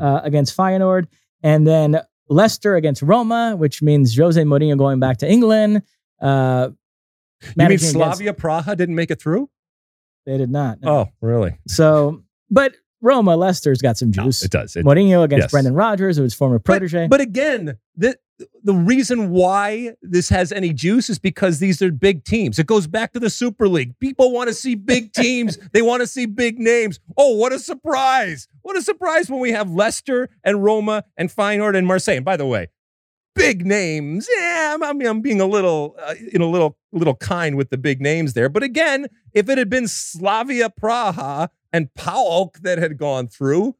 uh, 0.00 0.20
against 0.22 0.56
Feyenoord, 0.56 1.06
and 1.42 1.66
then 1.66 2.00
Leicester 2.28 2.76
against 2.76 3.02
Roma, 3.02 3.54
which 3.56 3.82
means 3.82 4.16
Jose 4.16 4.40
Mourinho 4.42 4.76
going 4.76 5.00
back 5.00 5.18
to 5.18 5.30
England. 5.30 5.82
Uh, 6.20 6.70
You 7.42 7.48
mean 7.48 7.54
managing 7.56 7.74
against- 7.90 7.92
Slavia 8.18 8.32
Praha 8.32 8.76
didn't 8.76 8.94
make 8.94 9.10
it 9.10 9.20
through? 9.20 9.48
They 10.24 10.38
did 10.38 10.50
not. 10.50 10.80
no. 10.82 10.90
Oh, 10.90 11.08
really? 11.20 11.58
So, 11.68 12.22
but 12.50 12.74
Roma, 13.00 13.36
Leicester's 13.36 13.80
got 13.80 13.96
some 13.96 14.10
No, 14.10 14.24
juice. 14.24 14.42
it 14.42 14.50
does. 14.50 14.74
It, 14.74 14.84
Mourinho 14.84 15.22
against 15.22 15.44
yes. 15.44 15.50
Brendan 15.52 15.74
Rodgers, 15.74 16.16
who 16.16 16.22
was 16.24 16.34
former 16.34 16.58
but, 16.58 16.64
protege. 16.64 17.06
but 17.08 17.20
again, 17.20 17.78
the 17.96 18.16
the 18.62 18.74
reason 18.74 19.30
why 19.30 19.94
this 20.02 20.28
has 20.28 20.52
any 20.52 20.70
juice 20.74 21.08
is 21.08 21.18
because 21.18 21.58
these 21.58 21.80
are 21.80 21.90
big 21.90 22.22
teams. 22.24 22.58
It 22.58 22.66
goes 22.66 22.86
back 22.86 23.14
to 23.14 23.20
the 23.20 23.30
Super 23.30 23.66
League. 23.66 23.98
People 23.98 24.30
want 24.30 24.48
to 24.48 24.54
see 24.54 24.74
big 24.74 25.12
teams. 25.14 25.56
they 25.72 25.80
want 25.80 26.00
to 26.02 26.06
see 26.06 26.26
big 26.26 26.58
names. 26.58 27.00
Oh, 27.16 27.34
what 27.36 27.52
a 27.52 27.58
surprise! 27.58 28.46
What 28.62 28.76
a 28.76 28.82
surprise 28.82 29.30
when 29.30 29.40
we 29.40 29.52
have 29.52 29.70
Leicester 29.70 30.28
and 30.44 30.62
Roma 30.64 31.04
and 31.16 31.30
Feyenoord 31.30 31.76
and 31.78 31.86
Marseille. 31.86 32.16
And 32.16 32.24
by 32.26 32.36
the 32.36 32.44
way, 32.46 32.68
big 33.46 33.66
names. 33.66 34.28
Yeah, 34.36 34.76
I'm, 34.80 34.98
mean, 34.98 35.08
I'm 35.08 35.20
being 35.20 35.40
a 35.40 35.46
little, 35.46 35.96
uh, 36.02 36.14
you 36.32 36.38
know, 36.38 36.48
a 36.48 36.50
little, 36.50 36.76
little 36.92 37.14
kind 37.16 37.56
with 37.56 37.70
the 37.70 37.78
big 37.78 38.00
names 38.00 38.32
there. 38.34 38.48
But 38.48 38.62
again, 38.62 39.06
if 39.32 39.48
it 39.48 39.58
had 39.58 39.70
been 39.70 39.88
Slavia 39.88 40.70
Praha 40.70 41.48
and 41.72 41.88
PAOK 41.94 42.60
that 42.62 42.78
had 42.78 42.98
gone 42.98 43.28
through, 43.28 43.74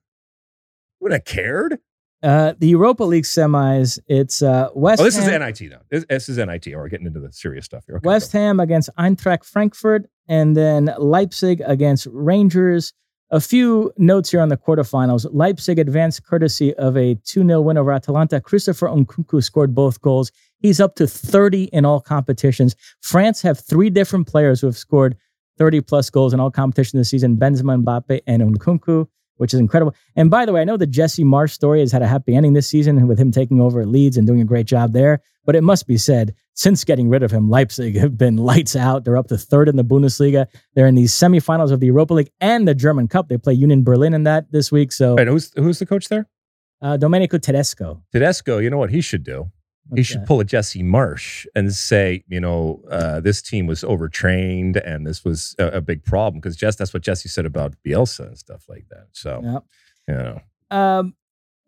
would 1.00 1.12
have 1.12 1.24
cared. 1.24 1.78
uh, 2.22 2.54
the 2.58 2.68
Europa 2.68 3.04
League 3.04 3.24
semis, 3.24 3.98
it's 4.08 4.42
uh, 4.42 4.68
West 4.74 5.00
Oh, 5.00 5.04
this 5.04 5.16
Ham, 5.16 5.42
is 5.42 5.60
NIT 5.60 5.70
though. 5.70 5.82
This, 5.90 6.04
this 6.08 6.28
is 6.28 6.38
NIT. 6.38 6.66
Or 6.68 6.78
we're 6.78 6.88
getting 6.88 7.06
into 7.06 7.20
the 7.20 7.32
serious 7.32 7.64
stuff 7.66 7.84
here. 7.86 7.96
Okay, 7.96 8.06
West 8.06 8.32
Ham 8.32 8.58
against 8.60 8.88
Eintracht 8.98 9.44
Frankfurt, 9.44 10.06
and 10.26 10.56
then 10.56 10.92
Leipzig 10.98 11.62
against 11.64 12.06
Rangers. 12.10 12.92
A 13.30 13.40
few 13.40 13.92
notes 13.98 14.30
here 14.30 14.40
on 14.40 14.50
the 14.50 14.56
quarterfinals. 14.56 15.26
Leipzig 15.32 15.80
advanced 15.80 16.24
courtesy 16.24 16.72
of 16.74 16.96
a 16.96 17.16
2 17.24 17.44
0 17.44 17.60
win 17.60 17.76
over 17.76 17.90
Atalanta. 17.90 18.40
Christopher 18.40 18.86
Nkunku 18.86 19.42
scored 19.42 19.74
both 19.74 20.00
goals. 20.00 20.30
He's 20.60 20.80
up 20.80 20.94
to 20.96 21.08
30 21.08 21.64
in 21.64 21.84
all 21.84 22.00
competitions. 22.00 22.76
France 23.02 23.42
have 23.42 23.58
three 23.58 23.90
different 23.90 24.28
players 24.28 24.60
who 24.60 24.68
have 24.68 24.76
scored 24.76 25.16
30 25.58 25.80
plus 25.80 26.08
goals 26.08 26.32
in 26.34 26.38
all 26.38 26.52
competitions 26.52 27.00
this 27.00 27.10
season 27.10 27.36
Benzema, 27.36 27.82
Mbappe, 27.82 28.20
and 28.28 28.42
Nkunku, 28.42 29.08
which 29.36 29.54
is 29.54 29.60
incredible. 29.60 29.94
And 30.14 30.30
by 30.30 30.44
the 30.44 30.52
way, 30.52 30.60
I 30.60 30.64
know 30.64 30.76
the 30.76 30.86
Jesse 30.86 31.24
Marsch 31.24 31.52
story 31.52 31.80
has 31.80 31.92
had 31.92 32.02
a 32.02 32.06
happy 32.06 32.34
ending 32.34 32.52
this 32.52 32.68
season 32.68 33.06
with 33.06 33.18
him 33.18 33.30
taking 33.30 33.60
over 33.60 33.80
at 33.80 33.88
Leeds 33.88 34.16
and 34.16 34.26
doing 34.26 34.40
a 34.40 34.44
great 34.44 34.66
job 34.66 34.92
there. 34.92 35.20
But 35.44 35.54
it 35.54 35.62
must 35.62 35.86
be 35.86 35.96
said, 35.96 36.34
since 36.54 36.82
getting 36.82 37.08
rid 37.08 37.22
of 37.22 37.30
him, 37.30 37.48
Leipzig 37.48 37.96
have 37.96 38.18
been 38.18 38.36
lights 38.36 38.74
out. 38.74 39.04
They're 39.04 39.16
up 39.16 39.28
to 39.28 39.38
third 39.38 39.68
in 39.68 39.76
the 39.76 39.84
Bundesliga. 39.84 40.46
They're 40.74 40.88
in 40.88 40.96
the 40.96 41.04
semifinals 41.04 41.70
of 41.70 41.80
the 41.80 41.86
Europa 41.86 42.14
League 42.14 42.30
and 42.40 42.66
the 42.66 42.74
German 42.74 43.06
Cup. 43.08 43.28
They 43.28 43.38
play 43.38 43.54
Union 43.54 43.84
Berlin 43.84 44.14
in 44.14 44.24
that 44.24 44.50
this 44.50 44.72
week. 44.72 44.92
So 44.92 45.14
Wait, 45.14 45.28
who's 45.28 45.52
who's 45.54 45.78
the 45.78 45.86
coach 45.86 46.08
there? 46.08 46.26
uh, 46.82 46.96
Domenico 46.96 47.38
Tedesco. 47.38 48.02
Tedesco. 48.12 48.58
You 48.58 48.70
know 48.70 48.78
what 48.78 48.90
he 48.90 49.00
should 49.00 49.24
do? 49.24 49.50
He 49.94 50.02
should 50.02 50.26
pull 50.26 50.40
a 50.40 50.44
Jesse 50.44 50.82
Marsch 50.82 51.46
and 51.54 51.72
say, 51.72 52.24
you 52.28 52.40
know, 52.40 52.82
uh, 52.90 53.20
this 53.20 53.40
team 53.40 53.66
was 53.66 53.84
overtrained 53.84 54.76
and 54.78 55.06
this 55.06 55.24
was 55.24 55.54
a, 55.58 55.66
a 55.66 55.80
big 55.80 56.04
problem 56.04 56.40
because 56.40 56.56
just 56.56 56.78
that's 56.78 56.92
what 56.92 57.02
Jesse 57.02 57.28
said 57.28 57.46
about 57.46 57.74
Bielsa 57.86 58.26
and 58.26 58.38
stuff 58.38 58.64
like 58.68 58.86
that. 58.90 59.06
So 59.12 59.40
Yep. 59.44 59.64
you 60.08 60.14
know, 60.14 60.40
Um, 60.76 61.14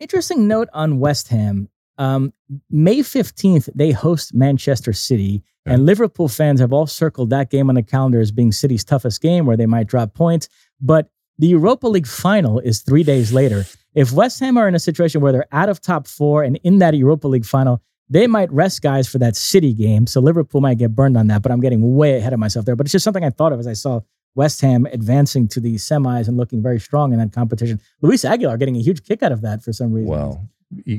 interesting 0.00 0.48
note 0.48 0.68
on 0.72 0.98
West 0.98 1.28
Ham. 1.28 1.68
Um, 1.98 2.32
May 2.70 2.98
15th, 2.98 3.68
they 3.74 3.90
host 3.92 4.34
Manchester 4.34 4.92
City, 4.92 5.42
and 5.66 5.84
Liverpool 5.84 6.28
fans 6.28 6.60
have 6.60 6.72
all 6.72 6.86
circled 6.86 7.28
that 7.30 7.50
game 7.50 7.68
on 7.68 7.74
the 7.74 7.82
calendar 7.82 8.20
as 8.20 8.30
being 8.32 8.52
City's 8.52 8.84
toughest 8.84 9.20
game 9.20 9.44
where 9.44 9.56
they 9.56 9.66
might 9.66 9.86
drop 9.86 10.14
points. 10.14 10.48
But 10.80 11.10
the 11.38 11.48
Europa 11.48 11.86
League 11.88 12.06
final 12.06 12.58
is 12.58 12.80
three 12.80 13.02
days 13.02 13.32
later. 13.32 13.64
If 13.94 14.12
West 14.12 14.40
Ham 14.40 14.56
are 14.56 14.66
in 14.66 14.74
a 14.74 14.78
situation 14.78 15.20
where 15.20 15.30
they're 15.32 15.46
out 15.52 15.68
of 15.68 15.80
top 15.80 16.06
four 16.06 16.42
and 16.42 16.58
in 16.64 16.78
that 16.78 16.94
Europa 16.94 17.28
League 17.28 17.44
final, 17.44 17.82
they 18.11 18.26
might 18.26 18.50
rest 18.52 18.82
guys 18.82 19.06
for 19.09 19.18
that 19.18 19.36
City 19.36 19.72
game. 19.72 20.06
So 20.06 20.20
Liverpool 20.20 20.61
might 20.61 20.78
get 20.78 20.94
burned 20.94 21.16
on 21.16 21.26
that, 21.28 21.42
but 21.42 21.52
I'm 21.52 21.61
getting 21.61 21.96
way 21.96 22.16
ahead 22.16 22.32
of 22.32 22.38
myself 22.38 22.64
there. 22.64 22.76
But 22.76 22.86
it's 22.86 22.92
just 22.92 23.04
something 23.04 23.24
I 23.24 23.30
thought 23.30 23.52
of 23.52 23.61
as 23.61 23.66
I 23.66 23.74
saw 23.74 24.00
West 24.34 24.61
Ham 24.61 24.86
advancing 24.92 25.48
to 25.48 25.61
the 25.61 25.74
semis 25.76 26.28
and 26.28 26.36
looking 26.36 26.62
very 26.62 26.78
strong 26.80 27.12
in 27.12 27.18
that 27.18 27.32
competition. 27.32 27.80
Luis 28.02 28.24
Aguilar 28.24 28.56
getting 28.56 28.76
a 28.76 28.80
huge 28.82 29.04
kick 29.04 29.22
out 29.22 29.32
of 29.32 29.40
that 29.42 29.62
for 29.62 29.72
some 29.72 29.92
reason. 29.92 30.11
Well, 30.11 30.48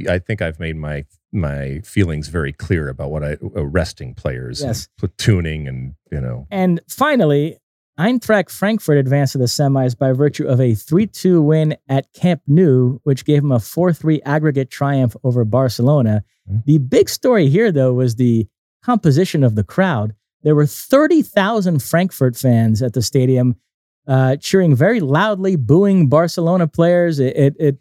I 0.10 0.20
think 0.20 0.42
I've 0.42 0.60
made 0.60 0.76
my 0.78 1.06
my 1.32 1.80
feelings 1.86 2.28
very 2.28 2.52
clear 2.52 2.90
about 2.90 3.12
what 3.12 3.24
I 3.24 3.34
uh, 3.34 3.38
arresting 3.56 4.16
players, 4.16 4.62
Yes. 4.64 4.88
and 5.02 5.12
platooning, 5.12 5.68
and 5.70 5.94
you 6.12 6.20
know, 6.20 6.48
And 6.50 6.82
finally, 6.90 7.58
Eintracht 8.00 8.50
Frankfurt 8.50 8.98
advanced 8.98 9.34
to 9.34 9.38
the 9.38 9.46
semis 9.46 9.98
by 9.98 10.14
virtue 10.14 10.48
of 10.48 10.62
a 10.62 10.74
3 10.74 11.06
2 11.06 11.42
win 11.42 11.76
at 11.90 12.12
Camp 12.14 12.42
Nou, 12.48 13.00
which 13.04 13.26
gave 13.26 13.42
them 13.42 13.52
a 13.52 13.60
4 13.60 13.92
3 13.92 14.22
aggregate 14.22 14.72
triumph 14.72 15.18
over 15.26 15.44
Barcelona. 15.44 16.24
Mhm. 16.50 16.64
The 16.66 16.78
big 16.78 17.10
story 17.10 17.50
here, 17.50 17.74
though, 17.74 17.94
was 17.94 18.16
the 18.16 18.48
composition 18.82 19.44
of 19.44 19.56
the 19.56 19.66
crowd. 19.66 20.14
There 20.44 20.56
were 20.56 20.66
30,000 20.66 21.84
Frankfurt 21.84 22.38
fans 22.38 22.82
at 22.82 22.94
the 22.94 23.02
stadium 23.02 23.56
uh, 24.08 24.38
cheering 24.38 24.76
very 24.76 25.02
loudly, 25.02 25.58
booing 25.58 26.08
Barcelona 26.08 26.68
players. 26.68 27.20
It, 27.20 27.36
it, 27.36 27.56
it 27.60 27.78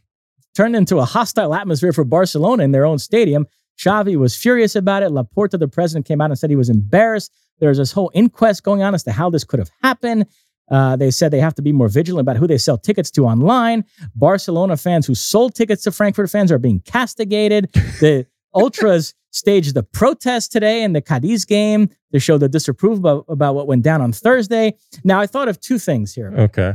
turned 0.54 0.74
into 0.74 0.98
a 0.98 1.04
hostile 1.04 1.54
atmosphere 1.54 1.92
for 1.92 2.04
Barcelona 2.04 2.64
in 2.64 2.72
their 2.72 2.84
own 2.84 2.98
stadium. 2.98 3.46
Xavi 3.78 4.16
was 4.16 4.36
furious 4.36 4.74
about 4.76 5.02
it. 5.02 5.10
Laporta, 5.10 5.58
the 5.58 5.68
president, 5.68 6.06
came 6.06 6.20
out 6.20 6.30
and 6.30 6.38
said 6.38 6.50
he 6.50 6.56
was 6.56 6.68
embarrassed. 6.68 7.32
There's 7.60 7.78
this 7.78 7.92
whole 7.92 8.10
inquest 8.14 8.62
going 8.62 8.82
on 8.82 8.94
as 8.94 9.02
to 9.04 9.12
how 9.12 9.30
this 9.30 9.44
could 9.44 9.58
have 9.58 9.70
happened. 9.82 10.26
Uh, 10.70 10.96
they 10.96 11.10
said 11.10 11.30
they 11.30 11.40
have 11.40 11.54
to 11.54 11.62
be 11.62 11.72
more 11.72 11.88
vigilant 11.88 12.20
about 12.24 12.36
who 12.36 12.46
they 12.46 12.58
sell 12.58 12.76
tickets 12.76 13.10
to 13.12 13.24
online. 13.24 13.84
Barcelona 14.14 14.76
fans 14.76 15.06
who 15.06 15.14
sold 15.14 15.54
tickets 15.54 15.82
to 15.84 15.90
Frankfurt 15.92 16.30
fans 16.30 16.52
are 16.52 16.58
being 16.58 16.80
castigated. 16.80 17.70
The 18.00 18.26
Ultras 18.54 19.14
staged 19.30 19.74
the 19.74 19.82
protest 19.82 20.52
today 20.52 20.82
in 20.82 20.92
the 20.92 21.00
Cadiz 21.00 21.44
game 21.44 21.90
to 22.12 22.18
show 22.18 22.38
the 22.38 22.48
disapproval 22.48 22.98
about, 22.98 23.24
about 23.28 23.54
what 23.54 23.66
went 23.66 23.82
down 23.82 24.00
on 24.00 24.12
Thursday. 24.12 24.74
Now, 25.04 25.20
I 25.20 25.26
thought 25.26 25.48
of 25.48 25.60
two 25.60 25.78
things 25.78 26.14
here. 26.14 26.32
okay, 26.36 26.74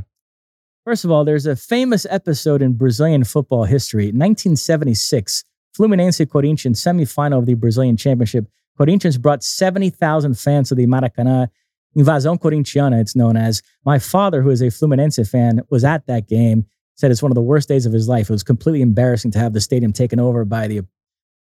First 0.85 1.05
of 1.05 1.11
all, 1.11 1.23
there's 1.23 1.45
a 1.45 1.55
famous 1.55 2.05
episode 2.09 2.61
in 2.61 2.73
Brazilian 2.73 3.23
football 3.23 3.63
history, 3.63 4.05
1976, 4.07 5.43
Fluminense 5.77 6.29
Corinthians 6.29 6.81
semifinal 6.83 7.39
of 7.39 7.45
the 7.45 7.55
Brazilian 7.55 7.97
Championship. 7.97 8.45
Corinthians 8.77 9.17
brought 9.17 9.43
70,000 9.43 10.37
fans 10.37 10.69
to 10.69 10.75
the 10.75 10.87
Maracanã. 10.87 11.47
Invasão 11.97 12.39
Corintiana, 12.39 12.99
it's 12.99 13.15
known 13.15 13.37
as. 13.37 13.61
My 13.85 13.99
father, 13.99 14.41
who 14.41 14.49
is 14.49 14.61
a 14.61 14.67
Fluminense 14.67 15.27
fan, 15.29 15.61
was 15.69 15.83
at 15.83 16.07
that 16.07 16.27
game, 16.27 16.65
said 16.95 17.11
it's 17.11 17.21
one 17.21 17.31
of 17.31 17.35
the 17.35 17.41
worst 17.41 17.67
days 17.67 17.85
of 17.85 17.93
his 17.93 18.07
life. 18.07 18.29
It 18.29 18.33
was 18.33 18.43
completely 18.43 18.81
embarrassing 18.81 19.31
to 19.31 19.39
have 19.39 19.53
the 19.53 19.61
stadium 19.61 19.93
taken 19.93 20.19
over 20.19 20.45
by 20.45 20.67
the 20.67 20.81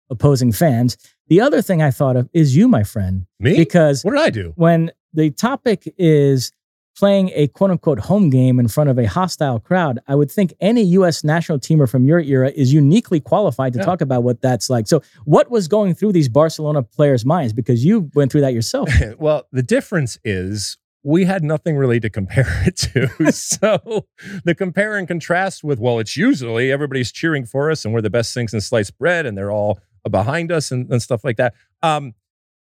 opposing 0.10 0.52
fans. 0.52 0.98
The 1.28 1.42
other 1.42 1.62
thing 1.62 1.82
I 1.82 1.90
thought 1.92 2.16
of 2.16 2.30
is 2.34 2.56
you, 2.56 2.68
my 2.68 2.84
friend, 2.84 3.26
me. 3.40 3.58
because 3.58 4.04
what 4.04 4.12
did 4.12 4.22
I 4.22 4.30
do? 4.30 4.54
when 4.56 4.92
the 5.14 5.32
topic 5.32 5.92
is 5.98 6.52
playing 6.98 7.30
a 7.36 7.48
quote 7.50 7.72
unquote 7.72 8.00
home 8.00 8.30
game 8.30 8.60
in 8.60 8.68
front 8.68 8.90
of 8.90 8.98
a 8.98 9.06
hostile 9.06 9.60
crowd, 9.60 10.00
I 10.08 10.16
would 10.16 10.32
think 10.32 10.54
any 10.60 10.82
U.S. 10.84 11.24
national 11.24 11.60
teamer 11.60 11.90
from 11.90 12.06
your 12.06 12.20
era 12.20 12.52
is 12.56 12.72
uniquely 12.74 13.20
qualified 13.20 13.74
to 13.74 13.80
Yeah. 13.80 13.86
talk 13.86 14.02
about 14.02 14.24
what 14.24 14.42
that's 14.42 14.70
like. 14.70 14.88
So, 14.88 15.02
what 15.26 15.52
was 15.52 15.68
going 15.68 15.94
through 15.96 16.14
these 16.14 16.30
Barcelona 16.30 16.84
players' 16.84 17.26
minds? 17.26 17.54
Because 17.54 17.84
you 17.84 18.10
went 18.16 18.32
through 18.32 18.42
that 18.42 18.54
yourself. 18.54 18.90
well, 19.20 19.48
the 19.52 19.64
difference 19.64 20.18
is 20.24 20.78
we 21.04 21.26
had 21.26 21.44
nothing 21.44 21.76
really 21.78 22.00
to 22.00 22.10
compare 22.10 22.48
it 22.66 22.78
to. 22.78 23.32
so 23.32 24.08
the 24.44 24.56
compare 24.56 24.96
and 24.98 25.08
contrast 25.08 25.64
with, 25.64 25.80
well, 25.80 26.00
it's 26.00 26.18
usually 26.18 26.72
everybody's 26.72 27.12
cheering 27.12 27.46
for 27.46 27.70
us 27.70 27.86
and 27.86 27.94
we're 27.94 28.02
the 28.02 28.10
best 28.10 28.34
things 28.34 28.54
in 28.54 28.62
sliced 28.62 28.98
bread 28.98 29.26
and 29.26 29.38
they're 29.38 29.52
all 29.52 29.80
behind 30.10 30.52
us 30.52 30.72
and, 30.72 30.90
and 30.92 31.02
stuff 31.02 31.24
like 31.24 31.38
that. 31.38 31.54
Um, 31.84 32.14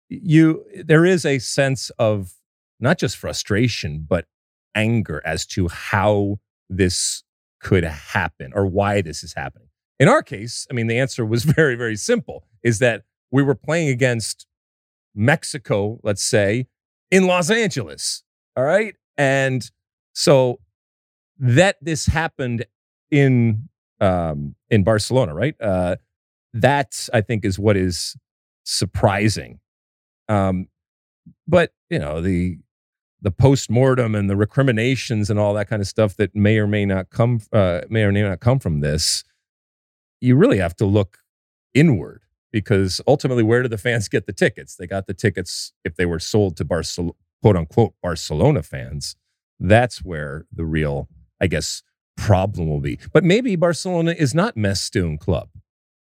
you 0.10 0.66
there 0.84 1.06
is 1.06 1.26
a 1.26 1.38
sense 1.40 1.90
of 2.00 2.34
not 2.80 2.98
just 2.98 3.18
frustration, 3.18 4.06
but 4.08 4.26
anger 4.76 5.22
as 5.26 5.46
to 5.46 5.68
how 5.68 6.40
this 6.70 7.24
could 7.60 7.84
happen 7.84 8.52
or 8.56 8.66
why 8.66 9.02
this 9.02 9.24
is 9.24 9.34
happening. 9.34 9.68
In 10.00 10.08
our 10.08 10.24
case, 10.24 10.66
I 10.72 10.74
mean, 10.74 10.88
the 10.88 10.98
answer 10.98 11.26
was 11.26 11.44
very, 11.60 11.76
very 11.76 11.96
simple 11.96 12.46
is 12.64 12.80
that 12.80 13.04
we 13.32 13.44
were 13.44 13.56
playing 13.56 13.90
against 13.90 14.48
Mexico, 15.16 16.00
let's 16.04 16.24
say, 16.24 16.68
in 17.12 17.28
Los 17.28 17.50
Angeles. 17.50 18.24
All 18.56 18.64
right. 18.64 18.96
And 19.18 19.70
so 20.14 20.60
that 21.40 21.78
this 21.82 22.06
happened 22.06 22.66
in 23.12 23.70
um, 24.02 24.56
in 24.70 24.84
Barcelona, 24.84 25.34
right? 25.34 25.56
Uh, 25.60 25.98
that 26.54 27.10
I 27.14 27.22
think 27.22 27.44
is 27.44 27.60
what 27.60 27.76
is 27.76 28.16
surprising. 28.64 29.60
Um, 30.30 30.68
but 31.48 31.74
you 31.90 32.00
know 32.00 32.22
the 32.22 32.60
the 33.22 33.32
post 33.32 33.70
mortem 33.70 34.16
and 34.16 34.30
the 34.30 34.36
recriminations 34.36 35.30
and 35.30 35.40
all 35.40 35.54
that 35.54 35.70
kind 35.70 35.82
of 35.82 35.88
stuff 35.88 36.16
that 36.18 36.36
may 36.36 36.58
or 36.58 36.68
may 36.68 36.86
not 36.86 37.10
come 37.10 37.42
uh, 37.52 37.82
may 37.90 38.04
or 38.04 38.12
may 38.12 38.22
not 38.22 38.40
come 38.40 38.60
from 38.60 38.80
this. 38.80 39.24
You 40.22 40.36
really 40.36 40.58
have 40.58 40.76
to 40.78 40.86
look 40.86 41.20
inward 41.74 42.24
because 42.52 43.02
ultimately, 43.08 43.44
where 43.44 43.62
do 43.62 43.70
the 43.70 43.78
fans 43.78 44.08
get 44.08 44.26
the 44.26 44.34
tickets? 44.34 44.76
They 44.76 44.88
got 44.88 45.08
the 45.08 45.14
tickets 45.14 45.74
if 45.84 45.96
they 45.96 46.06
were 46.06 46.20
sold 46.20 46.58
to 46.58 46.66
Barcelona, 46.66 47.14
quote 47.42 47.56
unquote, 47.56 47.94
Barcelona 48.02 48.64
fans. 48.64 49.16
That's 49.60 50.04
where 50.04 50.46
the 50.52 50.66
real, 50.66 51.10
I 51.42 51.48
guess, 51.48 51.84
problem 52.18 52.70
will 52.70 52.80
be. 52.80 53.00
But 53.14 53.24
maybe 53.24 53.56
Barcelona 53.56 54.16
is 54.18 54.34
not 54.34 54.56
més 54.56 54.90
que 54.90 55.04
un 55.04 55.18
club. 55.18 55.50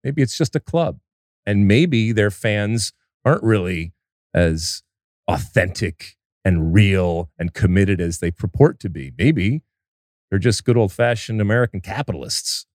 Maybe 0.05 0.23
it's 0.23 0.37
just 0.37 0.57
a 0.57 0.61
club. 0.61 0.99
And 1.45 1.67
maybe 1.67 2.13
their 2.13 2.31
fans 2.31 2.93
aren't 3.25 3.43
really 3.43 3.93
as 4.35 4.83
authentic 5.29 6.17
and 6.45 6.75
real 6.75 7.31
and 7.39 7.55
committed 7.55 8.01
as 8.01 8.19
they 8.19 8.31
purport 8.31 8.79
to 8.81 8.91
be. 8.91 9.13
Maybe 9.19 9.63
they're 10.31 10.39
just 10.39 10.65
good 10.65 10.77
old 10.77 10.93
fashioned 10.93 11.41
American 11.41 11.81
capitalists. 11.81 12.67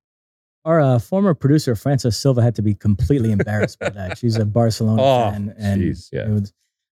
Our 0.65 0.82
uh, 0.82 0.99
former 0.99 1.34
producer, 1.34 1.76
Francis 1.76 2.18
Silva, 2.18 2.41
had 2.41 2.55
to 2.55 2.61
be 2.61 2.74
completely 2.76 3.32
embarrassed 3.32 3.80
by 3.80 3.89
that. 3.89 4.18
She's 4.18 4.36
a 4.38 4.45
Barcelona 4.59 5.01
Oh, 5.01 5.32
fan. 5.32 5.55
And 5.57 5.82
jeez, 5.82 6.09
yeah. 6.11 6.28
was- 6.30 6.53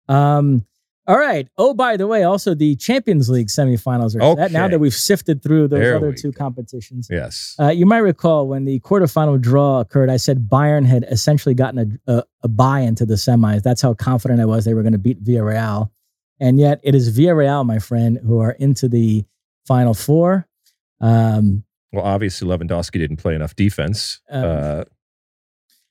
um, 0.07 0.65
all 1.05 1.18
right. 1.18 1.47
Oh, 1.57 1.74
by 1.74 1.95
the 1.95 2.05
way, 2.07 2.24
also 2.24 2.53
the 2.53 2.76
Champions 2.76 3.30
League 3.30 3.47
semifinals 3.47 4.13
are 4.20 4.36
set. 4.36 4.51
Now 4.51 4.68
that 4.68 4.80
we've 4.80 4.93
sifted 4.93 5.41
through 5.41 5.70
those 5.70 5.80
There 5.80 5.95
other 5.95 6.11
two 6.13 6.32
go. 6.34 6.38
competitions. 6.38 7.07
Yes. 7.09 7.55
Uh, 7.57 7.70
you 7.70 7.86
might 7.86 7.99
recall 7.99 8.47
when 8.47 8.65
the 8.65 8.82
quarterfinal 8.82 9.39
draw 9.39 9.80
occurred, 9.80 10.09
I 10.09 10.18
said 10.18 10.49
Bayern 10.49 10.86
had 10.86 11.05
essentially 11.09 11.55
gotten 11.55 11.99
a, 12.07 12.13
a, 12.13 12.24
a 12.43 12.47
buy 12.49 12.82
into 12.82 13.05
the 13.05 13.13
semis. 13.13 13.63
That's 13.63 13.82
how 13.82 13.93
confident 13.93 14.41
I 14.41 14.45
was 14.45 14.65
they 14.65 14.74
were 14.74 14.82
going 14.84 14.91
to 14.93 14.97
beat 14.99 15.24
Villarreal. 15.24 15.89
And 16.40 16.60
yet 16.60 16.80
it 16.84 16.94
is 16.96 17.18
Villarreal, 17.18 17.66
my 17.66 17.80
friend, 17.80 18.20
who 18.26 18.40
are 18.40 18.52
into 18.52 18.88
the 18.88 19.26
final 19.66 19.94
four. 19.94 20.48
Um, 21.02 21.64
Well, 21.92 22.06
obviously 22.06 22.48
Lewandowski 22.48 22.94
didn't 22.94 23.18
play 23.18 23.36
enough 23.36 23.56
defense. 23.56 24.22
Um, 24.30 24.44
uh, 24.44 24.84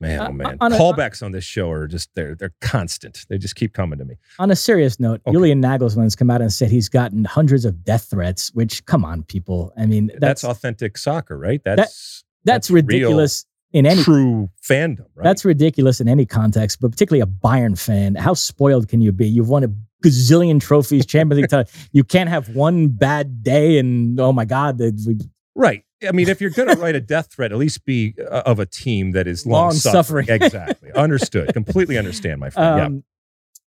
man, 0.00 0.20
uh, 0.20 0.28
oh 0.28 0.32
man, 0.32 0.56
on 0.60 0.72
a- 0.72 0.76
callbacks 0.78 1.22
on 1.22 1.32
this 1.32 1.44
show 1.44 1.70
are 1.70 1.86
just 1.86 2.10
they're 2.14 2.34
they're 2.34 2.54
constant. 2.60 3.24
They 3.28 3.38
just 3.38 3.56
keep 3.56 3.72
coming 3.72 3.98
to 3.98 4.04
me. 4.04 4.16
on 4.38 4.50
a 4.50 4.56
serious 4.56 5.00
note, 5.00 5.20
Okay. 5.26 5.32
Julian 5.32 5.60
Nagelsmann's 5.62 6.14
come 6.16 6.30
out 6.30 6.40
and 6.40 6.52
said 6.52 6.70
he's 6.70 6.88
gotten 6.88 7.24
hundreds 7.24 7.64
of 7.64 7.82
death 7.84 8.08
threats, 8.10 8.52
which, 8.54 8.84
come 8.86 9.04
on, 9.04 9.22
people. 9.24 9.72
I 9.76 9.86
mean, 9.86 10.08
That's, 10.08 10.42
that's, 10.42 10.44
authentic 10.44 10.98
soccer, 10.98 11.36
right? 11.38 11.62
That's 11.64 11.76
that's, 11.80 12.24
that's 12.44 12.70
real 12.70 12.82
ridiculous 12.84 13.46
in 13.76 13.84
any 13.84 14.02
true 14.02 14.48
fandom, 14.62 15.04
right? 15.14 15.24
That's 15.24 15.44
ridiculous 15.44 16.00
in 16.00 16.08
any 16.08 16.24
context, 16.24 16.80
but 16.80 16.90
particularly 16.90 17.20
a 17.20 17.26
Bayern 17.26 17.78
fan. 17.78 18.14
How 18.14 18.32
spoiled 18.32 18.88
can 18.88 19.02
you 19.02 19.12
be? 19.12 19.28
You've 19.28 19.50
won 19.50 19.64
a 19.64 19.68
gazillion 20.02 20.60
trophies, 20.60 21.04
Champions 21.04 21.42
League. 21.42 21.50
title. 21.50 21.70
You 21.92 22.02
can't 22.02 22.30
have 22.30 22.48
one 22.54 22.88
bad 22.88 23.42
day, 23.42 23.78
and 23.78 24.18
oh 24.18 24.32
my 24.32 24.46
God, 24.46 24.80
we, 24.80 25.18
right. 25.54 25.84
I 26.06 26.12
mean, 26.12 26.28
if 26.28 26.40
you're 26.40 26.50
going 26.50 26.68
to 26.68 26.76
write 26.76 26.94
a 26.94 27.00
death 27.00 27.32
threat, 27.32 27.52
at 27.52 27.58
least 27.58 27.84
be 27.84 28.14
uh, 28.18 28.42
of 28.46 28.58
a 28.58 28.66
team 28.66 29.12
that 29.12 29.26
is 29.26 29.46
long 29.46 29.72
suffering. 29.72 30.26
Exactly. 30.28 30.92
Understood. 30.92 31.52
Completely 31.52 31.98
understand, 31.98 32.40
my 32.40 32.50
friend. 32.50 32.80
um, 32.80 33.04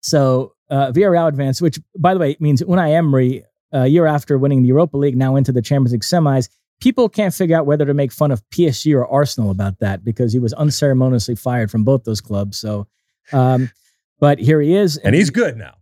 So 0.01 0.55
uh, 0.71 0.93
Villarreal 0.93 1.29
advanced, 1.29 1.63
which 1.63 1.79
by 1.97 2.15
the 2.15 2.21
way 2.21 2.37
means 2.39 2.63
Unai 2.63 2.93
Emery, 2.93 3.45
a 3.73 3.87
year 3.87 4.07
after 4.07 4.39
winning 4.39 4.63
the 4.63 4.69
Europa 4.69 4.97
League, 4.97 5.17
now 5.17 5.37
into 5.37 5.53
the 5.53 5.63
Champions 5.63 5.93
League 5.93 6.03
semis. 6.03 6.49
People 6.81 7.09
can't 7.09 7.33
figure 7.35 7.57
out 7.57 7.67
whether 7.67 7.87
to 7.87 7.95
make 7.95 8.13
fun 8.13 8.31
of 8.31 8.43
PSG 8.51 8.95
or 8.95 9.07
Arsenal 9.07 9.51
about 9.51 9.79
that 9.79 10.05
because 10.05 10.33
he 10.33 10.39
was 10.39 10.53
unceremoniously 10.55 11.35
fired 11.35 11.71
from 11.71 11.85
both 11.85 12.05
those 12.05 12.21
clubs. 12.21 12.59
So, 12.59 12.87
um, 13.33 13.71
but 14.21 14.39
here 14.39 14.61
he 14.61 14.75
is, 14.75 14.97
yeah. 14.97 15.09
And 15.09 15.15
he's 15.15 15.31
good 15.31 15.57
now. 15.57 15.75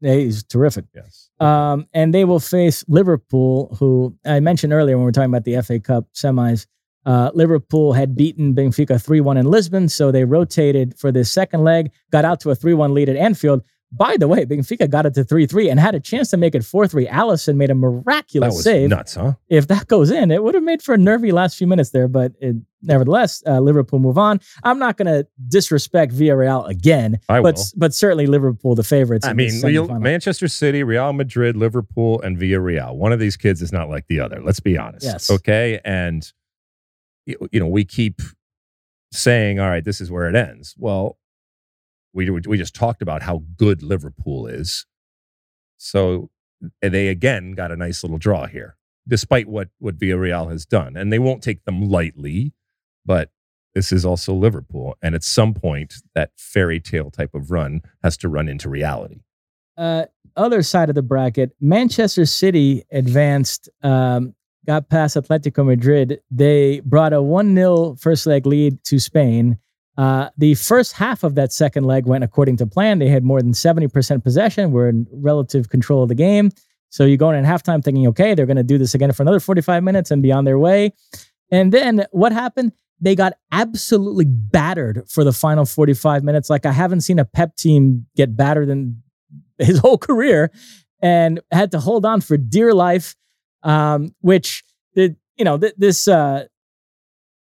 he's 0.00 0.44
terrific. 0.44 0.84
Yes. 0.94 1.30
Um, 1.40 1.86
and 1.92 2.14
they 2.14 2.24
will 2.24 2.40
face 2.40 2.84
Liverpool, 2.88 3.74
who 3.78 4.14
I 4.24 4.40
mentioned 4.40 4.72
earlier 4.72 4.96
when 4.96 5.04
we 5.04 5.08
are 5.08 5.12
talking 5.12 5.30
about 5.30 5.44
the 5.44 5.60
FA 5.62 5.80
Cup 5.80 6.06
semis. 6.14 6.66
Uh, 7.06 7.30
Liverpool 7.34 7.92
had 7.92 8.16
beaten 8.16 8.54
Benfica 8.54 9.02
3 9.02 9.20
1 9.20 9.36
in 9.36 9.46
Lisbon, 9.46 9.88
so 9.88 10.10
they 10.10 10.24
rotated 10.24 10.98
for 10.98 11.12
this 11.12 11.30
second 11.30 11.62
leg, 11.62 11.90
got 12.10 12.24
out 12.24 12.40
to 12.40 12.50
a 12.50 12.54
3 12.54 12.74
1 12.74 12.94
lead 12.94 13.08
at 13.08 13.16
Anfield. 13.16 13.62
By 13.96 14.16
the 14.16 14.26
way, 14.26 14.44
Benfica 14.44 14.90
got 14.90 15.06
it 15.06 15.14
to 15.14 15.24
3 15.24 15.46
3 15.46 15.68
and 15.70 15.78
had 15.78 15.94
a 15.94 16.00
chance 16.00 16.30
to 16.30 16.36
make 16.36 16.54
it 16.54 16.64
4 16.64 16.88
3. 16.88 17.06
Alisson 17.06 17.56
made 17.56 17.70
a 17.70 17.74
That 17.74 17.78
miraculous 17.80 18.54
was 18.54 18.64
save. 18.64 18.90
nuts, 18.90 19.14
huh? 19.14 19.34
If 19.48 19.68
that 19.68 19.86
goes 19.86 20.10
in, 20.10 20.30
it 20.30 20.42
would 20.42 20.54
have 20.54 20.64
made 20.64 20.82
for 20.82 20.94
a 20.94 20.98
nervy 20.98 21.30
last 21.30 21.56
few 21.56 21.66
minutes 21.66 21.90
there, 21.90 22.08
but 22.08 22.32
it, 22.40 22.56
nevertheless, 22.82 23.42
uh, 23.46 23.60
Liverpool 23.60 23.98
move 24.00 24.18
on. 24.18 24.40
I'm 24.64 24.78
not 24.78 24.96
going 24.96 25.06
to 25.06 25.26
disrespect 25.48 26.12
Villarreal 26.12 26.68
again, 26.68 27.20
I 27.28 27.40
but 27.40 27.54
will. 27.56 27.64
but 27.76 27.94
certainly 27.94 28.26
Liverpool 28.26 28.74
the 28.74 28.82
favorites. 28.82 29.26
I 29.26 29.32
mean, 29.32 29.52
Real. 29.62 29.86
Manchester 29.98 30.48
City, 30.48 30.82
Real 30.82 31.12
Madrid, 31.12 31.56
Liverpool, 31.56 32.20
and 32.22 32.36
Villarreal. 32.36 32.96
One 32.96 33.12
of 33.12 33.20
these 33.20 33.36
kids 33.36 33.62
is 33.62 33.72
not 33.72 33.88
like 33.88 34.06
the 34.08 34.18
other. 34.20 34.42
Let's 34.42 34.60
be 34.60 34.76
honest. 34.76 35.04
Yes. 35.04 35.30
Okay. 35.30 35.80
And, 35.84 36.30
you 37.26 37.60
know, 37.60 37.68
we 37.68 37.84
keep 37.84 38.20
saying, 39.12 39.60
all 39.60 39.68
right, 39.68 39.84
this 39.84 40.00
is 40.00 40.10
where 40.10 40.28
it 40.28 40.34
ends. 40.34 40.74
Well, 40.78 41.16
we, 42.14 42.30
we 42.30 42.56
just 42.56 42.74
talked 42.74 43.02
about 43.02 43.22
how 43.22 43.42
good 43.56 43.82
Liverpool 43.82 44.46
is. 44.46 44.86
So 45.76 46.30
they 46.80 47.08
again 47.08 47.52
got 47.52 47.70
a 47.70 47.76
nice 47.76 48.02
little 48.02 48.18
draw 48.18 48.46
here, 48.46 48.76
despite 49.06 49.48
what, 49.48 49.68
what 49.78 49.98
Villarreal 49.98 50.50
has 50.50 50.64
done. 50.64 50.96
And 50.96 51.12
they 51.12 51.18
won't 51.18 51.42
take 51.42 51.64
them 51.64 51.82
lightly, 51.88 52.54
but 53.04 53.30
this 53.74 53.90
is 53.92 54.04
also 54.04 54.32
Liverpool. 54.32 54.96
And 55.02 55.14
at 55.14 55.24
some 55.24 55.52
point, 55.52 55.96
that 56.14 56.30
fairy 56.36 56.80
tale 56.80 57.10
type 57.10 57.34
of 57.34 57.50
run 57.50 57.82
has 58.02 58.16
to 58.18 58.28
run 58.28 58.48
into 58.48 58.68
reality. 58.68 59.20
uh, 59.76 60.06
other 60.36 60.62
side 60.62 60.88
of 60.88 60.94
the 60.94 61.02
bracket, 61.02 61.52
Manchester 61.60 62.26
City 62.26 62.84
advanced, 62.90 63.68
um, 63.82 64.34
got 64.66 64.88
past 64.88 65.16
Atletico 65.16 65.64
Madrid. 65.64 66.20
They 66.30 66.80
brought 66.80 67.12
a 67.12 67.22
1 67.22 67.54
0 67.54 67.96
first 67.96 68.26
leg 68.26 68.46
lead 68.46 68.82
to 68.84 68.98
Spain. 68.98 69.58
Uh, 69.96 70.28
the 70.36 70.54
first 70.54 70.92
half 70.92 71.22
of 71.22 71.34
that 71.36 71.52
second 71.52 71.84
leg 71.84 72.06
went 72.06 72.24
according 72.24 72.56
to 72.56 72.66
plan. 72.66 72.98
They 72.98 73.08
had 73.08 73.24
more 73.24 73.40
than 73.40 73.52
70% 73.52 74.22
possession, 74.24 74.72
were 74.72 74.88
in 74.88 75.06
relative 75.12 75.68
control 75.68 76.02
of 76.02 76.08
the 76.08 76.14
game. 76.14 76.50
So 76.90 77.04
you 77.04 77.16
go 77.16 77.30
in 77.30 77.44
at 77.44 77.44
halftime 77.44 77.82
thinking, 77.82 78.06
okay, 78.08 78.34
they're 78.34 78.46
going 78.46 78.56
to 78.56 78.62
do 78.62 78.78
this 78.78 78.94
again 78.94 79.12
for 79.12 79.22
another 79.22 79.40
45 79.40 79.82
minutes 79.82 80.10
and 80.10 80.22
be 80.22 80.32
on 80.32 80.44
their 80.44 80.58
way. 80.58 80.92
And 81.50 81.72
then 81.72 82.06
what 82.10 82.32
happened? 82.32 82.72
They 83.00 83.14
got 83.14 83.34
absolutely 83.52 84.24
battered 84.26 85.02
for 85.08 85.24
the 85.24 85.32
final 85.32 85.64
45 85.64 86.22
minutes. 86.22 86.48
Like 86.48 86.66
I 86.66 86.72
haven't 86.72 87.02
seen 87.02 87.18
a 87.18 87.24
pep 87.24 87.56
team 87.56 88.06
get 88.16 88.36
battered 88.36 88.68
in 88.68 89.02
his 89.58 89.78
whole 89.80 89.98
career 89.98 90.50
and 91.00 91.40
had 91.50 91.72
to 91.72 91.80
hold 91.80 92.06
on 92.06 92.20
for 92.20 92.36
dear 92.36 92.72
life. 92.72 93.16
Um, 93.62 94.14
which 94.20 94.62
you 95.36 95.44
know 95.44 95.58
th- 95.58 95.74
this 95.76 96.08
uh, 96.08 96.46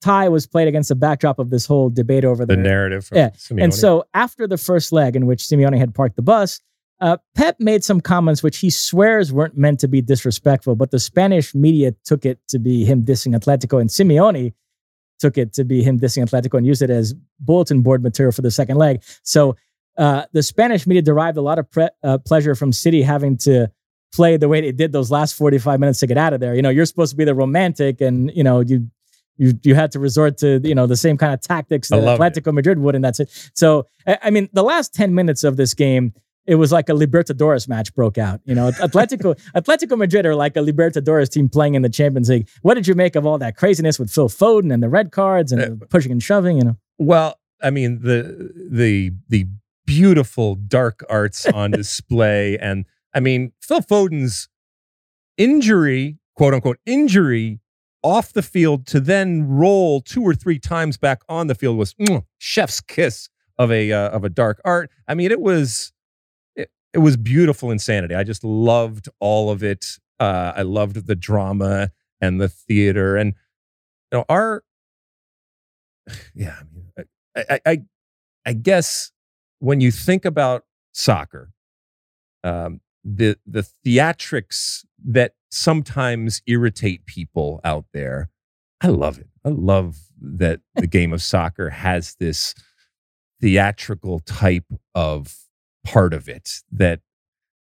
tie 0.01 0.29
was 0.29 0.45
played 0.47 0.67
against 0.67 0.89
the 0.89 0.95
backdrop 0.95 1.39
of 1.39 1.49
this 1.49 1.65
whole 1.65 1.89
debate 1.89 2.23
over 2.25 2.45
The 2.45 2.55
the, 2.55 2.61
narrative. 2.61 3.09
Yeah, 3.11 3.29
Simeone. 3.31 3.63
and 3.63 3.73
so 3.73 4.05
after 4.13 4.47
the 4.47 4.57
first 4.57 4.91
leg 4.91 5.15
in 5.15 5.25
which 5.25 5.43
Simeone 5.43 5.77
had 5.77 5.93
parked 5.95 6.15
the 6.15 6.21
bus, 6.21 6.61
uh, 6.99 7.17
Pep 7.35 7.57
made 7.59 7.83
some 7.83 8.01
comments 8.01 8.41
which 8.41 8.57
he 8.57 8.69
swears 8.69 9.31
weren't 9.31 9.55
meant 9.57 9.79
to 9.81 9.87
be 9.87 10.01
disrespectful, 10.01 10.75
but 10.75 10.91
the 10.91 10.99
Spanish 10.99 11.53
media 11.53 11.93
took 12.05 12.25
it 12.25 12.39
to 12.47 12.57
be 12.59 12.85
him 12.85 13.03
dissing 13.03 13.35
Atletico, 13.35 13.79
and 13.79 13.89
Simeone 13.89 14.53
took 15.19 15.37
it 15.37 15.53
to 15.53 15.63
be 15.63 15.81
him 15.83 15.99
dissing 15.99 16.23
Atletico 16.27 16.57
and 16.57 16.65
used 16.65 16.81
it 16.81 16.89
as 16.89 17.15
bulletin 17.39 17.81
board 17.81 18.03
material 18.03 18.31
for 18.31 18.41
the 18.43 18.51
second 18.51 18.77
leg. 18.77 19.01
So 19.23 19.55
uh, 19.97 20.25
the 20.31 20.43
Spanish 20.43 20.85
media 20.85 21.01
derived 21.01 21.37
a 21.37 21.41
lot 21.41 21.57
of 21.57 21.69
pre- 21.71 21.89
uh, 22.03 22.19
pleasure 22.19 22.53
from 22.53 22.71
City 22.71 23.01
having 23.01 23.35
to 23.37 23.71
play 24.13 24.37
the 24.37 24.47
way 24.47 24.61
they 24.61 24.71
did 24.71 24.91
those 24.91 25.09
last 25.11 25.33
45 25.33 25.79
minutes 25.79 25.99
to 26.01 26.07
get 26.07 26.17
out 26.17 26.33
of 26.33 26.39
there. 26.39 26.53
You 26.55 26.61
know, 26.61 26.69
you're 26.69 26.85
supposed 26.85 27.11
to 27.11 27.17
be 27.17 27.25
the 27.25 27.33
romantic 27.35 27.99
and, 27.99 28.31
you 28.35 28.43
know, 28.43 28.59
you 28.59 28.89
you 29.37 29.53
you 29.63 29.75
had 29.75 29.91
to 29.91 29.99
resort 29.99 30.37
to, 30.39 30.59
you 30.63 30.75
know, 30.75 30.87
the 30.87 30.97
same 30.97 31.17
kind 31.17 31.33
of 31.33 31.41
tactics 31.41 31.89
that 31.89 31.97
loved 31.97 32.21
it. 32.21 32.43
Atletico 32.43 32.53
Madrid 32.53 32.79
would 32.79 32.95
and 32.95 33.03
that's 33.03 33.19
it. 33.19 33.51
So, 33.53 33.87
I, 34.05 34.29
mean, 34.29 34.49
the 34.53 34.63
last 34.63 34.93
10 34.93 35.13
minutes 35.13 35.43
of 35.43 35.57
this 35.57 35.73
game 35.73 36.13
it 36.47 36.55
was 36.55 36.71
like 36.71 36.87
a 36.87 36.93
Libertadores 36.93 37.67
match 37.67 37.93
broke 37.93 38.17
out. 38.17 38.39
You 38.45 38.55
know, 38.55 38.71
Atletico 38.71 39.37
Atletico 39.55 39.97
Madrid 39.97 40.25
are 40.25 40.33
like 40.33 40.55
a 40.55 40.61
Libertadores 40.61 41.29
team 41.29 41.49
playing 41.49 41.75
in 41.75 41.81
the 41.81 41.89
Champions 41.89 42.29
League. 42.29 42.47
What 42.61 42.75
did 42.75 42.87
you 42.87 42.95
make 42.95 43.15
of 43.15 43.25
all 43.25 43.37
that 43.37 43.57
craziness 43.57 43.99
with 43.99 44.09
Phil 44.09 44.29
Foden 44.29 44.73
and 44.73 44.81
the 44.81 44.89
red 44.89 45.11
cards 45.11 45.51
and 45.51 45.61
Uh, 45.61 45.65
the 45.77 45.85
pushing 45.85 46.11
and 46.11 46.23
shoving? 46.23 46.57
You 46.57 46.63
know, 46.63 46.77
Well, 46.97 47.37
I 47.61 47.69
mean 47.69 47.99
the 48.01 48.51
the 48.71 49.11
the 49.27 49.45
beautiful 49.85 50.55
dark 50.55 51.03
arts 51.09 51.45
on 51.53 51.71
display, 51.71 52.57
and 52.57 52.85
I 53.13 53.19
mean 53.19 53.51
Phil 53.61 53.81
Foden's 53.81 54.47
injury, 55.37 56.17
quote 56.35 56.53
unquote 56.53 56.79
injury, 56.85 57.59
off 58.07 58.31
the 58.31 58.41
field 58.41 58.87
to 58.87 59.01
then 59.01 59.45
roll 59.45 59.99
two 59.99 60.23
or 60.23 60.33
three 60.33 60.57
times 60.57 60.97
back 60.97 61.21
on 61.27 61.47
the 61.47 61.55
field 61.55 61.77
was 61.77 61.93
mm, 61.95 62.23
chef's 62.37 62.79
kiss 62.79 63.27
of 63.57 63.69
a 63.69 63.91
uh, 63.91 64.09
of 64.09 64.23
a 64.23 64.29
dark 64.29 64.61
art. 64.63 64.89
I 65.09 65.13
mean, 65.13 65.29
it 65.29 65.41
was 65.41 65.91
it, 66.55 66.71
it 66.93 66.99
was 66.99 67.17
beautiful 67.17 67.69
insanity. 67.69 68.15
I 68.15 68.23
just 68.23 68.45
loved 68.45 69.09
all 69.19 69.49
of 69.49 69.61
it. 69.61 69.97
Uh, 70.21 70.53
I 70.55 70.61
loved 70.61 71.05
the 71.05 71.17
drama 71.17 71.91
and 72.21 72.39
the 72.39 72.47
theater, 72.47 73.17
and 73.17 73.33
you 74.13 74.19
know 74.19 74.25
our 74.29 74.63
yeah. 76.33 76.55
I 76.61 76.63
mean, 76.73 77.07
I, 77.35 77.59
I, 77.65 77.77
I, 78.45 78.53
guess 78.53 79.11
when 79.59 79.81
you 79.81 79.91
think 79.91 80.23
about 80.23 80.63
soccer, 80.93 81.51
um, 82.45 82.79
the 83.03 83.37
the 83.45 83.67
theatrics 83.85 84.85
that 85.05 85.33
sometimes 85.57 86.41
irritate 86.47 87.05
people 87.05 87.59
out 87.63 87.85
there, 87.93 88.29
I 88.81 88.87
love 88.87 89.17
it. 89.17 89.27
I 89.45 89.49
love 89.49 89.97
that 90.21 90.61
the 90.75 90.87
game 90.87 91.13
of 91.13 91.21
soccer 91.21 91.69
has 91.69 92.15
this 92.15 92.53
theatrical 93.41 94.19
type 94.19 94.65
of 94.95 95.35
part 95.83 96.13
of 96.13 96.27
it 96.27 96.61
that 96.71 97.01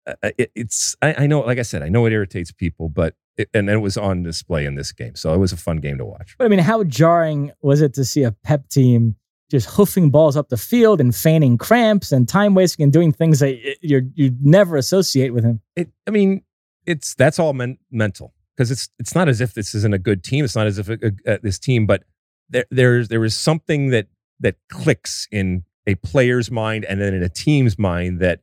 uh, 0.07 0.31
it, 0.39 0.51
it's. 0.55 0.97
I, 1.03 1.25
I 1.25 1.27
know, 1.27 1.41
like 1.41 1.59
I 1.59 1.63
said, 1.63 1.83
I 1.83 1.89
know 1.89 2.07
it 2.07 2.13
irritates 2.13 2.51
people, 2.51 2.89
but 2.89 3.15
it, 3.37 3.49
and 3.55 3.69
it 3.71 3.79
was 3.79 3.97
on 3.97 4.23
display 4.23 4.67
in 4.67 4.75
this 4.75 4.93
game, 4.93 5.15
so 5.15 5.33
it 5.33 5.39
was 5.39 5.53
a 5.53 5.57
fun 5.57 5.79
game 5.79 5.99
to 5.99 6.05
watch. 6.05 6.35
but 6.39 6.45
I 6.45 6.49
mean, 6.49 6.59
how 6.59 6.83
jarring 6.85 7.53
was 7.63 7.81
it 7.81 7.95
to 7.95 8.05
see 8.05 8.23
a 8.23 8.33
Pep 8.33 8.69
team 8.69 9.17
just 9.51 9.69
hoofing 9.71 10.11
balls 10.11 10.37
up 10.37 10.49
the 10.49 10.57
field 10.57 11.01
and 11.01 11.15
feigning 11.15 11.59
cramps 11.59 12.11
and 12.11 12.29
time 12.29 12.55
wasting 12.55 12.85
and 12.85 12.93
doing 12.93 13.13
things 13.13 13.39
that 13.41 13.57
you 13.81 14.11
you 14.15 14.35
never 14.41 14.77
associate 14.77 15.33
with 15.33 15.45
him? 15.45 15.61
it, 15.77 15.91
I 16.07 16.11
mean, 16.11 16.43
it's 16.87 17.15
that's 17.15 17.39
all 17.39 17.53
men, 17.53 17.79
mental 17.91 18.35
because 18.57 18.71
it's 18.71 18.89
it's 18.99 19.15
not 19.15 19.29
as 19.29 19.41
if 19.41 19.55
this 19.55 19.75
isn't 19.75 19.95
a 19.95 19.99
good 19.99 20.23
team. 20.23 20.45
It's 20.45 20.57
not 20.57 20.67
as 20.67 20.79
if 20.79 20.89
it, 20.91 21.21
uh, 21.27 21.39
this 21.43 21.59
team, 21.59 21.87
but 21.87 22.05
there 22.51 22.67
there's 22.71 23.09
there 23.09 23.25
is 23.25 23.37
something 23.37 23.91
that 23.91 24.09
that 24.41 24.57
clicks 24.69 25.27
in 25.31 25.65
a 25.87 25.95
player's 25.97 26.51
mind 26.51 26.85
and 26.85 27.01
then 27.01 27.15
in 27.15 27.23
a 27.23 27.29
team's 27.29 27.79
mind 27.79 28.21
that 28.21 28.41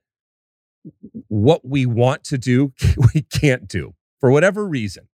what 1.28 1.66
we 1.66 1.86
want 1.86 2.24
to 2.26 2.38
do 2.38 2.74
we 3.14 3.22
can't 3.22 3.68
do 3.68 3.96
for 4.20 4.32
whatever 4.32 4.68
reason, 4.68 5.08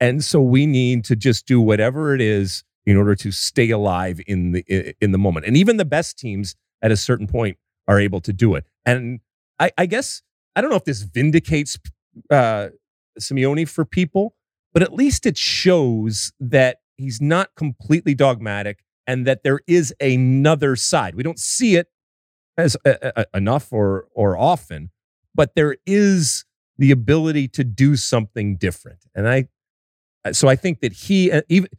and 0.00 0.24
so 0.24 0.40
we 0.40 0.66
need 0.66 1.04
to 1.04 1.16
just 1.16 1.46
do 1.46 1.60
whatever 1.60 2.14
it 2.14 2.20
is 2.20 2.64
in 2.84 2.96
order 2.96 3.16
to 3.16 3.32
stay 3.32 3.70
alive 3.70 4.20
in 4.26 4.52
the 4.52 4.94
in 5.00 5.12
the 5.12 5.18
moment. 5.18 5.46
And 5.46 5.56
even 5.56 5.76
the 5.76 5.84
best 5.84 6.18
teams 6.18 6.54
at 6.82 6.92
a 6.92 6.96
certain 6.96 7.26
point 7.26 7.58
are 7.88 8.00
able 8.00 8.20
to 8.20 8.32
do 8.32 8.54
it. 8.54 8.64
And 8.84 9.20
I, 9.58 9.70
I 9.76 9.86
guess 9.86 10.22
I 10.54 10.60
don't 10.60 10.70
know 10.70 10.76
if 10.76 10.84
this 10.84 11.02
vindicates 11.02 11.76
uh, 12.30 12.68
Simeone 13.18 13.68
for 13.68 13.84
people, 13.84 14.34
but 14.72 14.82
at 14.82 14.92
least 14.92 15.26
it 15.26 15.36
shows 15.36 16.32
that 16.40 16.78
he's 16.96 17.20
not 17.20 17.50
completely 17.56 18.14
dogmatic 18.14 18.84
and 19.06 19.26
that 19.26 19.42
there 19.44 19.60
is 19.66 19.94
another 20.00 20.76
side. 20.76 21.14
We 21.14 21.22
don't 21.22 21.38
see 21.38 21.76
it 21.76 21.88
as 22.58 22.76
uh, 22.84 22.94
uh, 23.16 23.24
enough 23.34 23.72
or 23.72 24.06
or 24.14 24.36
often, 24.36 24.90
but 25.34 25.54
there 25.54 25.76
is 25.86 26.44
the 26.78 26.90
ability 26.90 27.48
to 27.48 27.64
do 27.64 27.96
something 27.96 28.56
different. 28.56 28.98
And 29.14 29.28
I, 29.28 29.48
so 30.32 30.48
I 30.48 30.56
think 30.56 30.80
that 30.80 30.92
he 30.92 31.30
uh, 31.30 31.42
even 31.48 31.70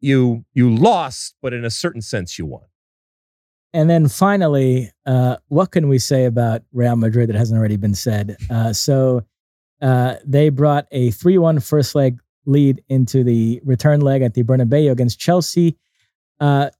you 0.00 0.44
you 0.54 0.74
lost, 0.74 1.34
but 1.42 1.52
in 1.52 1.64
a 1.64 1.70
certain 1.70 2.02
sense 2.02 2.38
you 2.38 2.46
won. 2.46 2.64
And 3.72 3.90
then 3.90 4.08
finally, 4.08 4.90
uh, 5.04 5.36
what 5.48 5.70
can 5.72 5.88
we 5.88 5.98
say 5.98 6.24
about 6.24 6.62
Real 6.72 6.96
Madrid 6.96 7.28
that 7.28 7.36
hasn't 7.36 7.58
already 7.58 7.76
been 7.76 7.94
said? 7.94 8.36
Uh, 8.48 8.72
so 8.72 9.22
uh, 9.80 10.16
they 10.24 10.48
brought 10.48 10.86
a 10.90 11.10
3 11.10 11.38
1 11.38 11.60
first 11.60 11.94
leg 11.94 12.20
lead 12.46 12.82
into 12.88 13.24
the 13.24 13.60
return 13.64 14.00
leg 14.00 14.22
at 14.22 14.34
the 14.34 14.42
Bernabeu 14.42 14.90
against 14.90 15.18
Chelsea. 15.18 15.76
Uh, 16.40 16.70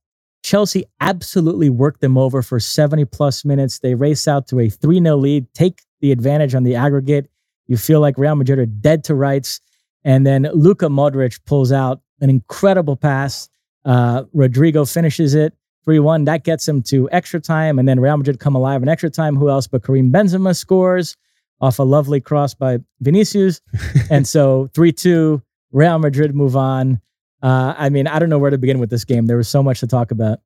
Chelsea 0.42 0.84
absolutely 1.00 1.70
worked 1.70 2.00
them 2.00 2.16
over 2.16 2.40
for 2.40 2.60
70 2.60 3.04
plus 3.06 3.44
minutes. 3.44 3.80
They 3.80 3.94
race 3.94 4.28
out 4.28 4.46
to 4.48 4.60
a 4.60 4.68
3 4.68 5.00
0 5.02 5.16
lead, 5.16 5.52
take 5.54 5.82
the 6.00 6.12
advantage 6.12 6.54
on 6.54 6.62
the 6.62 6.76
aggregate. 6.76 7.28
You 7.66 7.76
feel 7.76 8.00
like 8.00 8.16
Real 8.16 8.36
Madrid 8.36 8.58
are 8.58 8.66
dead 8.66 9.02
to 9.04 9.14
rights. 9.14 9.60
And 10.04 10.24
then 10.24 10.48
Luka 10.54 10.86
Modric 10.86 11.40
pulls 11.46 11.72
out 11.72 12.00
an 12.20 12.30
incredible 12.30 12.94
pass. 12.94 13.48
Uh, 13.84 14.22
Rodrygo 14.34 14.90
finishes 14.90 15.34
it. 15.34 15.52
3 15.84 15.98
1. 15.98 16.24
That 16.24 16.44
gets 16.44 16.66
him 16.66 16.82
to 16.82 17.08
extra 17.10 17.40
time. 17.40 17.78
And 17.78 17.88
then 17.88 17.98
Real 17.98 18.16
Madrid 18.16 18.38
come 18.38 18.54
alive 18.54 18.82
in 18.82 18.88
extra 18.88 19.10
time. 19.10 19.36
Who 19.36 19.48
else 19.48 19.66
but 19.66 19.84
Karim 19.84 20.12
Benzema 20.12 20.56
scores 20.56 21.16
off 21.60 21.78
a 21.78 21.82
lovely 21.82 22.20
cross 22.20 22.54
by 22.54 22.78
Vinicius. 23.00 23.60
and 24.10 24.26
so 24.26 24.68
3 24.74 24.92
2, 24.92 25.42
Real 25.72 25.98
Madrid 25.98 26.34
move 26.34 26.56
on. 26.56 27.00
Uh, 27.42 27.74
I 27.76 27.90
mean, 27.90 28.06
I 28.06 28.18
don't 28.18 28.28
know 28.28 28.38
where 28.38 28.50
to 28.50 28.58
begin 28.58 28.78
with 28.78 28.90
this 28.90 29.04
game. 29.04 29.26
There 29.26 29.36
was 29.36 29.48
so 29.48 29.62
much 29.62 29.80
to 29.80 29.86
talk 29.86 30.10
about. 30.10 30.40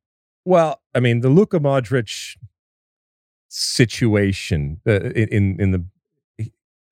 Well, 0.44 0.80
I 0.94 1.00
mean, 1.00 1.20
the 1.20 1.28
Luka 1.28 1.58
Modric 1.60 2.36
situation 3.48 4.80
uh, 4.86 5.00
in 5.00 5.60
in 5.60 5.70
the 5.72 5.84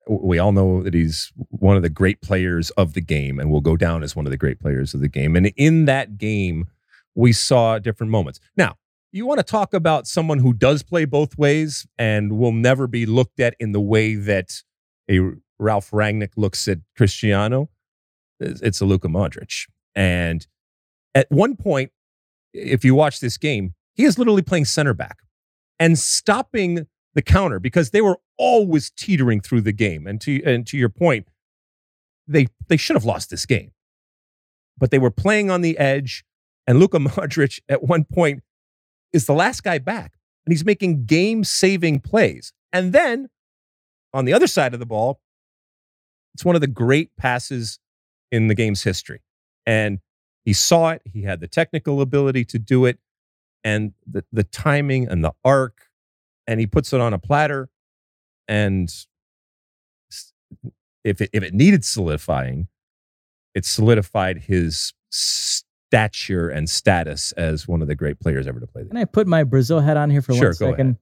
we 0.07 0.39
all 0.39 0.51
know 0.51 0.81
that 0.81 0.93
he's 0.93 1.31
one 1.49 1.75
of 1.75 1.83
the 1.83 1.89
great 1.89 2.19
players 2.21 2.71
of 2.71 2.93
the 2.93 3.01
game 3.01 3.39
and 3.39 3.51
will 3.51 3.61
go 3.61 3.77
down 3.77 4.01
as 4.01 4.15
one 4.15 4.25
of 4.25 4.31
the 4.31 4.37
great 4.37 4.59
players 4.59 4.93
of 4.95 5.01
the 5.01 5.07
game. 5.07 5.35
And 5.35 5.47
in 5.55 5.85
that 5.85 6.17
game, 6.17 6.67
we 7.13 7.31
saw 7.31 7.77
different 7.77 8.09
moments. 8.09 8.39
Now, 8.57 8.75
you 9.11 9.25
want 9.25 9.39
to 9.39 9.43
talk 9.43 9.73
about 9.73 10.07
someone 10.07 10.39
who 10.39 10.53
does 10.53 10.83
play 10.83 11.05
both 11.05 11.37
ways 11.37 11.87
and 11.97 12.37
will 12.37 12.51
never 12.51 12.87
be 12.87 13.05
looked 13.05 13.39
at 13.39 13.55
in 13.59 13.71
the 13.71 13.81
way 13.81 14.15
that 14.15 14.61
a 15.09 15.19
Ralf 15.57 15.91
Rangnick 15.91 16.31
looks 16.37 16.67
at 16.67 16.79
Cristiano. 16.95 17.69
It's 18.39 18.81
a 18.81 18.85
Luka 18.85 19.07
Modric. 19.07 19.67
And 19.95 20.45
at 21.15 21.27
one 21.29 21.55
point, 21.55 21.91
if 22.53 22.85
you 22.85 22.95
watch 22.95 23.19
this 23.19 23.37
game, 23.37 23.73
he 23.95 24.05
is 24.05 24.17
literally 24.17 24.41
playing 24.41 24.65
center 24.65 24.93
back 24.93 25.17
and 25.79 25.97
stopping 25.97 26.87
the 27.15 27.21
counter 27.21 27.59
because 27.59 27.89
they 27.89 28.01
were 28.01 28.17
always 28.37 28.91
teetering 28.91 29.41
through 29.41 29.61
the 29.61 29.73
game. 29.73 30.07
And 30.07 30.21
to 30.21 30.41
and 30.43 30.65
to 30.67 30.77
your 30.77 30.89
point, 30.89 31.27
they 32.27 32.47
they 32.67 32.77
should 32.77 32.95
have 32.95 33.05
lost 33.05 33.29
this 33.29 33.45
game. 33.45 33.71
But 34.77 34.91
they 34.91 34.99
were 34.99 35.11
playing 35.11 35.49
on 35.51 35.61
the 35.61 35.77
edge, 35.77 36.23
and 36.65 36.79
Luka 36.79 36.97
Modric 36.99 37.59
at 37.67 37.83
one 37.83 38.05
point 38.05 38.43
is 39.13 39.25
the 39.25 39.33
last 39.33 39.63
guy 39.63 39.77
back, 39.77 40.13
and 40.45 40.53
he's 40.53 40.65
making 40.65 41.05
game-saving 41.05 41.99
plays. 41.99 42.53
And 42.71 42.93
then 42.93 43.29
on 44.13 44.25
the 44.25 44.33
other 44.33 44.47
side 44.47 44.73
of 44.73 44.79
the 44.79 44.85
ball, 44.85 45.19
it's 46.33 46.45
one 46.45 46.55
of 46.55 46.61
the 46.61 46.67
great 46.67 47.15
passes 47.17 47.79
in 48.31 48.47
the 48.47 48.55
game's 48.55 48.83
history. 48.83 49.21
And 49.65 49.99
he 50.45 50.53
saw 50.53 50.91
it, 50.91 51.01
he 51.05 51.23
had 51.23 51.39
the 51.39 51.47
technical 51.47 52.01
ability 52.01 52.45
to 52.45 52.59
do 52.59 52.85
it, 52.85 52.99
and 53.63 53.93
the, 54.05 54.23
the 54.31 54.43
timing 54.43 55.07
and 55.07 55.23
the 55.23 55.33
arc 55.43 55.89
and 56.49 56.59
he 56.59 56.65
puts 56.65 56.93
it 56.93 56.99
on 56.99 57.13
a 57.13 57.19
platter. 57.19 57.69
And 58.47 58.91
if 61.03 61.21
it, 61.21 61.29
if 61.31 61.43
it 61.43 61.53
needed 61.53 61.85
solidifying, 61.85 62.67
it 63.53 63.65
solidified 63.65 64.39
his 64.39 64.93
stature 65.89 66.49
and 66.49 66.69
status 66.69 67.31
as 67.31 67.67
one 67.67 67.81
of 67.81 67.87
the 67.87 67.95
great 67.95 68.19
players 68.19 68.45
ever 68.45 68.59
to 68.59 68.67
play. 68.67 68.85
Can 68.85 68.97
I 68.97 69.05
put 69.05 69.25
my 69.25 69.43
Brazil 69.43 69.79
hat 69.79 69.97
on 69.97 70.11
here 70.11 70.21
for 70.21 70.33
sure, 70.33 70.49
one 70.49 70.53
second? 70.53 70.97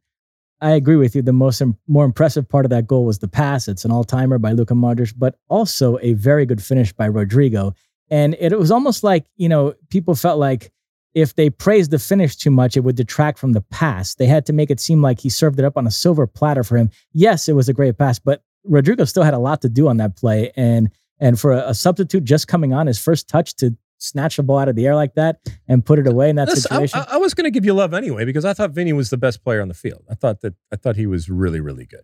I 0.61 0.72
agree 0.72 0.95
with 0.95 1.14
you. 1.14 1.22
The 1.22 1.34
most 1.34 1.61
more 1.88 2.05
impressive 2.05 2.47
part 2.47 2.65
of 2.65 2.69
that 2.72 2.88
goal 2.88 3.05
was 3.05 3.19
the 3.19 3.27
pass. 3.27 3.68
It's 3.68 3.84
an 3.84 3.91
all 3.91 4.05
timer 4.05 4.39
by 4.39 4.53
Luka 4.53 4.73
Modric, 4.73 5.14
but 5.15 5.35
also 5.49 5.99
a 6.01 6.14
very 6.14 6.45
good 6.45 6.64
finish 6.64 6.93
by 6.93 7.09
Rodrygo. 7.09 7.76
And 8.09 8.35
it 8.39 8.57
was 8.57 8.72
almost 8.72 9.03
like 9.03 9.26
you 9.35 9.49
know 9.49 9.73
people 9.89 10.15
felt 10.15 10.39
like 10.39 10.72
if 11.14 11.35
they 11.35 11.49
praised 11.49 11.91
the 11.91 11.99
finish 11.99 12.35
too 12.35 12.51
much, 12.51 12.77
it 12.77 12.81
would 12.81 12.95
detract 12.95 13.39
from 13.39 13.53
the 13.53 13.61
pass. 13.61 14.15
They 14.15 14.26
had 14.26 14.45
to 14.45 14.53
make 14.53 14.72
it 14.72 14.80
seem 14.80 15.01
like 15.01 15.19
he 15.19 15.30
served 15.30 15.59
it 15.59 15.65
up 15.65 15.77
on 15.77 15.85
a 15.85 15.91
silver 15.91 16.27
platter 16.27 16.64
for 16.64 16.77
him. 16.77 16.91
Yes, 17.11 17.49
it 17.49 17.53
was 17.53 17.68
a 17.68 17.73
great 17.73 17.97
pass, 17.97 18.19
but 18.19 18.41
Rodrygo 18.65 19.07
still 19.07 19.23
had 19.23 19.34
a 19.34 19.39
lot 19.39 19.61
to 19.64 19.69
do 19.69 19.89
on 19.89 19.97
that 19.97 20.15
play. 20.15 20.51
And 20.55 20.89
and 21.19 21.39
for 21.39 21.51
a, 21.51 21.69
a 21.69 21.73
substitute 21.73 22.23
just 22.23 22.47
coming 22.47 22.73
on 22.73 22.88
his 22.88 22.99
first 22.99 23.27
touch 23.27 23.55
to 23.57 23.76
snatch 23.97 24.37
the 24.37 24.43
ball 24.43 24.59
out 24.59 24.69
of 24.69 24.75
the 24.75 24.85
air 24.85 24.95
like 24.95 25.15
that 25.15 25.39
and 25.67 25.85
put 25.85 25.99
it 25.99 26.07
away 26.07 26.29
in 26.29 26.35
that 26.35 26.49
situation. 26.49 26.99
I, 26.99 27.15
I 27.15 27.17
was 27.17 27.33
going 27.33 27.45
to 27.45 27.51
give 27.51 27.65
you 27.65 27.73
love 27.73 27.93
anyway 27.93 28.25
because 28.25 28.45
I 28.45 28.53
thought 28.53 28.71
Vinny 28.71 28.93
was 28.93 29.09
the 29.09 29.17
best 29.17 29.43
player 29.43 29.61
on 29.61 29.67
the 29.67 29.73
field. 29.73 30.03
I 30.09 30.15
thought 30.15 30.41
that 30.41 30.53
I 30.71 30.75
thought 30.75 30.95
he 30.95 31.07
was 31.07 31.29
really 31.29 31.59
really 31.59 31.85
good. 31.85 32.03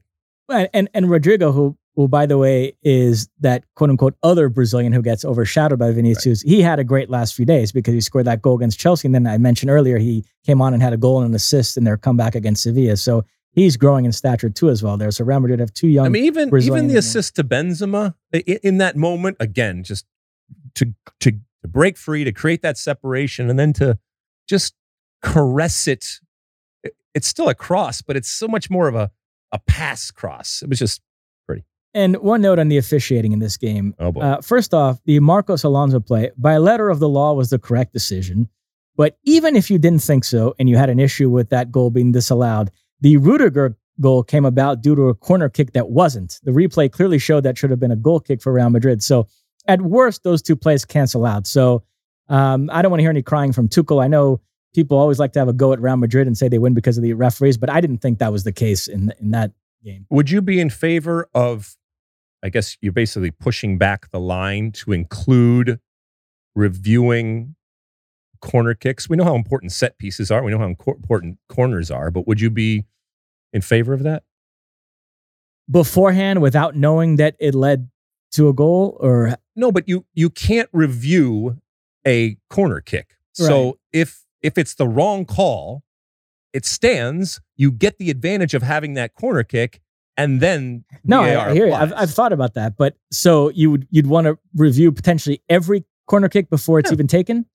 And 0.49 0.69
and, 0.73 0.89
and 0.93 1.05
Rodrygo, 1.07 1.53
who 1.53 1.77
who, 1.95 2.07
by 2.07 2.25
the 2.25 2.37
way, 2.37 2.75
is 2.81 3.29
that 3.39 3.63
quote 3.75 3.89
unquote 3.89 4.15
other 4.23 4.49
Brazilian 4.49 4.93
who 4.93 5.01
gets 5.01 5.23
overshadowed 5.23 5.79
by 5.79 5.91
Vinicius. 5.91 6.43
Right. 6.43 6.49
He 6.55 6.61
had 6.61 6.79
a 6.79 6.83
great 6.83 7.09
last 7.09 7.35
few 7.35 7.45
days 7.45 7.71
because 7.71 7.93
he 7.93 8.01
scored 8.01 8.25
that 8.25 8.41
goal 8.41 8.55
against 8.55 8.79
Chelsea. 8.79 9.07
And 9.07 9.13
then 9.13 9.27
I 9.27 9.37
mentioned 9.37 9.69
earlier, 9.69 9.97
he 9.97 10.25
came 10.45 10.61
on 10.61 10.73
and 10.73 10.81
had 10.81 10.93
a 10.93 10.97
goal 10.97 11.19
and 11.19 11.29
an 11.29 11.35
assist 11.35 11.77
in 11.77 11.83
their 11.83 11.97
comeback 11.97 12.35
against 12.35 12.63
Sevilla. 12.63 12.97
So 12.97 13.25
he's 13.51 13.77
growing 13.77 14.05
in 14.05 14.11
stature 14.11 14.49
too 14.49 14.69
as 14.69 14.81
well 14.81 14.97
there. 14.97 15.11
So 15.11 15.23
Real 15.23 15.39
Madrid 15.39 15.59
have 15.59 15.73
two 15.73 15.87
young. 15.87 16.07
I 16.07 16.09
mean, 16.09 16.25
even 16.25 16.49
Brazilian 16.49 16.85
even 16.85 16.93
the 16.93 16.99
assist 16.99 17.35
to 17.35 17.43
Benzema 17.43 18.15
in 18.31 18.79
that 18.79 18.95
moment 18.95 19.37
again, 19.39 19.83
just 19.83 20.05
to 20.75 20.93
to 21.19 21.33
to 21.63 21.67
break 21.67 21.97
free, 21.97 22.23
to 22.23 22.31
create 22.31 22.61
that 22.61 22.77
separation, 22.77 23.49
and 23.49 23.57
then 23.57 23.73
to 23.73 23.97
just 24.47 24.75
caress 25.21 25.87
it. 25.87 26.05
It's 27.15 27.27
still 27.27 27.49
a 27.49 27.55
cross, 27.55 28.01
but 28.01 28.15
it's 28.15 28.29
so 28.29 28.47
much 28.47 28.69
more 28.69 28.87
of 28.87 28.95
a 28.95 29.09
a 29.51 29.59
pass 29.59 30.09
cross. 30.11 30.61
It 30.63 30.69
was 30.69 30.79
just 30.79 30.99
pretty. 31.45 31.63
and 31.93 32.17
one 32.17 32.41
note 32.41 32.57
on 32.57 32.69
the 32.69 32.77
officiating 32.77 33.33
in 33.33 33.39
this 33.39 33.55
game. 33.55 33.93
Oh 33.99 34.11
boy. 34.11 34.21
Uh, 34.21 34.41
first 34.41 34.73
off, 34.73 34.99
the 35.05 35.19
Marcos 35.19 35.63
Alonso 35.63 35.99
play, 35.99 36.31
by 36.37 36.57
letter 36.57 36.89
of 36.89 36.99
the 36.99 37.07
law, 37.07 37.33
was 37.33 37.51
the 37.51 37.59
correct 37.59 37.93
decision. 37.93 38.49
But 38.95 39.17
even 39.23 39.55
if 39.55 39.69
you 39.71 39.77
didn't 39.77 40.01
think 40.01 40.23
so 40.23 40.55
and 40.59 40.67
you 40.69 40.75
had 40.77 40.89
an 40.89 40.99
issue 40.99 41.29
with 41.29 41.49
that 41.49 41.71
goal 41.71 41.91
being 41.91 42.11
disallowed, 42.11 42.71
the 43.01 43.17
Rudiger 43.17 43.77
goal 44.01 44.23
came 44.23 44.45
about 44.45 44.81
due 44.81 44.95
to 44.95 45.03
a 45.09 45.13
corner 45.13 45.49
kick 45.49 45.73
that 45.73 45.89
wasn't. 45.89 46.39
The 46.43 46.51
replay 46.51 46.91
clearly 46.91 47.19
showed 47.19 47.41
that 47.41 47.57
should 47.57 47.69
have 47.69 47.79
been 47.79 47.91
a 47.91 47.95
goal 47.95 48.19
kick 48.19 48.41
for 48.41 48.51
Real 48.51 48.71
Madrid. 48.71 49.03
So 49.03 49.27
at 49.67 49.81
worst, 49.81 50.23
those 50.23 50.41
two 50.41 50.55
plays 50.55 50.85
cancel 50.85 51.25
out. 51.25 51.47
So 51.47 51.83
um, 52.29 52.69
I 52.71 52.81
don't 52.81 52.91
want 52.91 52.99
to 52.99 53.03
hear 53.03 53.09
any 53.09 53.21
crying 53.21 53.51
from 53.51 53.69
Tuchel. 53.69 54.03
I 54.03 54.07
know 54.07 54.41
people 54.73 54.97
always 54.97 55.19
like 55.19 55.33
to 55.33 55.39
have 55.39 55.47
a 55.47 55.53
go 55.53 55.73
at 55.73 55.81
Real 55.81 55.97
Madrid 55.97 56.27
and 56.27 56.37
say 56.37 56.47
they 56.47 56.59
win 56.59 56.73
because 56.73 56.97
of 56.97 57.03
the 57.03 57.13
referees, 57.13 57.57
but 57.57 57.69
I 57.69 57.81
didn't 57.81 57.99
think 57.99 58.19
that 58.19 58.31
was 58.31 58.43
the 58.43 58.51
case 58.51 58.87
in 58.87 59.13
in 59.19 59.31
that 59.31 59.51
game. 59.83 60.05
Would 60.09 60.29
you 60.29 60.41
be 60.41 60.59
in 60.59 60.69
favor 60.69 61.29
of 61.33 61.75
I 62.43 62.49
guess 62.49 62.77
you're 62.81 62.91
basically 62.91 63.31
pushing 63.31 63.77
back 63.77 64.11
the 64.11 64.19
line 64.19 64.73
to 64.73 64.91
include 64.91 65.79
reviewing 66.55 67.55
corner 68.41 68.73
kicks. 68.73 69.09
We 69.09 69.15
know 69.15 69.23
how 69.23 69.35
important 69.35 69.71
set 69.71 69.97
pieces 69.97 70.29
are. 70.29 70.43
We 70.43 70.51
know 70.51 70.59
how 70.59 70.65
important 70.65 71.39
corners 71.47 71.89
are, 71.89 72.11
but 72.11 72.27
would 72.27 72.41
you 72.41 72.49
be 72.49 72.83
in 73.53 73.61
favor 73.61 73.93
of 73.93 74.03
that? 74.03 74.23
Beforehand 75.71 76.41
without 76.41 76.75
knowing 76.75 77.15
that 77.15 77.35
it 77.39 77.55
led 77.55 77.89
to 78.33 78.49
a 78.49 78.53
goal 78.53 78.97
or 78.99 79.35
No, 79.55 79.71
but 79.71 79.87
you 79.87 80.05
you 80.13 80.29
can't 80.29 80.69
review 80.71 81.61
a 82.05 82.37
corner 82.49 82.81
kick. 82.81 83.15
Right. 83.39 83.47
So 83.47 83.79
if 83.91 84.23
if 84.41 84.57
it's 84.57 84.75
the 84.75 84.87
wrong 84.87 85.25
call, 85.25 85.83
it 86.51 86.65
stands, 86.65 87.41
you 87.55 87.71
get 87.71 87.97
the 87.97 88.09
advantage 88.09 88.53
of 88.53 88.61
having 88.61 88.93
that 88.95 89.15
corner 89.15 89.43
kick 89.43 89.81
and 90.17 90.41
then 90.41 90.83
no, 91.03 91.21
I, 91.21 91.49
I, 91.49 91.53
hear 91.53 91.67
you. 91.67 91.73
I've, 91.73 91.93
I've 91.93 92.11
thought 92.11 92.33
about 92.33 92.53
that, 92.53 92.77
but 92.77 92.95
so 93.11 93.49
you 93.49 93.71
would 93.71 93.87
you'd 93.89 94.07
want 94.07 94.25
to 94.25 94.37
review 94.55 94.91
potentially 94.91 95.41
every 95.49 95.85
corner 96.07 96.29
kick 96.29 96.49
before 96.49 96.79
it's 96.79 96.91
yeah. 96.91 96.95
even 96.95 97.07
taken. 97.07 97.45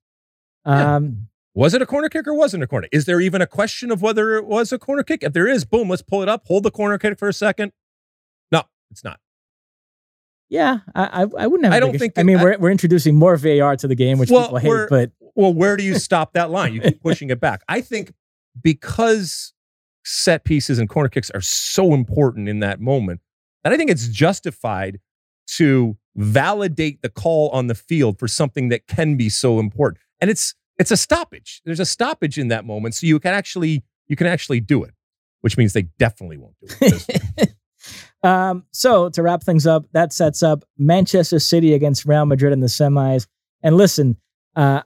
Um. 0.65 1.29
Was 1.55 1.75
it 1.75 1.83
a 1.83 1.87
corner 1.87 2.09
kick 2.09 2.29
or 2.29 2.35
wasn't 2.35 2.63
a 2.63 2.69
corner? 2.69 2.87
Is 2.93 3.07
there 3.07 3.21
even 3.21 3.43
a 3.43 3.47
question 3.47 3.91
of 3.91 4.01
whether 4.01 4.37
it 4.37 4.47
was 4.47 4.71
a 4.71 4.79
corner 4.79 5.03
kick? 5.03 5.25
If 5.25 5.33
there 5.33 5.49
is, 5.49 5.65
boom, 5.65 5.89
let's 5.89 6.03
pull 6.03 6.23
it 6.23 6.29
up. 6.29 6.47
Hold 6.47 6.63
the 6.63 6.71
corner 6.71 6.99
kick 6.99 7.19
for 7.19 7.27
a 7.27 7.33
second. 7.33 7.73
No, 8.53 8.63
it's 8.93 9.03
not. 9.03 9.19
Yeah, 10.49 10.79
I 10.95 11.27
I, 11.39 11.47
wouldn't 11.47 11.65
have. 11.65 11.75
I 11.75 11.81
don't 11.81 11.99
think. 11.99 12.15
I 12.19 12.23
mean, 12.23 12.39
I, 12.39 12.43
we're 12.43 12.59
we're 12.59 12.70
introducing 12.70 13.16
more 13.16 13.37
VAR 13.37 13.77
to 13.77 13.87
the 13.87 13.95
game, 13.95 14.19
which 14.19 14.31
well, 14.31 14.45
people 14.45 14.59
hate. 14.59 14.89
But 14.89 15.12
well, 15.35 15.53
where 15.53 15.77
do 15.77 15.83
you 15.83 15.99
stop 15.99 16.33
that 16.33 16.51
line? 16.51 16.73
You 16.73 16.81
keep 16.81 17.03
pushing 17.03 17.31
it 17.31 17.39
back. 17.39 17.62
I 17.69 17.81
think 17.81 18.15
because 18.62 19.53
set 20.05 20.45
pieces 20.45 20.79
and 20.79 20.89
corner 20.89 21.09
kicks 21.09 21.31
are 21.31 21.41
so 21.41 21.93
important 21.93 22.49
in 22.49 22.61
that 22.61 22.81
moment 22.81 23.20
that 23.62 23.73
I 23.73 23.77
think 23.77 23.91
it's 23.91 24.09
justified 24.09 25.01
to 25.57 25.97
validate 26.16 27.03
the 27.03 27.09
call 27.09 27.51
on 27.51 27.66
the 27.66 27.75
field 27.75 28.19
for 28.19 28.27
something 28.27 28.69
that 28.70 28.87
can 28.87 29.16
be 29.16 29.29
so 29.29 29.59
important. 29.59 30.01
And 30.20 30.31
it's 30.31 30.55
it's 30.79 30.91
a 30.91 30.97
stoppage. 30.97 31.61
There's 31.65 31.81
a 31.81 31.87
stoppage 31.87 32.39
in 32.39 32.49
that 32.49 32.65
moment, 32.65 32.95
so 32.95 33.07
you 33.07 33.19
can 33.20 33.35
actually 33.35 33.85
you 34.07 34.16
can 34.16 34.27
actually 34.27 34.61
do 34.61 34.83
it, 34.83 34.95
which 35.43 35.57
means 35.57 35.73
they 35.73 35.89
definitely 35.99 36.39
won't 36.39 36.55
do 36.61 36.69
it. 36.81 37.55
um, 38.23 38.65
so 38.73 39.09
to 39.11 39.23
wrap 39.23 39.43
things 39.43 39.66
up, 39.66 39.86
that 39.93 40.12
sets 40.12 40.43
up 40.43 40.65
Manchester 40.77 41.39
City 41.39 41.74
against 41.74 42.05
Real 42.05 42.27
Madrid 42.27 42.53
in 42.53 42.61
the 42.61 42.66
semis. 42.66 43.27
And 43.62 43.77
listen, 43.77 44.16
uh, 44.57 44.82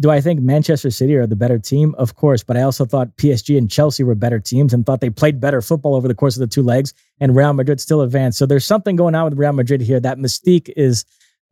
do 0.00 0.10
I 0.10 0.20
think 0.20 0.40
Manchester 0.40 0.90
City 0.90 1.14
are 1.14 1.26
the 1.26 1.36
better 1.36 1.58
team? 1.58 1.94
Of 1.96 2.16
course, 2.16 2.42
but 2.42 2.56
I 2.56 2.62
also 2.62 2.84
thought 2.84 3.16
PSG 3.16 3.56
and 3.56 3.70
Chelsea 3.70 4.02
were 4.02 4.16
better 4.16 4.40
teams 4.40 4.74
and 4.74 4.84
thought 4.84 5.00
they 5.00 5.10
played 5.10 5.40
better 5.40 5.62
football 5.62 5.94
over 5.94 6.08
the 6.08 6.14
course 6.14 6.36
of 6.36 6.40
the 6.40 6.46
two 6.46 6.62
legs, 6.62 6.92
and 7.20 7.36
Real 7.36 7.52
Madrid 7.52 7.80
still 7.80 8.02
advanced. 8.02 8.38
So 8.38 8.44
there's 8.44 8.66
something 8.66 8.96
going 8.96 9.14
on 9.14 9.24
with 9.24 9.38
Real 9.38 9.52
Madrid 9.52 9.80
here. 9.80 10.00
That 10.00 10.18
mystique 10.18 10.70
is 10.76 11.04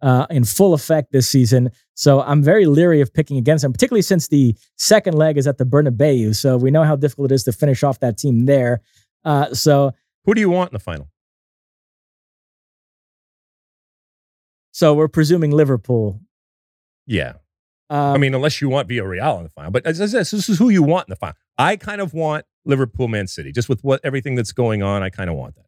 uh, 0.03 0.27
in 0.29 0.45
full 0.45 0.75
effect 0.75 1.13
this 1.13 1.29
season. 1.29 1.71
So 1.95 2.21
I'm 2.21 2.43
very 2.43 2.67
leery 2.67 3.01
of 3.01 3.15
picking 3.15 3.37
against 3.37 3.63
them, 3.63 3.73
particularly 3.73 4.03
since 4.03 4.27
the 4.27 4.57
second 4.77 5.15
leg 5.15 5.39
is 5.39 5.47
at 5.47 5.59
the 5.59 5.65
Bernabeu. 5.65 6.35
So 6.35 6.57
we 6.57 6.73
know 6.73 6.83
how 6.83 6.97
difficult 6.97 7.31
it 7.31 7.35
is 7.37 7.45
to 7.45 7.53
finish 7.53 7.85
off 7.85 8.01
that 8.01 8.19
team 8.19 8.47
there. 8.47 8.81
Uh, 9.25 9.55
so 9.55 9.93
who 10.25 10.35
do 10.35 10.41
you 10.41 10.51
want 10.51 10.73
in 10.73 10.75
the 10.75 10.81
final? 10.81 11.09
So 14.73 14.95
we're 14.95 15.09
presuming 15.09 15.51
Liverpool. 15.51 16.21
Yeah. 17.07 17.35
Um, 17.91 18.15
I 18.15 18.19
mean, 18.19 18.35
unless 18.35 18.61
you 18.61 18.69
want 18.71 18.89
Villarreal 18.89 19.37
in 19.39 19.45
the 19.45 19.51
final, 19.51 19.71
but 19.71 19.85
as 19.87 20.01
I 20.01 20.07
said, 20.07 20.21
this 20.21 20.49
is 20.49 20.59
who 20.59 20.71
you 20.71 20.83
want 20.83 21.09
in 21.09 21.13
the 21.13 21.17
final. 21.17 21.37
I 21.59 21.77
kind 21.77 22.01
of 22.01 22.15
want 22.15 22.47
Liverpool, 22.65 23.07
Man 23.07 23.27
City, 23.27 23.53
just 23.53 23.69
with 23.69 23.85
what 23.85 24.01
everything 24.03 24.35
that's 24.35 24.53
going 24.53 24.83
on. 24.83 25.03
I 25.03 25.11
kind 25.11 25.29
of 25.29 25.37
want 25.37 25.57
that. 25.57 25.67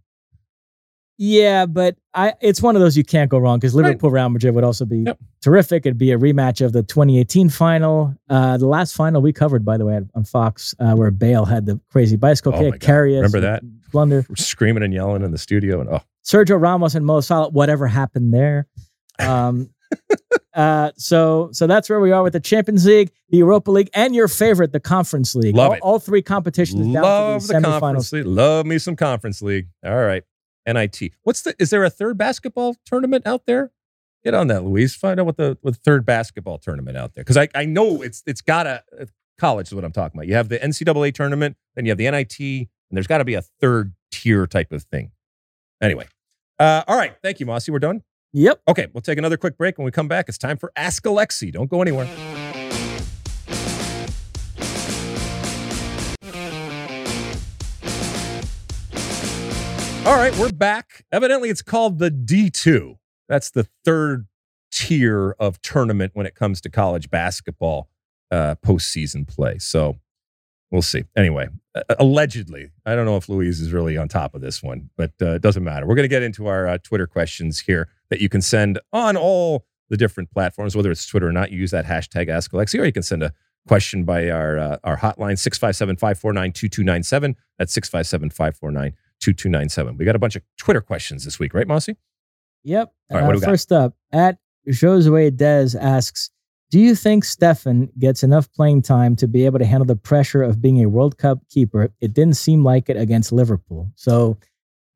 Yeah, 1.17 1.67
but 1.67 1.97
I 2.13 2.33
it's 2.41 2.61
one 2.61 2.75
of 2.75 2.83
those 2.83 2.97
you 2.97 3.05
can't 3.05 3.31
go 3.31 3.39
wrong 3.39 3.59
because 3.59 3.75
Liverpool 3.75 4.11
Real 4.11 4.29
Madrid 4.31 4.53
would 4.55 4.65
also 4.65 4.85
be 4.85 5.01
Yep. 5.01 5.19
terrific. 5.43 5.87
It'd 5.87 5.99
be 5.99 6.11
a 6.11 6.19
rematch 6.19 6.65
of 6.65 6.73
the 6.73 6.83
2018 6.83 7.51
final, 7.51 8.17
uh, 8.29 8.57
the 8.57 8.67
last 8.67 8.97
final 8.97 9.23
we 9.23 9.33
covered, 9.33 9.65
by 9.65 9.77
the 9.77 9.85
way, 9.85 10.01
on 10.15 10.25
Fox, 10.25 10.75
uh, 10.81 10.95
where 10.95 11.13
Bale 11.13 11.45
had 11.45 11.67
the 11.67 11.79
crazy 11.93 12.17
bicycle 12.17 12.53
Oh 12.55 12.59
kick, 12.59 12.81
God. 12.81 12.93
Remember 12.95 13.41
that? 13.41 13.63
blunder. 13.93 14.27
Screaming 14.35 14.83
and 14.83 14.93
yelling 14.93 15.23
in 15.23 15.31
the 15.31 15.39
studio, 15.39 15.81
and 15.81 15.89
oh, 15.89 16.01
Sergio 16.25 16.61
Ramos 16.61 16.97
and 16.97 17.07
Mo 17.07 17.21
Salah, 17.21 17.51
whatever 17.51 17.87
happened 17.87 18.35
there. 18.35 18.67
Um, 19.19 19.71
uh, 20.55 20.91
so 20.97 21.51
so 21.53 21.67
that's 21.67 21.89
where 21.89 22.01
we 22.01 22.13
are 22.13 22.23
with 22.23 22.33
the 22.33 22.41
Champions 22.41 22.87
League, 22.87 23.11
the 23.31 23.39
Europa 23.39 23.71
League, 23.71 23.91
and 23.95 24.15
your 24.15 24.29
favorite, 24.29 24.73
the 24.73 24.81
Conference 24.81 25.35
League. 25.35 25.55
Love 25.55 25.71
all, 25.71 25.75
it. 25.75 25.81
all 25.83 25.99
three 25.99 26.23
competitions 26.23 26.93
down 26.93 27.03
love 27.03 27.43
to 27.43 27.49
the 27.49 27.55
the, 27.55 27.61
conference 27.61 28.13
league. 28.13 28.27
Love 28.27 28.67
me 28.67 28.79
some 28.79 28.97
conference 28.97 29.43
league. 29.43 29.69
All 29.85 30.03
right, 30.03 30.23
NIT. 30.67 31.13
What's 31.23 31.43
the? 31.43 31.55
Is 31.59 31.71
there 31.71 31.85
a 31.85 31.91
third 31.91 32.19
basketball 32.19 32.77
tournament 32.85 33.27
out 33.27 33.47
there? 33.47 33.73
Get 34.25 34.35
on 34.35 34.47
that, 34.49 34.65
Luis. 34.65 34.95
Find 34.95 35.21
out 35.21 35.27
what 35.27 35.37
the 35.37 35.59
what 35.61 35.77
third 35.77 36.07
basketball 36.07 36.59
tournament 36.59 36.97
out 36.97 37.15
there 37.15 37.25
because 37.25 37.37
I 37.37 37.49
I 37.55 37.67
know 37.67 38.03
it's 38.03 38.23
it's 38.27 38.41
got 38.41 38.67
a 38.67 38.83
college 39.39 39.69
is 39.69 39.75
what 39.75 39.85
I'm 39.85 39.93
talking 39.93 40.19
about. 40.19 40.29
You 40.29 40.35
have 40.35 40.49
the 40.49 40.59
NCAA 40.59 41.15
tournament, 41.15 41.57
then 41.75 41.85
you 41.85 41.91
have 41.91 41.99
the 41.99 42.11
NIT, 42.11 42.39
and 42.41 42.69
there's 42.91 43.07
got 43.07 43.19
to 43.19 43.25
be 43.25 43.35
a 43.35 43.43
third 43.43 43.93
tier 44.11 44.47
type 44.47 44.73
of 44.73 44.83
thing. 44.85 45.11
Anyway, 45.83 46.07
uh, 46.59 46.83
all 46.87 46.97
right. 46.97 47.15
Thank 47.23 47.41
you, 47.41 47.47
Mosse. 47.47 47.69
We're 47.69 47.79
done. 47.79 48.03
Yep. 48.37 48.63
Okay, 48.67 48.89
we'll 48.93 49.01
take 49.01 49.17
another 49.17 49.37
quick 49.37 49.57
break. 49.57 49.79
When 49.79 49.85
we 49.85 49.93
come 49.93 50.09
back, 50.09 50.29
it's 50.29 50.39
time 50.39 50.57
for 50.57 50.73
Ask 50.75 51.05
Alexi. 51.05 51.53
Don't 51.53 51.71
go 51.71 51.81
anywhere. 51.81 52.09
All 60.05 60.17
right, 60.17 60.37
we're 60.37 60.51
back. 60.51 61.05
Evidently, 61.13 61.49
it's 61.49 61.63
called 61.63 62.01
the 62.01 62.11
D2. 62.11 62.97
That's 63.29 63.51
the 63.51 63.69
third 63.85 64.27
tier 64.73 65.37
of 65.39 65.63
tournament 65.63 66.11
when 66.15 66.27
it 66.27 66.35
comes 66.35 66.61
to 66.63 66.69
college 66.69 67.11
basketball 67.11 67.89
uh, 68.33 68.57
postseason 68.57 69.29
play. 69.29 69.59
So 69.59 70.01
we'll 70.75 70.83
see. 70.83 71.05
Anyway, 71.17 71.49
uh, 71.77 71.83
allegedly, 72.01 72.73
I 72.85 72.97
don't 72.97 73.07
know 73.07 73.17
if 73.17 73.29
Luis 73.29 73.61
is 73.61 73.73
really 73.73 73.97
on 73.97 74.09
top 74.09 74.35
of 74.35 74.41
this 74.41 74.61
one, 74.63 74.91
but 74.97 75.13
uh, 75.23 75.35
it 75.35 75.43
doesn't 75.43 75.63
matter. 75.63 75.87
We're 75.87 75.95
going 75.95 76.03
to 76.05 76.09
get 76.09 76.25
into 76.25 76.49
our 76.49 76.67
uh, 76.67 76.79
Twitter 76.79 77.07
questions 77.07 77.61
here 77.61 77.89
that 78.11 78.21
you 78.21 78.29
can 78.29 78.43
send 78.43 78.81
on 78.93 79.17
all 79.17 79.65
the 79.89 79.97
different 79.97 80.33
platforms, 80.33 80.75
whether 80.75 80.91
it's 80.91 81.07
Twitter 81.07 81.29
or 81.29 81.33
not. 81.33 81.53
You 81.53 81.61
use 81.61 81.71
that 81.71 81.87
hashtag 81.87 82.27
AskAlexi, 82.29 82.81
or 82.81 82.85
you 82.85 82.93
can 82.93 83.05
send 83.05 83.23
a 83.23 83.33
question 83.69 84.03
by 84.05 84.31
our 84.31 84.59
uh, 84.59 84.79
our 84.83 84.97
hotline 84.99 85.39
657-549-2297. 85.39 87.37
That's 87.59 87.73
657-549-2297. 87.79 89.97
We 89.97 90.05
got 90.05 90.17
a 90.17 90.19
bunch 90.19 90.35
of 90.35 90.43
Twitter 90.59 90.81
questions 90.81 91.25
this 91.25 91.39
week, 91.39 91.55
right, 91.55 91.69
Mosse? 91.69 91.91
Yep. 92.65 92.93
All 93.11 93.17
right, 93.17 93.27
what 93.27 93.33
do 93.33 93.37
we 93.37 93.43
got? 93.43 93.51
first 93.51 93.71
up, 93.71 93.95
at 94.11 94.39
Josue 94.69 95.31
Dez 95.31 95.81
asks, 95.81 96.31
do 96.75 96.81
you 96.81 96.97
think 96.97 97.23
Steffen 97.23 97.89
gets 98.01 98.25
enough 98.25 98.53
playing 98.53 98.83
time 98.83 99.15
to 99.15 99.29
be 99.29 99.47
able 99.47 99.61
to 99.61 99.65
handle 99.65 99.87
the 99.87 99.95
pressure 99.95 100.43
of 100.43 100.61
being 100.61 100.83
a 100.83 100.89
World 100.89 101.19
Cup 101.19 101.39
keeper? 101.49 101.93
It 102.01 102.13
didn't 102.13 102.35
seem 102.35 102.65
like 102.65 102.91
it 102.91 102.97
against 102.97 103.31
Liverpool. 103.31 103.93
So 103.95 104.39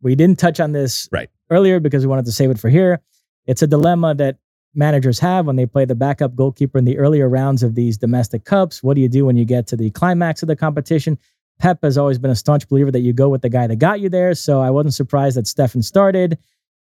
we 0.02 0.16
didn't 0.16 0.40
touch 0.40 0.58
on 0.58 0.72
this 0.72 1.08
Right. 1.12 1.30
earlier 1.50 1.78
because 1.78 2.04
we 2.04 2.08
wanted 2.10 2.24
to 2.24 2.32
save 2.32 2.50
it 2.50 2.58
for 2.58 2.68
here. 2.68 2.98
It's 3.46 3.62
a 3.62 3.68
dilemma 3.68 4.16
that 4.16 4.38
managers 4.74 5.20
have 5.20 5.46
when 5.46 5.54
they 5.54 5.66
play 5.66 5.84
the 5.84 5.94
backup 5.94 6.34
goalkeeper 6.34 6.78
in 6.78 6.84
the 6.84 6.98
earlier 6.98 7.28
rounds 7.28 7.62
of 7.62 7.76
these 7.76 7.96
domestic 7.96 8.44
cups. 8.44 8.82
What 8.82 8.94
do 8.94 9.00
you 9.00 9.08
do 9.08 9.24
when 9.24 9.36
you 9.36 9.44
get 9.44 9.68
to 9.68 9.76
the 9.76 9.90
climax 9.90 10.42
of 10.42 10.48
the 10.48 10.56
competition? 10.56 11.16
Pep 11.60 11.78
has 11.84 11.96
always 11.96 12.18
been 12.18 12.32
a 12.32 12.34
staunch 12.34 12.68
believer 12.68 12.90
that 12.90 13.02
you 13.02 13.12
go 13.12 13.28
with 13.28 13.42
the 13.42 13.50
guy 13.50 13.68
that 13.68 13.76
got 13.76 14.00
you 14.00 14.08
there. 14.08 14.34
So 14.34 14.60
I 14.60 14.70
wasn't 14.70 14.94
surprised 14.94 15.36
that 15.36 15.44
Steffen 15.44 15.84
started, 15.84 16.38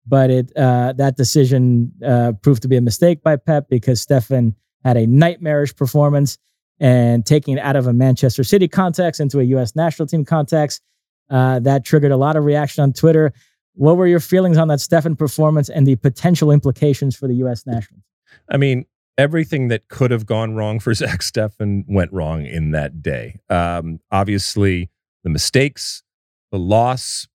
but 0.06 0.30
it 0.30 0.56
uh, 0.56 0.94
that 0.98 1.18
decision 1.18 1.94
uh, 2.06 2.34
proved 2.44 2.62
to 2.62 2.68
be 2.68 2.76
a 2.78 2.82
mistake 2.82 3.24
by 3.24 3.38
Pep 3.38 3.70
because 3.70 4.06
Steffen 4.06 4.54
had 4.84 4.98
a 4.98 5.06
nightmarish 5.06 5.76
performance 5.76 6.38
and 6.80 7.26
taking 7.26 7.58
it 7.58 7.62
out 7.62 7.76
of 7.76 7.88
a 7.88 7.94
Manchester 7.94 8.44
City 8.44 8.68
context 8.68 9.22
into 9.22 9.40
a 9.40 9.44
U.S. 9.44 9.76
national 9.76 10.08
team 10.08 10.26
context. 10.26 10.82
Uh, 11.30 11.60
that 11.60 11.86
triggered 11.86 12.12
a 12.12 12.18
lot 12.18 12.36
of 12.36 12.44
reaction 12.44 12.84
on 12.84 12.94
Twitter. 12.94 13.34
What 13.76 13.98
were 13.98 14.08
your 14.08 14.20
feelings 14.20 14.58
on 14.58 14.68
that 14.68 14.80
Steffen 14.80 15.18
performance 15.18 15.70
and 15.70 15.88
the 15.88 15.96
potential 15.96 16.52
implications 16.52 17.16
for 17.16 17.28
the 17.28 17.36
U.S. 17.36 17.66
national? 17.66 18.02
I 18.50 18.58
mean, 18.58 18.86
everything 19.18 19.70
that 19.70 19.88
could 19.88 20.12
have 20.12 20.26
gone 20.26 20.56
wrong 20.56 20.80
for 20.80 20.94
Zack 20.94 21.22
Steffen 21.22 21.86
went 21.88 22.12
wrong 22.12 22.46
in 22.46 22.72
that 22.72 23.02
day. 23.02 23.40
Um, 23.50 24.00
obviously, 24.12 24.90
the 25.24 25.30
mistakes, 25.30 26.04
the 26.52 26.60
loss, 26.60 27.28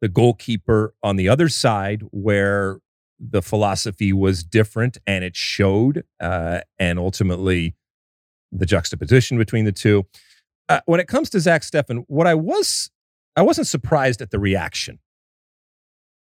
the 0.00 0.08
goalkeeper 0.08 0.94
on 1.02 1.16
the 1.16 1.28
other 1.28 1.48
side, 1.48 2.02
where 2.10 2.80
the 3.18 3.42
philosophy 3.42 4.12
was 4.12 4.44
different 4.44 4.98
and 5.06 5.24
it 5.24 5.36
showed, 5.36 6.04
uh, 6.20 6.60
and 6.78 6.98
ultimately 6.98 7.74
the 8.52 8.66
juxtaposition 8.66 9.38
between 9.38 9.64
the 9.64 9.72
two. 9.72 10.06
Uh, 10.68 10.80
when 10.86 11.00
it 11.00 11.08
comes 11.08 11.30
to 11.30 11.40
Zack 11.40 11.62
Steffen, 11.62 12.04
what 12.08 12.26
I 12.26 12.34
was, 12.34 12.90
I 13.36 13.42
wasn't 13.42 13.66
surprised 13.66 14.20
at 14.20 14.30
the 14.30 14.38
reaction, 14.38 14.98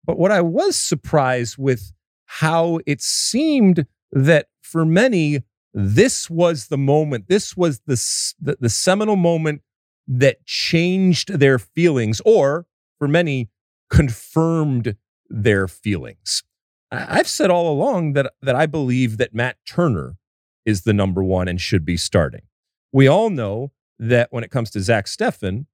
but 0.04 0.18
what 0.18 0.32
I 0.32 0.42
was 0.42 0.78
surprised 0.78 1.58
with 1.58 1.92
how 2.26 2.80
it 2.86 3.02
seemed 3.02 3.86
that 4.12 4.48
for 4.62 4.86
many, 4.86 5.44
this 5.74 6.30
was 6.30 6.68
the 6.68 6.78
moment, 6.78 7.28
this 7.28 7.58
was 7.58 7.82
the, 7.86 7.96
the, 8.40 8.58
the 8.60 8.70
seminal 8.70 9.16
moment 9.16 9.62
that 10.08 10.46
changed 10.46 11.40
their 11.40 11.58
feelings, 11.60 12.22
or 12.26 12.68
for 12.98 13.08
many, 13.08 13.50
confirmed 13.90 14.96
their 15.30 15.68
feelings. 15.68 16.44
I've 16.96 17.28
said 17.28 17.50
all 17.50 17.72
along 17.72 18.14
that, 18.14 18.34
that 18.42 18.56
I 18.56 18.66
believe 18.66 19.18
that 19.18 19.34
Matt 19.34 19.58
Turner 19.68 20.16
is 20.66 20.82
the 20.82 20.94
number 20.94 21.24
one 21.24 21.48
and 21.48 21.60
should 21.60 21.86
be 21.86 21.98
starting. 21.98 22.44
We 22.92 23.08
all 23.08 23.30
know 23.30 23.72
that 24.00 24.32
when 24.32 24.44
it 24.44 24.52
comes 24.52 24.72
to 24.72 24.82
Zack 24.82 25.06
Steffen, 25.06 25.66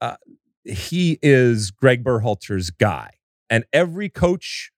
uh, 0.00 0.16
he 0.64 1.18
is 1.22 1.70
Greg 1.70 2.04
Berhalter's 2.04 2.70
guy. 2.70 3.10
And 3.50 3.64
every 3.72 4.08
coach 4.08 4.72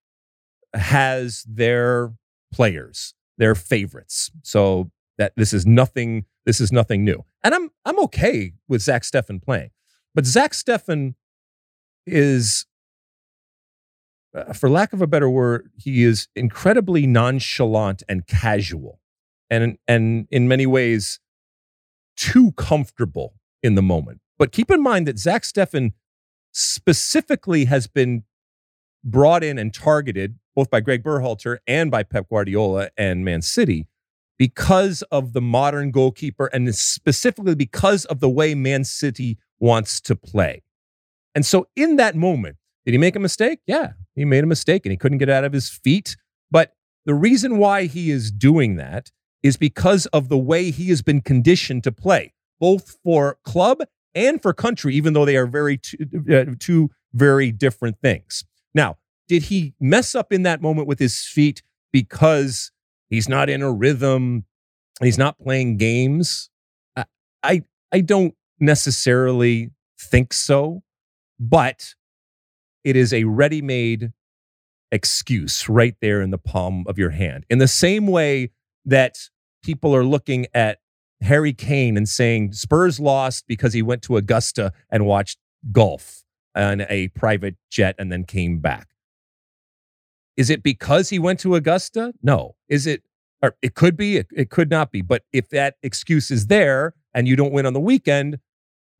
has 0.73 1.45
their 1.49 2.15
players, 2.53 3.15
their 3.39 3.55
favorites. 3.55 4.31
So 4.43 4.91
that 5.19 5.33
this 5.37 5.53
is 5.53 5.65
nothing. 5.65 6.25
This 6.47 6.61
is 6.61 6.73
nothing 6.73 7.05
new, 7.05 7.25
and 7.43 7.55
I'm 7.55 7.71
I'm 7.87 7.99
okay 8.01 8.53
with 8.69 8.83
Zack 8.83 9.03
Steffen 9.03 9.43
playing, 9.43 9.71
but 10.15 10.27
Zack 10.27 10.53
Steffen 10.53 11.15
is, 12.07 12.67
uh, 14.35 14.53
for 14.53 14.69
lack 14.69 14.93
of 14.93 15.01
a 15.01 15.07
better 15.07 15.31
word, 15.31 15.71
he 15.77 16.03
is 16.03 16.29
incredibly 16.35 17.07
nonchalant 17.07 18.03
and 18.09 18.27
casual, 18.27 19.01
and 19.51 19.79
and 19.87 20.27
in 20.31 20.49
many 20.49 20.67
ways 20.67 21.21
too 22.17 22.53
comfortable 22.53 23.35
in 23.63 23.75
the 23.75 23.83
moment. 23.83 24.21
But 24.39 24.53
keep 24.53 24.71
in 24.71 24.83
mind 24.83 25.07
that 25.07 25.19
Zack 25.19 25.43
Steffen 25.43 25.93
specifically 26.53 27.65
has 27.67 27.87
been 27.87 28.25
brought 29.03 29.45
in 29.45 29.59
and 29.59 29.73
targeted 29.73 30.39
both 30.55 30.71
by 30.71 30.81
Greg 30.81 31.03
Berhalter 31.03 31.59
and 31.67 31.91
by 31.91 32.03
Pep 32.03 32.29
Guardiola 32.29 32.91
and 32.97 33.25
Man 33.25 33.43
City 33.43 33.87
because 34.39 35.03
of 35.11 35.33
the 35.33 35.41
modern 35.41 35.91
goalkeeper 35.91 36.47
and 36.47 36.75
specifically 36.75 37.55
because 37.55 38.05
of 38.07 38.21
the 38.21 38.31
way 38.31 38.55
Man 38.55 38.85
City 38.85 39.39
wants 39.59 40.01
to 40.03 40.17
play. 40.17 40.63
And 41.35 41.45
so 41.45 41.67
in 41.77 41.97
that 41.97 42.15
moment, 42.15 42.57
did 42.85 42.93
he 42.93 42.99
make 42.99 43.17
a 43.17 43.21
mistake? 43.21 43.61
Yeah, 43.67 43.93
he 44.15 44.25
made 44.25 44.45
a 44.45 44.47
mistake 44.47 44.85
and 44.85 44.91
he 44.91 44.97
couldn't 44.97 45.19
get 45.19 45.29
out 45.29 45.45
of 45.45 45.53
his 45.53 45.69
feet. 45.69 46.17
But 46.51 46.75
the 47.05 47.15
reason 47.15 47.59
why 47.59 47.87
he 47.87 48.11
is 48.11 48.31
doing 48.31 48.77
that 48.77 49.11
is 49.43 49.57
because 49.57 50.07
of 50.07 50.29
the 50.29 50.39
way 50.39 50.71
he 50.71 50.89
has 50.89 51.03
been 51.03 51.21
conditioned 51.21 51.85
to 51.85 51.93
play, 51.93 52.33
both 52.59 52.97
for 53.05 53.39
club 53.45 53.83
and 54.15 54.41
for 54.41 54.53
country, 54.53 54.95
even 54.95 55.13
though 55.13 55.25
they 55.25 55.37
are 55.37 55.47
very 55.47 55.77
two, 55.77 55.99
uh, 56.33 56.55
two 56.59 56.91
very 57.13 57.53
different 57.53 58.01
things. 58.01 58.45
Now, 58.75 58.97
did 59.29 59.45
he 59.45 59.75
mess 59.81 60.15
up 60.15 60.33
in 60.33 60.43
that 60.43 60.63
moment 60.63 60.89
with 60.89 60.99
his 60.99 61.21
feet 61.21 61.63
because 61.93 62.71
he's 63.09 63.29
not 63.29 63.51
in 63.51 63.63
a 63.63 63.73
rhythm? 63.73 64.45
He's 65.03 65.19
not 65.19 65.39
playing 65.39 65.77
games. 65.77 66.51
I, 66.97 67.05
I, 67.43 67.63
I 67.93 68.01
don't 68.01 68.35
necessarily 68.61 69.71
think 69.99 70.33
so, 70.33 70.83
but 71.39 71.95
it 72.85 72.97
is 72.97 73.13
a 73.13 73.25
ready 73.25 73.63
made 73.63 74.13
excuse 74.93 75.69
right 75.69 75.97
there 76.01 76.21
in 76.21 76.31
the 76.31 76.39
palm 76.39 76.85
of 76.87 76.99
your 76.99 77.11
hand. 77.11 77.45
In 77.51 77.59
the 77.59 77.69
same 77.69 78.07
way 78.07 78.51
that 78.85 79.19
people 79.63 79.97
are 79.97 80.05
looking 80.05 80.47
at 80.55 80.79
Harry 81.23 81.53
Kane 81.53 81.97
and 81.97 82.09
saying 82.09 82.53
Spurs 82.53 83.01
lost 83.01 83.47
because 83.49 83.73
he 83.73 83.83
went 83.83 84.03
to 84.03 84.17
Augusta 84.17 84.73
and 84.91 85.07
watched 85.07 85.39
golf 85.73 86.23
on 86.55 86.83
a 86.89 87.09
private 87.09 87.57
jet 87.71 87.97
and 87.99 88.13
then 88.13 88.25
came 88.25 88.59
back. 88.59 88.89
Is 90.37 90.51
it 90.51 90.63
because 90.63 91.11
he 91.11 91.19
went 91.19 91.41
to 91.41 91.55
Augusta? 91.55 92.13
No. 92.23 92.57
Is 92.69 92.87
it, 92.87 93.03
or 93.43 93.57
it 93.63 93.75
could 93.75 93.97
be, 93.97 94.19
it, 94.19 94.27
it 94.33 94.51
could 94.51 94.71
not 94.71 94.93
be. 94.93 95.01
But 95.01 95.23
if 95.33 95.49
that 95.51 95.77
excuse 95.83 96.31
is 96.31 96.49
there 96.49 96.95
and 97.15 97.27
you 97.27 97.37
don't 97.37 97.53
win 97.53 97.67
on 97.67 97.73
the 97.73 97.81
weekend, 97.81 98.39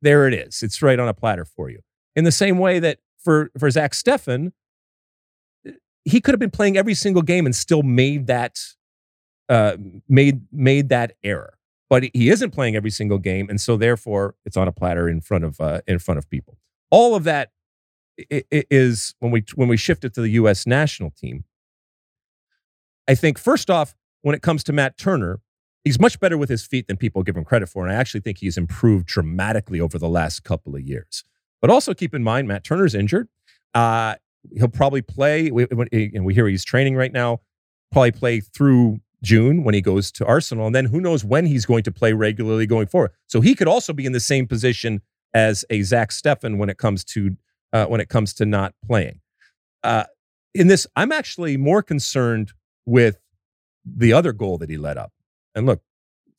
there 0.01 0.27
it 0.27 0.33
is. 0.33 0.63
It's 0.63 0.81
right 0.81 0.99
on 0.99 1.07
a 1.07 1.13
platter 1.13 1.45
for 1.45 1.69
you. 1.69 1.81
In 2.15 2.23
the 2.23 2.31
same 2.31 2.57
way 2.57 2.79
that 2.79 2.99
for, 3.25 3.51
for 3.59 3.69
Zack 3.69 3.91
Steffen, 3.91 4.53
he 6.05 6.21
could 6.21 6.33
have 6.33 6.39
been 6.39 6.51
playing 6.51 6.77
every 6.77 6.93
single 6.93 7.23
game 7.23 7.45
and 7.45 7.55
still 7.55 7.83
made 7.83 8.27
that 8.27 8.59
uh, 9.49 9.75
made 10.07 10.41
made 10.51 10.89
that 10.89 11.13
error. 11.23 11.57
But 11.89 12.03
he 12.13 12.29
isn't 12.29 12.51
playing 12.51 12.75
every 12.75 12.89
single 12.89 13.17
game, 13.17 13.49
and 13.49 13.59
so 13.59 13.77
therefore 13.77 14.35
it's 14.45 14.57
on 14.57 14.67
a 14.67 14.71
platter 14.71 15.09
in 15.09 15.21
front 15.21 15.43
of 15.43 15.59
uh, 15.59 15.81
in 15.87 15.99
front 15.99 16.19
of 16.19 16.29
people. 16.29 16.57
All 16.89 17.15
of 17.15 17.25
that 17.25 17.51
is 18.17 19.15
when 19.19 19.31
we 19.31 19.43
when 19.55 19.67
we 19.67 19.77
shift 19.77 20.05
it 20.05 20.13
to 20.13 20.21
the 20.21 20.29
U.S. 20.29 20.65
national 20.65 21.11
team. 21.11 21.43
I 23.07 23.15
think 23.15 23.37
first 23.37 23.69
off, 23.69 23.95
when 24.21 24.35
it 24.35 24.41
comes 24.41 24.63
to 24.63 24.73
Matt 24.73 24.97
Turner, 24.97 25.41
he's 25.83 25.99
much 25.99 26.19
better 26.19 26.37
with 26.37 26.49
his 26.49 26.65
feet 26.65 26.87
than 26.87 26.97
people 26.97 27.21
give 27.23 27.37
him 27.37 27.43
credit 27.43 27.69
for, 27.69 27.85
and 27.85 27.95
I 27.95 27.99
actually 27.99 28.21
think 28.21 28.39
he's 28.39 28.57
improved 28.57 29.05
dramatically 29.05 29.79
over 29.79 29.99
the 29.99 30.09
last 30.09 30.43
couple 30.43 30.75
of 30.75 30.81
years. 30.81 31.23
But 31.65 31.73
also 31.73 31.95
keep 31.95 32.13
in 32.13 32.21
mind, 32.21 32.47
Matt 32.47 32.63
Turner's 32.63 32.93
injured. 32.93 33.27
Uh, 33.73 34.13
he'll 34.55 34.67
probably 34.67 35.01
play, 35.01 35.47
and 35.47 36.23
we 36.23 36.35
hear 36.35 36.47
he's 36.47 36.63
training 36.63 36.95
right 36.95 37.11
now. 37.11 37.39
Probably 37.91 38.11
play 38.11 38.39
through 38.39 38.99
June 39.23 39.63
when 39.63 39.73
he 39.73 39.81
goes 39.81 40.11
to 40.11 40.27
Arsenal, 40.27 40.67
and 40.67 40.75
then 40.75 40.85
who 40.85 41.01
knows 41.01 41.25
when 41.25 41.47
he's 41.47 41.65
going 41.65 41.81
to 41.81 41.91
play 41.91 42.13
regularly 42.13 42.67
going 42.67 42.85
forward. 42.85 43.13
So 43.25 43.41
he 43.41 43.55
could 43.55 43.67
also 43.67 43.93
be 43.93 44.05
in 44.05 44.11
the 44.11 44.19
same 44.19 44.45
position 44.45 45.01
as 45.33 45.65
a 45.71 45.81
Zack 45.81 46.11
Steffen 46.11 46.59
when 46.59 46.69
it 46.69 46.77
comes 46.77 47.03
to 47.05 47.35
uh, 47.73 47.87
when 47.87 47.99
it 47.99 48.09
comes 48.09 48.35
to 48.35 48.45
not 48.45 48.75
playing. 48.85 49.21
Uh, 49.83 50.03
in 50.53 50.67
this, 50.67 50.85
I'm 50.95 51.11
actually 51.11 51.57
more 51.57 51.81
concerned 51.81 52.53
with 52.85 53.17
the 53.83 54.13
other 54.13 54.33
goal 54.33 54.59
that 54.59 54.69
he 54.69 54.77
let 54.77 54.99
up. 54.99 55.13
And 55.55 55.65
look, 55.65 55.81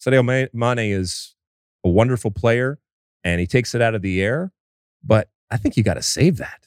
Sadio 0.01 0.48
Mane 0.53 0.78
is 0.78 1.35
a 1.82 1.89
wonderful 1.89 2.31
player, 2.31 2.78
and 3.24 3.40
he 3.40 3.48
takes 3.48 3.74
it 3.74 3.82
out 3.82 3.97
of 3.97 4.03
the 4.03 4.23
air. 4.23 4.53
But 5.07 5.28
I 5.51 5.57
think 5.57 5.77
you 5.77 5.83
got 5.83 5.95
to 5.95 6.03
save 6.03 6.39
that. 6.39 6.66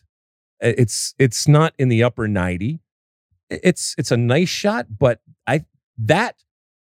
It's 0.62 1.14
it's 1.18 1.48
not 1.48 1.74
in 1.78 1.90
the 1.90 2.04
upper 2.04 2.28
90. 2.28 2.82
It's 3.50 3.96
it's 3.98 4.12
a 4.12 4.18
nice 4.18 4.50
shot, 4.50 4.88
but 5.00 5.22
I 5.48 5.66
that 5.98 6.44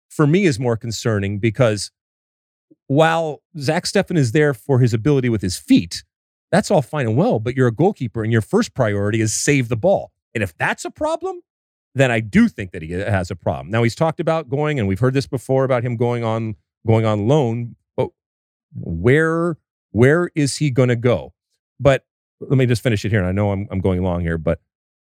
for 0.08 0.26
me 0.26 0.44
is 0.44 0.58
more 0.58 0.76
concerning 0.76 1.38
because 1.38 1.90
while 2.86 3.42
Zack 3.58 3.84
Steffen 3.84 4.16
is 4.16 4.32
there 4.32 4.52
for 4.52 4.80
his 4.80 4.92
ability 4.92 5.28
with 5.28 5.42
his 5.42 5.56
feet, 5.56 6.02
that's 6.50 6.70
all 6.70 6.82
fine 6.82 7.06
and 7.06 7.16
well, 7.16 7.38
but 7.38 7.56
you're 7.56 7.68
a 7.68 7.72
goalkeeper 7.72 8.24
and 8.24 8.32
your 8.32 8.40
first 8.40 8.74
priority 8.74 9.20
is 9.20 9.32
save 9.32 9.68
the 9.68 9.76
ball. 9.76 10.10
And 10.34 10.42
if 10.42 10.56
that's 10.58 10.84
a 10.84 10.90
problem, 10.90 11.40
then 11.94 12.10
I 12.10 12.20
do 12.20 12.48
think 12.48 12.72
that 12.72 12.82
he 12.82 13.00
uh, 13.00 13.10
has 13.10 13.30
a 13.30 13.36
problem. 13.36 13.70
Now 13.70 13.82
he's 13.82 13.94
talked 13.94 14.20
about 14.20 14.48
going, 14.48 14.78
and 14.78 14.88
we've 14.88 14.98
heard 14.98 15.14
this 15.14 15.26
before 15.26 15.64
about 15.64 15.84
him 15.84 15.96
going 15.96 16.24
on 16.24 16.56
going 16.86 17.04
on 17.04 17.28
loan, 17.28 17.76
but 17.96 18.10
where 18.74 19.56
where 19.92 20.30
is 20.34 20.56
he 20.56 20.70
going 20.70 20.88
to 20.88 20.96
go? 20.96 21.32
But 21.80 22.04
let 22.40 22.56
me 22.56 22.66
just 22.66 22.82
finish 22.82 23.04
it 23.04 23.10
here. 23.10 23.18
And 23.18 23.28
I 23.28 23.32
know 23.32 23.50
I'm 23.50 23.66
I'm 23.70 23.80
going 23.80 24.02
long 24.02 24.20
here, 24.20 24.38
but 24.38 24.60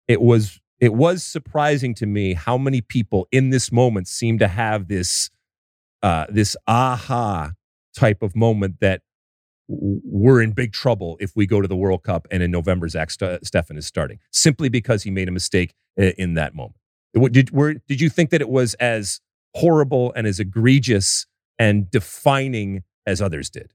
it 0.08 0.22
was 0.22 0.60
it 0.80 0.94
was 0.94 1.24
surprising 1.24 1.94
to 1.96 2.06
me 2.08 2.34
how 2.34 2.58
many 2.58 2.82
people 2.82 3.28
in 3.32 3.52
this 3.52 3.72
moment 3.72 4.08
seem 4.08 4.40
to 4.40 4.48
have 4.48 4.88
this 4.88 5.30
uh, 6.02 6.26
this 6.30 6.58
aha 6.68 7.52
type 7.96 8.24
of 8.24 8.36
moment 8.36 8.80
that 8.80 9.02
we're 9.68 10.42
in 10.42 10.52
big 10.52 10.74
trouble 10.74 11.18
if 11.20 11.34
we 11.36 11.46
go 11.46 11.62
to 11.62 11.68
the 11.68 11.76
World 11.76 12.04
Cup 12.04 12.28
and 12.32 12.42
in 12.42 12.52
November 12.52 12.90
Zack 12.90 13.12
St- 13.12 13.42
Steffen 13.44 13.78
is 13.78 13.86
starting 13.86 14.20
simply 14.32 14.70
because 14.70 15.04
he 15.04 15.12
made 15.12 15.28
a 15.28 15.32
mistake 15.32 15.74
in 15.96 16.34
that 16.34 16.56
moment. 16.56 16.76
Did, 17.32 17.52
were, 17.52 17.76
did 17.88 18.02
you 18.02 18.10
think 18.10 18.32
that 18.32 18.42
it 18.42 18.50
was 18.50 18.74
as 18.76 19.22
horrible 19.54 20.12
and 20.16 20.26
as 20.26 20.40
egregious 20.40 21.26
and 21.60 21.90
defining 21.90 22.84
as 23.06 23.22
others 23.22 23.50
did? 23.50 23.74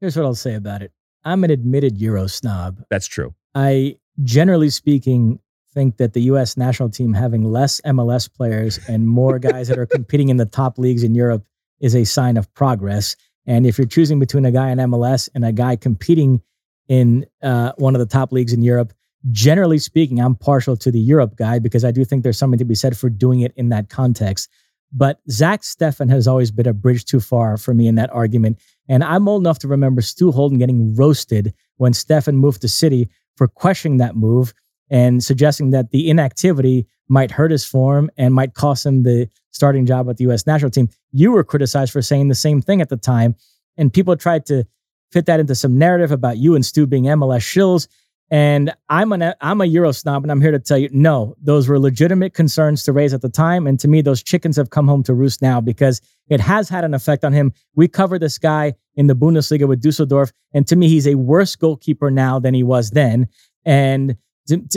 Here's 0.00 0.16
what 0.16 0.24
I'll 0.24 0.34
say 0.34 0.54
about 0.54 0.82
it. 0.82 0.92
I'm 1.24 1.44
an 1.44 1.50
admitted 1.50 1.98
Euro 1.98 2.26
snob. 2.26 2.82
That's 2.90 3.06
true. 3.06 3.34
I, 3.54 3.96
generally 4.22 4.70
speaking, 4.70 5.40
think 5.72 5.98
that 5.98 6.14
the 6.14 6.22
U.S. 6.22 6.56
national 6.56 6.90
team 6.90 7.12
having 7.12 7.44
less 7.44 7.80
MLS 7.82 8.32
players 8.32 8.78
and 8.88 9.06
more 9.06 9.38
guys 9.50 9.68
that 9.68 9.78
are 9.78 9.86
competing 9.86 10.28
in 10.28 10.36
the 10.36 10.46
top 10.46 10.78
leagues 10.78 11.02
in 11.02 11.14
Europe 11.14 11.44
is 11.80 11.94
a 11.94 12.04
sign 12.04 12.36
of 12.36 12.52
progress. 12.54 13.16
And 13.46 13.66
if 13.66 13.78
you're 13.78 13.86
choosing 13.86 14.18
between 14.18 14.44
a 14.44 14.52
guy 14.52 14.70
in 14.70 14.78
MLS 14.78 15.28
and 15.34 15.44
a 15.44 15.52
guy 15.52 15.76
competing 15.76 16.42
in 16.88 17.26
uh, 17.42 17.72
one 17.76 17.94
of 17.94 18.00
the 18.00 18.06
top 18.06 18.32
leagues 18.32 18.52
in 18.52 18.62
Europe, 18.62 18.92
generally 19.30 19.78
speaking, 19.78 20.20
I'm 20.20 20.34
partial 20.34 20.76
to 20.76 20.90
the 20.90 21.00
Europe 21.00 21.36
guy 21.36 21.58
because 21.58 21.84
I 21.84 21.90
do 21.90 22.04
think 22.04 22.22
there's 22.22 22.38
something 22.38 22.58
to 22.58 22.64
be 22.64 22.74
said 22.74 22.96
for 22.96 23.08
doing 23.08 23.40
it 23.40 23.52
in 23.56 23.68
that 23.70 23.88
context. 23.88 24.48
But 24.92 25.20
Zack 25.30 25.62
Steffen 25.62 26.10
has 26.10 26.26
always 26.26 26.50
been 26.50 26.66
a 26.66 26.72
bridge 26.72 27.04
too 27.04 27.20
far 27.20 27.56
for 27.56 27.74
me 27.74 27.86
in 27.86 27.94
that 27.94 28.10
argument. 28.12 28.58
And 28.88 29.04
I'm 29.04 29.28
old 29.28 29.42
enough 29.42 29.60
to 29.60 29.68
remember 29.68 30.00
Stu 30.00 30.32
Holden 30.32 30.58
getting 30.58 30.96
roasted 30.96 31.54
when 31.76 31.92
Steffen 31.92 32.34
moved 32.34 32.60
to 32.62 32.68
City 32.68 33.08
for 33.36 33.46
questioning 33.46 33.98
that 33.98 34.16
move 34.16 34.52
and 34.90 35.22
suggesting 35.22 35.70
that 35.70 35.90
the 35.90 36.10
inactivity 36.10 36.86
might 37.08 37.30
hurt 37.30 37.50
his 37.50 37.64
form 37.64 38.10
and 38.16 38.34
might 38.34 38.54
cost 38.54 38.84
him 38.84 39.02
the 39.02 39.28
starting 39.50 39.86
job 39.86 40.06
with 40.06 40.16
the 40.16 40.24
U.S. 40.24 40.46
national 40.46 40.70
team. 40.70 40.88
You 41.12 41.32
were 41.32 41.44
criticized 41.44 41.92
for 41.92 42.02
saying 42.02 42.28
the 42.28 42.34
same 42.34 42.60
thing 42.60 42.80
at 42.80 42.88
the 42.88 42.96
time, 42.96 43.36
and 43.76 43.92
people 43.92 44.16
tried 44.16 44.46
to 44.46 44.64
fit 45.10 45.26
that 45.26 45.40
into 45.40 45.54
some 45.54 45.78
narrative 45.78 46.12
about 46.12 46.38
you 46.38 46.54
and 46.54 46.64
Stu 46.64 46.86
being 46.86 47.04
MLS 47.04 47.40
shills. 47.40 47.88
And 48.32 48.72
I'm 48.88 49.12
an 49.12 49.34
I'm 49.40 49.60
a 49.60 49.64
Euro 49.64 49.90
snob, 49.90 50.22
and 50.22 50.30
I'm 50.30 50.40
here 50.40 50.52
to 50.52 50.60
tell 50.60 50.78
you, 50.78 50.88
no, 50.92 51.34
those 51.42 51.66
were 51.66 51.80
legitimate 51.80 52.32
concerns 52.32 52.84
to 52.84 52.92
raise 52.92 53.12
at 53.12 53.22
the 53.22 53.28
time, 53.28 53.66
and 53.66 53.78
to 53.80 53.88
me, 53.88 54.02
those 54.02 54.22
chickens 54.22 54.56
have 54.56 54.70
come 54.70 54.86
home 54.86 55.02
to 55.04 55.14
roost 55.14 55.42
now 55.42 55.60
because 55.60 56.00
it 56.28 56.38
has 56.40 56.68
had 56.68 56.84
an 56.84 56.94
effect 56.94 57.24
on 57.24 57.32
him. 57.32 57.52
We 57.74 57.88
covered 57.88 58.20
this 58.20 58.38
guy 58.38 58.74
in 58.94 59.08
the 59.08 59.16
Bundesliga 59.16 59.66
with 59.66 59.82
Dusseldorf, 59.82 60.32
and 60.54 60.66
to 60.68 60.76
me, 60.76 60.88
he's 60.88 61.08
a 61.08 61.16
worse 61.16 61.56
goalkeeper 61.56 62.10
now 62.10 62.38
than 62.38 62.54
he 62.54 62.62
was 62.62 62.90
then. 62.90 63.26
And 63.64 64.16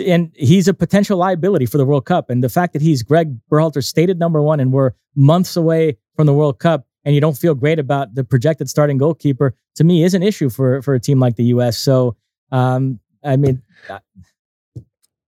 and 0.06 0.32
he's 0.36 0.68
a 0.68 0.74
potential 0.74 1.18
liability 1.18 1.66
for 1.66 1.78
the 1.78 1.86
World 1.86 2.06
Cup. 2.06 2.30
And 2.30 2.44
the 2.44 2.50
fact 2.50 2.74
that 2.74 2.82
he's 2.82 3.02
Greg 3.04 3.38
Berhalter's 3.50 3.88
stated 3.88 4.20
number 4.20 4.42
one, 4.42 4.60
and 4.60 4.72
we're 4.72 4.92
months 5.16 5.56
away 5.56 5.98
from 6.16 6.26
the 6.26 6.34
World 6.34 6.60
Cup, 6.60 6.86
and 7.06 7.16
you 7.16 7.22
don't 7.22 7.38
feel 7.38 7.56
great 7.56 7.80
about 7.80 8.16
the 8.16 8.24
projected 8.24 8.70
starting 8.70 8.98
goalkeeper, 8.98 9.56
to 9.76 9.84
me, 9.84 10.04
is 10.04 10.14
an 10.14 10.24
issue 10.24 10.50
for 10.50 10.82
for 10.82 10.94
a 10.96 11.00
team 11.00 11.20
like 11.20 11.36
the 11.36 11.46
U.S. 11.46 11.78
So, 11.78 12.16
um, 12.52 13.00
I 13.24 13.38
mean, 13.38 13.62
uh, 13.90 14.00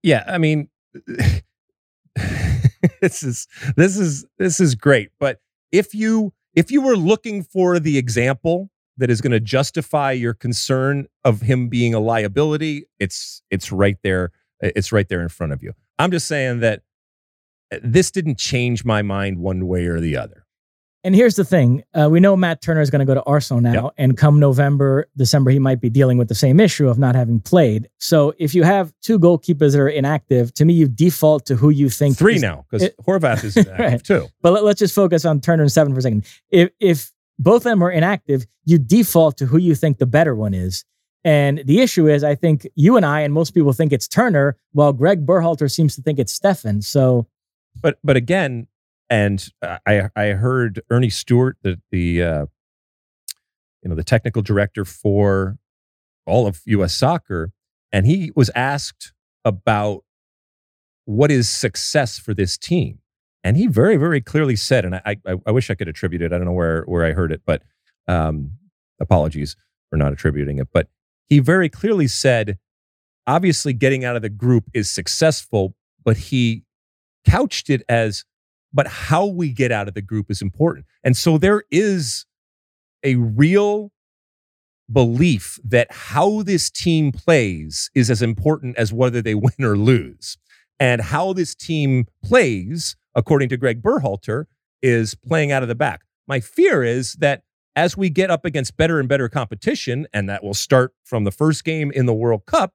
yeah, 0.02 0.24
I 0.26 0.38
mean, 0.38 0.68
this 3.00 3.22
is 3.22 3.46
this 3.76 3.96
is 3.96 4.24
this 4.38 4.60
is 4.60 4.74
great. 4.74 5.10
But 5.18 5.40
if 5.72 5.94
you 5.94 6.32
if 6.54 6.70
you 6.70 6.80
were 6.80 6.96
looking 6.96 7.42
for 7.42 7.78
the 7.78 7.98
example 7.98 8.70
that 8.98 9.10
is 9.10 9.20
going 9.20 9.32
to 9.32 9.40
justify 9.40 10.12
your 10.12 10.34
concern 10.34 11.06
of 11.24 11.42
him 11.42 11.68
being 11.68 11.94
a 11.94 12.00
liability, 12.00 12.86
it's 12.98 13.42
it's 13.50 13.70
right 13.72 13.98
there. 14.02 14.32
It's 14.60 14.90
right 14.90 15.08
there 15.08 15.20
in 15.20 15.28
front 15.28 15.52
of 15.52 15.62
you. 15.62 15.74
I'm 15.98 16.10
just 16.10 16.26
saying 16.26 16.60
that 16.60 16.82
uh, 17.72 17.78
this 17.82 18.10
didn't 18.10 18.38
change 18.38 18.84
my 18.84 19.02
mind 19.02 19.38
one 19.38 19.66
way 19.66 19.86
or 19.86 20.00
the 20.00 20.16
other. 20.16 20.45
And 21.06 21.14
here's 21.14 21.36
the 21.36 21.44
thing: 21.44 21.84
uh, 21.94 22.08
we 22.10 22.18
know 22.18 22.36
Matt 22.36 22.60
Turner 22.60 22.80
is 22.80 22.90
going 22.90 22.98
to 22.98 23.04
go 23.04 23.14
to 23.14 23.22
Arsenal 23.22 23.62
now, 23.62 23.84
yep. 23.84 23.92
and 23.96 24.16
come 24.16 24.40
November, 24.40 25.06
December, 25.16 25.52
he 25.52 25.60
might 25.60 25.80
be 25.80 25.88
dealing 25.88 26.18
with 26.18 26.26
the 26.26 26.34
same 26.34 26.58
issue 26.58 26.88
of 26.88 26.98
not 26.98 27.14
having 27.14 27.38
played. 27.38 27.88
So 27.98 28.34
if 28.38 28.56
you 28.56 28.64
have 28.64 28.92
two 29.02 29.16
goalkeepers 29.16 29.70
that 29.70 29.78
are 29.78 29.88
inactive, 29.88 30.52
to 30.54 30.64
me, 30.64 30.74
you 30.74 30.88
default 30.88 31.46
to 31.46 31.54
who 31.54 31.70
you 31.70 31.90
think 31.90 32.18
three 32.18 32.34
is, 32.34 32.42
now 32.42 32.66
because 32.68 32.90
Horvath 33.06 33.44
is 33.44 33.56
inactive 33.56 33.78
right. 33.78 34.02
too. 34.02 34.26
But 34.42 34.52
let, 34.54 34.64
us 34.64 34.74
just 34.80 34.96
focus 34.96 35.24
on 35.24 35.40
Turner 35.40 35.62
and 35.62 35.70
Steffen 35.70 35.92
for 35.92 36.00
a 36.00 36.02
second. 36.02 36.26
If 36.50 36.70
if 36.80 37.12
both 37.38 37.58
of 37.58 37.70
them 37.70 37.84
are 37.84 37.90
inactive, 37.92 38.44
you 38.64 38.76
default 38.76 39.36
to 39.36 39.46
who 39.46 39.58
you 39.58 39.76
think 39.76 39.98
the 39.98 40.06
better 40.06 40.34
one 40.34 40.54
is. 40.54 40.84
And 41.22 41.62
the 41.66 41.82
issue 41.82 42.08
is, 42.08 42.24
I 42.24 42.34
think 42.34 42.66
you 42.74 42.96
and 42.96 43.06
I 43.06 43.20
and 43.20 43.32
most 43.32 43.52
people 43.52 43.72
think 43.72 43.92
it's 43.92 44.08
Turner, 44.08 44.56
while 44.72 44.92
Greg 44.92 45.24
Berhalter 45.24 45.70
seems 45.70 45.94
to 45.94 46.02
think 46.02 46.18
it's 46.18 46.36
Steffen. 46.36 46.82
So, 46.82 47.28
but 47.80 47.96
but 48.02 48.16
again, 48.16 48.66
and 49.08 49.48
I 49.62 50.10
I 50.16 50.26
heard 50.28 50.82
Earnie 50.90 51.10
Stewart, 51.10 51.56
the 51.62 51.80
the 51.90 52.22
uh, 52.22 52.46
you 53.82 53.90
know 53.90 53.94
the 53.94 54.04
technical 54.04 54.42
director 54.42 54.84
for 54.84 55.58
all 56.26 56.46
of 56.46 56.60
U.S. 56.66 56.94
soccer, 56.94 57.52
and 57.92 58.06
he 58.06 58.32
was 58.34 58.50
asked 58.54 59.12
about 59.44 60.04
what 61.04 61.30
is 61.30 61.48
success 61.48 62.18
for 62.18 62.34
this 62.34 62.58
team, 62.58 62.98
and 63.46 63.56
he 63.56 63.68
very, 63.68 63.96
very 63.96 64.20
clearly 64.20 64.56
said, 64.56 64.84
and 64.84 64.96
I, 64.96 65.16
I, 65.24 65.36
I 65.46 65.50
wish 65.52 65.70
I 65.70 65.76
could 65.76 65.86
attribute 65.86 66.20
it. 66.20 66.32
I 66.32 66.36
don't 66.36 66.46
know 66.46 66.52
where, 66.52 66.82
where 66.86 67.04
I 67.04 67.12
heard 67.12 67.30
it, 67.30 67.42
but 67.46 67.62
um, 68.08 68.50
apologies 68.98 69.54
for 69.88 69.96
not 69.96 70.12
attributing 70.12 70.58
it. 70.58 70.66
But 70.72 70.88
he 71.28 71.38
very 71.38 71.68
clearly 71.68 72.08
said, 72.08 72.58
obviously, 73.24 73.72
getting 73.72 74.04
out 74.04 74.16
of 74.16 74.22
the 74.22 74.28
group 74.28 74.64
is 74.74 74.90
successful, 74.90 75.76
but 76.04 76.16
he 76.16 76.64
couched 77.24 77.70
it 77.70 77.84
as, 77.88 78.24
but 78.72 78.86
how 78.86 79.26
we 79.26 79.52
get 79.52 79.72
out 79.72 79.88
of 79.88 79.94
the 79.94 80.02
group 80.02 80.30
is 80.30 80.42
important. 80.42 80.86
And 81.02 81.16
so 81.16 81.38
there 81.38 81.64
is 81.70 82.26
a 83.02 83.16
real 83.16 83.92
belief 84.90 85.58
that 85.64 85.88
how 85.90 86.42
this 86.42 86.70
team 86.70 87.12
plays 87.12 87.90
is 87.94 88.10
as 88.10 88.22
important 88.22 88.76
as 88.76 88.92
whether 88.92 89.22
they 89.22 89.34
win 89.34 89.52
or 89.60 89.76
lose. 89.76 90.36
And 90.78 91.00
how 91.00 91.32
this 91.32 91.54
team 91.54 92.06
plays 92.22 92.96
according 93.16 93.48
to 93.48 93.56
Greg 93.56 93.82
Berhalter, 93.82 94.44
is 94.82 95.14
playing 95.14 95.50
out 95.50 95.62
of 95.62 95.68
the 95.68 95.74
back. 95.74 96.02
My 96.28 96.38
fear 96.38 96.84
is 96.84 97.14
that 97.14 97.42
as 97.74 97.96
we 97.96 98.10
get 98.10 98.30
up 98.30 98.44
against 98.44 98.76
better 98.76 99.00
and 99.00 99.08
better 99.08 99.28
competition, 99.28 100.06
and 100.12 100.28
that 100.28 100.44
will 100.44 100.54
start 100.54 100.94
from 101.02 101.24
the 101.24 101.32
first 101.32 101.64
game 101.64 101.90
in 101.90 102.06
the 102.06 102.14
World 102.14 102.46
Cup, 102.46 102.74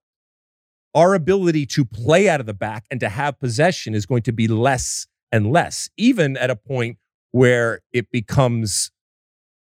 our 0.93 1.13
ability 1.13 1.65
to 1.67 1.85
play 1.85 2.27
out 2.27 2.39
of 2.39 2.45
the 2.45 2.53
back 2.53 2.85
and 2.91 2.99
to 2.99 3.07
have 3.07 3.39
possession 3.39 3.95
is 3.95 4.05
going 4.05 4.23
to 4.23 4.33
be 4.33 4.47
less 4.47 5.07
and 5.31 5.51
less, 5.51 5.89
even 5.97 6.37
at 6.37 6.49
a 6.49 6.55
point 6.55 6.97
where 7.31 7.81
it 7.93 8.11
becomes 8.11 8.91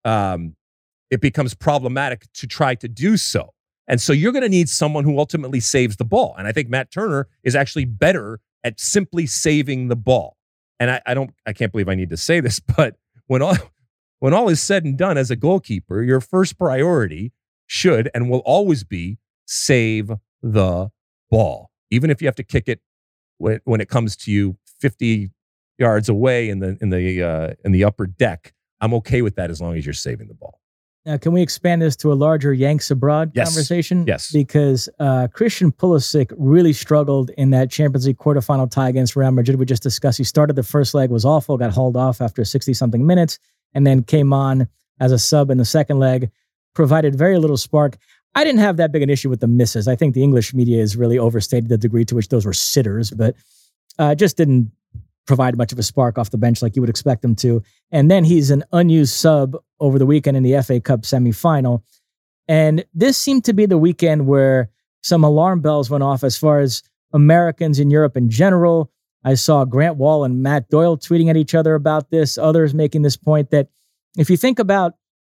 um, 0.03 0.55
it 1.09 1.21
becomes 1.21 1.53
problematic 1.53 2.25
to 2.33 2.47
try 2.47 2.75
to 2.75 2.87
do 2.87 3.17
so. 3.17 3.53
And 3.87 3.99
so 3.99 4.13
you're 4.13 4.31
going 4.31 4.43
to 4.43 4.49
need 4.49 4.69
someone 4.69 5.03
who 5.03 5.19
ultimately 5.19 5.59
saves 5.59 5.97
the 5.97 6.05
ball. 6.05 6.33
And 6.37 6.47
I 6.47 6.53
think 6.53 6.69
Matt 6.69 6.91
Turner 6.91 7.27
is 7.43 7.55
actually 7.55 7.85
better 7.85 8.39
at 8.63 8.79
simply 8.79 9.25
saving 9.25 9.89
the 9.89 9.95
ball. 9.95 10.37
And 10.79 10.89
I, 10.89 11.01
I 11.05 11.13
don't, 11.13 11.31
I 11.45 11.53
can't 11.53 11.71
believe 11.71 11.89
I 11.89 11.95
need 11.95 12.09
to 12.09 12.17
say 12.17 12.39
this, 12.39 12.59
but 12.77 12.95
when 13.27 13.41
all 13.41 13.57
when 14.19 14.33
all 14.33 14.49
is 14.49 14.61
said 14.61 14.85
and 14.85 14.97
done 14.97 15.17
as 15.17 15.31
a 15.31 15.35
goalkeeper, 15.35 16.03
your 16.03 16.21
first 16.21 16.57
priority 16.57 17.33
should 17.65 18.09
and 18.13 18.29
will 18.29 18.39
always 18.39 18.83
be 18.83 19.17
save 19.45 20.11
the 20.43 20.89
ball, 21.29 21.71
even 21.89 22.09
if 22.09 22.21
you 22.21 22.27
have 22.27 22.35
to 22.35 22.43
kick 22.43 22.67
it 22.67 22.81
when, 23.39 23.59
when 23.63 23.81
it 23.81 23.89
comes 23.89 24.15
to 24.15 24.31
you 24.31 24.57
50 24.79 25.31
yards 25.81 26.07
away 26.07 26.47
in 26.49 26.59
the 26.59 26.77
in 26.81 26.89
the 26.89 27.21
uh, 27.23 27.53
in 27.65 27.73
the 27.73 27.83
upper 27.83 28.07
deck. 28.07 28.53
I'm 28.79 28.93
okay 28.95 29.21
with 29.21 29.35
that 29.35 29.49
as 29.51 29.59
long 29.61 29.75
as 29.77 29.85
you're 29.85 29.93
saving 29.93 30.27
the 30.29 30.33
ball. 30.33 30.59
Now, 31.05 31.17
can 31.17 31.31
we 31.33 31.41
expand 31.41 31.81
this 31.81 31.95
to 31.97 32.13
a 32.13 32.15
larger 32.15 32.53
Yanks 32.53 32.91
abroad 32.91 33.31
Yes. 33.33 33.47
conversation? 33.49 34.05
Yes. 34.07 34.31
Because 34.31 34.87
uh, 34.99 35.27
Christian 35.33 35.71
Pulisic 35.71 36.31
really 36.37 36.73
struggled 36.73 37.31
in 37.37 37.49
that 37.49 37.71
Champions 37.71 38.05
League 38.07 38.17
quarterfinal 38.17 38.69
tie 38.69 38.87
against 38.89 39.15
Real 39.15 39.31
Madrid. 39.31 39.57
We 39.59 39.65
just 39.65 39.81
discussed. 39.83 40.19
He 40.19 40.23
started 40.23 40.55
the 40.55 40.63
first 40.63 40.93
leg, 40.93 41.09
was 41.09 41.25
awful, 41.25 41.57
got 41.57 41.71
hauled 41.73 41.97
off 41.97 42.21
after 42.21 42.45
60 42.45 42.73
something 42.75 43.05
minutes, 43.05 43.39
and 43.73 43.85
then 43.85 44.03
came 44.03 44.31
on 44.31 44.67
as 44.99 45.11
a 45.11 45.17
sub 45.19 45.49
in 45.49 45.57
the 45.57 45.65
second 45.65 45.97
leg, 45.97 46.29
provided 46.75 47.15
very 47.15 47.39
little 47.39 47.57
spark. 47.57 47.97
I 48.35 48.43
didn't 48.43 48.61
have 48.61 48.77
that 48.77 48.91
big 48.91 49.01
an 49.01 49.09
issue 49.09 49.29
with 49.29 49.39
the 49.41 49.47
misses. 49.47 49.87
I 49.87 49.95
think 49.95 50.13
the 50.13 50.21
English 50.23 50.53
media 50.53 50.79
has 50.81 50.95
really 50.95 51.17
overstated 51.17 51.69
the 51.69 51.77
degree 51.79 52.05
to 52.05 52.15
which 52.15 52.29
those 52.29 52.45
were 52.45 52.53
sitters, 52.53 53.09
but 53.11 53.35
uh, 53.97 54.13
just 54.15 54.37
didn't 54.37 54.71
provide 55.27 55.57
much 55.57 55.71
of 55.71 55.79
a 55.79 55.83
spark 55.83 56.17
off 56.17 56.31
the 56.31 56.37
bench 56.37 56.61
like 56.61 56.75
you 56.75 56.81
would 56.81 56.89
expect 56.89 57.23
him 57.23 57.35
to. 57.35 57.61
And 57.91 58.09
then 58.09 58.23
he's 58.23 58.51
an 58.51 58.63
unused 58.71 59.13
sub 59.13 59.55
over 59.79 59.99
the 59.99 60.05
weekend 60.05 60.37
in 60.37 60.43
the 60.43 60.61
FA 60.61 60.79
Cup 60.79 61.01
semifinal. 61.01 61.83
And 62.47 62.85
this 62.93 63.17
seemed 63.17 63.45
to 63.45 63.53
be 63.53 63.65
the 63.65 63.77
weekend 63.77 64.27
where 64.27 64.69
some 65.03 65.23
alarm 65.23 65.61
bells 65.61 65.89
went 65.89 66.03
off 66.03 66.23
as 66.23 66.37
far 66.37 66.59
as 66.59 66.83
Americans 67.13 67.79
in 67.79 67.89
Europe 67.89 68.17
in 68.17 68.29
general. 68.29 68.91
I 69.23 69.35
saw 69.35 69.65
Grant 69.65 69.97
Wahl 69.97 70.23
and 70.23 70.41
Matt 70.41 70.69
Doyle 70.69 70.97
tweeting 70.97 71.29
at 71.29 71.37
each 71.37 71.53
other 71.53 71.75
about 71.75 72.09
this, 72.09 72.37
others 72.37 72.73
making 72.73 73.03
this 73.03 73.17
point 73.17 73.51
that 73.51 73.69
if 74.17 74.29
you 74.29 74.37
think 74.37 74.59
about 74.59 74.93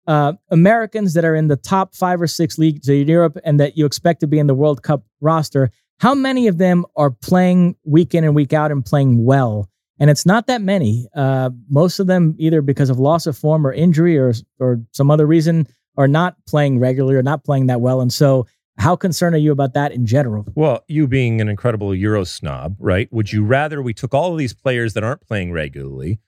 uh, 0.06 0.34
Americans 0.50 1.14
that 1.14 1.24
are 1.24 1.34
in 1.34 1.48
the 1.48 1.56
top 1.56 1.94
five 1.94 2.20
or 2.20 2.26
six 2.26 2.58
leagues 2.58 2.88
in 2.88 3.08
Europe 3.08 3.38
and 3.44 3.60
that 3.60 3.76
you 3.76 3.86
expect 3.86 4.20
to 4.20 4.26
be 4.26 4.38
in 4.38 4.46
the 4.46 4.54
World 4.54 4.82
Cup 4.82 5.04
roster, 5.20 5.70
how 6.00 6.14
many 6.14 6.48
of 6.48 6.58
them 6.58 6.84
are 6.96 7.10
playing 7.10 7.76
week 7.84 8.14
in 8.14 8.24
and 8.24 8.34
week 8.34 8.52
out 8.52 8.70
and 8.70 8.84
playing 8.84 9.24
well? 9.24 9.70
And 9.98 10.10
it's 10.10 10.26
not 10.26 10.46
that 10.48 10.60
many. 10.60 11.06
Uh, 11.14 11.50
most 11.68 12.00
of 12.00 12.06
them, 12.06 12.34
either 12.38 12.62
because 12.62 12.90
of 12.90 12.98
loss 12.98 13.26
of 13.26 13.36
form 13.36 13.66
or 13.66 13.72
injury 13.72 14.18
or 14.18 14.32
or 14.58 14.80
some 14.92 15.10
other 15.10 15.26
reason, 15.26 15.68
are 15.96 16.08
not 16.08 16.36
playing 16.46 16.78
regularly 16.78 17.14
or 17.14 17.22
not 17.22 17.44
playing 17.44 17.66
that 17.66 17.80
well. 17.80 18.00
And 18.00 18.12
so, 18.12 18.46
how 18.76 18.96
concerned 18.96 19.34
are 19.36 19.38
you 19.38 19.52
about 19.52 19.74
that 19.74 19.92
in 19.92 20.04
general? 20.04 20.46
Well, 20.54 20.84
you 20.88 21.06
being 21.06 21.40
an 21.40 21.48
incredible 21.48 21.94
Euro 21.94 22.24
snob, 22.24 22.76
right? 22.80 23.12
Would 23.12 23.32
you 23.32 23.44
rather 23.44 23.80
we 23.80 23.94
took 23.94 24.14
all 24.14 24.32
of 24.32 24.38
these 24.38 24.52
players 24.52 24.94
that 24.94 25.04
aren't 25.04 25.20
playing 25.20 25.52
regularly 25.52 26.18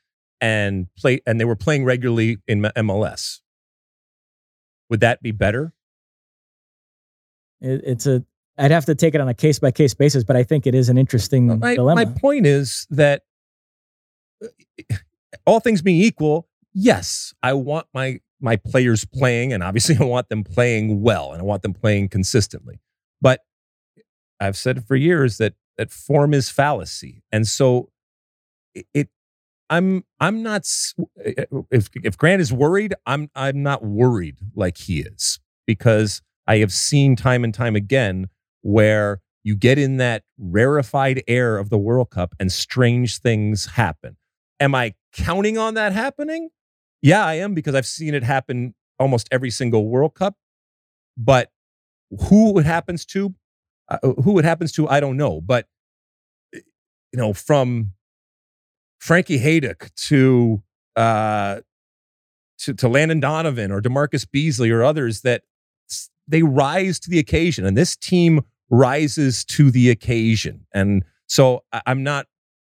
and 0.41 0.87
play 0.97 1.21
and 1.27 1.41
they 1.41 1.45
were 1.45 1.57
playing 1.57 1.85
regularly 1.85 2.39
in 2.47 2.63
MLS? 2.63 3.41
Would 4.91 5.01
that 5.01 5.23
be 5.23 5.33
better? 5.33 5.73
It, 7.61 7.83
it's 7.85 8.07
a. 8.07 8.25
I'd 8.59 8.71
have 8.71 8.87
to 8.87 8.95
take 8.95 9.15
it 9.15 9.21
on 9.21 9.29
a 9.29 9.35
case 9.35 9.59
by 9.59 9.71
case 9.71 9.93
basis, 9.93 10.25
but 10.25 10.35
I 10.35 10.43
think 10.43 10.67
it 10.67 10.75
is 10.75 10.89
an 10.89 10.97
interesting 10.97 11.59
my, 11.59 11.75
dilemma. 11.75 12.07
my 12.07 12.19
point 12.19 12.47
is 12.47 12.87
that 12.89 13.23
Uh, 14.43 14.49
all 15.47 15.61
things 15.61 15.83
being 15.83 16.01
equal, 16.01 16.49
yes, 16.73 17.35
I 17.43 17.53
want 17.53 17.87
my 17.95 18.21
my 18.41 18.57
players 18.57 19.05
playing, 19.05 19.53
and 19.53 19.63
obviously 19.63 19.97
I 20.01 20.05
want 20.05 20.29
them 20.29 20.45
playing 20.45 21.03
well, 21.03 21.33
and 21.33 21.41
I 21.41 21.45
want 21.45 21.63
them 21.63 21.73
playing 21.75 22.09
consistently. 22.09 22.81
But 23.21 23.41
I've 24.41 24.57
said 24.57 24.85
for 24.87 24.97
years 24.97 25.39
that 25.39 25.55
that 25.79 25.91
form 25.91 26.35
is 26.35 26.51
fallacy, 26.51 27.23
and 27.33 27.47
so 27.47 27.91
it. 28.95 29.09
I'm 29.69 30.05
I'm 30.21 30.45
not 30.45 30.65
if 31.73 31.89
if 31.93 32.17
Grant 32.17 32.41
is 32.41 32.53
worried, 32.53 32.95
I'm 33.05 33.31
I'm 33.35 33.65
not 33.65 33.85
worried 33.85 34.37
like 34.55 34.79
he 34.79 35.01
is 35.01 35.41
because 35.67 36.23
I 36.47 36.59
have 36.59 36.73
seen 36.73 37.17
time 37.17 37.43
and 37.43 37.53
time 37.53 37.75
again 37.75 38.29
where 38.63 39.21
you 39.43 39.57
get 39.57 39.79
in 39.79 39.97
that 39.97 40.23
rarefied 40.39 41.23
air 41.27 41.57
of 41.57 41.71
the 41.71 41.79
World 41.79 42.11
Cup 42.11 42.35
and 42.39 42.51
strange 42.51 43.19
things 43.19 43.67
happen. 43.67 44.17
Am 44.61 44.75
I 44.75 44.95
counting 45.13 45.59
on 45.59 45.75
that 45.75 45.93
happening? 45.93 46.51
Yeah, 47.03 47.25
I 47.25 47.35
am 47.35 47.55
because 47.55 47.75
I've 47.75 47.87
seen 47.87 48.15
it 48.15 48.23
happen 48.23 48.75
almost 48.99 49.29
every 49.31 49.51
single 49.51 49.89
World 49.89 50.15
Cup. 50.15 50.37
But 51.17 51.51
who 52.29 52.59
it 52.59 52.67
happens 52.67 53.05
to, 53.07 53.35
uh, 53.89 53.99
who 54.23 54.39
it 54.39 54.45
happens 54.45 54.73
to, 54.73 54.89
I 54.89 55.01
don't 55.01 55.17
know. 55.17 55.41
But 55.41 55.67
you 56.53 56.63
know, 57.23 57.33
from 57.33 57.93
Frankie 58.99 59.39
Hejduk 59.39 59.95
to 60.09 60.63
uh, 60.95 61.61
to, 62.59 62.75
to 62.75 62.89
Landon 62.89 63.21
Donovan 63.21 63.71
or 63.71 63.81
DaMarcus 63.81 64.31
Beasley 64.31 64.71
or 64.71 64.83
others 64.83 65.23
that 65.23 65.43
they 66.27 66.43
rise 66.43 66.99
to 67.01 67.11
the 67.11 67.19
occasion, 67.19 67.65
and 67.65 67.77
this 67.77 67.97
team 67.97 68.43
rises 68.71 69.45
to 69.45 69.71
the 69.71 69.91
occasion. 69.91 70.67
And 70.75 71.05
so 71.27 71.63
I'm 71.87 72.03
not 72.03 72.27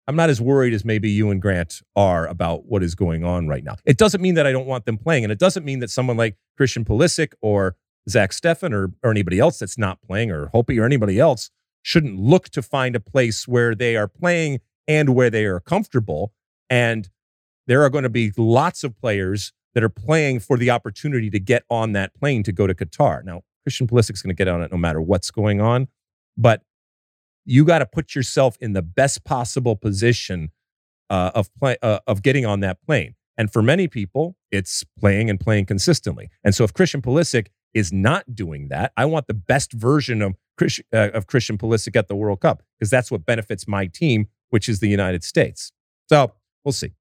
I'm 0.08 0.16
not 0.16 0.30
as 0.30 0.40
worried 0.40 0.72
as 0.72 0.84
maybe 0.84 1.10
you 1.10 1.30
and 1.30 1.42
Grant 1.42 1.82
are 1.96 2.26
about 2.26 2.66
what 2.66 2.82
is 2.82 2.94
going 2.94 3.24
on 3.24 3.48
right 3.48 3.64
now. 3.64 3.76
It 3.84 3.98
doesn't 3.98 4.20
mean 4.20 4.34
that 4.34 4.46
I 4.46 4.52
don't 4.52 4.66
want 4.66 4.84
them 4.84 4.98
playing, 4.98 5.24
and 5.24 5.32
it 5.32 5.38
doesn't 5.38 5.64
mean 5.64 5.80
that 5.80 5.90
someone 5.90 6.16
like 6.16 6.36
Christian 6.56 6.84
Pulisic 6.84 7.32
or 7.42 7.76
Zack 8.08 8.30
Steffen 8.30 8.72
or, 8.72 8.92
or 9.02 9.10
anybody 9.10 9.40
else 9.40 9.58
that's 9.58 9.76
not 9.76 10.00
playing 10.02 10.30
or 10.30 10.46
Hoppe 10.54 10.78
or 10.80 10.84
anybody 10.84 11.18
else 11.18 11.50
shouldn't 11.82 12.18
look 12.18 12.48
to 12.50 12.62
find 12.62 12.94
a 12.94 13.00
place 13.00 13.48
where 13.48 13.74
they 13.74 13.96
are 13.96 14.08
playing 14.08 14.60
and 14.86 15.14
where 15.14 15.30
they 15.30 15.44
are 15.44 15.60
comfortable. 15.60 16.32
And 16.70 17.08
there 17.66 17.82
are 17.82 17.90
going 17.90 18.04
to 18.04 18.08
be 18.08 18.32
lots 18.36 18.84
of 18.84 18.98
players 18.98 19.52
that 19.74 19.82
are 19.82 19.88
playing 19.88 20.40
for 20.40 20.56
the 20.56 20.70
opportunity 20.70 21.30
to 21.30 21.40
get 21.40 21.64
on 21.68 21.92
that 21.92 22.14
plane 22.14 22.42
to 22.44 22.52
go 22.52 22.66
to 22.66 22.74
Qatar. 22.74 23.24
Now, 23.24 23.42
Christian 23.64 23.86
Pulisic's 23.86 24.22
going 24.22 24.34
to 24.34 24.38
get 24.38 24.48
on 24.48 24.62
it 24.62 24.70
no 24.70 24.78
matter 24.78 25.00
what's 25.00 25.30
going 25.30 25.60
on, 25.60 25.88
but 26.36 26.62
you 27.46 27.64
got 27.64 27.78
to 27.78 27.86
put 27.86 28.14
yourself 28.14 28.58
in 28.60 28.72
the 28.74 28.82
best 28.82 29.24
possible 29.24 29.76
position 29.76 30.50
uh, 31.08 31.30
of 31.34 31.54
play, 31.54 31.76
uh, 31.82 32.00
of 32.06 32.22
getting 32.22 32.44
on 32.44 32.60
that 32.60 32.82
plane. 32.82 33.14
And 33.38 33.52
for 33.52 33.62
many 33.62 33.86
people, 33.86 34.36
it's 34.50 34.84
playing 34.98 35.30
and 35.30 35.38
playing 35.38 35.66
consistently. 35.66 36.30
And 36.42 36.54
so, 36.54 36.64
if 36.64 36.74
Christian 36.74 37.00
Pulisic 37.02 37.48
is 37.74 37.92
not 37.92 38.34
doing 38.34 38.68
that, 38.68 38.92
I 38.96 39.04
want 39.04 39.26
the 39.26 39.34
best 39.34 39.72
version 39.72 40.22
of 40.22 40.34
Chris, 40.56 40.80
uh, 40.92 41.10
of 41.12 41.26
Christian 41.26 41.58
Pulisic 41.58 41.94
at 41.96 42.08
the 42.08 42.16
World 42.16 42.40
Cup 42.40 42.62
because 42.78 42.90
that's 42.90 43.10
what 43.10 43.24
benefits 43.24 43.68
my 43.68 43.86
team, 43.86 44.28
which 44.50 44.68
is 44.68 44.80
the 44.80 44.88
United 44.88 45.22
States. 45.22 45.72
So 46.08 46.32
we'll 46.64 46.72
see. 46.72 46.92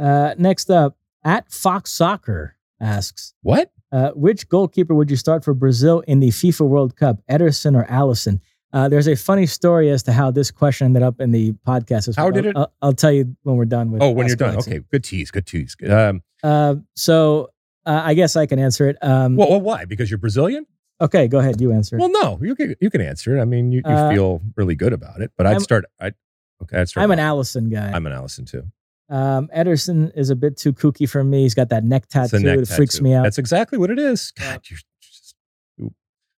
Uh, 0.00 0.34
next 0.38 0.70
up, 0.70 0.96
at 1.24 1.50
Fox 1.50 1.92
Soccer 1.92 2.56
asks, 2.80 3.34
What? 3.42 3.72
uh, 3.92 4.10
which 4.10 4.48
goalkeeper 4.48 4.94
would 4.94 5.10
you 5.10 5.16
start 5.16 5.44
for 5.44 5.52
Brazil 5.52 6.00
in 6.06 6.20
the 6.20 6.28
FIFA 6.28 6.68
World 6.68 6.96
Cup, 6.96 7.20
Ederson 7.28 7.76
or 7.76 7.84
Alisson? 7.86 8.40
Uh, 8.72 8.88
there's 8.88 9.08
a 9.08 9.16
funny 9.16 9.46
story 9.46 9.90
as 9.90 10.02
to 10.04 10.12
how 10.12 10.30
this 10.30 10.50
question 10.50 10.84
ended 10.86 11.02
up 11.02 11.20
in 11.20 11.32
the 11.32 11.52
podcast. 11.66 12.06
as 12.08 12.16
How 12.16 12.24
well. 12.24 12.32
did 12.32 12.46
it- 12.46 12.56
I'll, 12.56 12.72
I'll 12.82 12.92
tell 12.92 13.10
you 13.12 13.36
when 13.42 13.56
we're 13.56 13.64
done 13.64 13.90
with. 13.90 14.00
Oh, 14.02 14.10
when 14.10 14.26
you're 14.28 14.36
done. 14.36 14.56
Okay, 14.58 14.80
good 14.90 15.02
tease. 15.04 15.30
Good 15.30 15.46
tease. 15.46 15.76
Um, 15.88 16.22
Uh, 16.42 16.76
so 16.94 17.50
uh, 17.86 18.00
I 18.04 18.14
guess 18.14 18.36
I 18.36 18.46
can 18.46 18.58
answer 18.58 18.88
it. 18.88 18.96
Um, 19.02 19.36
well, 19.36 19.50
well, 19.50 19.60
why? 19.60 19.84
Because 19.86 20.10
you're 20.10 20.18
Brazilian? 20.18 20.66
okay, 21.00 21.26
go 21.28 21.38
ahead. 21.38 21.60
You 21.60 21.72
answer. 21.72 21.96
Well, 21.96 22.10
no, 22.10 22.38
you 22.42 22.54
can 22.54 22.74
you 22.80 22.90
can 22.90 23.00
answer 23.00 23.36
it. 23.36 23.40
I 23.40 23.44
mean, 23.44 23.72
you, 23.72 23.78
you 23.84 23.90
Uh, 23.92 24.10
feel 24.10 24.42
really 24.56 24.74
good 24.76 24.92
about 24.92 25.20
it, 25.22 25.32
but 25.36 25.46
I'd 25.46 25.52
I'm- 25.52 25.60
start. 25.60 25.84
I'd 25.98 26.14
okay. 26.62 26.78
I'd 26.80 26.88
start. 26.88 27.02
I'm 27.04 27.10
an. 27.10 27.18
Alisson 27.18 27.70
guy. 27.72 27.90
I'm 27.90 28.06
an 28.06 28.12
Alisson 28.12 28.48
too. 28.48 28.64
Um, 29.08 29.48
Ederson 29.56 30.12
is 30.16 30.30
a 30.30 30.36
bit 30.36 30.56
too 30.56 30.72
kooky 30.72 31.08
for 31.08 31.24
me. 31.24 31.42
He's 31.42 31.54
got 31.54 31.70
that 31.70 31.82
neck 31.84 32.06
tattoo. 32.08 32.38
neck 32.38 32.58
it 32.60 32.68
freaks 32.68 33.00
me 33.00 33.12
out. 33.14 33.24
That's 33.24 33.38
exactly 33.38 33.76
what 33.76 33.90
it 33.90 33.98
is. 33.98 34.30
God, 34.38 34.60
you're 34.70 34.78
just. 35.00 35.34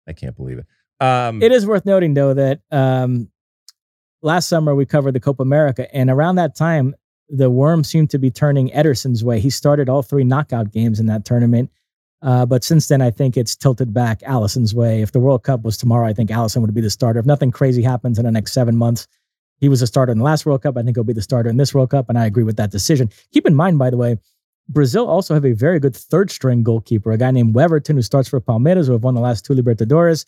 I 0.08 0.12
can't 0.14 0.34
believe 0.34 0.58
it. 0.58 0.66
Um, 1.02 1.42
It 1.42 1.50
is 1.50 1.66
worth 1.66 1.84
noting, 1.84 2.14
though, 2.14 2.32
that 2.34 2.60
um, 2.70 3.28
last 4.22 4.48
summer 4.48 4.74
we 4.74 4.86
covered 4.86 5.14
the 5.14 5.20
Copa 5.20 5.42
America, 5.42 5.92
and 5.94 6.10
around 6.10 6.36
that 6.36 6.54
time, 6.54 6.94
the 7.28 7.50
worm 7.50 7.82
seemed 7.82 8.10
to 8.10 8.18
be 8.18 8.30
turning 8.30 8.70
Ederson's 8.70 9.24
way. 9.24 9.40
He 9.40 9.50
started 9.50 9.88
all 9.88 10.02
three 10.02 10.24
knockout 10.24 10.70
games 10.70 11.00
in 11.00 11.06
that 11.06 11.24
tournament. 11.24 11.70
Uh, 12.20 12.46
but 12.46 12.62
since 12.62 12.86
then, 12.86 13.02
I 13.02 13.10
think 13.10 13.36
it's 13.36 13.56
tilted 13.56 13.92
back 13.92 14.20
Alisson's 14.20 14.74
way. 14.74 15.02
If 15.02 15.10
the 15.10 15.18
World 15.18 15.42
Cup 15.42 15.62
was 15.62 15.76
tomorrow, 15.76 16.06
I 16.06 16.12
think 16.12 16.30
Alisson 16.30 16.60
would 16.60 16.72
be 16.72 16.80
the 16.80 16.90
starter. 16.90 17.18
If 17.18 17.26
nothing 17.26 17.50
crazy 17.50 17.82
happens 17.82 18.16
in 18.16 18.24
the 18.24 18.30
next 18.30 18.52
seven 18.52 18.76
months, 18.76 19.08
he 19.58 19.68
was 19.68 19.82
a 19.82 19.88
starter 19.88 20.12
in 20.12 20.18
the 20.18 20.24
last 20.24 20.46
World 20.46 20.62
Cup. 20.62 20.76
I 20.76 20.82
think 20.82 20.96
he'll 20.96 21.02
be 21.04 21.12
the 21.12 21.22
starter 21.22 21.50
in 21.50 21.56
this 21.56 21.74
World 21.74 21.90
Cup, 21.90 22.08
and 22.08 22.16
I 22.16 22.26
agree 22.26 22.44
with 22.44 22.56
that 22.58 22.70
decision. 22.70 23.10
Keep 23.32 23.46
in 23.46 23.56
mind, 23.56 23.78
by 23.78 23.90
the 23.90 23.96
way, 23.96 24.18
Brazil 24.68 25.08
also 25.08 25.34
have 25.34 25.44
a 25.44 25.52
very 25.52 25.80
good 25.80 25.96
third 25.96 26.30
string 26.30 26.62
goalkeeper, 26.62 27.10
a 27.10 27.18
guy 27.18 27.32
named 27.32 27.54
Weverton 27.54 27.94
who 27.94 28.02
starts 28.02 28.28
for 28.28 28.40
Palmeiras, 28.40 28.86
who 28.86 28.92
have 28.92 29.02
won 29.02 29.14
the 29.14 29.20
last 29.20 29.44
two 29.44 29.54
Libertadores. 29.54 30.24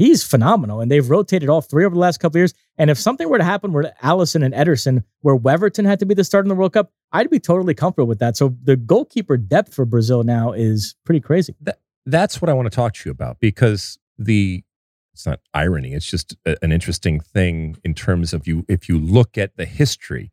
He's 0.00 0.24
phenomenal. 0.24 0.80
And 0.80 0.90
they've 0.90 1.10
rotated 1.10 1.50
all 1.50 1.60
three 1.60 1.84
over 1.84 1.94
the 1.94 2.00
last 2.00 2.20
couple 2.20 2.38
years. 2.38 2.54
And 2.78 2.88
if 2.88 2.96
something 2.96 3.28
were 3.28 3.36
to 3.36 3.44
happen 3.44 3.70
where 3.70 3.92
Alisson 4.02 4.42
and 4.42 4.54
Ederson, 4.54 5.04
where 5.20 5.36
Weverton 5.36 5.84
had 5.84 5.98
to 5.98 6.06
be 6.06 6.14
the 6.14 6.24
starter 6.24 6.46
in 6.46 6.48
the 6.48 6.54
World 6.54 6.72
Cup, 6.72 6.90
I'd 7.12 7.28
be 7.28 7.38
totally 7.38 7.74
comfortable 7.74 8.06
with 8.06 8.18
that. 8.20 8.34
So 8.34 8.56
the 8.62 8.78
goalkeeper 8.78 9.36
depth 9.36 9.74
for 9.74 9.84
Brazil 9.84 10.22
now 10.22 10.52
is 10.52 10.94
pretty 11.04 11.20
crazy. 11.20 11.54
That, 11.60 11.80
that's 12.06 12.40
what 12.40 12.48
I 12.48 12.54
want 12.54 12.64
to 12.64 12.74
talk 12.74 12.94
to 12.94 13.08
you 13.10 13.10
about 13.10 13.40
because 13.40 13.98
the 14.16 14.64
it's 15.12 15.26
not 15.26 15.40
irony 15.52 15.92
it's 15.92 16.06
just 16.06 16.36
a, 16.46 16.56
an 16.62 16.70
interesting 16.72 17.18
thing 17.20 17.76
in 17.84 17.94
terms 17.94 18.32
of 18.32 18.46
you 18.46 18.64
if 18.68 18.88
you 18.88 18.96
look 18.96 19.36
at 19.36 19.56
the 19.56 19.64
history 19.64 20.30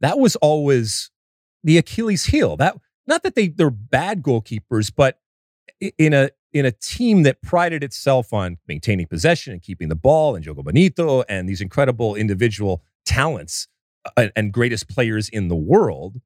that 0.00 0.18
was 0.18 0.36
always 0.36 1.10
the 1.62 1.76
achilles 1.76 2.24
heel 2.26 2.56
that 2.56 2.76
not 3.06 3.22
that 3.22 3.34
they 3.34 3.48
they're 3.48 3.68
bad 3.68 4.22
goalkeepers 4.22 4.90
but 4.94 5.18
in 5.98 6.14
a 6.14 6.30
in 6.58 6.66
a 6.66 6.72
team 6.72 7.22
that 7.24 7.42
prided 7.42 7.84
itself 7.84 8.32
on 8.32 8.58
maintaining 8.66 9.06
possession 9.06 9.52
and 9.52 9.62
keeping 9.62 9.88
the 9.88 9.96
ball 9.96 10.34
and 10.34 10.44
Jogo 10.44 10.64
Bonito 10.64 11.22
and 11.28 11.48
these 11.48 11.60
incredible 11.60 12.14
individual 12.14 12.82
talents 13.04 13.68
and, 14.16 14.28
uh, 14.28 14.32
and 14.36 14.52
greatest 14.52 14.88
players 14.88 15.28
in 15.28 15.48
the 15.48 15.56
world, 15.56 16.20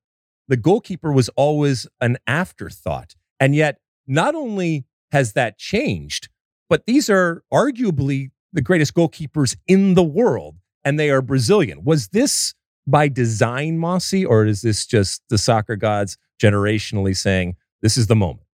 the 0.49 0.57
goalkeeper 0.57 1.13
was 1.13 1.29
always 1.31 1.87
an 2.01 2.19
afterthought. 2.27 3.15
And 3.39 3.55
yet, 3.55 3.79
not 4.07 4.35
only 4.35 4.85
has 5.13 5.33
that 5.33 5.59
changed, 5.59 6.29
but 6.69 6.87
these 6.87 7.11
are 7.11 7.43
arguably 7.53 8.31
the 8.53 8.63
greatest 8.63 8.95
goalkeepers 8.95 9.57
in 9.67 9.95
the 9.95 10.03
world, 10.03 10.57
and 10.85 10.99
they 10.99 11.11
are 11.11 11.23
Brazilian. 11.23 11.85
Was 11.85 12.09
this 12.09 12.55
by 12.87 13.09
design, 13.09 13.79
Mosse, 13.79 14.25
or 14.25 14.47
is 14.47 14.63
this 14.63 14.87
just 14.87 15.23
the 15.29 15.39
soccer 15.39 15.77
gods 15.77 16.19
generationally 16.41 17.17
saying 17.17 17.57
this 17.83 17.97
is 17.97 18.07
the 18.07 18.17
moment? 18.17 18.47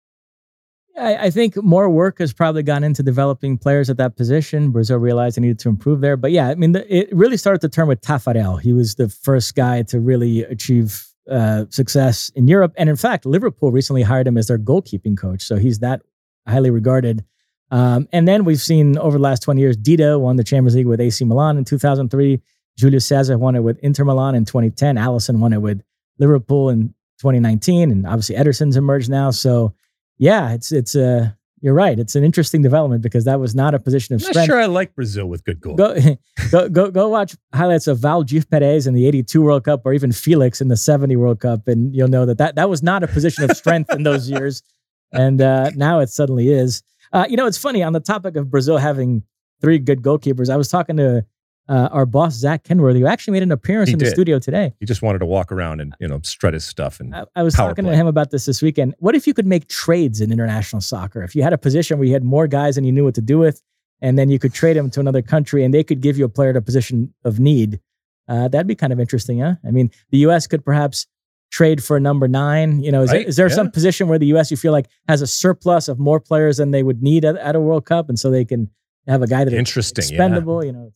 I, 0.98 1.30
think 1.30 1.62
more 1.62 1.90
work 1.90 2.18
has 2.20 2.32
probably 2.32 2.62
gone 2.62 2.82
into 2.82 3.02
developing 3.02 3.58
players 3.58 3.90
at 3.90 3.98
that 3.98 4.16
position. 4.16 4.70
Brazil 4.70 4.98
realized 4.98 5.36
they 5.36 5.42
needed 5.42 5.58
to 5.60 5.68
improve 5.68 6.00
there. 6.00 6.16
But 6.16 6.32
yeah, 6.32 6.48
I 6.48 6.54
mean, 6.54 6.72
the, 6.72 6.94
it 6.94 7.14
really 7.14 7.36
started 7.36 7.60
to 7.60 7.68
turn 7.68 7.86
with 7.86 8.00
Taffarel. 8.00 8.60
He 8.60 8.72
was 8.72 8.94
the 8.94 9.08
first 9.08 9.54
guy 9.54 9.82
to 9.82 10.00
really 10.00 10.42
achieve 10.44 11.06
uh, 11.30 11.64
success 11.68 12.30
in 12.34 12.48
Europe. 12.48 12.72
And 12.76 12.88
in 12.88 12.96
fact, 12.96 13.26
Liverpool 13.26 13.72
recently 13.72 14.02
hired 14.02 14.26
him 14.26 14.38
as 14.38 14.46
their 14.46 14.58
goalkeeping 14.58 15.18
coach. 15.18 15.42
So 15.42 15.56
he's 15.56 15.80
that 15.80 16.02
highly 16.46 16.70
regarded. 16.70 17.24
Um, 17.70 18.08
and 18.12 18.26
then 18.26 18.44
we've 18.44 18.60
seen 18.60 18.96
over 18.96 19.18
the 19.18 19.22
last 19.22 19.42
20 19.42 19.60
years, 19.60 19.76
Dida 19.76 20.20
won 20.20 20.36
the 20.36 20.44
Champions 20.44 20.76
League 20.76 20.86
with 20.86 21.00
AC 21.00 21.24
Milan 21.24 21.58
in 21.58 21.64
2003. 21.64 22.40
Julio 22.80 22.98
Cesar 22.98 23.38
won 23.38 23.56
it 23.56 23.60
with 23.60 23.78
Inter 23.80 24.04
Milan 24.04 24.34
in 24.34 24.44
2010. 24.44 24.96
Alisson 24.96 25.38
won 25.38 25.52
it 25.52 25.60
with 25.60 25.82
Liverpool 26.18 26.70
in 26.70 26.88
2019. 27.18 27.90
And 27.90 28.06
obviously 28.06 28.36
Ederson's 28.36 28.76
emerged 28.76 29.10
now. 29.10 29.30
So 29.30 29.74
yeah, 30.18 30.52
it's 30.52 30.72
it's 30.72 30.94
a 30.94 31.18
uh, 31.18 31.28
you're 31.62 31.74
right. 31.74 31.98
It's 31.98 32.14
an 32.14 32.22
interesting 32.22 32.62
development 32.62 33.02
because 33.02 33.24
that 33.24 33.40
was 33.40 33.54
not 33.54 33.74
a 33.74 33.78
position 33.78 34.14
of 34.14 34.22
I'm 34.22 34.32
strength. 34.32 34.46
sure 34.46 34.60
I 34.60 34.66
like 34.66 34.94
Brazil 34.94 35.26
with 35.26 35.42
good 35.44 35.60
goals. 35.60 35.78
Go, 35.78 35.96
go, 36.52 36.68
go, 36.68 36.90
go 36.90 37.08
watch 37.08 37.34
highlights 37.54 37.86
of 37.86 37.98
Waldir 37.98 38.48
Peres 38.48 38.86
in 38.86 38.94
the 38.94 39.06
82 39.06 39.42
World 39.42 39.64
Cup 39.64 39.82
or 39.84 39.94
even 39.94 40.12
Felix 40.12 40.60
in 40.60 40.68
the 40.68 40.76
70 40.76 41.16
World 41.16 41.40
Cup. 41.40 41.66
And 41.66 41.94
you'll 41.94 42.08
know 42.08 42.26
that 42.26 42.38
that, 42.38 42.56
that 42.56 42.68
was 42.68 42.82
not 42.82 43.02
a 43.02 43.08
position 43.08 43.44
of 43.44 43.56
strength 43.56 43.92
in 43.92 44.02
those 44.02 44.30
years. 44.30 44.62
And 45.12 45.40
uh, 45.40 45.70
now 45.76 46.00
it 46.00 46.10
suddenly 46.10 46.50
is. 46.50 46.82
Uh, 47.12 47.26
you 47.28 47.36
know, 47.36 47.46
it's 47.46 47.56
funny 47.56 47.80
on 47.82 47.92
the 47.92 48.00
topic 48.00 48.36
of 48.36 48.50
Brazil 48.50 48.76
having 48.76 49.22
three 49.60 49.78
good 49.78 50.02
goalkeepers. 50.02 50.50
I 50.50 50.56
was 50.56 50.68
talking 50.68 50.96
to 50.96 51.24
uh, 51.68 51.88
our 51.90 52.06
boss 52.06 52.34
Zach 52.34 52.64
Kenworthy, 52.64 53.00
who 53.00 53.06
actually 53.06 53.32
made 53.32 53.42
an 53.42 53.52
appearance 53.52 53.88
he 53.88 53.94
in 53.94 53.98
did. 53.98 54.06
the 54.06 54.10
studio 54.10 54.38
today. 54.38 54.72
He 54.78 54.86
just 54.86 55.02
wanted 55.02 55.18
to 55.18 55.26
walk 55.26 55.50
around 55.50 55.80
and 55.80 55.94
you 55.98 56.06
know 56.06 56.20
strut 56.22 56.54
his 56.54 56.64
stuff. 56.64 57.00
And 57.00 57.14
I, 57.14 57.24
I 57.34 57.42
was 57.42 57.54
talking 57.54 57.84
play. 57.84 57.92
to 57.92 57.96
him 57.96 58.06
about 58.06 58.30
this 58.30 58.46
this 58.46 58.62
weekend. 58.62 58.94
What 58.98 59.14
if 59.14 59.26
you 59.26 59.34
could 59.34 59.46
make 59.46 59.68
trades 59.68 60.20
in 60.20 60.32
international 60.32 60.80
soccer? 60.80 61.22
If 61.22 61.34
you 61.34 61.42
had 61.42 61.52
a 61.52 61.58
position 61.58 61.98
where 61.98 62.06
you 62.06 62.12
had 62.12 62.24
more 62.24 62.46
guys 62.46 62.76
than 62.76 62.84
you 62.84 62.92
knew 62.92 63.04
what 63.04 63.14
to 63.16 63.22
do 63.22 63.38
with, 63.38 63.62
and 64.00 64.18
then 64.18 64.30
you 64.30 64.38
could 64.38 64.54
trade 64.54 64.76
them 64.76 64.90
to 64.90 65.00
another 65.00 65.22
country, 65.22 65.64
and 65.64 65.74
they 65.74 65.82
could 65.82 66.00
give 66.00 66.16
you 66.18 66.24
a 66.24 66.28
player 66.28 66.50
at 66.50 66.56
a 66.56 66.62
position 66.62 67.12
of 67.24 67.40
need. 67.40 67.80
Uh, 68.28 68.48
that'd 68.48 68.66
be 68.66 68.74
kind 68.74 68.92
of 68.92 69.00
interesting, 69.00 69.40
huh? 69.40 69.54
I 69.66 69.70
mean, 69.70 69.90
the 70.10 70.18
U.S. 70.18 70.46
could 70.46 70.64
perhaps 70.64 71.06
trade 71.50 71.82
for 71.82 71.96
a 71.96 72.00
number 72.00 72.28
nine. 72.28 72.82
You 72.82 72.92
know, 72.92 73.02
is, 73.02 73.10
right? 73.10 73.18
there, 73.18 73.28
is 73.28 73.36
there 73.36 73.48
yeah. 73.48 73.54
some 73.54 73.70
position 73.70 74.08
where 74.08 74.18
the 74.18 74.26
U.S. 74.26 74.50
you 74.50 74.56
feel 74.56 74.72
like 74.72 74.86
has 75.08 75.22
a 75.22 75.26
surplus 75.26 75.88
of 75.88 75.98
more 75.98 76.20
players 76.20 76.58
than 76.58 76.70
they 76.70 76.82
would 76.82 77.02
need 77.02 77.24
at, 77.24 77.36
at 77.36 77.56
a 77.56 77.60
World 77.60 77.86
Cup, 77.86 78.08
and 78.08 78.18
so 78.18 78.30
they 78.30 78.44
can 78.44 78.70
have 79.06 79.22
a 79.22 79.26
guy 79.26 79.44
that 79.44 79.52
interesting, 79.52 80.02
expendable? 80.02 80.62
Yeah. 80.62 80.66
You 80.66 80.72
know. 80.72 80.92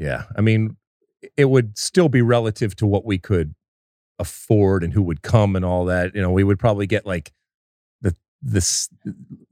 Yeah, 0.00 0.24
I 0.34 0.40
mean, 0.40 0.78
it 1.36 1.44
would 1.44 1.76
still 1.76 2.08
be 2.08 2.22
relative 2.22 2.74
to 2.76 2.86
what 2.86 3.04
we 3.04 3.18
could 3.18 3.54
afford 4.18 4.82
and 4.82 4.94
who 4.94 5.02
would 5.02 5.20
come 5.20 5.54
and 5.54 5.64
all 5.64 5.84
that. 5.84 6.14
You 6.14 6.22
know, 6.22 6.30
we 6.30 6.42
would 6.42 6.58
probably 6.58 6.86
get 6.86 7.04
like 7.04 7.32
the 8.00 8.16
this 8.40 8.88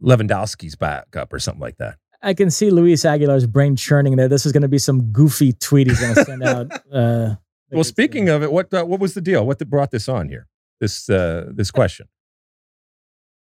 Lewandowski's 0.02 0.74
backup 0.74 1.34
or 1.34 1.38
something 1.38 1.60
like 1.60 1.76
that. 1.76 1.98
I 2.22 2.32
can 2.32 2.50
see 2.50 2.70
Luis 2.70 3.04
Aguilar's 3.04 3.46
brain 3.46 3.76
churning 3.76 4.16
there. 4.16 4.26
This 4.26 4.46
is 4.46 4.52
going 4.52 4.62
to 4.62 4.68
be 4.68 4.78
some 4.78 5.12
goofy 5.12 5.52
tweet 5.52 5.86
he's 5.86 6.00
going 6.00 6.14
to 6.14 6.24
send 6.24 6.42
out. 6.42 6.72
Uh, 6.90 7.34
well, 7.70 7.84
speaking 7.84 8.30
of 8.30 8.42
it, 8.42 8.50
what 8.50 8.72
uh, 8.72 8.82
what 8.82 8.98
was 8.98 9.12
the 9.12 9.20
deal? 9.20 9.46
What 9.46 9.58
brought 9.68 9.90
this 9.90 10.08
on 10.08 10.30
here? 10.30 10.46
This 10.80 11.10
uh, 11.10 11.50
this 11.50 11.70
question. 11.70 12.08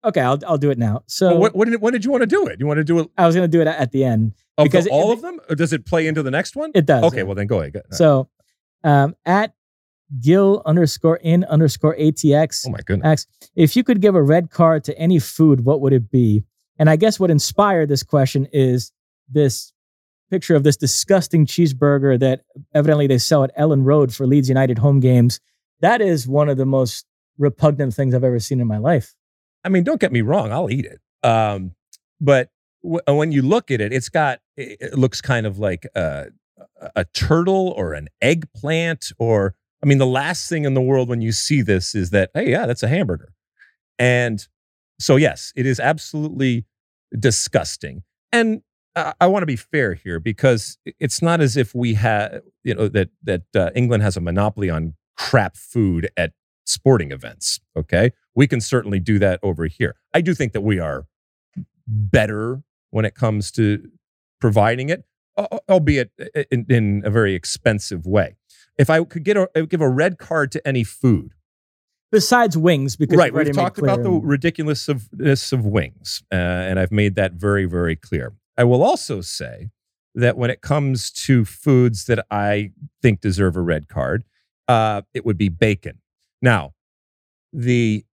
Okay, 0.06 0.22
I'll 0.22 0.40
I'll 0.46 0.58
do 0.58 0.70
it 0.70 0.78
now. 0.78 1.04
So, 1.08 1.30
well, 1.30 1.40
what, 1.40 1.56
what 1.56 1.70
did, 1.70 1.82
when 1.82 1.94
did 1.94 2.04
you 2.04 2.12
want 2.12 2.22
to 2.22 2.28
do 2.28 2.48
it? 2.48 2.60
You 2.60 2.68
want 2.68 2.78
to 2.78 2.84
do 2.84 3.00
it? 3.00 3.10
I 3.18 3.26
was 3.26 3.36
going 3.36 3.50
to 3.50 3.58
do 3.58 3.62
it 3.62 3.68
at 3.68 3.92
the 3.92 4.04
end 4.04 4.34
of 4.58 4.66
because 4.66 4.88
all 4.88 5.12
it, 5.12 5.16
of 5.16 5.22
them, 5.22 5.40
or 5.50 5.56
does 5.56 5.72
it 5.72 5.86
play 5.86 6.08
into 6.08 6.22
the 6.22 6.32
next 6.32 6.56
one? 6.56 6.72
It 6.76 6.86
does. 6.86 7.04
Okay, 7.06 7.18
yeah. 7.18 7.24
well 7.24 7.36
then 7.36 7.48
go 7.48 7.60
ahead. 7.60 7.74
Go 7.74 7.80
ahead. 7.80 7.96
So, 7.96 8.30
um, 8.84 9.16
at 9.26 9.54
Gil 10.20 10.62
underscore 10.66 11.18
in 11.18 11.44
underscore 11.46 11.96
ATX. 11.96 12.68
Oh 12.68 12.72
my 12.72 12.80
goodness. 12.86 13.06
Asks, 13.06 13.50
if 13.56 13.76
you 13.76 13.84
could 13.84 14.02
give 14.02 14.16
a 14.16 14.22
red 14.22 14.50
card 14.50 14.84
to 14.86 14.98
any 14.98 15.20
food, 15.20 15.66
what 15.66 15.82
would 15.82 15.94
it 15.94 16.12
be? 16.12 16.44
And 16.78 16.90
I 16.90 16.96
guess 16.96 17.20
what 17.20 17.32
inspired 17.32 17.90
this 17.90 18.04
question 18.04 18.48
is 18.52 18.92
this 19.30 19.72
picture 20.30 20.56
of 20.56 20.64
this 20.64 20.78
disgusting 20.78 21.46
cheeseburger 21.46 22.20
that 22.20 22.42
evidently 22.74 23.08
they 23.08 23.18
sell 23.18 23.44
at 23.44 23.56
Elland 23.58 23.86
Road 23.86 24.14
for 24.14 24.26
Leeds 24.26 24.50
United 24.50 24.80
home 24.80 25.00
games. 25.00 25.40
That 25.82 26.02
is 26.02 26.28
one 26.28 26.50
of 26.50 26.58
the 26.58 26.66
most 26.66 27.06
repugnant 27.38 27.94
things 27.94 28.14
I've 28.14 28.24
ever 28.24 28.40
seen 28.40 28.60
in 28.60 28.68
my 28.68 28.78
life. 28.78 29.16
I 29.64 29.70
mean, 29.70 29.84
don't 29.84 30.00
get 30.00 30.12
me 30.12 30.22
wrong, 30.22 30.52
I'll 30.52 30.70
eat 30.70 30.86
it. 30.86 31.00
Um, 31.28 31.76
but 32.20 32.50
w- 32.84 33.02
when 33.08 33.32
you 33.32 33.42
look 33.42 33.72
at 33.72 33.82
it, 33.82 33.94
it's 33.94 34.10
got 34.10 34.40
it 34.58 34.98
looks 34.98 35.22
kind 35.22 35.46
of 35.46 35.58
like 35.58 35.88
a, 35.96 36.28
a 36.96 37.06
turtle 37.06 37.74
or 37.78 37.94
an 37.94 38.10
eggplant 38.22 39.12
or 39.18 39.56
I 39.82 39.86
mean, 39.86 39.98
the 39.98 40.08
last 40.08 40.48
thing 40.48 40.64
in 40.64 40.76
the 40.76 40.82
world 40.82 41.10
when 41.10 41.22
you 41.22 41.34
see 41.34 41.62
this 41.62 41.94
is 41.94 42.12
that 42.12 42.32
hey, 42.34 42.50
yeah, 42.50 42.66
that's 42.66 42.84
a 42.84 42.88
hamburger, 42.88 43.34
and 44.00 44.46
so 45.00 45.18
yes, 45.18 45.52
it 45.56 45.66
is 45.66 45.80
absolutely 45.80 46.66
disgusting. 47.18 48.04
And 48.32 48.62
I, 48.96 49.14
I 49.20 49.28
want 49.28 49.42
to 49.44 49.48
be 49.48 49.58
fair 49.58 49.94
here 49.94 50.20
because 50.20 50.78
it's 51.00 51.22
not 51.22 51.42
as 51.42 51.58
if 51.58 51.76
we 51.76 51.96
have 51.96 52.42
you 52.64 52.76
know 52.76 52.88
that 52.90 53.10
that 53.24 53.44
uh, 53.56 53.72
England 53.76 54.04
has 54.04 54.16
a 54.16 54.22
monopoly 54.22 54.70
on 54.70 54.96
crap 55.18 55.58
food 55.58 56.10
at 56.18 56.32
sporting 56.66 57.12
events. 57.12 57.60
Okay. 57.76 58.12
We 58.36 58.48
can 58.48 58.62
certainly 58.62 59.00
do 59.00 59.20
that 59.20 59.40
over 59.44 59.66
here. 59.66 59.96
I 60.14 60.22
do 60.22 60.34
think 60.34 60.54
that 60.54 60.62
we 60.62 60.80
are 60.80 61.06
better 61.88 62.64
when 62.90 63.06
it 63.06 63.16
comes 63.16 63.52
to 63.52 63.90
providing 64.40 64.90
it, 64.90 65.04
albeit 65.70 66.12
in, 66.52 66.66
in 66.70 67.02
a 67.06 67.10
very 67.10 67.36
expensive 67.36 68.06
way. 68.06 68.36
If 68.78 68.90
I 68.90 69.04
could 69.04 69.24
get 69.24 69.38
a, 69.38 69.66
give 69.66 69.82
a 69.82 69.90
red 69.90 70.18
card 70.18 70.52
to 70.54 70.68
any 70.68 70.84
food, 70.84 71.34
besides 72.12 72.58
wings, 72.58 72.96
because 72.96 73.18
right, 73.18 73.34
we've 73.34 73.54
talked 73.54 73.78
about 73.80 74.04
the 74.04 74.10
ridiculousness 74.10 75.52
of 75.52 75.66
wings, 75.66 76.24
uh, 76.32 76.36
and 76.36 76.80
I've 76.80 76.92
made 76.92 77.16
that 77.16 77.34
very, 77.34 77.66
very 77.66 77.96
clear. 77.96 78.34
I 78.58 78.64
will 78.64 78.84
also 78.84 79.22
say 79.22 79.70
that 80.16 80.38
when 80.38 80.50
it 80.50 80.62
comes 80.62 81.12
to 81.12 81.46
foods 81.46 82.06
that 82.06 82.26
I 82.30 82.72
think 83.02 83.22
deserve 83.22 83.56
a 83.56 83.62
red 83.62 83.88
card, 83.88 84.24
uh, 84.68 85.02
it 85.14 85.26
would 85.26 85.38
be 85.38 85.50
bacon. 85.50 86.00
Now, 86.42 86.74
the 87.52 88.06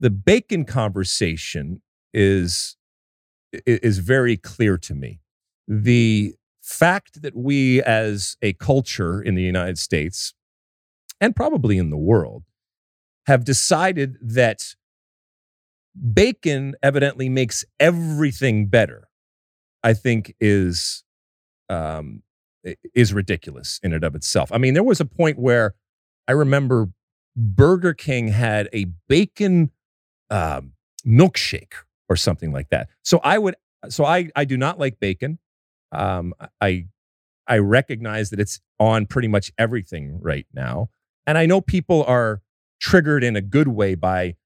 the 0.00 0.10
bacon 0.10 0.64
conversation 0.64 1.82
is 2.12 2.76
is 3.66 3.98
very 3.98 4.36
clear 4.36 4.78
to 4.78 4.94
me. 4.94 5.20
The 5.68 6.34
fact 6.62 7.22
that 7.22 7.36
we 7.36 7.82
as 7.82 8.36
a 8.42 8.52
culture 8.54 9.20
in 9.20 9.34
the 9.34 9.42
United 9.42 9.78
States 9.78 10.34
and 11.20 11.36
probably 11.36 11.78
in 11.78 11.90
the 11.90 11.96
world 11.96 12.44
have 13.26 13.44
decided 13.44 14.16
that 14.22 14.74
bacon 16.12 16.74
evidently 16.82 17.28
makes 17.28 17.64
everything 17.78 18.68
better, 18.68 19.08
I 19.82 19.92
think 19.92 20.34
is 20.40 21.04
um, 21.68 22.22
is 22.94 23.12
ridiculous 23.12 23.80
in 23.82 23.92
and 23.92 24.04
of 24.04 24.14
itself. 24.14 24.50
I 24.52 24.58
mean, 24.58 24.74
there 24.74 24.82
was 24.82 25.00
a 25.00 25.04
point 25.04 25.38
where 25.38 25.74
I 26.26 26.32
remember 26.32 26.88
Burger 27.36 27.94
King 27.94 28.28
had 28.28 28.68
a 28.72 28.86
bacon 29.08 29.70
um, 30.30 30.72
milkshake 31.06 31.74
or 32.08 32.16
something 32.16 32.52
like 32.52 32.68
that. 32.70 32.88
So 33.02 33.20
I 33.22 33.38
would, 33.38 33.56
so 33.88 34.04
I 34.04 34.30
I 34.36 34.44
do 34.44 34.56
not 34.56 34.78
like 34.78 35.00
bacon. 35.00 35.38
Um, 35.92 36.34
I 36.60 36.86
I 37.46 37.58
recognize 37.58 38.30
that 38.30 38.40
it's 38.40 38.60
on 38.78 39.06
pretty 39.06 39.28
much 39.28 39.52
everything 39.58 40.20
right 40.20 40.46
now, 40.52 40.90
and 41.26 41.36
I 41.36 41.46
know 41.46 41.60
people 41.60 42.04
are 42.04 42.42
triggered 42.80 43.24
in 43.24 43.36
a 43.36 43.40
good 43.40 43.68
way 43.68 43.94
by 43.94 44.36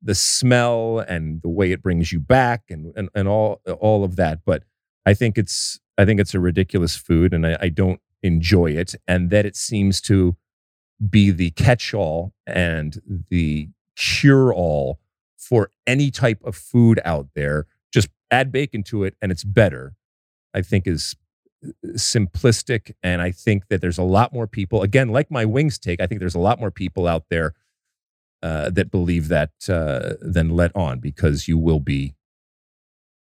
the 0.00 0.14
smell 0.14 0.98
and 0.98 1.40
the 1.42 1.48
way 1.48 1.70
it 1.70 1.82
brings 1.82 2.12
you 2.12 2.20
back 2.20 2.64
and 2.70 2.92
and, 2.96 3.08
and 3.14 3.28
all 3.28 3.60
all 3.80 4.04
of 4.04 4.16
that. 4.16 4.40
But 4.44 4.64
I 5.06 5.14
think 5.14 5.38
it's 5.38 5.80
I 5.98 6.04
think 6.04 6.20
it's 6.20 6.34
a 6.34 6.40
ridiculous 6.40 6.96
food, 6.96 7.34
and 7.34 7.46
I, 7.46 7.56
I 7.60 7.68
don't 7.68 8.00
enjoy 8.22 8.72
it, 8.72 8.94
and 9.06 9.30
that 9.30 9.46
it 9.46 9.56
seems 9.56 10.00
to 10.02 10.36
be 11.10 11.30
the 11.32 11.50
catch-all 11.50 12.32
and 12.46 13.24
the 13.28 13.68
cure-all 13.96 15.00
for 15.42 15.70
any 15.86 16.10
type 16.10 16.40
of 16.44 16.54
food 16.54 17.00
out 17.04 17.28
there. 17.34 17.66
Just 17.92 18.08
add 18.30 18.52
bacon 18.52 18.82
to 18.84 19.04
it, 19.04 19.16
and 19.20 19.32
it's 19.32 19.44
better. 19.44 19.94
I 20.54 20.62
think 20.62 20.86
is 20.86 21.16
uh, 21.64 21.70
simplistic, 21.94 22.92
and 23.02 23.20
I 23.20 23.32
think 23.32 23.68
that 23.68 23.80
there's 23.80 23.98
a 23.98 24.04
lot 24.04 24.32
more 24.32 24.46
people. 24.46 24.82
Again, 24.82 25.08
like 25.08 25.30
my 25.30 25.44
wings 25.44 25.78
take, 25.78 26.00
I 26.00 26.06
think 26.06 26.20
there's 26.20 26.34
a 26.34 26.40
lot 26.40 26.60
more 26.60 26.70
people 26.70 27.06
out 27.06 27.24
there 27.28 27.54
uh, 28.42 28.70
that 28.70 28.90
believe 28.90 29.28
that 29.28 29.50
uh, 29.68 30.14
than 30.20 30.50
let 30.50 30.74
on 30.76 31.00
because 31.00 31.48
you 31.48 31.58
will 31.58 31.80
be 31.80 32.14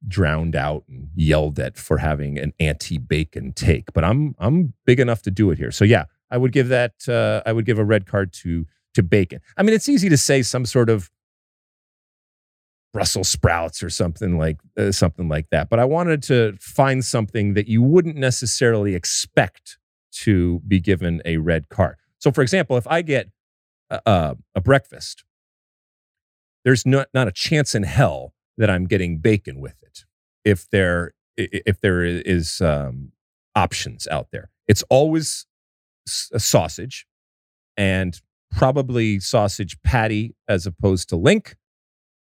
drowned 0.07 0.55
out 0.55 0.85
and 0.89 1.09
yelled 1.15 1.59
at 1.59 1.77
for 1.77 1.99
having 1.99 2.39
an 2.39 2.53
anti-bacon 2.61 3.53
take. 3.53 3.93
But 3.93 4.05
I'm 4.05 4.35
I'm 4.39 4.75
big 4.85 5.01
enough 5.01 5.23
to 5.23 5.31
do 5.31 5.51
it 5.51 5.59
here. 5.59 5.71
So 5.71 5.85
yeah, 5.85 6.05
I 6.31 6.39
would 6.39 6.53
give 6.53 6.69
that 6.69 7.09
uh, 7.09 7.43
I 7.49 7.53
would 7.53 7.67
give 7.67 7.79
a 7.79 7.85
red 7.85 8.07
card 8.07 8.33
to 8.35 8.67
to 8.95 9.03
bacon. 9.03 9.41
I 9.57 9.63
mean, 9.63 9.75
it's 9.75 9.89
easy 9.89 10.09
to 10.09 10.17
say 10.17 10.43
some 10.43 10.65
sort 10.65 10.89
of 10.91 11.11
Brussels 12.97 13.29
sprouts 13.29 13.83
or 13.83 13.91
something 13.91 14.39
like 14.39 14.57
uh, 14.79 14.91
something 14.91 15.29
like 15.29 15.51
that. 15.51 15.69
But 15.69 15.79
I 15.79 15.85
wanted 15.85 16.23
to 16.25 16.57
find 16.59 17.05
something 17.05 17.53
that 17.53 17.69
you 17.69 17.83
wouldn't 17.83 18.17
necessarily 18.17 18.95
expect 18.95 19.77
to 20.23 20.61
be 20.67 20.81
given 20.81 21.21
a 21.27 21.37
red 21.37 21.69
card. 21.69 21.97
So, 22.19 22.33
for 22.33 22.41
example, 22.41 22.79
if 22.79 22.87
I 22.87 23.03
get 23.03 23.29
a, 23.91 24.37
a 24.55 24.61
breakfast, 24.63 25.25
there's 26.65 26.87
not 26.87 27.09
not 27.13 27.29
a 27.29 27.33
chance 27.33 27.75
in 27.75 27.83
hell 27.83 28.33
that 28.57 28.71
I'm 28.71 28.87
getting 28.87 29.19
bacon 29.19 29.61
with 29.61 29.83
it. 29.83 30.07
If 30.43 30.67
there 30.71 31.13
if 31.37 31.79
there 31.83 32.03
is 32.03 32.63
um, 32.63 33.13
options 33.55 34.07
out 34.07 34.29
there, 34.33 34.49
it's 34.67 34.83
always 34.89 35.45
a 36.33 36.41
sausage 36.41 37.07
and 37.77 38.19
probably 38.51 39.21
sausage 39.21 39.77
patty 39.83 40.35
as 40.49 40.65
opposed 40.65 41.11
to 41.11 41.17
link, 41.17 41.57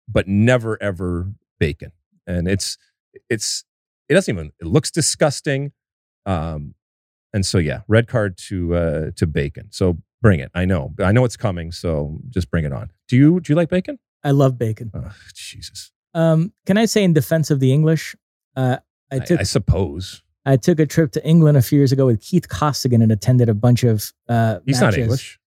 but 0.08 0.28
never 0.28 0.80
ever 0.82 1.32
bacon. 1.58 1.92
And 2.26 2.48
it's 2.48 2.78
it's 3.30 3.64
it 4.08 4.14
doesn't 4.14 4.34
even 4.34 4.52
it 4.60 4.66
looks 4.66 4.90
disgusting. 4.90 5.72
Um, 6.26 6.74
and 7.32 7.44
so 7.44 7.58
yeah, 7.58 7.80
red 7.88 8.06
card 8.08 8.36
to 8.48 8.74
uh, 8.74 9.10
to 9.16 9.26
bacon. 9.26 9.68
So 9.70 9.98
bring 10.22 10.40
it. 10.40 10.50
I 10.54 10.64
know, 10.64 10.94
I 11.00 11.12
know 11.12 11.24
it's 11.24 11.36
coming. 11.36 11.72
So 11.72 12.18
just 12.30 12.50
bring 12.50 12.64
it 12.64 12.72
on. 12.72 12.90
Do 13.08 13.16
you 13.16 13.40
do 13.40 13.52
you 13.52 13.56
like 13.56 13.68
bacon? 13.68 13.98
I 14.22 14.30
love 14.30 14.56
bacon. 14.58 14.90
Oh, 14.94 15.12
Jesus. 15.34 15.92
Um, 16.14 16.52
can 16.64 16.78
I 16.78 16.86
say 16.86 17.04
in 17.04 17.12
defense 17.12 17.50
of 17.50 17.60
the 17.60 17.72
English? 17.72 18.16
Uh, 18.56 18.78
I 19.10 19.18
took 19.18 19.38
I, 19.38 19.42
I 19.42 19.44
suppose 19.44 20.22
I 20.46 20.56
took 20.56 20.78
a 20.78 20.86
trip 20.86 21.12
to 21.12 21.26
England 21.26 21.56
a 21.56 21.62
few 21.62 21.78
years 21.78 21.92
ago 21.92 22.06
with 22.06 22.20
Keith 22.20 22.48
Costigan 22.48 23.02
and 23.02 23.10
attended 23.10 23.48
a 23.48 23.54
bunch 23.54 23.84
of. 23.84 24.12
Uh, 24.28 24.60
he's 24.66 24.80
matches. 24.80 24.96
not 24.96 25.02
English. 25.02 25.38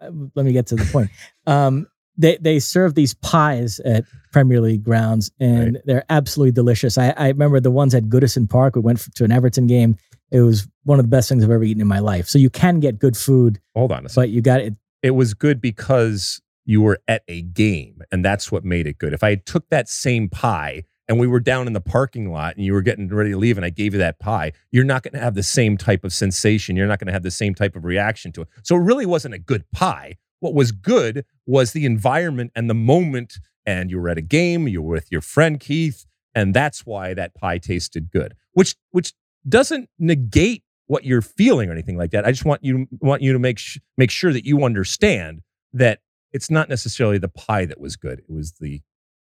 Uh, 0.00 0.10
Let 0.34 0.46
me 0.46 0.52
get 0.52 0.66
to 0.68 0.76
the 0.76 0.84
point. 0.86 1.10
Um, 1.46 1.88
they 2.16 2.36
they 2.40 2.58
serve 2.58 2.94
these 2.94 3.14
pies 3.14 3.80
at 3.80 4.04
Premier 4.32 4.60
League 4.60 4.82
grounds, 4.84 5.30
and 5.40 5.74
Right. 5.74 5.82
they're 5.84 6.04
absolutely 6.10 6.52
delicious. 6.52 6.96
I, 6.98 7.10
I 7.16 7.28
remember 7.28 7.60
the 7.60 7.70
ones 7.70 7.94
at 7.94 8.04
Goodison 8.04 8.48
Park. 8.48 8.74
We 8.76 8.82
went 8.82 9.00
to 9.14 9.24
an 9.24 9.32
Everton 9.32 9.66
game. 9.66 9.96
It 10.30 10.40
was 10.40 10.68
one 10.84 10.98
of 10.98 11.04
the 11.04 11.08
best 11.10 11.28
things 11.28 11.44
I've 11.44 11.50
ever 11.50 11.62
eaten 11.64 11.80
in 11.80 11.86
my 11.86 12.00
life. 12.00 12.28
So 12.28 12.38
you 12.38 12.50
can 12.50 12.80
get 12.80 12.98
good 12.98 13.16
food, 13.16 13.60
Hold 13.74 13.92
on 13.92 14.06
but 14.14 14.30
you 14.30 14.40
got 14.42 14.60
it. 14.60 14.74
it 15.02 15.12
was 15.12 15.32
good 15.34 15.60
because 15.60 16.40
you 16.64 16.80
were 16.80 16.98
at 17.06 17.22
a 17.28 17.42
game 17.42 18.00
and 18.10 18.24
that's 18.24 18.50
what 18.50 18.64
made 18.64 18.86
it 18.86 18.98
good. 18.98 19.12
If 19.12 19.22
I 19.22 19.34
took 19.36 19.68
that 19.68 19.88
same 19.88 20.28
pie 20.28 20.84
and 21.08 21.20
we 21.20 21.26
were 21.26 21.38
down 21.40 21.66
in 21.66 21.72
the 21.74 21.80
parking 21.80 22.32
lot 22.32 22.56
and 22.56 22.64
you 22.64 22.72
were 22.72 22.80
getting 22.82 23.06
ready 23.08 23.30
to 23.30 23.36
leave 23.36 23.58
and 23.58 23.64
I 23.64 23.70
gave 23.70 23.92
you 23.92 23.98
that 23.98 24.18
pie, 24.18 24.52
you're 24.72 24.82
not 24.84 25.02
going 25.02 25.12
to 25.12 25.20
have 25.20 25.34
the 25.34 25.42
same 25.42 25.76
type 25.76 26.04
of 26.04 26.12
sensation. 26.12 26.74
You're 26.74 26.86
not 26.88 26.98
going 26.98 27.06
to 27.08 27.12
have 27.12 27.22
the 27.22 27.30
same 27.30 27.54
type 27.54 27.76
of 27.76 27.84
reaction 27.84 28.32
to 28.32 28.42
it. 28.42 28.48
So 28.62 28.74
it 28.76 28.80
really 28.80 29.04
wasn't 29.06 29.34
a 29.34 29.38
good 29.38 29.70
pie. 29.72 30.16
What 30.44 30.52
was 30.52 30.72
good 30.72 31.24
was 31.46 31.72
the 31.72 31.86
environment 31.86 32.52
and 32.54 32.68
the 32.68 32.74
moment. 32.74 33.38
And 33.64 33.90
you 33.90 33.98
were 33.98 34.10
at 34.10 34.18
a 34.18 34.22
game, 34.22 34.68
you 34.68 34.82
were 34.82 34.92
with 34.92 35.10
your 35.10 35.22
friend 35.22 35.58
Keith, 35.58 36.04
and 36.34 36.52
that's 36.52 36.84
why 36.84 37.14
that 37.14 37.34
pie 37.34 37.56
tasted 37.56 38.10
good. 38.10 38.34
Which 38.52 38.76
which 38.90 39.14
doesn't 39.48 39.88
negate 39.98 40.62
what 40.86 41.04
you're 41.04 41.22
feeling 41.22 41.70
or 41.70 41.72
anything 41.72 41.96
like 41.96 42.10
that. 42.10 42.26
I 42.26 42.30
just 42.30 42.44
want 42.44 42.62
you 42.62 42.86
want 43.00 43.22
you 43.22 43.32
to 43.32 43.38
make 43.38 43.58
sh- 43.58 43.78
make 43.96 44.10
sure 44.10 44.34
that 44.34 44.44
you 44.44 44.64
understand 44.64 45.40
that 45.72 46.00
it's 46.30 46.50
not 46.50 46.68
necessarily 46.68 47.16
the 47.16 47.30
pie 47.30 47.64
that 47.64 47.80
was 47.80 47.96
good. 47.96 48.18
It 48.18 48.28
was 48.30 48.52
the 48.60 48.82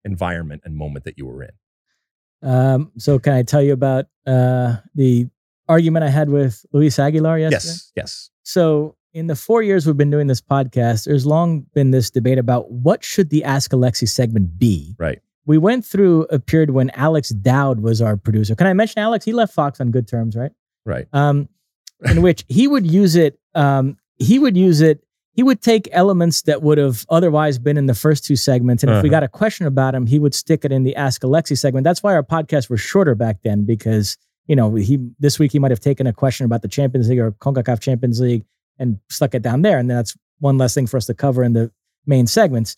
environment 0.06 0.62
and 0.64 0.76
moment 0.76 1.06
that 1.06 1.18
you 1.18 1.26
were 1.26 1.42
in. 1.42 2.48
Um, 2.48 2.92
so 3.00 3.18
can 3.18 3.34
I 3.34 3.42
tell 3.42 3.64
you 3.64 3.74
about 3.74 4.06
uh, 4.28 4.76
the 4.94 5.28
argument 5.68 6.06
I 6.06 6.10
had 6.10 6.30
with 6.30 6.68
Luis 6.72 7.00
Aguilar 7.00 7.40
yesterday? 7.40 7.72
Yes, 7.72 7.92
yes. 7.96 8.30
So 8.44 8.96
in 9.14 9.28
the 9.28 9.36
four 9.36 9.62
years 9.64 9.86
we've 9.88 9.98
been 9.98 10.12
doing 10.12 10.28
this 10.28 10.42
podcast, 10.42 11.06
there's 11.06 11.26
long 11.26 11.62
been 11.74 11.92
this 11.92 12.10
debate 12.10 12.38
about 12.38 12.72
what 12.72 13.04
should 13.04 13.30
the 13.30 13.44
Ask 13.44 13.72
Alexi 13.72 14.08
segment 14.08 14.60
be. 14.60 14.96
Right. 15.00 15.20
We 15.46 15.58
went 15.58 15.84
through 15.86 16.24
a 16.30 16.38
period 16.40 16.70
when 16.72 16.92
Alex 16.92 17.30
Dowd 17.30 17.80
was 17.80 18.02
our 18.02 18.18
producer. 18.18 18.56
Can 18.56 18.68
I 18.68 18.74
mention 18.74 19.00
Alex? 19.00 19.26
He 19.26 19.34
left 19.34 19.54
Fox 19.54 19.82
on 19.82 19.90
good 19.90 20.08
terms, 20.08 20.36
right? 20.36 20.52
Right. 20.86 21.08
Um, 21.12 21.50
in 22.06 22.22
which 22.22 22.46
he 22.48 22.68
would 22.68 22.86
use 22.86 23.16
it. 23.16 23.40
Um, 23.56 23.98
he 24.18 24.38
would 24.38 24.56
use 24.56 24.82
it. 24.82 25.04
He 25.34 25.42
would 25.44 25.62
take 25.62 25.88
elements 25.92 26.44
that 26.44 26.62
would 26.62 26.78
have 26.78 27.06
otherwise 27.10 27.58
been 27.58 27.78
in 27.78 27.86
the 27.88 27.94
first 27.96 28.26
two 28.26 28.36
segments, 28.36 28.84
and 28.84 28.92
if 28.92 29.02
we 29.02 29.10
Uh-huh. 29.10 29.18
got 29.18 29.24
a 29.24 29.28
question 29.30 29.66
about 29.66 29.96
him, 29.96 30.06
he 30.06 30.20
would 30.20 30.34
stick 30.36 30.66
it 30.66 30.72
in 30.72 30.84
the 30.84 30.96
Ask 30.96 31.22
Alexi 31.22 31.58
segment. 31.58 31.84
That's 31.86 32.04
why 32.04 32.14
our 32.14 32.24
podcasts 32.24 32.70
were 32.70 32.78
shorter 32.78 33.16
back 33.16 33.38
then, 33.44 33.64
because 33.64 34.18
you 34.48 34.56
know 34.56 34.76
he 34.76 35.00
this 35.20 35.40
week 35.40 35.52
he 35.54 35.60
might 35.60 35.72
have 35.72 35.80
taken 35.80 36.06
a 36.08 36.14
question 36.14 36.46
about 36.46 36.62
the 36.62 36.68
Champions 36.68 37.08
League 37.10 37.20
or 37.20 37.32
Concacaf 37.32 37.80
Champions 37.80 38.20
League 38.20 38.44
and 38.80 39.00
stuck 39.10 39.36
it 39.36 39.42
down 39.42 39.62
there, 39.62 39.78
and 39.78 39.90
that's 39.90 40.18
one 40.40 40.58
less 40.58 40.74
thing 40.74 40.88
for 40.88 40.98
us 40.98 41.06
to 41.08 41.14
cover 41.14 41.44
in 41.44 41.54
the 41.54 41.72
main 42.06 42.28
segments. 42.28 42.76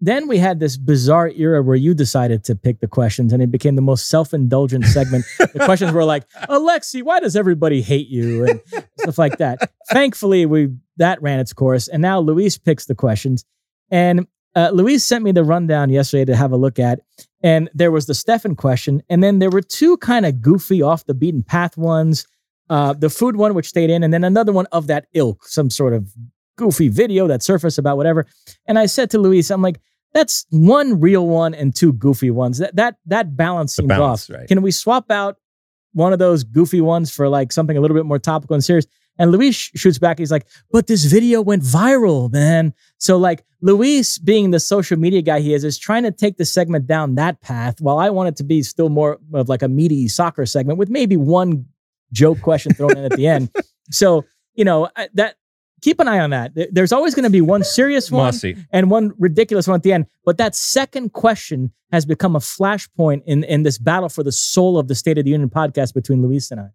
Then 0.00 0.28
we 0.28 0.38
had 0.38 0.60
this 0.60 0.76
bizarre 0.76 1.28
era 1.30 1.60
where 1.60 1.76
you 1.76 1.92
decided 1.92 2.44
to 2.44 2.54
pick 2.54 2.78
the 2.80 2.86
questions, 2.86 3.32
and 3.32 3.42
it 3.42 3.50
became 3.50 3.74
the 3.74 3.82
most 3.82 4.08
self-indulgent 4.08 4.84
segment. 4.84 5.24
the 5.38 5.64
questions 5.64 5.90
were 5.92 6.04
like, 6.04 6.28
"Alexi, 6.48 7.02
why 7.02 7.18
does 7.18 7.34
everybody 7.34 7.82
hate 7.82 8.08
you?" 8.08 8.46
and 8.46 8.60
stuff 9.00 9.18
like 9.18 9.38
that. 9.38 9.70
Thankfully, 9.90 10.46
we 10.46 10.68
that 10.98 11.20
ran 11.20 11.40
its 11.40 11.52
course, 11.52 11.88
and 11.88 12.00
now 12.00 12.20
Luis 12.20 12.58
picks 12.58 12.86
the 12.86 12.94
questions. 12.94 13.44
And 13.90 14.28
uh, 14.54 14.70
Luis 14.72 15.04
sent 15.04 15.24
me 15.24 15.32
the 15.32 15.44
rundown 15.44 15.90
yesterday 15.90 16.26
to 16.26 16.36
have 16.36 16.52
a 16.52 16.56
look 16.56 16.78
at, 16.78 17.00
and 17.42 17.68
there 17.74 17.90
was 17.90 18.06
the 18.06 18.12
Steffen 18.12 18.56
question, 18.56 19.02
and 19.08 19.22
then 19.22 19.40
there 19.40 19.50
were 19.50 19.62
two 19.62 19.96
kind 19.96 20.26
of 20.26 20.40
goofy, 20.40 20.80
off 20.80 21.06
the 21.06 21.14
beaten 21.14 21.42
path 21.42 21.76
ones. 21.76 22.26
Uh, 22.70 22.92
the 22.92 23.10
food 23.10 23.36
one, 23.36 23.54
which 23.54 23.68
stayed 23.68 23.90
in, 23.90 24.02
and 24.02 24.12
then 24.12 24.24
another 24.24 24.52
one 24.52 24.66
of 24.72 24.86
that 24.88 25.06
ilk, 25.14 25.46
some 25.46 25.70
sort 25.70 25.94
of 25.94 26.12
goofy 26.56 26.88
video 26.88 27.26
that 27.26 27.42
surfaced 27.42 27.78
about 27.78 27.96
whatever. 27.96 28.26
And 28.66 28.78
I 28.78 28.86
said 28.86 29.10
to 29.10 29.18
Luis, 29.18 29.50
I'm 29.50 29.62
like, 29.62 29.80
that's 30.12 30.46
one 30.50 31.00
real 31.00 31.26
one 31.26 31.54
and 31.54 31.74
two 31.74 31.92
goofy 31.92 32.30
ones. 32.30 32.58
That 32.58 32.76
that 32.76 32.96
that 33.06 33.36
balance 33.36 33.76
seems 33.76 33.88
balance, 33.88 34.28
off. 34.28 34.36
right. 34.36 34.48
Can 34.48 34.62
we 34.62 34.70
swap 34.70 35.10
out 35.10 35.36
one 35.92 36.12
of 36.12 36.18
those 36.18 36.44
goofy 36.44 36.80
ones 36.80 37.10
for 37.10 37.28
like 37.28 37.52
something 37.52 37.76
a 37.76 37.80
little 37.80 37.96
bit 37.96 38.06
more 38.06 38.18
topical 38.18 38.54
and 38.54 38.64
serious? 38.64 38.86
And 39.20 39.32
Luis 39.32 39.54
shoots 39.54 39.98
back. 39.98 40.18
He's 40.18 40.30
like, 40.30 40.46
but 40.70 40.86
this 40.86 41.04
video 41.04 41.42
went 41.42 41.62
viral, 41.62 42.32
man. 42.32 42.72
So 42.98 43.16
like 43.16 43.44
Luis, 43.60 44.16
being 44.18 44.52
the 44.52 44.60
social 44.60 44.96
media 44.96 45.22
guy 45.22 45.40
he 45.40 45.54
is, 45.54 45.64
is 45.64 45.76
trying 45.76 46.04
to 46.04 46.12
take 46.12 46.36
the 46.36 46.44
segment 46.44 46.86
down 46.86 47.16
that 47.16 47.40
path 47.40 47.80
while 47.80 47.98
I 47.98 48.10
want 48.10 48.28
it 48.28 48.36
to 48.36 48.44
be 48.44 48.62
still 48.62 48.88
more 48.88 49.18
of 49.34 49.48
like 49.48 49.62
a 49.62 49.68
meaty 49.68 50.06
soccer 50.06 50.46
segment 50.46 50.78
with 50.78 50.88
maybe 50.88 51.16
one 51.16 51.66
joke 52.12 52.40
question 52.40 52.74
thrown 52.74 52.96
in 52.96 53.04
at 53.04 53.12
the 53.12 53.26
end. 53.26 53.50
So, 53.90 54.26
you 54.54 54.66
know, 54.66 54.90
that 55.14 55.36
keep 55.80 55.98
an 55.98 56.08
eye 56.08 56.18
on 56.18 56.28
that. 56.28 56.52
There's 56.72 56.92
always 56.92 57.14
going 57.14 57.24
to 57.24 57.30
be 57.30 57.40
one 57.40 57.64
serious 57.64 58.10
one 58.10 58.26
Mosse. 58.26 58.44
and 58.70 58.90
one 58.90 59.12
ridiculous 59.18 59.66
one 59.66 59.76
at 59.76 59.82
the 59.82 59.94
end. 59.94 60.06
But 60.26 60.36
that 60.36 60.54
second 60.54 61.14
question 61.14 61.72
has 61.90 62.04
become 62.04 62.36
a 62.36 62.38
flashpoint 62.38 63.22
in, 63.24 63.44
in 63.44 63.62
this 63.62 63.78
battle 63.78 64.10
for 64.10 64.22
the 64.22 64.32
soul 64.32 64.78
of 64.78 64.88
the 64.88 64.94
State 64.94 65.16
of 65.16 65.24
the 65.24 65.30
Union 65.30 65.48
podcast 65.48 65.94
between 65.94 66.20
Luis 66.22 66.50
and 66.50 66.60
I. 66.60 66.68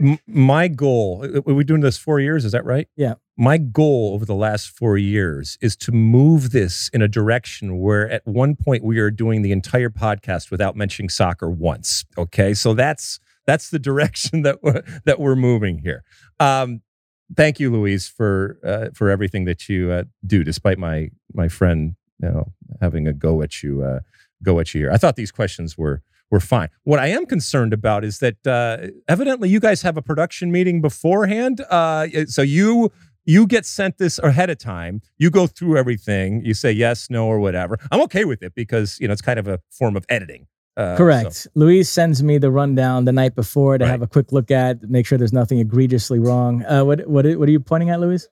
M- 0.00 0.18
my 0.26 0.68
goal, 0.68 1.24
uh, 1.24 1.40
we're 1.44 1.62
doing 1.62 1.80
this 1.80 1.96
four 1.96 2.20
years, 2.20 2.44
is 2.44 2.52
that 2.52 2.64
right? 2.64 2.88
Yeah. 2.96 3.14
My 3.36 3.56
goal 3.56 4.12
over 4.14 4.26
the 4.26 4.34
last 4.34 4.68
four 4.68 4.98
years 4.98 5.56
is 5.62 5.74
to 5.76 5.92
move 5.92 6.50
this 6.50 6.90
in 6.92 7.00
a 7.00 7.08
direction 7.08 7.78
where 7.80 8.10
at 8.10 8.26
one 8.26 8.56
point 8.56 8.84
we 8.84 8.98
are 8.98 9.10
doing 9.10 9.42
the 9.42 9.52
entire 9.52 9.88
podcast 9.88 10.50
without 10.50 10.76
mentioning 10.76 11.08
soccer 11.08 11.50
once. 11.50 12.04
Okay. 12.18 12.52
So 12.52 12.74
that's 12.74 13.18
that's 13.50 13.70
the 13.70 13.78
direction 13.78 14.42
that 14.46 14.62
we're, 14.62 14.82
that 15.04 15.18
we're 15.18 15.36
moving 15.36 15.78
here. 15.78 16.04
Um, 16.38 16.82
thank 17.36 17.58
you, 17.60 17.70
Luis, 17.70 18.08
for 18.08 18.58
uh, 18.64 18.90
for 18.94 19.10
everything 19.10 19.44
that 19.46 19.68
you 19.68 19.90
uh, 19.90 20.04
do, 20.26 20.44
despite 20.44 20.78
my 20.78 21.10
my 21.34 21.48
friend 21.48 21.96
you 22.22 22.28
know 22.28 22.52
having 22.80 23.06
a 23.06 23.12
go 23.12 23.42
at 23.42 23.62
you 23.62 23.82
uh, 23.82 24.00
go 24.42 24.60
at 24.60 24.74
you 24.74 24.82
here. 24.82 24.92
I 24.92 24.96
thought 24.96 25.16
these 25.16 25.32
questions 25.32 25.76
were 25.76 26.02
were 26.30 26.40
fine. 26.40 26.68
What 26.84 27.00
I 27.00 27.08
am 27.08 27.26
concerned 27.26 27.72
about 27.72 28.04
is 28.04 28.20
that 28.20 28.46
uh, 28.46 28.88
evidently 29.08 29.48
you 29.48 29.58
guys 29.58 29.82
have 29.82 29.96
a 29.96 30.02
production 30.02 30.52
meeting 30.52 30.80
beforehand. 30.80 31.60
Uh, 31.68 32.06
so 32.26 32.42
you 32.42 32.92
you 33.24 33.46
get 33.46 33.66
sent 33.66 33.98
this 33.98 34.18
ahead 34.20 34.50
of 34.50 34.58
time. 34.58 35.02
You 35.18 35.30
go 35.30 35.46
through 35.46 35.76
everything. 35.76 36.44
You 36.44 36.54
say 36.54 36.72
yes, 36.72 37.10
no, 37.10 37.26
or 37.26 37.38
whatever. 37.40 37.78
I'm 37.90 38.00
okay 38.02 38.24
with 38.24 38.42
it 38.42 38.54
because 38.54 38.98
you 39.00 39.08
know 39.08 39.12
it's 39.12 39.22
kind 39.22 39.38
of 39.38 39.48
a 39.48 39.60
form 39.70 39.96
of 39.96 40.04
editing. 40.08 40.46
Uh, 40.80 40.96
Correct. 40.96 41.32
so- 41.34 41.50
Luis 41.54 41.90
sends 41.90 42.22
me 42.22 42.38
the 42.38 42.50
rundown 42.50 43.04
the 43.04 43.12
night 43.12 43.34
before 43.34 43.76
to 43.78 43.84
Right. 43.84 43.90
have 43.90 44.02
a 44.02 44.06
quick 44.06 44.32
look 44.32 44.50
at, 44.50 44.82
make 44.88 45.04
sure 45.06 45.18
there's 45.18 45.32
nothing 45.32 45.58
egregiously 45.58 46.18
wrong. 46.18 46.64
Uh, 46.64 46.84
what 46.84 47.06
what 47.06 47.26
what 47.38 47.48
are 47.48 47.52
you 47.52 47.60
pointing 47.60 47.90
at, 47.90 48.00
Luis? 48.00 48.28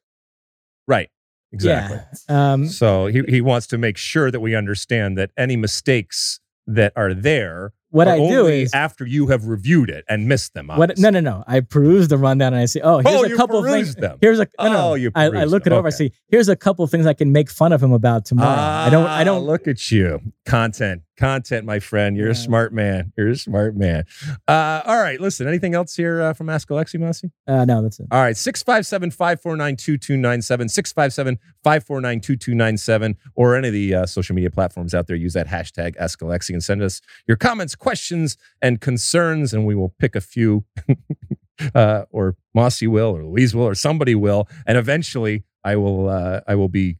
right. 0.87 1.11
Exactly. 1.53 1.99
Yeah. 2.29 2.53
Um, 2.53 2.67
So 2.69 3.07
he, 3.07 3.23
he 3.29 3.41
wants 3.41 3.67
to 3.69 3.79
make 3.79 3.97
sure 3.97 4.31
that 4.31 4.41
we 4.41 4.55
understand 4.55 5.17
that 5.19 5.31
any 5.37 5.57
mistakes 5.57 6.41
that 6.67 6.93
are 6.95 7.15
there 7.15 7.73
what 7.91 8.07
I 8.09 8.19
do 8.19 8.47
is 8.47 8.73
after 8.75 9.07
you 9.07 9.29
have 9.29 9.47
reviewed 9.47 9.89
it 9.91 10.05
and 10.09 10.29
missed 10.29 10.55
them. 10.55 10.69
what? 10.69 10.99
No, 10.99 11.11
no, 11.11 11.21
no. 11.21 11.45
I 11.47 11.61
peruse 11.61 12.09
the 12.09 12.19
rundown 12.19 12.53
and 12.53 12.63
I 12.63 12.67
say, 12.67 12.81
oh, 12.83 12.99
here's 12.99 13.15
Oh, 13.15 13.25
a 13.25 13.37
couple 13.37 13.63
things. 13.63 13.95
them. 13.95 14.19
Here's 14.21 14.39
a 14.41 14.47
no, 14.61 14.73
no, 14.73 14.91
Oh, 14.91 14.95
you 14.95 15.11
I, 15.15 15.25
I 15.25 15.45
look 15.45 15.65
them. 15.65 15.73
it 15.73 15.77
over. 15.77 15.89
I 15.89 15.91
see. 15.91 16.13
Here's 16.29 16.49
a 16.49 16.57
couple 16.57 16.87
things 16.87 17.07
I 17.07 17.15
can 17.15 17.33
make 17.33 17.51
fun 17.51 17.73
of 17.73 17.83
him 17.83 17.93
about 17.93 18.25
tomorrow. 18.27 18.55
Ah, 18.59 18.87
I 18.87 18.91
don't. 18.91 19.07
I 19.07 19.21
Ah, 19.23 19.25
don't. 19.25 19.45
look 19.45 19.67
at 19.67 19.91
you. 19.91 20.21
Content, 20.45 21.03
content, 21.19 21.65
my 21.67 21.79
friend. 21.79 22.17
You're 22.17 22.31
a 22.31 22.35
smart 22.35 22.73
man. 22.73 23.13
You're 23.17 23.29
a 23.31 23.37
smart 23.37 23.77
man. 23.77 24.05
Uh, 24.47 24.83
all 24.85 24.99
right. 25.01 25.21
Listen, 25.21 25.47
anything 25.49 25.75
else 25.75 25.95
here 25.95 26.21
uh, 26.23 26.33
from 26.33 26.49
Ask 26.49 26.69
Alexi 26.69 26.99
Mosse? 27.01 27.25
Uh, 27.47 27.65
no, 27.65 27.83
that's 27.83 28.01
it. 28.01 28.07
All 28.11 28.21
right. 28.23 28.37
657 28.37 29.11
549 29.11 29.77
2297. 29.77 30.69
657 30.69 31.39
549 31.65 32.21
2297. 32.21 33.17
Or 33.35 33.57
any 33.57 33.69
of 33.69 33.75
the 33.75 33.95
uh, 33.95 34.07
social 34.07 34.35
media 34.35 34.51
platforms 34.51 34.95
out 34.95 35.07
there. 35.07 35.17
Use 35.17 35.35
that 35.35 35.47
hashtag 35.49 35.97
Ask 35.99 36.21
Alexi 36.21 36.51
and 36.51 36.63
send 36.65 36.83
us 36.83 37.01
your 37.27 37.37
comments, 37.37 37.75
questions, 37.79 38.37
and 38.61 38.81
concerns. 38.81 39.53
And 39.53 39.67
we 39.67 39.75
will 39.75 39.95
pick 39.99 40.15
a 40.15 40.21
few. 40.21 40.65
uh, 41.75 42.05
or 42.11 42.37
Mosse 42.55 42.83
will, 42.83 43.17
or 43.17 43.25
Luis 43.25 43.55
will, 43.55 43.65
or 43.65 43.75
somebody 43.75 44.15
will. 44.15 44.49
And 44.67 44.79
eventually 44.79 45.45
I 45.65 45.77
will 45.77 46.09
uh, 46.09 46.41
I 46.47 46.55
will 46.55 46.69
be 46.69 46.99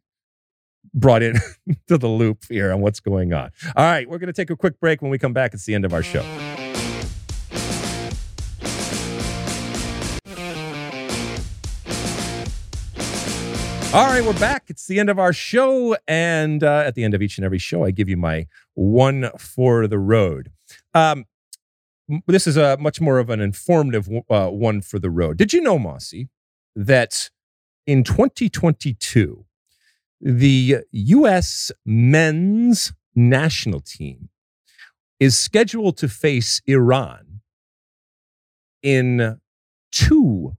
brought 0.95 1.23
in 1.23 1.37
to 1.89 1.99
the 1.99 2.09
loop 2.09 2.45
here 2.49 2.73
on 2.73 2.81
what's 2.81 3.01
going 3.01 3.33
on. 3.33 3.51
All 3.77 3.85
right, 3.85 4.09
we're 4.09 4.19
going 4.19 4.29
to 4.29 4.33
take 4.33 4.51
a 4.51 4.57
quick 4.57 4.81
break. 4.81 5.03
When 5.03 5.11
we 5.11 5.19
come 5.19 5.33
back, 5.33 5.55
it's 5.55 5.65
the 5.65 5.75
end 5.75 5.85
of 5.85 5.93
our 5.93 6.03
show. 6.03 6.25
All 13.95 14.05
right, 14.05 14.23
we're 14.23 14.39
back. 14.39 14.65
It's 14.69 14.87
the 14.87 15.01
end 15.01 15.09
of 15.09 15.19
our 15.19 15.33
show. 15.33 15.97
And 16.07 16.63
uh, 16.63 16.83
at 16.87 16.95
the 16.95 17.05
end 17.05 17.15
of 17.15 17.23
each 17.23 17.39
and 17.39 17.45
every 17.45 17.59
show, 17.59 17.85
I 17.85 17.91
give 17.91 18.07
you 18.09 18.19
my 18.19 18.47
one 18.75 19.31
for 19.39 19.87
the 19.87 19.99
road. 19.99 20.53
Um, 20.95 21.27
this 22.27 22.47
is 22.47 22.57
a 22.57 22.77
much 22.79 23.01
more 23.01 23.19
of 23.19 23.31
an 23.31 23.41
informative 23.41 24.09
uh, 24.31 24.49
one 24.49 24.81
for 24.81 24.99
the 24.99 25.11
road. 25.11 25.37
Did 25.37 25.53
you 25.53 25.61
know, 25.61 25.79
Mosse, 25.79 26.25
that 26.75 27.31
in 27.87 28.05
2022, 28.05 29.45
the 30.21 30.79
U.S. 30.91 31.71
men's 31.85 32.93
national 33.15 33.81
team 33.81 34.29
is 35.21 35.39
scheduled 35.39 35.97
to 35.99 36.09
face 36.09 36.61
Iran 36.67 37.41
in 38.83 39.39
two 39.91 40.57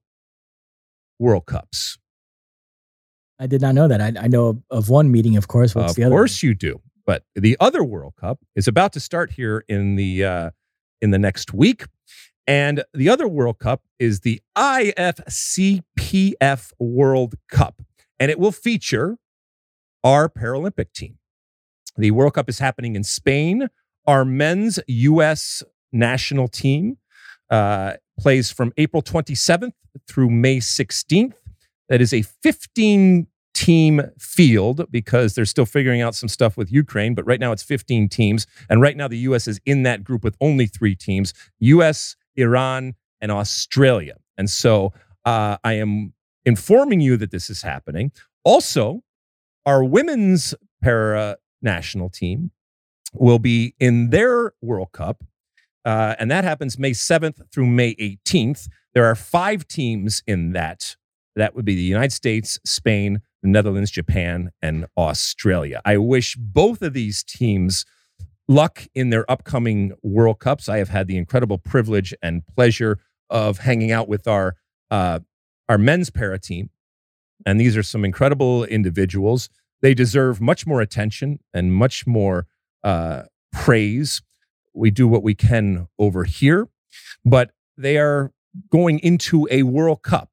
World 1.18 1.45
Cups. 1.45 1.98
I 3.40 3.48
did 3.48 3.61
not 3.61 3.73
know 3.73 3.88
that. 3.88 4.02
I, 4.02 4.14
I 4.19 4.27
know 4.27 4.61
of, 4.69 4.90
one 4.90 5.11
meeting, 5.11 5.38
of 5.38 5.48
course. 5.48 5.73
What's 5.73 5.91
of 5.91 5.95
the 5.95 6.03
other? 6.03 6.14
Of 6.14 6.18
course 6.18 6.44
you 6.44 6.53
do. 6.53 6.81
But 7.10 7.23
the 7.34 7.57
other 7.60 7.84
World 7.84 8.14
Cup 8.22 8.38
is 8.56 8.68
about 8.68 8.94
to 8.94 8.99
start 8.99 9.31
here 9.31 9.65
in 9.68 9.95
the 9.95 10.23
uh, 10.23 10.52
in 11.02 11.10
the 11.10 11.18
next 11.18 11.52
week, 11.52 11.86
and 12.45 12.84
the 12.94 13.10
other 13.10 13.27
World 13.27 13.57
Cup 13.57 13.81
is 13.98 14.19
the 14.19 14.44
IFCPF 14.56 15.81
World 16.77 17.34
Cup, 17.49 17.81
and 18.19 18.30
it 18.30 18.38
will 18.38 18.52
feature 18.52 19.18
our 20.03 20.30
Paralympic 20.30 20.94
team. 20.94 21.18
The 21.98 22.11
World 22.11 22.36
Cup 22.36 22.48
is 22.48 22.60
happening 22.60 22.95
in 22.95 23.03
Spain. 23.03 23.69
Our 24.06 24.23
men's 24.23 24.80
U.S. 24.88 25.64
national 25.91 26.48
team 26.48 26.99
uh, 27.49 27.94
plays 28.19 28.52
from 28.52 28.72
April 28.77 29.02
27th 29.02 29.73
through 30.07 30.30
May 30.30 30.57
16th. 30.57 31.34
That 31.88 32.02
is 32.02 32.14
a 32.14 32.22
15 32.22 33.26
team 33.60 34.02
field 34.18 34.90
because 34.90 35.36
they're 35.36 35.44
still 35.44 35.65
figuring 35.65 36.02
out 36.02 36.15
some 36.15 36.30
stuff 36.30 36.56
with 36.56 36.72
Ukraine, 36.72 37.14
but 37.14 37.26
right 37.26 37.41
now 37.41 37.52
it's 37.52 37.61
15 37.61 38.07
teams. 38.07 38.48
And 38.69 38.81
right 38.81 38.95
now 38.95 39.10
the 39.10 39.18
US 39.18 39.49
is 39.49 39.60
in 39.65 39.84
that 39.84 40.02
group 40.02 40.23
with 40.23 40.38
only 40.40 40.65
three 40.65 40.95
teams 40.95 41.34
US, 41.60 42.15
Iran, 42.38 42.95
and 43.19 43.34
Australia. 43.34 44.15
And 44.38 44.49
so 44.49 44.94
uh, 45.26 45.57
I 45.61 45.73
am 45.73 46.14
informing 46.45 47.02
you 47.02 47.18
that 47.18 47.31
this 47.31 47.49
is 47.49 47.61
happening. 47.61 48.14
Also, 48.45 49.03
our 49.65 49.84
women's 49.84 50.56
para 50.81 51.36
national 51.61 52.10
team 52.10 52.52
will 53.14 53.40
be 53.40 53.76
in 53.77 54.10
their 54.11 54.53
World 54.61 54.94
Cup. 54.94 55.22
Uh, 55.84 56.15
and 56.18 56.31
that 56.31 56.45
happens 56.45 56.80
May 56.80 56.91
7th 56.91 57.41
through 57.52 57.68
May 57.68 57.94
18th. 57.95 58.69
There 58.94 59.03
are 59.03 59.15
five 59.15 59.68
teams 59.68 60.23
in 60.26 60.53
that. 60.53 60.95
That 61.36 61.56
would 61.56 61.65
be 61.65 61.76
the 61.76 61.81
United 61.81 62.14
States, 62.14 62.57
Spain, 62.65 63.22
the 63.41 63.49
Netherlands, 63.49 63.91
Japan, 63.91 64.52
and 64.61 64.86
Australia. 64.98 65.82
I 65.86 65.98
wish 65.98 66.36
both 66.36 66.82
of 66.82 66.94
these 66.94 67.24
teams 67.24 67.86
luck 68.48 68.88
in 68.95 69.11
their 69.11 69.30
upcoming 69.32 69.94
World 70.02 70.40
Cups. 70.40 70.68
I 70.68 70.78
have 70.78 70.90
had 70.90 71.07
the 71.07 71.18
incredible 71.18 71.57
privilege 71.57 72.14
and 72.22 72.45
pleasure 72.48 72.99
of 73.30 73.60
hanging 73.60 73.91
out 73.91 74.10
with 74.10 74.28
our 74.28 74.56
uh, 74.91 75.20
our 75.70 75.78
men's 75.78 76.10
para 76.10 76.40
team, 76.40 76.72
and 77.45 77.60
these 77.60 77.78
are 77.78 77.84
some 77.84 78.03
incredible 78.03 78.66
individuals. 78.66 79.49
They 79.82 79.94
deserve 79.94 80.41
much 80.41 80.66
more 80.66 80.82
attention 80.82 81.40
and 81.53 81.74
much 81.74 82.07
more 82.07 82.48
uh, 82.84 83.24
praise. 83.53 84.22
We 84.74 84.90
do 84.91 85.07
what 85.07 85.24
we 85.24 85.36
can 85.36 85.88
over 85.99 86.24
here, 86.24 86.68
but 87.24 87.52
they 87.78 87.98
are 87.98 88.34
going 88.72 88.99
into 88.99 89.48
a 89.52 89.64
World 89.64 90.02
Cup, 90.02 90.32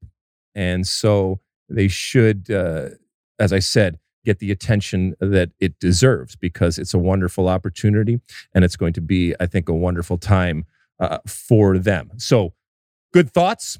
and 0.54 0.86
so 0.86 1.40
they 1.68 1.88
should, 1.88 2.50
uh, 2.50 2.90
as 3.38 3.52
I 3.52 3.58
said, 3.58 3.98
get 4.24 4.38
the 4.40 4.50
attention 4.50 5.14
that 5.20 5.50
it 5.60 5.78
deserves 5.78 6.36
because 6.36 6.78
it's 6.78 6.92
a 6.92 6.98
wonderful 6.98 7.48
opportunity 7.48 8.20
and 8.54 8.64
it's 8.64 8.76
going 8.76 8.92
to 8.92 9.00
be, 9.00 9.34
I 9.38 9.46
think, 9.46 9.68
a 9.68 9.74
wonderful 9.74 10.18
time 10.18 10.66
uh, 10.98 11.18
for 11.26 11.78
them. 11.78 12.10
So, 12.16 12.52
good 13.12 13.30
thoughts 13.30 13.78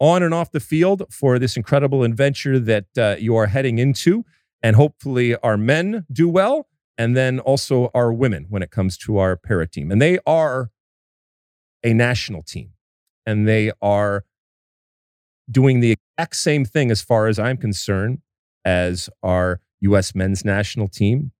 on 0.00 0.22
and 0.22 0.34
off 0.34 0.50
the 0.50 0.60
field 0.60 1.04
for 1.10 1.38
this 1.38 1.56
incredible 1.56 2.02
adventure 2.02 2.58
that 2.58 2.86
uh, 2.98 3.16
you 3.18 3.36
are 3.36 3.46
heading 3.46 3.78
into. 3.78 4.24
And 4.62 4.76
hopefully, 4.76 5.36
our 5.36 5.56
men 5.56 6.04
do 6.12 6.28
well, 6.28 6.66
and 6.98 7.16
then 7.16 7.38
also 7.40 7.90
our 7.94 8.12
women 8.12 8.46
when 8.50 8.62
it 8.62 8.70
comes 8.70 8.98
to 8.98 9.18
our 9.18 9.36
para 9.36 9.66
team. 9.66 9.90
And 9.90 10.02
they 10.02 10.18
are 10.26 10.70
a 11.82 11.94
national 11.94 12.42
team, 12.42 12.72
and 13.24 13.48
they 13.48 13.72
are 13.80 14.24
doing 15.50 15.80
the 15.80 15.92
exact 15.92 16.36
same 16.36 16.64
thing 16.64 16.90
as 16.90 17.02
far 17.02 17.26
as 17.26 17.38
I'm 17.38 17.56
concerned 17.56 18.18
as 18.64 19.08
our 19.22 19.60
U.S. 19.80 20.14
men's 20.14 20.44
national 20.44 20.88
team 20.88 21.32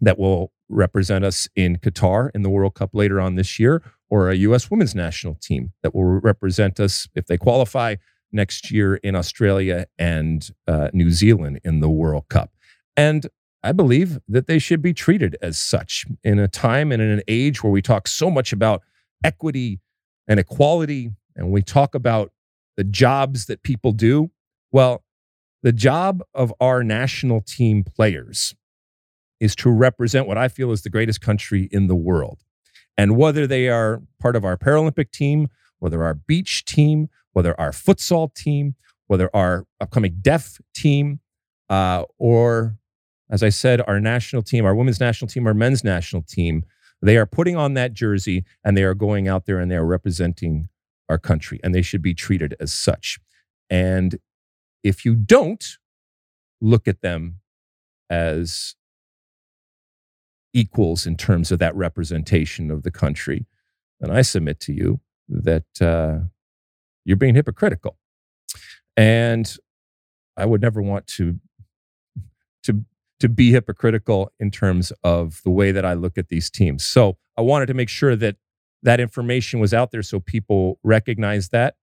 that 0.00 0.18
will 0.18 0.52
represent 0.68 1.24
us 1.24 1.48
in 1.56 1.76
Qatar 1.76 2.30
in 2.34 2.42
the 2.42 2.50
World 2.50 2.74
Cup 2.74 2.90
later 2.92 3.20
on 3.20 3.36
this 3.36 3.58
year, 3.58 3.82
or 4.10 4.30
a 4.30 4.34
U.S. 4.36 4.70
women's 4.70 4.94
national 4.94 5.34
team 5.34 5.72
that 5.82 5.94
will 5.94 6.04
represent 6.04 6.78
us 6.78 7.08
if 7.14 7.26
they 7.26 7.36
qualify 7.36 7.96
next 8.32 8.70
year 8.70 8.96
in 8.96 9.14
Australia 9.14 9.86
and 9.98 10.50
uh, 10.66 10.88
New 10.92 11.10
Zealand 11.10 11.60
in 11.64 11.80
the 11.80 11.88
World 11.88 12.28
Cup. 12.28 12.50
And 12.96 13.26
I 13.62 13.72
believe 13.72 14.18
that 14.28 14.46
they 14.46 14.58
should 14.58 14.82
be 14.82 14.92
treated 14.92 15.36
as 15.42 15.58
such 15.58 16.06
in 16.22 16.38
a 16.38 16.48
time 16.48 16.92
and 16.92 17.02
in 17.02 17.10
an 17.10 17.22
age 17.26 17.62
where 17.62 17.72
we 17.72 17.82
talk 17.82 18.06
so 18.06 18.30
much 18.30 18.52
about 18.52 18.82
equity 19.24 19.80
and 20.28 20.38
equality, 20.38 21.10
and 21.34 21.50
we 21.50 21.62
talk 21.62 21.94
about 21.94 22.30
the 22.78 22.84
jobs 22.84 23.46
that 23.46 23.64
people 23.64 23.90
do. 23.90 24.30
Well, 24.70 25.02
the 25.64 25.72
job 25.72 26.22
of 26.32 26.54
our 26.60 26.84
national 26.84 27.40
team 27.40 27.82
players 27.82 28.54
is 29.40 29.56
to 29.56 29.70
represent 29.70 30.28
what 30.28 30.38
I 30.38 30.46
feel 30.46 30.70
is 30.70 30.82
the 30.82 30.88
greatest 30.88 31.20
country 31.20 31.68
in 31.72 31.88
the 31.88 31.96
world. 31.96 32.44
And 32.96 33.16
whether 33.16 33.48
they 33.48 33.68
are 33.68 34.02
part 34.20 34.36
of 34.36 34.44
our 34.44 34.56
Paralympic 34.56 35.10
team, 35.10 35.48
whether 35.80 36.04
our 36.04 36.14
beach 36.14 36.64
team, 36.64 37.08
whether 37.32 37.60
our 37.60 37.72
futsal 37.72 38.32
team, 38.32 38.76
whether 39.08 39.28
our 39.34 39.66
upcoming 39.80 40.18
deaf 40.22 40.60
team, 40.72 41.18
uh, 41.68 42.04
or 42.16 42.76
as 43.28 43.42
I 43.42 43.48
said, 43.48 43.82
our 43.88 43.98
national 43.98 44.42
team, 44.42 44.64
our 44.64 44.74
women's 44.74 45.00
national 45.00 45.28
team, 45.28 45.48
our 45.48 45.54
men's 45.54 45.82
national 45.82 46.22
team, 46.22 46.64
they 47.02 47.16
are 47.16 47.26
putting 47.26 47.56
on 47.56 47.74
that 47.74 47.92
jersey 47.92 48.44
and 48.64 48.76
they 48.76 48.84
are 48.84 48.94
going 48.94 49.26
out 49.26 49.46
there 49.46 49.58
and 49.58 49.68
they 49.68 49.76
are 49.76 49.84
representing 49.84 50.68
our 51.08 51.18
country 51.18 51.60
and 51.62 51.74
they 51.74 51.82
should 51.82 52.02
be 52.02 52.14
treated 52.14 52.54
as 52.60 52.72
such. 52.72 53.18
And 53.70 54.18
if 54.82 55.04
you 55.04 55.14
don't 55.14 55.78
look 56.60 56.88
at 56.88 57.00
them 57.02 57.40
as 58.10 58.74
equals 60.54 61.06
in 61.06 61.16
terms 61.16 61.52
of 61.52 61.58
that 61.58 61.74
representation 61.76 62.70
of 62.70 62.82
the 62.82 62.90
country, 62.90 63.46
then 64.00 64.10
I 64.10 64.22
submit 64.22 64.60
to 64.60 64.72
you 64.72 65.00
that 65.28 65.66
uh, 65.80 66.26
you're 67.04 67.16
being 67.16 67.34
hypocritical. 67.34 67.98
And 68.96 69.54
I 70.36 70.46
would 70.46 70.62
never 70.62 70.80
want 70.82 71.06
to 71.08 71.38
to 72.64 72.84
to 73.20 73.28
be 73.28 73.50
hypocritical 73.50 74.32
in 74.38 74.50
terms 74.50 74.92
of 75.02 75.40
the 75.44 75.50
way 75.50 75.72
that 75.72 75.84
I 75.84 75.94
look 75.94 76.16
at 76.16 76.28
these 76.28 76.50
teams. 76.50 76.84
So 76.84 77.16
I 77.36 77.42
wanted 77.42 77.66
to 77.66 77.74
make 77.74 77.88
sure 77.88 78.14
that 78.16 78.36
that 78.82 79.00
information 79.00 79.60
was 79.60 79.74
out 79.74 79.90
there 79.90 80.02
so 80.02 80.20
people 80.20 80.78
recognize 80.82 81.48
that. 81.50 81.74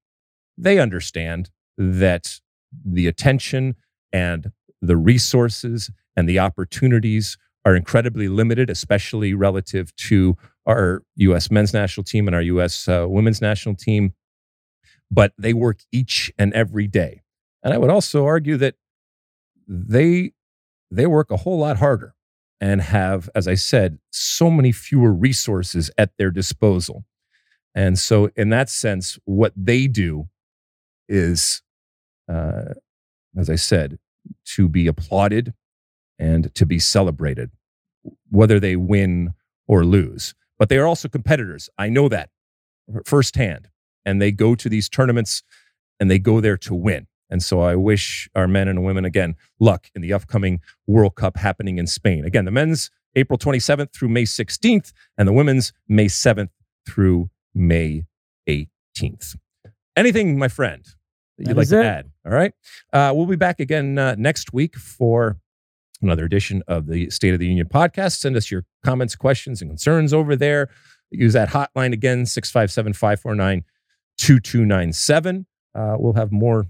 They 0.57 0.79
understand 0.79 1.49
that 1.77 2.39
the 2.85 3.07
attention 3.07 3.75
and 4.13 4.51
the 4.81 4.97
resources 4.97 5.89
and 6.15 6.29
the 6.29 6.39
opportunities 6.39 7.37
are 7.65 7.75
incredibly 7.75 8.27
limited, 8.27 8.69
especially 8.69 9.33
relative 9.33 9.95
to 9.95 10.37
our 10.65 11.03
U.S. 11.17 11.51
men's 11.51 11.73
national 11.73 12.03
team 12.03 12.27
and 12.27 12.35
our 12.35 12.41
U.S. 12.41 12.87
Uh, 12.87 13.05
women's 13.07 13.41
national 13.41 13.75
team. 13.75 14.13
But 15.11 15.33
they 15.37 15.53
work 15.53 15.79
each 15.91 16.31
and 16.37 16.53
every 16.53 16.87
day. 16.87 17.21
And 17.63 17.73
I 17.73 17.77
would 17.77 17.89
also 17.89 18.25
argue 18.25 18.57
that 18.57 18.75
they 19.67 20.31
they 20.91 21.07
work 21.07 21.31
a 21.31 21.37
whole 21.37 21.57
lot 21.57 21.77
harder 21.77 22.14
and 22.65 22.81
have, 22.81 23.29
as 23.35 23.47
I 23.47 23.53
said, 23.53 23.99
so 24.09 24.49
many 24.49 24.71
fewer 24.71 25.13
resources 25.13 25.91
at 25.99 26.17
their 26.17 26.31
disposal. 26.31 27.05
And 27.75 27.99
so, 27.99 28.31
in 28.35 28.49
that 28.49 28.71
sense, 28.71 29.19
what 29.25 29.53
they 29.55 29.85
do 29.85 30.29
is, 31.07 31.61
uh, 32.27 32.73
as 33.37 33.51
I 33.51 33.55
said, 33.55 33.99
to 34.55 34.67
be 34.67 34.87
applauded 34.87 35.53
and 36.17 36.55
to 36.55 36.65
be 36.65 36.79
celebrated, 36.79 37.51
whether 38.31 38.59
they 38.59 38.75
win 38.75 39.35
or 39.67 39.85
lose. 39.85 40.33
But 40.57 40.69
they 40.69 40.79
are 40.79 40.87
also 40.87 41.07
competitors. 41.07 41.69
I 41.77 41.89
know 41.89 42.09
that 42.09 42.31
firsthand. 43.05 43.69
And 44.05 44.19
they 44.19 44.31
go 44.31 44.55
to 44.55 44.69
these 44.69 44.89
tournaments 44.89 45.43
and 45.99 46.09
they 46.09 46.17
go 46.17 46.41
there 46.41 46.57
to 46.57 46.73
win. 46.73 47.05
And 47.29 47.41
so 47.41 47.61
I 47.61 47.75
wish 47.75 48.29
our 48.35 48.47
men 48.47 48.67
and 48.67 48.83
women, 48.83 49.03
again, 49.05 49.35
luck 49.59 49.87
in 49.95 50.01
the 50.01 50.13
upcoming 50.13 50.61
World 50.87 51.15
Cup 51.15 51.37
happening 51.37 51.77
in 51.77 51.87
Spain. 51.87 52.23
Again, 52.25 52.45
the 52.45 52.51
men's 52.51 52.91
April 53.15 53.39
27th 53.39 53.93
through 53.93 54.09
May 54.09 54.23
16th, 54.23 54.91
and 55.17 55.27
the 55.27 55.33
women's 55.33 55.73
May 55.87 56.05
7th 56.05 56.49
through 56.87 57.29
May 57.53 58.03
18th. 58.47 59.35
Anything, 59.95 60.37
my 60.37 60.47
friend, 60.49 60.83
that 61.37 61.47
you'd 61.47 61.47
That 61.49 61.57
like 61.57 61.67
to 61.69 61.79
it. 61.79 61.85
add? 61.85 62.11
All 62.25 62.31
right. 62.33 62.53
Uh, 62.93 63.11
we'll 63.15 63.25
be 63.25 63.35
back 63.37 63.59
again 63.59 63.97
uh, 63.97 64.15
next 64.17 64.53
week 64.53 64.75
for 64.75 65.37
another 66.01 66.25
edition 66.25 66.61
of 66.67 66.87
the 66.87 67.09
State 67.09 67.33
of 67.33 67.39
the 67.39 67.47
Union 67.47 67.67
podcast. 67.67 68.17
Send 68.19 68.35
us 68.35 68.51
your 68.51 68.65
comments, 68.83 69.15
questions, 69.15 69.61
and 69.61 69.71
concerns 69.71 70.13
over 70.13 70.35
there. 70.35 70.69
Use 71.09 71.33
that 71.33 71.49
hotline 71.49 71.93
again, 71.93 72.25
657 72.25 72.93
549 72.93 73.63
2297. 74.17 75.45
Uh, 75.73 75.95
We'll 75.97 76.13
have 76.13 76.31
more 76.31 76.65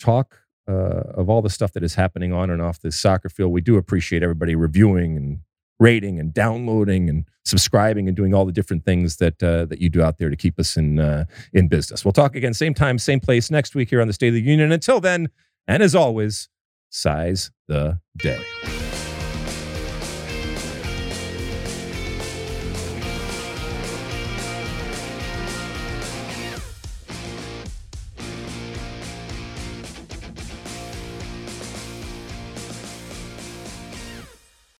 talk 0.00 0.40
uh, 0.68 1.02
of 1.14 1.28
all 1.28 1.42
the 1.42 1.50
stuff 1.50 1.72
that 1.72 1.82
is 1.82 1.94
happening 1.94 2.32
on 2.32 2.50
and 2.50 2.60
off 2.60 2.80
this 2.80 2.96
soccer 2.96 3.28
field. 3.28 3.52
We 3.52 3.60
do 3.60 3.76
appreciate 3.76 4.22
everybody 4.22 4.54
reviewing 4.54 5.16
and 5.16 5.40
rating 5.78 6.20
and 6.20 6.32
downloading 6.32 7.08
and 7.08 7.24
subscribing 7.44 8.06
and 8.06 8.16
doing 8.16 8.34
all 8.34 8.44
the 8.44 8.52
different 8.52 8.84
things 8.84 9.16
that 9.16 9.42
uh, 9.42 9.64
that 9.64 9.80
you 9.80 9.88
do 9.88 10.02
out 10.02 10.18
there 10.18 10.30
to 10.30 10.36
keep 10.36 10.58
us 10.58 10.76
in 10.76 10.98
uh, 10.98 11.24
in 11.52 11.68
business. 11.68 12.04
We'll 12.04 12.12
talk 12.12 12.36
again, 12.36 12.54
same 12.54 12.74
time, 12.74 12.98
same 12.98 13.20
place 13.20 13.50
next 13.50 13.74
week 13.74 13.90
here 13.90 14.00
on 14.00 14.06
the 14.06 14.12
State 14.12 14.28
of 14.28 14.34
the 14.34 14.42
Union. 14.42 14.70
Until 14.70 15.00
then, 15.00 15.28
and 15.66 15.82
as 15.82 15.94
always, 15.94 16.48
size 16.90 17.50
the 17.66 18.00
day. 18.18 18.40